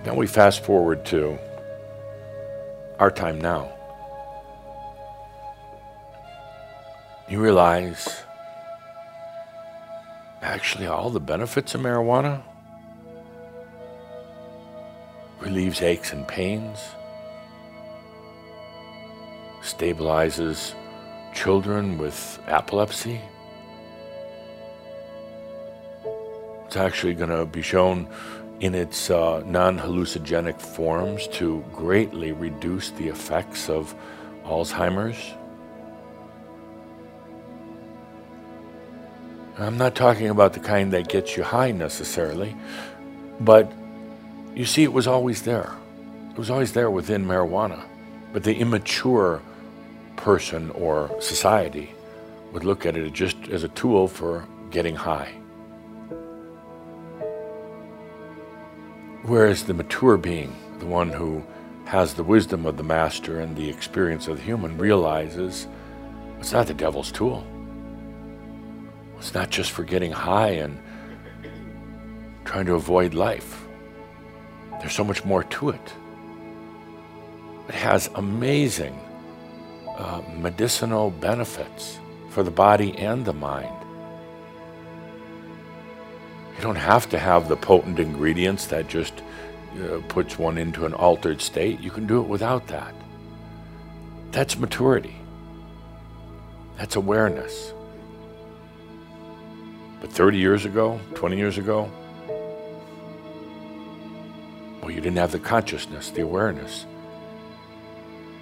Now 0.06 0.16
we 0.16 0.28
fast 0.28 0.66
forward 0.66 1.06
to 1.06 1.40
our 3.00 3.10
time 3.10 3.40
now. 3.40 3.72
You 7.34 7.40
realize 7.40 8.24
actually 10.44 10.86
all 10.86 11.10
the 11.10 11.20
benefits 11.20 11.74
of 11.74 11.82
marijuana 11.82 12.44
relieves 15.40 15.82
aches 15.82 16.14
and 16.14 16.28
pains, 16.28 16.78
stabilizes 19.64 20.76
children 21.34 21.98
with 21.98 22.40
epilepsy. 22.46 23.20
It's 26.68 26.78
actually 26.78 27.16
going 27.16 27.32
to 27.32 27.48
be 27.48 27.64
shown 27.64 28.08
in 28.60 28.76
its 28.76 29.10
uh, 29.10 29.42
non 29.48 29.80
hallucinogenic 29.80 30.62
forms 30.62 31.28
to 31.40 31.66
greatly 31.74 32.32
reduce 32.32 32.92
the 32.92 33.08
effects 33.08 33.70
of 33.70 33.96
Alzheimer's. 34.46 35.34
I'm 39.58 39.78
not 39.78 39.94
talking 39.94 40.30
about 40.30 40.54
the 40.54 40.60
kind 40.60 40.92
that 40.94 41.10
gets 41.10 41.38
you 41.38 41.44
high 41.44 41.72
necessarily, 41.72 42.56
but 43.40 43.72
you 44.56 44.66
see, 44.66 44.84
it 44.84 44.92
was 44.92 45.06
always 45.06 45.44
there. 45.44 45.72
It 46.32 46.38
was 46.38 46.50
always 46.50 46.74
there 46.74 46.90
within 46.90 47.26
marijuana. 47.26 47.84
But 48.32 48.44
the 48.44 48.56
immature 48.56 49.42
person 50.16 50.72
or 50.72 51.16
society 51.22 51.94
would 52.52 52.64
look 52.64 52.86
at 52.86 52.98
it 52.98 53.14
just 53.14 53.38
as 53.50 53.64
a 53.64 53.68
tool 53.70 54.08
for 54.08 54.48
getting 54.72 54.96
high. 54.96 55.32
Whereas 59.24 59.64
the 59.64 59.74
mature 59.74 60.18
being, 60.18 60.56
the 60.80 60.86
one 60.88 61.10
who 61.10 61.44
has 61.86 62.16
the 62.16 62.24
wisdom 62.24 62.66
of 62.66 62.78
the 62.78 62.84
master 62.84 63.40
and 63.40 63.56
the 63.56 63.70
experience 63.70 64.28
of 64.28 64.38
the 64.38 64.44
human, 64.44 64.78
realizes 64.78 65.68
it's 66.40 66.52
not 66.52 66.68
the 66.68 66.74
devil's 66.74 67.12
tool. 67.12 67.46
It's 69.24 69.34
not 69.34 69.50
just 69.50 69.72
for 69.72 69.86
getting 69.86 70.12
high 70.12 70.50
and 70.50 70.78
trying 72.44 72.66
to 72.66 72.74
avoid 72.74 73.14
life. 73.14 73.66
There's 74.82 74.92
so 74.92 75.06
much 75.06 75.24
more 75.24 75.46
to 75.46 75.70
it. 75.70 75.94
It 77.70 77.76
has 77.76 78.10
amazing 78.16 79.00
uh, 79.98 80.22
medicinal 80.36 81.10
benefits 81.10 82.02
for 82.32 82.44
the 82.44 82.52
body 82.52 82.98
and 82.98 83.24
the 83.24 83.32
mind. 83.32 83.74
You 86.58 86.62
don't 86.62 86.76
have 86.76 87.08
to 87.12 87.18
have 87.18 87.48
the 87.48 87.56
potent 87.56 88.00
ingredients 88.00 88.66
that 88.68 88.90
just 88.90 89.24
uh, 89.82 90.00
puts 90.10 90.38
one 90.38 90.58
into 90.58 90.86
an 90.86 90.94
altered 90.94 91.42
state. 91.42 91.80
You 91.80 91.92
can 91.92 92.06
do 92.08 92.20
it 92.20 92.28
without 92.28 92.68
that. 92.68 92.94
That's 94.32 94.58
maturity. 94.58 95.16
That's 96.76 96.98
awareness. 96.98 97.74
But 100.04 100.12
30 100.12 100.38
years 100.38 100.66
ago, 100.66 101.00
20 101.16 101.38
years 101.38 101.58
ago, 101.58 101.90
well, 104.82 104.92
you 104.92 105.00
didn't 105.00 105.16
have 105.16 105.32
the 105.32 105.40
consciousness, 105.40 106.10
the 106.10 106.24
awareness, 106.24 106.86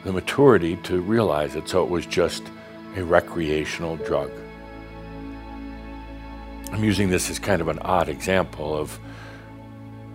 the 0.04 0.12
maturity 0.12 0.78
to 0.78 1.02
realize 1.02 1.56
it, 1.56 1.70
so 1.70 1.84
it 1.84 1.90
was 1.92 2.08
just 2.08 2.42
a 2.96 3.04
recreational 3.04 3.96
drug. 3.98 4.32
I'm 6.72 6.84
using 6.84 7.12
this 7.12 7.30
as 7.30 7.38
kind 7.38 7.62
of 7.62 7.68
an 7.68 7.78
odd 7.78 8.10
example 8.10 8.76
of 8.76 9.00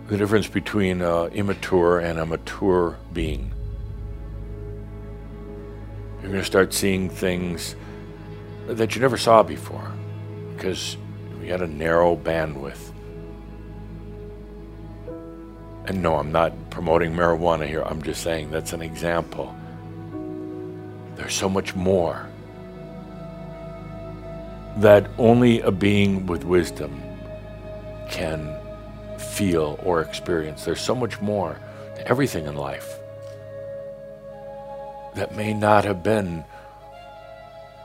the 0.07 0.17
difference 0.17 0.47
between 0.49 1.01
an 1.01 1.31
immature 1.31 1.99
and 1.99 2.19
a 2.19 2.25
mature 2.25 2.97
being. 3.13 3.53
You're 6.21 6.31
going 6.31 6.41
to 6.41 6.45
start 6.45 6.73
seeing 6.73 7.09
things 7.09 7.77
that 8.67 8.95
you 8.95 9.01
never 9.01 9.15
saw 9.15 9.43
before 9.43 9.93
because 10.53 10.97
we 11.47 11.51
had 11.51 11.61
a 11.61 11.67
narrow 11.67 12.13
bandwidth. 12.13 12.91
And 15.85 16.03
no, 16.03 16.15
I'm 16.15 16.33
not 16.33 16.51
promoting 16.71 17.13
marijuana 17.13 17.65
here. 17.65 17.83
I'm 17.83 18.01
just 18.01 18.21
saying 18.21 18.51
that's 18.51 18.73
an 18.73 18.81
example. 18.81 19.55
There's 21.15 21.33
so 21.33 21.47
much 21.47 21.73
more 21.73 22.27
that 24.79 25.09
only 25.17 25.61
a 25.61 25.71
being 25.71 26.25
with 26.25 26.43
wisdom 26.43 27.01
can 28.09 28.53
feel 29.17 29.79
or 29.83 30.01
experience. 30.01 30.65
There's 30.65 30.81
so 30.81 30.95
much 30.95 31.21
more 31.21 31.57
to 31.95 32.07
everything 32.09 32.45
in 32.45 32.57
life 32.57 32.99
that 35.15 35.33
may 35.33 35.53
not 35.53 35.85
have 35.85 36.03
been 36.03 36.43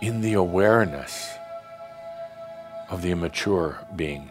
in 0.01 0.21
the 0.21 0.33
awareness 0.33 1.33
of 2.93 3.01
the 3.01 3.11
immature 3.11 3.79
being. 3.97 4.31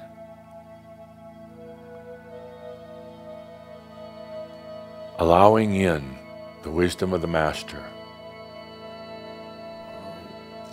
Allowing 5.17 5.75
in 5.75 6.15
the 6.61 6.69
wisdom 6.69 7.11
of 7.11 7.21
the 7.21 7.27
Master. 7.27 7.83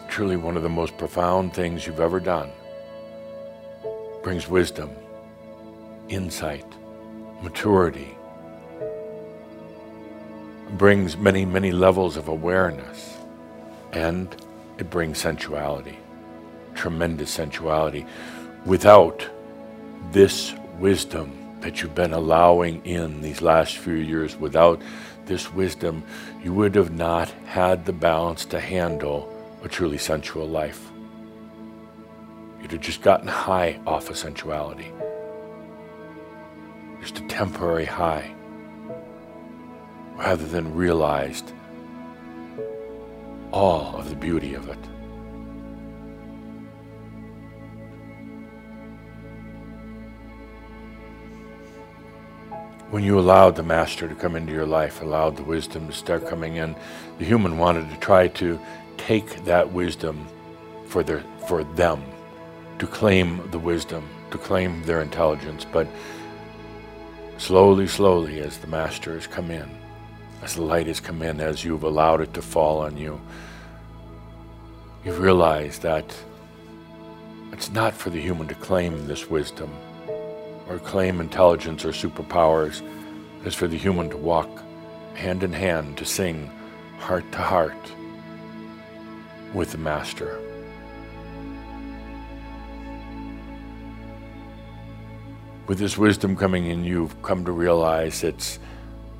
Truly 0.07 0.37
one 0.37 0.59
of 0.59 0.63
the 0.63 0.69
most 0.69 0.99
profound 0.99 1.55
things 1.55 1.87
you've 1.87 1.99
ever 1.99 2.21
done 2.21 2.51
brings 4.23 4.47
wisdom, 4.49 4.91
insight, 6.11 6.67
maturity, 7.41 8.19
brings 10.73 11.17
many, 11.17 11.47
many 11.47 11.73
levels 11.73 12.19
of 12.19 12.29
awareness, 12.29 13.17
and 13.93 14.37
it 14.77 14.91
brings 14.91 15.17
sensuality 15.17 15.99
tremendous 16.79 17.31
sensuality. 17.31 18.07
Without 18.65 19.29
this 20.13 20.55
wisdom 20.79 21.33
that 21.61 21.83
you've 21.83 21.95
been 21.95 22.13
allowing 22.13 22.85
in 22.87 23.21
these 23.21 23.43
last 23.43 23.77
few 23.77 23.95
years, 23.95 24.37
without 24.37 24.81
this 25.27 25.53
wisdom, 25.53 26.05
you 26.43 26.55
would 26.55 26.77
have 26.77 26.93
not 26.93 27.29
had 27.47 27.85
the 27.85 27.93
balance 27.93 28.45
to 28.47 28.61
handle 28.61 29.35
a 29.65 29.69
truly 29.69 29.99
sensual 29.99 30.47
life. 30.47 30.91
You'd 32.63 32.73
have 32.73 32.81
just 32.81 33.03
gotten 33.03 33.29
high 33.29 33.81
off 33.85 34.09
of 34.09 34.17
sensuality. 34.17 34.93
Just 37.01 37.19
a 37.19 37.27
temporary 37.27 37.87
high 37.87 38.35
rather 40.15 40.47
than 40.47 40.75
realized 40.75 41.53
all 43.53 43.97
of 43.97 44.11
the 44.11 44.17
beauty 44.17 44.55
of 44.55 44.69
it. 44.69 44.98
When 52.91 53.05
you 53.05 53.19
allowed 53.19 53.55
the 53.55 53.63
Master 53.63 54.09
to 54.09 54.15
come 54.15 54.35
into 54.35 54.55
your 54.55 54.65
life, 54.65 55.03
allowed 55.03 55.37
the 55.37 55.43
wisdom 55.43 55.89
to 55.89 55.93
start 55.93 56.27
coming 56.27 56.57
in, 56.57 56.75
the 57.19 57.25
human 57.27 57.59
wanted 57.59 57.91
to 57.91 57.97
try 57.99 58.29
to 58.29 58.59
take 58.97 59.45
that 59.45 59.71
wisdom 59.71 60.27
for, 60.87 61.03
their, 61.03 61.23
for 61.47 61.65
them, 61.65 62.03
to 62.79 62.87
claim 62.87 63.47
the 63.51 63.59
wisdom, 63.59 64.09
to 64.31 64.39
claim 64.39 64.83
their 64.85 65.03
intelligence. 65.03 65.67
But 65.71 65.87
slowly, 67.37 67.87
slowly, 67.87 68.41
as 68.41 68.57
the 68.57 68.69
Master 68.69 69.13
has 69.13 69.27
come 69.27 69.51
in, 69.51 69.69
as 70.43 70.55
the 70.55 70.63
light 70.63 70.87
has 70.87 70.99
come 70.99 71.21
in, 71.21 71.43
as 71.43 71.63
you've 71.63 71.85
allowed 71.85 72.23
it 72.23 72.33
to 72.33 72.41
fall 72.41 72.79
on 72.79 72.97
you, 72.97 73.21
you 75.05 75.13
realize 75.13 75.79
that 75.81 76.17
it's 77.53 77.71
not 77.71 77.93
for 77.93 78.09
the 78.09 78.21
human 78.21 78.49
to 78.49 78.55
claim 78.55 79.07
this 79.07 79.29
wisdom 79.29 79.71
or 80.69 80.79
claim 80.79 81.21
intelligence 81.21 81.85
or 81.85 81.91
superpowers. 81.91 82.83
is 83.45 83.55
for 83.55 83.69
the 83.69 83.77
human 83.77 84.11
to 84.11 84.17
walk 84.17 84.49
hand 85.15 85.43
in 85.43 85.53
hand, 85.53 85.97
to 85.99 86.05
sing 86.05 86.51
heart 86.99 87.31
to 87.33 87.39
heart 87.39 87.93
with 89.55 89.73
the 89.73 89.79
Master. 89.79 90.39
With 95.67 95.79
this 95.79 95.99
wisdom 95.99 96.37
coming 96.37 96.67
in, 96.67 96.85
you've 96.85 97.21
come 97.23 97.45
to 97.45 97.53
realize 97.53 98.25
it's 98.25 98.59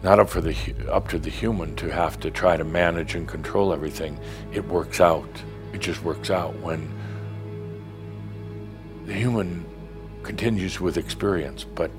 not 0.03 0.19
up 0.19 0.31
for 0.31 0.41
the 0.41 0.57
up 0.91 1.09
to 1.09 1.19
the 1.19 1.31
human 1.31 1.75
to 1.77 1.91
have 1.91 2.19
to 2.21 2.31
try 2.31 2.57
to 2.57 2.65
manage 2.65 3.15
and 3.15 3.27
control 3.27 3.73
everything. 3.73 4.19
It 4.53 4.67
works 4.67 5.01
out. 5.01 5.29
It 5.73 5.81
just 5.81 6.03
works 6.03 6.31
out 6.31 6.55
when 6.61 6.91
the 9.07 9.13
human 9.13 9.68
continues 10.23 10.81
with 10.81 10.97
experience, 10.97 11.65
but 11.65 11.91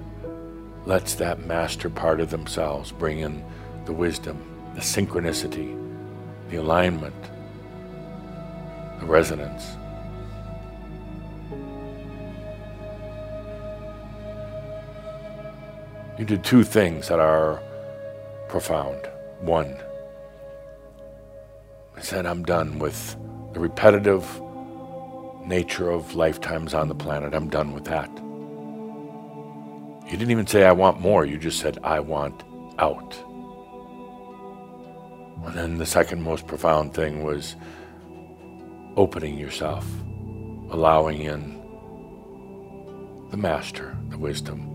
lets 0.85 1.15
that 1.15 1.45
master 1.45 1.89
part 1.89 2.19
of 2.19 2.29
themselves 2.29 2.91
bring 2.91 3.19
in 3.19 3.43
the 3.85 3.93
wisdom, 3.93 4.37
the 4.75 4.81
synchronicity, 4.81 5.75
the 6.49 6.57
alignment, 6.57 7.15
the 8.99 9.05
resonance. 9.05 9.75
You 16.17 16.25
did 16.25 16.43
two 16.43 16.63
things 16.63 17.07
that 17.07 17.19
are 17.19 17.61
profound. 18.49 19.09
One, 19.39 19.77
I 21.95 22.01
said, 22.01 22.25
I'm 22.25 22.43
done 22.43 22.77
with 22.79 23.15
the 23.53 23.59
repetitive 23.59 24.25
nature 25.49 25.89
of 25.89 26.15
lifetimes 26.15 26.73
on 26.75 26.87
the 26.87 26.95
planet. 26.95 27.33
I'm 27.33 27.49
done 27.49 27.73
with 27.73 27.85
that. 27.85 28.09
You 30.05 30.17
didn't 30.17 30.31
even 30.31 30.47
say, 30.47 30.63
I 30.63 30.71
want 30.71 31.01
more. 31.01 31.25
You 31.25 31.37
just 31.37 31.59
said, 31.59 31.79
I 31.83 31.99
want 31.99 32.43
out. 32.77 33.17
And 35.45 35.55
then 35.55 35.77
the 35.79 35.85
second 35.85 36.21
most 36.21 36.45
profound 36.47 36.93
thing 36.93 37.23
was 37.23 37.55
opening 38.95 39.37
yourself, 39.37 39.85
allowing 40.69 41.21
in 41.21 41.59
the 43.31 43.37
master, 43.37 43.97
the 44.09 44.17
wisdom. 44.17 44.67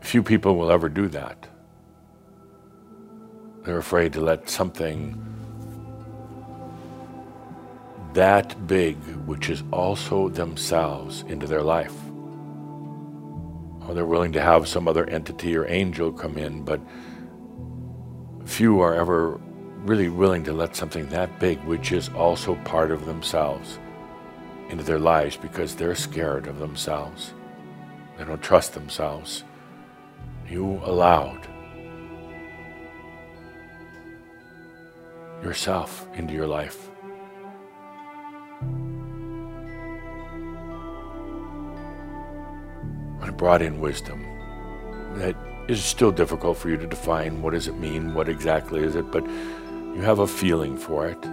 Few 0.00 0.22
people 0.22 0.56
will 0.56 0.72
ever 0.72 0.88
do 0.88 1.08
that. 1.08 1.48
They're 3.64 3.78
afraid 3.78 4.12
to 4.14 4.20
let 4.20 4.48
something 4.48 5.18
that 8.14 8.66
big, 8.66 8.96
which 9.26 9.48
is 9.48 9.62
also 9.72 10.28
themselves, 10.28 11.24
into 11.28 11.46
their 11.46 11.62
life. 11.62 11.94
Or 13.86 13.94
they're 13.94 14.04
willing 14.04 14.32
to 14.32 14.40
have 14.40 14.68
some 14.68 14.86
other 14.86 15.08
entity 15.08 15.56
or 15.56 15.66
angel 15.66 16.12
come 16.12 16.36
in, 16.36 16.64
but 16.64 16.80
few 18.44 18.80
are 18.80 18.94
ever 18.94 19.40
really 19.84 20.08
willing 20.08 20.44
to 20.44 20.52
let 20.52 20.76
something 20.76 21.08
that 21.08 21.40
big, 21.40 21.62
which 21.64 21.92
is 21.92 22.10
also 22.10 22.54
part 22.64 22.90
of 22.90 23.06
themselves, 23.06 23.78
into 24.68 24.84
their 24.84 24.98
lives 24.98 25.36
because 25.36 25.74
they're 25.74 25.94
scared 25.94 26.46
of 26.46 26.58
themselves. 26.58 27.32
They 28.18 28.24
don't 28.24 28.42
trust 28.42 28.74
themselves 28.74 29.44
you 30.52 30.80
allowed 30.84 31.48
yourself 35.42 36.06
into 36.14 36.32
your 36.32 36.46
life. 36.46 36.88
When 43.18 43.28
it 43.28 43.36
brought 43.36 43.62
in 43.62 43.80
wisdom, 43.80 44.24
that 45.14 45.36
is 45.68 45.82
still 45.84 46.10
difficult 46.10 46.58
for 46.58 46.68
you 46.68 46.76
to 46.76 46.86
define. 46.86 47.42
What 47.42 47.52
does 47.52 47.68
it 47.68 47.76
mean? 47.76 48.14
What 48.14 48.28
exactly 48.28 48.82
is 48.82 48.94
it? 48.96 49.10
But 49.10 49.26
you 49.26 50.00
have 50.00 50.20
a 50.20 50.26
feeling 50.26 50.76
for 50.76 51.08
it. 51.08 51.24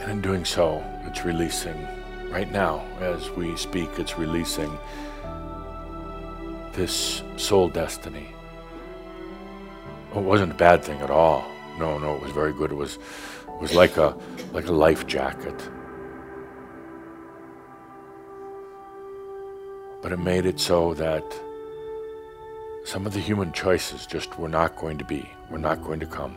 And 0.00 0.10
in 0.10 0.20
doing 0.20 0.44
so, 0.44 0.82
it's 1.04 1.24
releasing. 1.24 1.86
Right 2.30 2.50
now, 2.50 2.84
as 3.00 3.30
we 3.30 3.56
speak, 3.56 3.88
it's 3.98 4.18
releasing 4.18 4.70
this 6.78 7.24
soul 7.36 7.68
destiny. 7.68 8.28
It 10.14 10.22
wasn't 10.22 10.52
a 10.52 10.54
bad 10.54 10.84
thing 10.84 11.00
at 11.00 11.10
all. 11.10 11.44
No, 11.76 11.98
no, 11.98 12.14
it 12.14 12.22
was 12.22 12.30
very 12.30 12.52
good. 12.52 12.70
It 12.70 12.76
was, 12.76 13.00
it 13.48 13.60
was 13.60 13.74
like 13.74 13.96
a, 13.96 14.16
like 14.52 14.68
a 14.68 14.72
life 14.72 15.04
jacket. 15.04 15.60
But 20.02 20.12
it 20.12 20.18
made 20.18 20.46
it 20.46 20.60
so 20.60 20.94
that 20.94 21.24
some 22.84 23.06
of 23.06 23.12
the 23.12 23.20
human 23.20 23.52
choices 23.52 24.06
just 24.06 24.38
were 24.38 24.48
not 24.48 24.76
going 24.76 24.98
to 24.98 25.04
be, 25.04 25.28
were 25.50 25.58
not 25.58 25.82
going 25.82 25.98
to 25.98 26.06
come. 26.06 26.36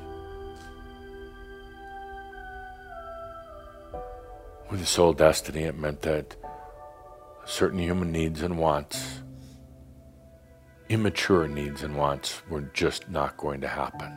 With 4.71 4.79
the 4.79 4.87
soul 4.87 5.13
destiny, 5.13 5.63
it 5.63 5.77
meant 5.77 6.01
that 6.01 6.35
certain 7.45 7.77
human 7.77 8.11
needs 8.11 8.41
and 8.41 8.57
wants, 8.57 9.21
immature 10.91 11.47
needs 11.47 11.83
and 11.83 11.95
wants, 11.95 12.41
were 12.49 12.63
just 12.73 13.09
not 13.09 13.37
going 13.37 13.61
to 13.61 13.67
happen. 13.67 14.11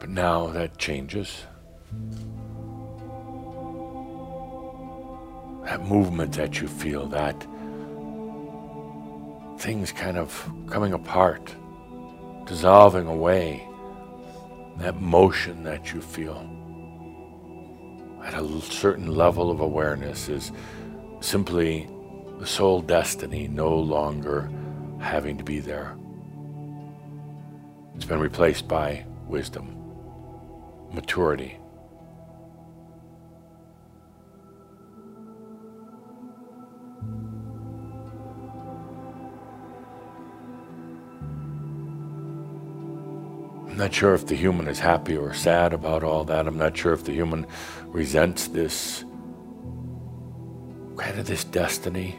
But 0.00 0.08
now 0.08 0.46
that 0.46 0.78
changes. 0.78 1.44
That 5.66 5.84
movement 5.84 6.32
that 6.34 6.58
you 6.58 6.68
feel, 6.68 7.06
that 7.08 7.38
things 9.58 9.92
kind 9.92 10.16
of 10.16 10.50
coming 10.70 10.94
apart, 10.94 11.54
dissolving 12.46 13.06
away 13.06 13.62
that 14.78 15.00
motion 15.00 15.64
that 15.64 15.92
you 15.92 16.00
feel 16.00 16.55
at 18.26 18.34
a 18.34 18.60
certain 18.60 19.14
level 19.14 19.52
of 19.52 19.60
awareness 19.60 20.28
is 20.28 20.50
simply 21.20 21.88
the 22.38 22.46
soul 22.46 22.82
destiny 22.82 23.46
no 23.46 23.78
longer 23.78 24.50
having 25.00 25.38
to 25.38 25.44
be 25.44 25.60
there. 25.60 25.96
It's 27.94 28.04
been 28.04 28.18
replaced 28.18 28.66
by 28.66 29.06
wisdom, 29.28 29.76
maturity. 30.92 31.56
I'm 43.76 43.80
not 43.80 43.92
sure 43.92 44.14
if 44.14 44.26
the 44.26 44.34
human 44.34 44.68
is 44.68 44.78
happy 44.78 45.18
or 45.18 45.34
sad 45.34 45.74
about 45.74 46.02
all 46.02 46.24
that. 46.24 46.46
I'm 46.46 46.56
not 46.56 46.74
sure 46.74 46.94
if 46.94 47.04
the 47.04 47.12
human 47.12 47.46
resents 47.88 48.48
this 48.48 49.04
kind 50.96 51.18
of 51.18 51.26
this 51.26 51.44
destiny. 51.44 52.18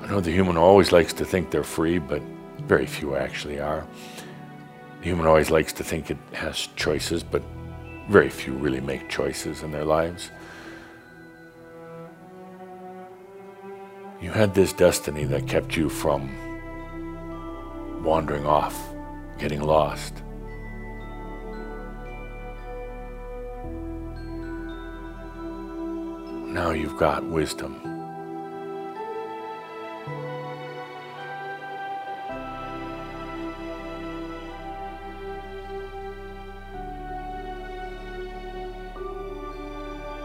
I 0.00 0.06
know 0.06 0.20
the 0.20 0.30
human 0.30 0.56
always 0.56 0.92
likes 0.92 1.12
to 1.14 1.24
think 1.24 1.50
they're 1.50 1.64
free, 1.64 1.98
but 1.98 2.22
very 2.60 2.86
few 2.86 3.16
actually 3.16 3.58
are. 3.58 3.84
The 5.00 5.06
human 5.06 5.26
always 5.26 5.50
likes 5.50 5.72
to 5.72 5.82
think 5.82 6.12
it 6.12 6.18
has 6.34 6.68
choices, 6.76 7.24
but 7.24 7.42
very 8.08 8.30
few 8.30 8.52
really 8.52 8.80
make 8.80 9.08
choices 9.08 9.64
in 9.64 9.72
their 9.72 9.84
lives. 9.84 10.30
You 14.22 14.30
had 14.30 14.54
this 14.54 14.72
destiny 14.72 15.24
that 15.24 15.48
kept 15.48 15.76
you 15.76 15.88
from 15.88 16.30
wandering 18.02 18.46
off, 18.46 18.76
getting 19.38 19.60
lost. 19.60 20.22
Now 26.46 26.70
you've 26.72 26.96
got 26.96 27.24
wisdom. 27.24 27.80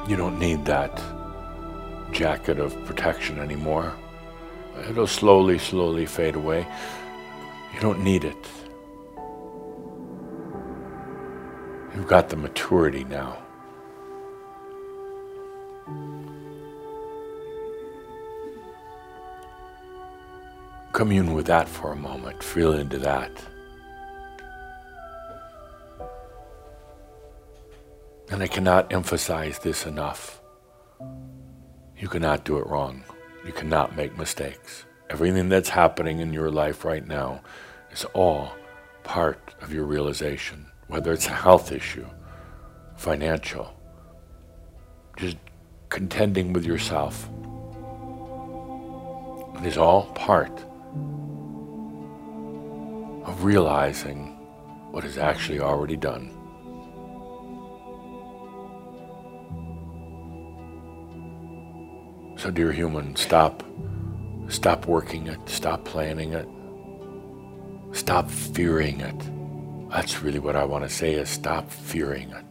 You 0.08 0.16
don't 0.16 0.38
need 0.40 0.66
that 0.66 1.02
jacket 2.12 2.60
of 2.60 2.74
protection 2.86 3.40
anymore. 3.40 3.94
It'll 4.90 5.08
slowly, 5.08 5.58
slowly 5.58 6.06
fade 6.06 6.36
away. 6.36 6.68
You 7.76 7.82
don't 7.82 8.06
need 8.06 8.24
it. 8.24 8.48
You've 11.94 12.08
got 12.08 12.30
the 12.30 12.38
maturity 12.38 13.04
now. 13.04 13.38
Commune 20.94 21.34
with 21.34 21.48
that 21.48 21.68
for 21.68 21.92
a 21.92 21.98
moment. 21.98 22.42
Feel 22.42 22.72
into 22.72 22.98
that. 23.00 23.32
And 28.30 28.42
I 28.42 28.48
cannot 28.48 28.94
emphasize 28.94 29.60
this 29.60 29.86
enough. 29.86 30.42
You 31.98 32.08
cannot 32.08 32.46
do 32.46 32.58
it 32.58 32.68
wrong. 32.68 33.04
You 33.46 33.52
cannot 33.52 33.98
make 33.98 34.18
mistakes. 34.18 34.86
Everything 35.10 35.50
that's 35.50 35.70
happening 35.70 36.20
in 36.20 36.32
your 36.32 36.50
life 36.50 36.86
right 36.86 37.06
now 37.06 37.42
is 37.96 38.06
all 38.14 38.54
part 39.04 39.56
of 39.62 39.74
your 39.74 39.86
realization, 39.86 40.66
whether 40.88 41.14
it's 41.14 41.28
a 41.28 41.30
health 41.30 41.72
issue, 41.72 42.06
financial, 42.98 43.74
just 45.18 45.38
contending 45.90 46.52
with 46.52 46.66
yourself. 46.66 47.30
It 49.60 49.66
is 49.66 49.78
all 49.78 50.08
part 50.14 50.52
of 53.26 53.44
realizing 53.44 54.34
what 54.92 55.06
is 55.06 55.18
actually 55.18 55.62
already 55.62 55.96
done. 55.96 56.32
So, 62.38 62.52
dear 62.52 62.74
human, 62.74 63.16
stop. 63.16 63.64
Stop 64.50 64.86
working 64.86 65.28
it. 65.28 65.40
Stop 65.48 65.86
planning 65.86 66.34
it. 66.34 66.48
Stop 67.96 68.30
fearing 68.30 69.00
it. 69.00 69.16
That's 69.90 70.22
really 70.22 70.38
what 70.38 70.58
I 70.58 70.66
want 70.66 70.84
to 70.84 70.90
say 70.90 71.14
is 71.14 71.30
stop 71.30 71.72
fearing 71.72 72.30
it. 72.30 72.46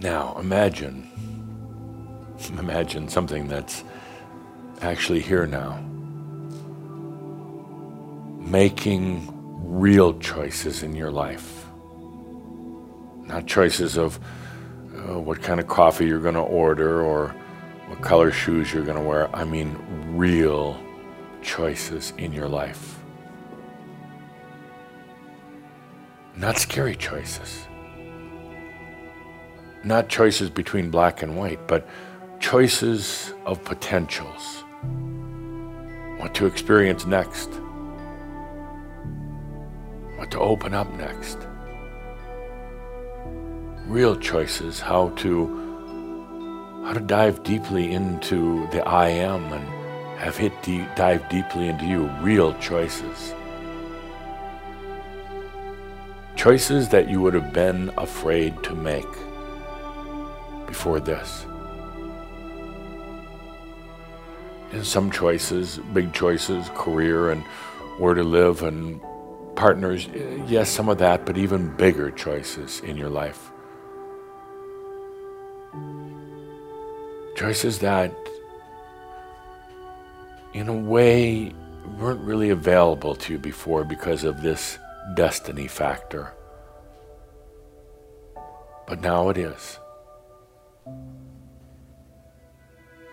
Now, 0.00 0.34
imagine, 0.40 1.10
imagine 2.58 3.06
something 3.06 3.48
that's 3.48 3.84
actually 4.80 5.20
here 5.20 5.46
now. 5.46 5.78
Making 8.40 9.30
real 9.62 10.18
choices 10.20 10.82
in 10.82 10.94
your 10.94 11.10
life. 11.10 11.66
Not 13.24 13.46
choices 13.46 13.98
of 13.98 14.18
uh, 15.08 15.18
what 15.18 15.42
kind 15.42 15.60
of 15.60 15.66
coffee 15.66 16.06
you're 16.06 16.20
going 16.20 16.34
to 16.34 16.40
order 16.40 17.02
or 17.02 17.34
what 17.88 18.00
color 18.02 18.30
shoes 18.30 18.72
you're 18.72 18.84
going 18.84 18.96
to 18.96 19.02
wear. 19.02 19.34
I 19.34 19.44
mean, 19.44 19.76
real 20.16 20.80
choices 21.42 22.12
in 22.18 22.32
your 22.32 22.48
life. 22.48 22.98
Not 26.34 26.58
scary 26.58 26.96
choices. 26.96 27.66
Not 29.84 30.08
choices 30.08 30.50
between 30.50 30.90
black 30.90 31.22
and 31.22 31.36
white, 31.36 31.66
but 31.66 31.88
choices 32.40 33.32
of 33.46 33.62
potentials. 33.64 34.64
What 36.18 36.34
to 36.34 36.46
experience 36.46 37.06
next. 37.06 37.48
What 40.16 40.30
to 40.32 40.40
open 40.40 40.74
up 40.74 40.92
next. 40.94 41.45
Real 43.86 44.16
choices, 44.16 44.80
how 44.80 45.10
to 45.10 46.82
how 46.84 46.92
to 46.92 46.98
dive 46.98 47.44
deeply 47.44 47.92
into 47.92 48.68
the 48.70 48.86
I 48.86 49.08
am 49.08 49.52
and 49.52 49.64
have 50.18 50.36
deep, 50.62 50.88
dive 50.96 51.28
deeply 51.28 51.68
into 51.68 51.86
you. 51.86 52.06
Real 52.20 52.52
choices. 52.58 53.32
Choices 56.34 56.88
that 56.88 57.08
you 57.08 57.20
would 57.20 57.34
have 57.34 57.52
been 57.52 57.92
afraid 57.96 58.60
to 58.64 58.74
make 58.74 59.06
before 60.66 60.98
this. 60.98 61.46
And 64.72 64.84
some 64.84 65.12
choices, 65.12 65.78
big 65.94 66.12
choices, 66.12 66.68
career 66.74 67.30
and 67.30 67.42
where 67.98 68.14
to 68.14 68.24
live 68.24 68.64
and 68.64 69.00
partners, 69.54 70.08
yes, 70.46 70.70
some 70.70 70.88
of 70.88 70.98
that, 70.98 71.24
but 71.24 71.38
even 71.38 71.74
bigger 71.76 72.10
choices 72.10 72.80
in 72.80 72.96
your 72.96 73.08
life. 73.08 73.52
Choices 77.36 77.80
that, 77.80 78.10
in 80.54 80.68
a 80.68 80.74
way, 80.74 81.52
weren't 81.98 82.20
really 82.22 82.48
available 82.48 83.14
to 83.14 83.34
you 83.34 83.38
before 83.38 83.84
because 83.84 84.24
of 84.24 84.40
this 84.40 84.78
destiny 85.14 85.68
factor. 85.68 86.32
But 88.86 89.02
now 89.02 89.28
it 89.28 89.36
is. 89.36 89.78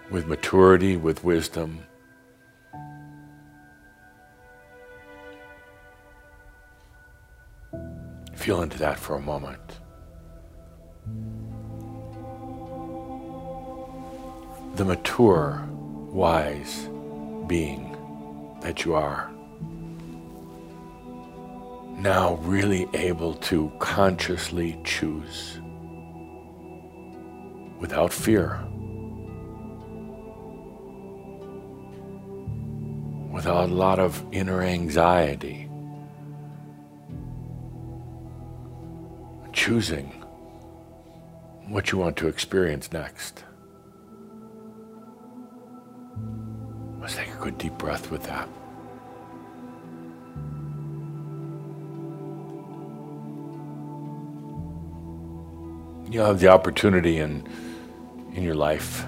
With 0.09 0.25
maturity, 0.25 0.95
with 0.95 1.25
wisdom, 1.25 1.83
feel 8.33 8.61
into 8.61 8.77
that 8.77 8.97
for 8.97 9.15
a 9.15 9.21
moment. 9.21 9.59
The 14.75 14.85
mature, 14.85 15.63
wise 16.11 16.89
being 17.45 17.95
that 18.61 18.85
you 18.85 18.95
are. 18.95 19.29
Now 21.99 22.39
really 22.41 22.87
able 22.95 23.35
to 23.35 23.71
consciously 23.77 24.79
choose 24.83 25.59
without 27.79 28.11
fear, 28.11 28.59
without 33.31 33.69
a 33.69 33.73
lot 33.73 33.99
of 33.99 34.25
inner 34.31 34.63
anxiety, 34.63 35.69
choosing 39.51 40.07
what 41.67 41.91
you 41.91 41.99
want 41.99 42.17
to 42.17 42.27
experience 42.27 42.91
next. 42.91 43.43
Let's 47.01 47.15
take 47.15 47.33
a 47.33 47.37
good 47.37 47.57
deep 47.57 47.77
breath 47.77 48.11
with 48.11 48.23
that. 48.23 48.47
You'll 56.09 56.25
have 56.25 56.39
the 56.39 56.47
opportunity 56.49 57.17
in 57.17 57.47
in 58.33 58.43
your 58.43 58.55
life, 58.55 59.05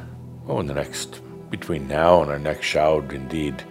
oh, 0.48 0.60
in 0.60 0.66
the 0.66 0.74
next 0.74 1.22
between 1.50 1.88
now 1.88 2.22
and 2.22 2.30
our 2.30 2.40
next 2.40 2.66
Shoud, 2.66 3.14
indeed, 3.14 3.64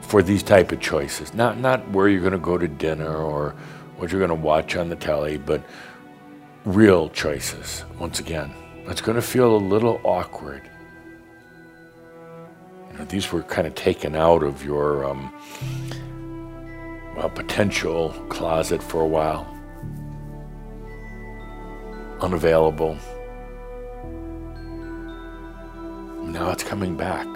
for 0.00 0.22
these 0.22 0.42
type 0.42 0.72
of 0.72 0.80
choices. 0.80 1.34
Not 1.34 1.58
not 1.58 1.88
where 1.90 2.08
you're 2.08 2.20
going 2.20 2.32
to 2.32 2.38
go 2.38 2.58
to 2.58 2.68
dinner 2.68 3.14
or 3.14 3.54
what 3.96 4.10
you're 4.10 4.26
going 4.26 4.40
to 4.40 4.46
watch 4.46 4.74
on 4.74 4.88
the 4.88 4.96
telly, 4.96 5.38
but 5.38 5.62
real 6.64 7.08
choices. 7.10 7.84
Once 7.98 8.20
again, 8.20 8.52
it's 8.86 9.00
going 9.00 9.16
to 9.16 9.22
feel 9.22 9.54
a 9.54 9.56
little 9.56 10.00
awkward. 10.02 10.68
You 13.02 13.08
these 13.08 13.32
were 13.32 13.42
kind 13.42 13.66
of 13.66 13.74
taken 13.74 14.14
out 14.14 14.44
of 14.44 14.64
your 14.64 15.04
um, 15.04 15.32
well, 17.16 17.28
potential 17.30 18.10
closet 18.28 18.80
for 18.80 19.00
a 19.02 19.06
while. 19.06 19.44
Unavailable. 22.20 22.96
Now 26.30 26.52
it's 26.52 26.62
coming 26.62 26.96
back. 26.96 27.26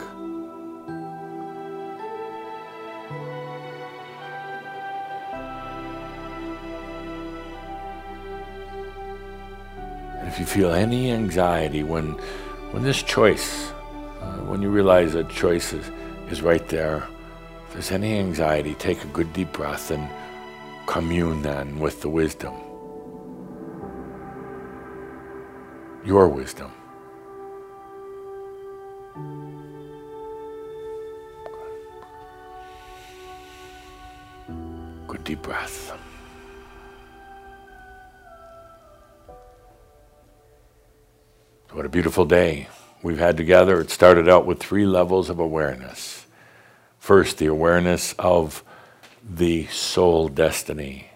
And 10.20 10.28
if 10.28 10.38
you 10.38 10.46
feel 10.46 10.70
any 10.70 11.10
anxiety 11.10 11.82
when, 11.82 12.12
when 12.70 12.84
this 12.84 13.02
choice, 13.02 13.72
uh, 13.72 13.75
Uh, 14.26 14.38
when 14.50 14.60
you 14.60 14.70
realize 14.70 15.12
that 15.12 15.28
choice 15.30 15.72
is, 15.72 15.90
is 16.30 16.42
right 16.42 16.66
there, 16.68 17.06
if 17.66 17.72
there's 17.72 17.92
any 17.92 18.18
anxiety, 18.18 18.74
take 18.74 19.04
a 19.04 19.06
good 19.08 19.32
deep 19.32 19.52
breath 19.52 19.90
and 19.92 20.08
commune 20.86 21.42
then 21.42 21.78
with 21.78 22.00
the 22.00 22.08
wisdom. 22.08 22.54
Your 26.04 26.28
wisdom. 26.28 26.72
Good 35.06 35.22
deep 35.22 35.42
breath. 35.42 35.92
What 41.70 41.84
a 41.84 41.88
beautiful 41.88 42.24
day 42.24 42.68
we've 43.06 43.20
had 43.20 43.36
together. 43.36 43.80
It 43.80 43.90
started 43.90 44.28
out 44.28 44.46
with 44.46 44.58
three 44.58 44.84
levels 44.84 45.30
of 45.30 45.38
awareness. 45.38 46.26
First, 46.98 47.38
the 47.38 47.46
awareness 47.46 48.14
of 48.18 48.64
the 49.22 49.66
soul 49.66 50.28
destiny. 50.28 51.10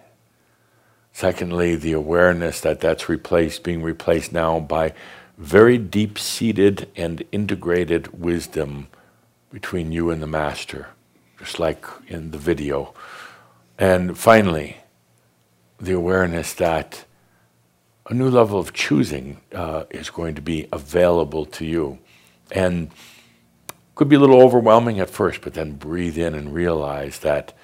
Secondly, 1.12 1.74
the 1.74 1.92
awareness 1.92 2.60
that 2.60 2.78
that's 2.80 3.08
replaced, 3.08 3.64
being 3.64 3.82
replaced 3.82 4.32
now 4.32 4.60
by 4.60 4.94
very 5.36 5.78
deep 5.78 6.16
seated 6.16 6.88
and 6.94 7.24
integrated 7.32 8.18
wisdom 8.18 8.86
between 9.50 9.90
you 9.90 10.10
and 10.10 10.22
the 10.22 10.28
Master, 10.28 10.90
just 11.40 11.58
like 11.58 11.84
in 12.06 12.30
the 12.30 12.38
video. 12.38 12.94
And 13.78 14.16
finally, 14.16 14.76
the 15.80 15.92
awareness 15.92 16.54
that 16.54 17.04
a 18.10 18.14
new 18.14 18.28
level 18.28 18.58
of 18.58 18.72
choosing 18.72 19.40
uh, 19.54 19.84
is 19.90 20.10
going 20.10 20.34
to 20.34 20.42
be 20.42 20.66
available 20.72 21.46
to 21.46 21.64
you. 21.64 21.98
And 22.50 22.90
could 23.94 24.08
be 24.08 24.16
a 24.16 24.18
little 24.18 24.42
overwhelming 24.42 24.98
at 24.98 25.08
first, 25.08 25.42
but 25.42 25.54
then 25.54 25.72
breathe 25.72 26.18
in 26.18 26.34
and 26.34 26.52
realize 26.52 27.20
that 27.20 27.56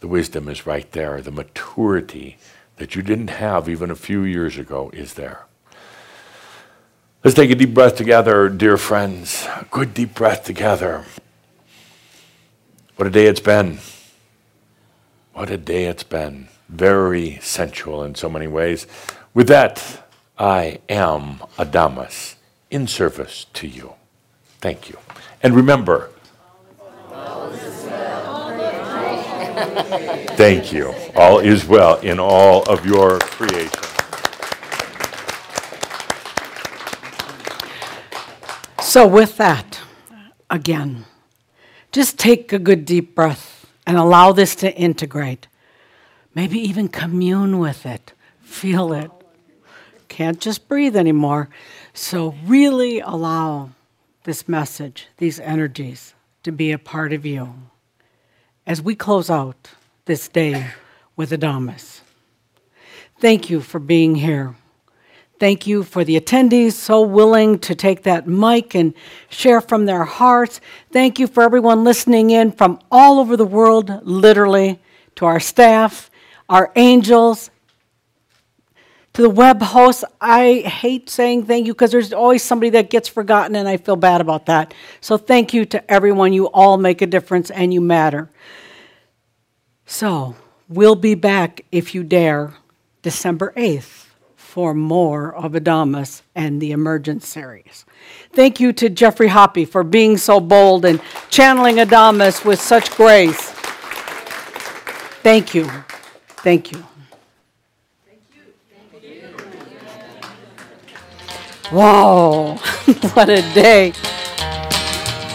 the 0.00 0.08
wisdom 0.08 0.48
is 0.48 0.66
right 0.66 0.90
there. 0.92 1.20
The 1.20 1.30
maturity 1.30 2.38
that 2.76 2.96
you 2.96 3.02
didn't 3.02 3.28
have 3.28 3.68
even 3.68 3.90
a 3.90 3.94
few 3.94 4.22
years 4.22 4.56
ago 4.56 4.90
is 4.94 5.14
there. 5.14 5.44
Let's 7.22 7.36
take 7.36 7.50
a 7.50 7.54
deep 7.54 7.74
breath 7.74 7.96
together, 7.96 8.48
dear 8.48 8.78
friends. 8.78 9.46
A 9.56 9.66
good 9.70 9.92
deep 9.92 10.14
breath 10.14 10.44
together. 10.44 11.04
What 12.96 13.06
a 13.06 13.10
day 13.10 13.26
it's 13.26 13.40
been. 13.40 13.78
What 15.34 15.50
a 15.50 15.58
day 15.58 15.84
it's 15.84 16.02
been. 16.02 16.48
Very 16.68 17.38
sensual 17.42 18.02
in 18.04 18.14
so 18.14 18.30
many 18.30 18.46
ways. 18.46 18.86
With 19.34 19.48
that, 19.48 20.06
I 20.38 20.80
am 20.90 21.38
Adamus 21.56 22.34
in 22.70 22.86
service 22.86 23.46
to 23.54 23.66
you. 23.66 23.94
Thank 24.60 24.90
you. 24.90 24.98
And 25.42 25.54
remember, 25.56 26.10
thank 30.36 30.70
you. 30.70 30.94
All 31.16 31.38
is 31.38 31.66
well 31.66 31.98
in 32.00 32.20
all 32.20 32.62
of 32.64 32.84
your 32.84 33.18
creation. 33.20 33.70
So, 38.82 39.06
with 39.06 39.38
that, 39.38 39.80
again, 40.50 41.06
just 41.90 42.18
take 42.18 42.52
a 42.52 42.58
good 42.58 42.84
deep 42.84 43.14
breath 43.14 43.64
and 43.86 43.96
allow 43.96 44.32
this 44.32 44.54
to 44.56 44.74
integrate. 44.74 45.46
Maybe 46.34 46.58
even 46.58 46.88
commune 46.88 47.58
with 47.58 47.86
it, 47.86 48.12
feel 48.42 48.92
it. 48.92 49.10
Can't 50.12 50.38
just 50.38 50.68
breathe 50.68 50.94
anymore. 50.94 51.48
So, 51.94 52.34
really 52.44 53.00
allow 53.00 53.70
this 54.24 54.46
message, 54.46 55.08
these 55.16 55.40
energies, 55.40 56.12
to 56.42 56.52
be 56.52 56.70
a 56.70 56.78
part 56.78 57.14
of 57.14 57.24
you 57.24 57.54
as 58.66 58.82
we 58.82 58.94
close 58.94 59.30
out 59.30 59.70
this 60.04 60.28
day 60.28 60.66
with 61.16 61.30
Adamus. 61.30 62.02
Thank 63.20 63.48
you 63.48 63.62
for 63.62 63.78
being 63.78 64.16
here. 64.16 64.54
Thank 65.40 65.66
you 65.66 65.82
for 65.82 66.04
the 66.04 66.20
attendees 66.20 66.72
so 66.72 67.00
willing 67.00 67.58
to 67.60 67.74
take 67.74 68.02
that 68.02 68.26
mic 68.26 68.74
and 68.74 68.92
share 69.30 69.62
from 69.62 69.86
their 69.86 70.04
hearts. 70.04 70.60
Thank 70.90 71.18
you 71.20 71.26
for 71.26 71.42
everyone 71.42 71.84
listening 71.84 72.28
in 72.28 72.52
from 72.52 72.80
all 72.90 73.18
over 73.18 73.34
the 73.34 73.46
world, 73.46 74.02
literally, 74.02 74.78
to 75.16 75.24
our 75.24 75.40
staff, 75.40 76.10
our 76.50 76.70
angels, 76.76 77.50
to 79.14 79.22
the 79.22 79.30
web 79.30 79.62
hosts. 79.62 80.04
I 80.20 80.60
hate 80.60 81.10
saying 81.10 81.46
thank 81.46 81.66
you 81.66 81.74
because 81.74 81.90
there's 81.90 82.12
always 82.12 82.42
somebody 82.42 82.70
that 82.70 82.90
gets 82.90 83.08
forgotten, 83.08 83.56
and 83.56 83.68
I 83.68 83.76
feel 83.76 83.96
bad 83.96 84.20
about 84.20 84.46
that. 84.46 84.74
So 85.00 85.16
thank 85.16 85.52
you 85.52 85.64
to 85.66 85.90
everyone. 85.90 86.32
You 86.32 86.46
all 86.46 86.78
make 86.78 87.02
a 87.02 87.06
difference 87.06 87.50
and 87.50 87.72
you 87.72 87.80
matter. 87.80 88.30
So 89.86 90.36
we'll 90.68 90.94
be 90.94 91.14
back, 91.14 91.64
if 91.70 91.94
you 91.94 92.02
dare, 92.02 92.54
December 93.02 93.52
8th 93.56 94.06
for 94.36 94.74
more 94.74 95.34
of 95.34 95.52
Adamus 95.52 96.22
and 96.34 96.60
the 96.60 96.72
Emergence 96.72 97.26
series. 97.26 97.86
Thank 98.32 98.60
you 98.60 98.72
to 98.74 98.90
Geoffrey 98.90 99.28
Hoppe 99.28 99.66
for 99.66 99.82
being 99.82 100.18
so 100.18 100.40
bold 100.40 100.84
and 100.84 101.00
channeling 101.30 101.76
Adamus 101.76 102.44
with 102.44 102.60
such 102.60 102.90
grace. 102.94 103.50
Thank 105.22 105.54
you. 105.54 105.70
Thank 106.42 106.72
you. 106.72 106.84
Whoa, 111.72 112.56
what 113.14 113.30
a 113.30 113.40
day. 113.54 113.92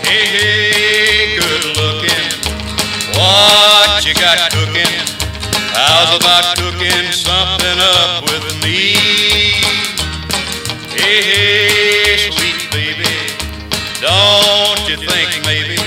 Hey, 0.06 0.26
hey, 0.30 1.36
good 1.36 1.66
looking. 1.74 2.30
What 3.18 4.06
you 4.06 4.14
got 4.14 4.52
cooking? 4.54 5.02
How's 5.74 6.14
about 6.22 6.56
cooking 6.58 7.10
something 7.12 7.80
up 7.82 8.22
with 8.30 8.46
me? 8.62 8.94
Hey, 10.94 11.26
hey, 11.26 12.30
sweet 12.30 12.70
baby. 12.70 13.10
Don't 14.00 14.86
you 14.86 14.98
think 15.10 15.42
maybe 15.44 15.82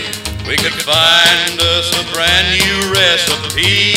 we 0.51 0.57
could 0.57 0.75
find 0.83 1.61
us 1.63 1.95
a 1.95 2.03
brand 2.13 2.51
new 2.59 2.91
recipe? 2.91 3.95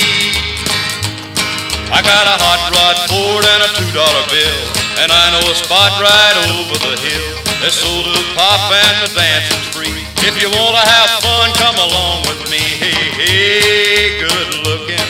I 1.89 2.01
got 2.05 2.25
a 2.29 2.37
hot 2.37 2.61
rod 2.77 2.97
Ford 3.09 3.41
and 3.41 3.61
a 3.65 3.69
two 3.73 3.89
dollar 3.93 4.25
bill, 4.29 4.82
and 5.01 5.09
I 5.11 5.25
know 5.33 5.45
a 5.49 5.55
spot 5.55 5.91
right 5.97 6.35
over 6.53 6.77
the 6.77 6.95
hill. 7.01 7.27
That's 7.61 7.79
sold 7.79 8.05
to 8.05 8.23
pop 8.35 8.71
and 8.71 9.07
the 9.07 9.09
dancing's 9.15 9.67
free. 9.73 10.03
If 10.27 10.37
you 10.41 10.49
wanna 10.51 10.83
have 10.83 11.09
fun, 11.23 11.49
come 11.57 11.77
along 11.79 12.27
with 12.27 12.51
me. 12.51 12.59
Hey, 12.59 12.99
hey, 13.17 14.19
good 14.19 14.49
looking. 14.67 15.07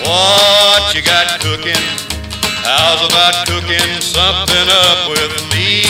What 0.00 0.94
you 0.94 1.02
got 1.02 1.40
cooking? 1.40 1.84
How's 2.64 3.02
about 3.06 3.46
cooking 3.46 4.00
something 4.00 4.68
up 4.70 5.10
with 5.10 5.34
me? 5.52 5.84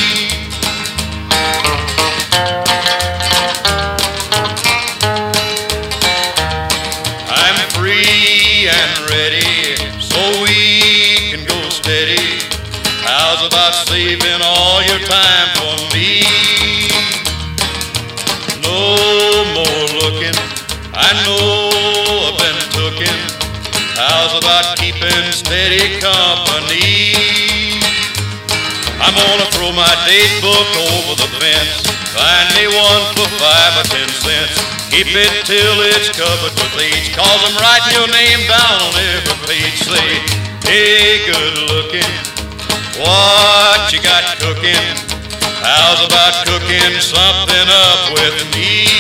by 13.51 13.71
saving 13.87 14.41
all 14.43 14.83
your 14.83 14.99
time 15.07 15.49
for 15.59 15.75
me. 15.95 16.23
No 18.63 18.81
more 19.55 19.87
looking, 20.03 20.37
I 20.95 21.11
know 21.23 21.71
I've 22.27 22.39
been 22.39 22.59
tooken. 22.75 23.17
How's 23.95 24.35
about 24.39 24.79
keeping 24.79 25.31
steady 25.33 26.01
company? 26.01 27.15
I'm 28.99 29.15
gonna 29.15 29.49
throw 29.55 29.71
my 29.73 29.95
date 30.07 30.37
book 30.43 30.71
over 30.97 31.15
the 31.21 31.31
fence. 31.39 31.87
Find 32.17 32.49
me 32.57 32.67
one 32.67 33.05
for 33.15 33.29
five 33.39 33.73
or 33.79 33.87
ten 33.93 34.09
cents. 34.09 34.57
Keep 34.91 35.13
it 35.13 35.45
till 35.45 35.77
it's 35.93 36.11
covered 36.17 36.55
with 36.57 36.81
age. 36.81 37.15
Cause 37.15 37.41
I'm 37.45 37.57
writing 37.61 37.93
your 37.95 38.09
name 38.09 38.43
down 38.49 38.81
on 38.81 38.95
every 38.97 39.39
page. 39.47 39.79
Say, 39.85 40.09
hey, 40.65 41.27
good 41.27 41.71
looking. 41.71 42.36
What 42.99 43.93
you 43.93 44.01
got 44.01 44.39
cooking? 44.39 44.97
How's 45.61 46.01
about 46.07 46.47
cooking 46.47 46.99
something 46.99 47.69
up 47.69 48.13
with 48.15 48.55
me? 48.55 48.96